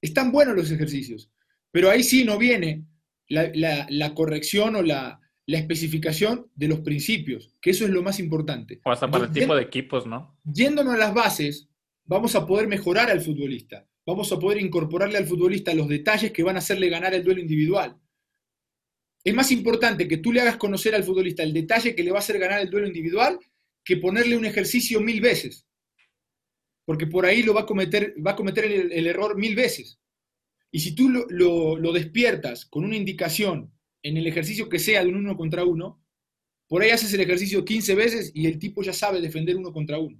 están 0.00 0.30
buenos 0.30 0.56
los 0.56 0.70
ejercicios, 0.70 1.30
pero 1.70 1.90
ahí 1.90 2.02
sí 2.02 2.24
no 2.24 2.38
viene 2.38 2.84
la, 3.32 4.14
corrección 4.14 4.76
o 4.76 4.82
la, 4.82 5.20
especificación 5.46 6.50
de 6.54 6.68
los 6.68 6.80
principios, 6.80 7.54
que 7.60 7.70
eso 7.70 7.84
es 7.84 7.90
lo 7.90 8.02
más 8.02 8.18
importante. 8.20 8.80
O 8.84 8.90
hasta 8.90 9.10
para 9.10 9.26
el 9.26 9.32
tipo 9.32 9.54
de 9.54 9.62
equipos, 9.62 10.06
¿no? 10.06 10.38
Yéndonos 10.44 10.94
a 10.94 10.98
las 10.98 11.14
bases, 11.14 11.68
vamos 12.04 12.34
a 12.34 12.46
poder 12.46 12.68
mejorar 12.68 13.10
al 13.10 13.20
futbolista, 13.20 13.86
vamos 14.06 14.32
a 14.32 14.38
poder 14.38 14.60
incorporarle 14.60 15.18
al 15.18 15.26
futbolista 15.26 15.74
los 15.74 15.88
detalles 15.88 16.32
que 16.32 16.42
van 16.42 16.56
a 16.56 16.60
hacerle 16.60 16.88
ganar 16.88 17.14
el 17.14 17.24
duelo 17.24 17.40
individual. 17.40 17.96
Es 19.24 19.34
más 19.34 19.52
importante 19.52 20.08
que 20.08 20.16
tú 20.16 20.32
le 20.32 20.40
hagas 20.40 20.56
conocer 20.56 20.94
al 20.94 21.04
futbolista 21.04 21.42
el 21.42 21.52
detalle 21.52 21.94
que 21.94 22.02
le 22.02 22.10
va 22.10 22.18
a 22.18 22.20
hacer 22.20 22.38
ganar 22.38 22.60
el 22.60 22.70
duelo 22.70 22.86
individual 22.86 23.38
que 23.84 23.96
ponerle 23.96 24.36
un 24.36 24.44
ejercicio 24.44 25.00
mil 25.00 25.20
veces. 25.20 25.66
Porque 26.84 27.06
por 27.06 27.24
ahí 27.24 27.42
lo 27.42 27.54
va 27.54 27.62
a 27.62 27.66
cometer, 27.66 28.14
va 28.24 28.32
a 28.32 28.36
cometer 28.36 28.64
el 28.64 29.06
error 29.06 29.36
mil 29.36 29.54
veces. 29.54 30.01
Y 30.74 30.80
si 30.80 30.94
tú 30.94 31.10
lo, 31.10 31.92
despiertas 31.92 32.64
con 32.64 32.84
una 32.84 32.96
indicación 32.96 33.70
en 34.02 34.16
el 34.16 34.26
ejercicio 34.26 34.70
que 34.70 34.78
sea 34.78 35.04
de 35.04 35.10
un 35.10 35.16
uno 35.16 35.36
contra 35.36 35.64
uno, 35.64 36.02
por 36.66 36.82
ahí 36.82 36.90
haces 36.90 37.12
el 37.12 37.20
ejercicio 37.20 37.62
15 37.62 37.94
veces 37.94 38.32
y 38.34 38.46
el 38.46 38.58
tipo 38.58 38.82
ya 38.82 38.94
sabe 38.94 39.20
defender 39.20 39.54
uno 39.54 39.70
contra 39.70 39.98
uno. 39.98 40.18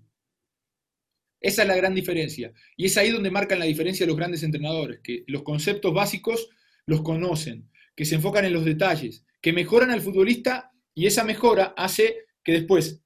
Esa 1.40 1.62
es 1.62 1.68
la 1.68 1.74
gran 1.74 1.94
diferencia. 1.94 2.52
Y 2.76 2.84
es 2.84 2.96
ahí 2.98 3.10
donde 3.10 3.30
marcan 3.30 3.58
la 3.58 3.64
diferencia 3.64 4.06
los 4.06 4.16
grandes 4.16 4.42
entrenadores, 4.42 5.00
que 5.02 5.24
los 5.26 5.42
conceptos 5.42 5.94
básicos 5.94 6.50
los 6.84 7.00
conocen, 7.00 7.70
que 7.96 8.04
se 8.04 8.16
enfocan 8.16 8.44
en 8.44 8.52
los 8.52 8.66
detalles, 8.66 9.24
que 9.40 9.54
mejoran 9.54 9.90
al 9.90 10.02
futbolista 10.02 10.70
y 10.94 11.06
esa 11.06 11.24
mejora 11.24 11.72
hace 11.78 12.26
que 12.44 12.52
después, 12.52 13.02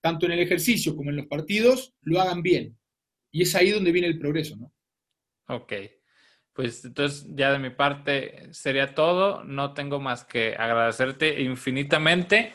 tanto 0.00 0.26
en 0.26 0.32
el 0.32 0.38
ejercicio 0.38 0.94
como 0.94 1.10
en 1.10 1.16
los 1.16 1.26
partidos, 1.26 1.96
lo 2.02 2.20
hagan 2.20 2.42
bien. 2.42 2.78
Y 3.32 3.42
es 3.42 3.54
ahí 3.56 3.70
donde 3.70 3.90
viene 3.90 4.06
el 4.06 4.18
progreso, 4.18 4.56
¿no? 4.56 4.72
Ok. 5.48 5.72
Pues 6.52 6.84
entonces 6.84 7.26
ya 7.34 7.52
de 7.52 7.58
mi 7.58 7.70
parte 7.70 8.52
sería 8.52 8.94
todo. 8.94 9.42
No 9.44 9.72
tengo 9.72 10.00
más 10.00 10.24
que 10.24 10.54
agradecerte 10.56 11.42
infinitamente 11.42 12.52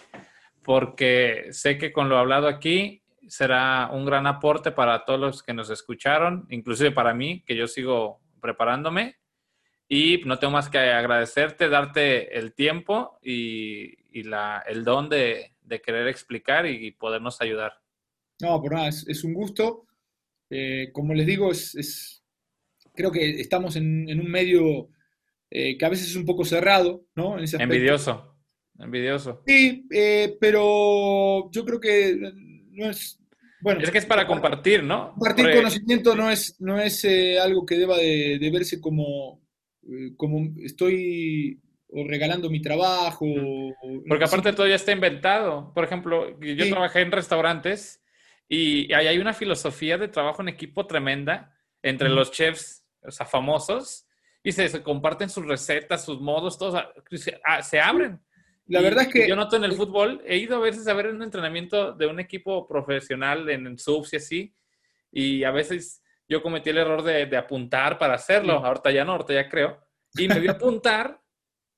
porque 0.64 1.48
sé 1.52 1.78
que 1.78 1.92
con 1.92 2.10
lo 2.10 2.18
hablado 2.18 2.48
aquí 2.48 3.02
será 3.28 3.90
un 3.92 4.06
gran 4.06 4.28
aporte 4.28 4.72
para 4.72 5.06
todos 5.06 5.20
los 5.20 5.44
que 5.44 5.54
nos 5.54 5.70
escucharon, 5.70 6.46
inclusive 6.50 6.92
para 6.92 7.14
mí, 7.14 7.44
que 7.46 7.56
yo 7.56 7.68
sigo 7.68 8.22
preparándome. 8.42 9.18
Y 9.90 10.22
no 10.26 10.38
tengo 10.38 10.52
más 10.52 10.70
que 10.70 10.78
agradecerte, 10.78 11.70
darte 11.70 12.38
el 12.38 12.54
tiempo 12.54 13.18
y, 13.22 13.96
el 14.12 14.84
don 14.84 15.08
de, 15.08 15.54
querer 15.84 16.08
explicar 16.08 16.66
y, 16.66 16.92
podernos 16.92 17.40
ayudar. 17.40 17.80
No, 18.42 18.62
por 18.62 18.74
nada, 18.74 18.90
es, 18.90 19.24
un 19.24 19.34
gusto. 19.34 19.86
Eh, 20.50 20.90
como 20.92 21.14
les 21.14 21.26
digo, 21.26 21.52
es, 21.52 22.26
creo 22.98 23.12
que 23.12 23.40
estamos 23.40 23.78
en, 23.78 24.20
un 24.20 24.30
medio 24.30 24.90
eh, 25.50 25.78
que 25.78 25.86
a 25.86 25.90
veces 25.90 26.10
es 26.10 26.16
un 26.16 26.26
poco 26.26 26.44
cerrado, 26.44 27.06
¿no? 27.16 27.38
envidioso, 27.40 28.36
envidioso. 28.78 29.44
Sí, 29.48 29.86
eh, 29.92 30.36
pero 30.42 31.50
yo 31.52 31.64
creo 31.64 31.80
que 31.80 32.18
no 32.72 32.90
es... 32.90 33.20
Bueno, 33.62 33.82
es 33.82 33.90
que 33.90 33.98
es 34.00 34.06
para 34.06 34.28
compartir, 34.28 34.84
¿no? 34.84 35.14
Compartir 35.14 35.56
conocimiento 35.56 36.16
no 36.16 36.30
es, 36.30 36.60
no 36.60 36.80
es 36.80 37.06
algo 37.42 37.66
que 37.66 37.78
deba 37.78 37.98
de, 37.98 38.38
de 38.40 38.52
verse 38.52 38.80
como, 38.80 39.42
como 40.16 40.50
estoy 40.62 41.60
o 41.90 42.08
regalando 42.08 42.50
mi 42.50 42.62
trabajo. 42.62 43.26
Porque 44.08 44.26
aparte 44.26 44.54
todo 44.54 44.68
ya 44.68 44.76
está 44.76 44.92
inventado. 44.92 45.74
Por 45.74 45.84
ejemplo, 45.84 46.40
yo 46.40 46.70
trabajé 46.70 47.02
en 47.02 47.12
restaurantes 47.12 48.04
y 48.48 48.92
hay 48.94 49.18
una 49.18 49.34
filosofía 49.34 49.98
de 49.98 50.08
trabajo 50.08 50.42
en 50.42 50.50
equipo 50.50 50.88
tremenda 50.88 51.54
entre 51.82 52.10
los 52.10 52.32
chefs, 52.32 52.77
o 53.08 53.12
sea, 53.12 53.26
famosos, 53.26 54.06
y 54.44 54.52
se, 54.52 54.84
comparten 54.84 55.30
sus 55.30 55.46
recetas, 55.46 56.06
sus 56.06 56.22
modos, 56.22 56.58
todos 56.58 56.84
ah, 57.46 57.62
se 57.62 57.80
abren. 57.80 58.20
La 58.68 58.82
verdad 58.82 59.04
es 59.04 59.14
que... 59.14 59.28
Yo 59.28 59.36
noto 59.36 59.56
en 59.56 59.64
el 59.64 59.74
fútbol, 59.74 60.22
he 60.26 60.38
ido 60.38 60.58
a 60.58 60.60
veces 60.60 60.88
a 60.88 60.94
ver 60.94 61.08
un 61.08 61.24
entrenamiento 61.24 61.94
de 61.94 62.08
un 62.08 62.20
equipo 62.20 62.68
profesional 62.68 63.50
en, 63.50 63.66
en 63.66 63.78
subs 63.78 64.14
y 64.14 64.16
así, 64.18 64.56
y 65.12 65.44
a 65.44 65.52
veces 65.52 66.04
yo 66.28 66.42
cometí 66.42 66.70
el 66.70 66.78
error 66.78 67.02
de, 67.02 67.26
de 67.26 67.38
apuntar 67.38 67.98
para 67.98 68.16
hacerlo, 68.16 68.54
ahorita 68.54 68.92
ya 68.92 69.06
no, 69.06 69.14
ahorita 69.14 69.34
ya 69.34 69.50
creo, 69.50 69.82
y 70.16 70.28
me 70.28 70.40
vi 70.40 70.48
apuntar 70.48 71.20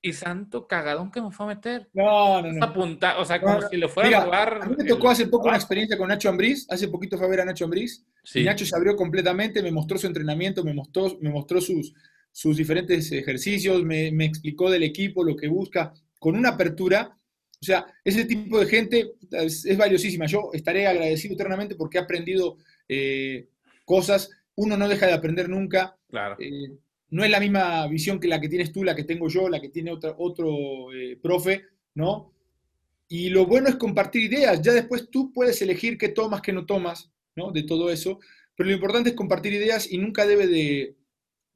y 0.02 0.12
santo 0.12 0.66
cagadón 0.66 1.10
que 1.10 1.20
me 1.20 1.30
fue 1.30 1.46
a 1.46 1.48
meter. 1.50 1.88
No, 1.92 2.40
no, 2.42 2.52
no. 2.52 2.64
Apuntar, 2.64 3.18
o 3.18 3.24
sea, 3.24 3.40
como 3.40 3.60
si 3.68 3.76
le 3.76 3.88
fuera 3.88 4.18
a 4.18 4.22
jugar. 4.22 4.60
A 4.62 4.66
mí 4.66 4.74
me 4.78 4.84
tocó 4.84 5.10
hace 5.10 5.26
poco 5.26 5.48
una 5.48 5.56
experiencia 5.56 5.98
con 5.98 6.08
Nacho 6.08 6.28
Ambriz, 6.28 6.66
hace 6.70 6.88
poquito 6.88 7.18
fue 7.18 7.26
a 7.26 7.30
ver 7.30 7.40
a 7.40 7.44
Nacho 7.44 7.64
Ambriz, 7.64 8.04
y 8.34 8.44
Nacho 8.44 8.64
se 8.64 8.74
abrió 8.74 8.96
completamente, 8.96 9.62
me 9.62 9.72
mostró 9.72 9.98
su 9.98 10.06
entrenamiento, 10.06 10.64
me 10.64 10.72
mostró, 10.72 11.18
me 11.20 11.30
mostró 11.30 11.60
sus, 11.60 11.92
sus 12.32 12.56
diferentes 12.56 13.12
ejercicios, 13.12 13.82
me, 13.84 14.10
me 14.12 14.24
explicó 14.24 14.70
del 14.70 14.84
equipo, 14.84 15.22
lo 15.22 15.36
que 15.36 15.48
busca, 15.48 15.92
con 16.18 16.36
una 16.36 16.50
apertura. 16.50 17.16
O 17.60 17.64
sea, 17.64 17.84
ese 18.04 18.24
tipo 18.24 18.58
de 18.58 18.66
gente 18.66 19.12
es, 19.30 19.76
valiosísima. 19.76 20.26
Yo 20.26 20.50
estaré 20.52 20.86
agradecido 20.86 21.34
eternamente 21.34 21.74
porque 21.74 21.98
he 21.98 22.00
aprendido 22.00 22.56
eh, 22.88 23.48
cosas. 23.84 24.30
Uno 24.54 24.78
no 24.78 24.88
deja 24.88 25.06
de 25.06 25.12
aprender 25.12 25.48
nunca. 25.48 25.96
Claro. 26.08 26.36
Eh, 26.38 26.78
no 27.10 27.24
es 27.24 27.30
la 27.30 27.40
misma 27.40 27.86
visión 27.88 28.20
que 28.20 28.28
la 28.28 28.40
que 28.40 28.48
tienes 28.48 28.72
tú, 28.72 28.84
la 28.84 28.94
que 28.94 29.04
tengo 29.04 29.28
yo, 29.28 29.48
la 29.48 29.60
que 29.60 29.68
tiene 29.68 29.90
otro, 29.90 30.14
otro 30.18 30.92
eh, 30.92 31.18
profe, 31.20 31.64
¿no? 31.94 32.32
Y 33.08 33.30
lo 33.30 33.46
bueno 33.46 33.68
es 33.68 33.76
compartir 33.76 34.22
ideas. 34.22 34.62
Ya 34.62 34.72
después 34.72 35.10
tú 35.10 35.32
puedes 35.32 35.60
elegir 35.62 35.98
qué 35.98 36.10
tomas, 36.10 36.40
qué 36.40 36.52
no 36.52 36.66
tomas, 36.66 37.10
¿no? 37.34 37.50
De 37.50 37.64
todo 37.64 37.90
eso. 37.90 38.20
Pero 38.54 38.68
lo 38.68 38.74
importante 38.74 39.10
es 39.10 39.16
compartir 39.16 39.52
ideas 39.52 39.90
y 39.90 39.98
nunca 39.98 40.24
debe 40.24 40.46
de, 40.46 40.96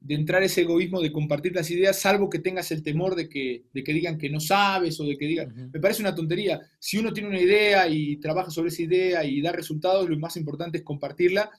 entrar 0.07 0.43
ese 0.43 0.61
egoísmo 0.61 1.01
de 1.01 1.13
compartir 1.13 1.55
las 1.55 1.71
ideas, 1.71 1.97
salvo 1.97 2.29
que 2.29 2.39
tengas 2.39 2.71
el 2.71 2.83
temor 2.83 3.15
de 3.15 3.29
que, 3.29 3.63
de 3.73 3.83
que 3.83 3.93
digan 3.93 4.17
que 4.17 4.29
no 4.29 4.41
sabes 4.41 4.99
o 4.99 5.05
de 5.05 5.17
que 5.17 5.25
digan... 5.25 5.71
Me 5.71 5.79
parece 5.79 6.01
una 6.01 6.13
tontería. 6.13 6.59
Si 6.77 6.97
uno 6.97 7.13
tiene 7.13 7.29
una 7.29 7.39
idea 7.39 7.87
y 7.87 8.17
trabaja 8.17 8.51
sobre 8.51 8.69
esa 8.69 8.81
idea 8.81 9.23
y 9.23 9.41
da 9.41 9.53
resultados, 9.53 10.09
lo 10.09 10.19
más 10.19 10.35
importante 10.35 10.79
es 10.79 10.83
compartirla. 10.83 11.49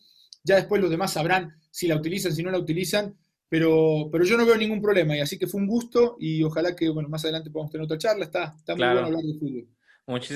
Ya 0.44 0.56
después 0.56 0.82
los 0.82 0.90
demás 0.90 1.14
sabrán 1.14 1.56
si 1.70 1.86
la 1.89 1.97
utilizan, 1.97 2.35
si 2.35 2.43
no 2.43 2.51
la 2.51 2.59
utilizan 2.59 3.16
pero, 3.48 4.09
pero 4.10 4.24
yo 4.24 4.36
no 4.36 4.47
veo 4.47 4.56
ningún 4.56 4.82
problema 4.82 5.16
y 5.16 5.20
así 5.20 5.39
que 5.39 5.47
fue 5.47 5.60
un 5.60 5.66
gusto 5.66 6.16
y 6.18 6.43
ojalá 6.43 6.74
que 6.74 6.89
bueno, 6.89 7.09
más 7.09 7.24
adelante 7.24 7.51
podamos 7.51 7.70
tener 7.70 7.85
otra 7.85 7.98
charla. 7.98 8.24
Está, 8.24 8.55
está 8.56 8.74
muy 8.74 8.85
bueno 8.85 9.06
hablar 9.06 9.23
de 9.23 9.39
fútbol. 9.39 9.68
Muchísimas 10.06 10.24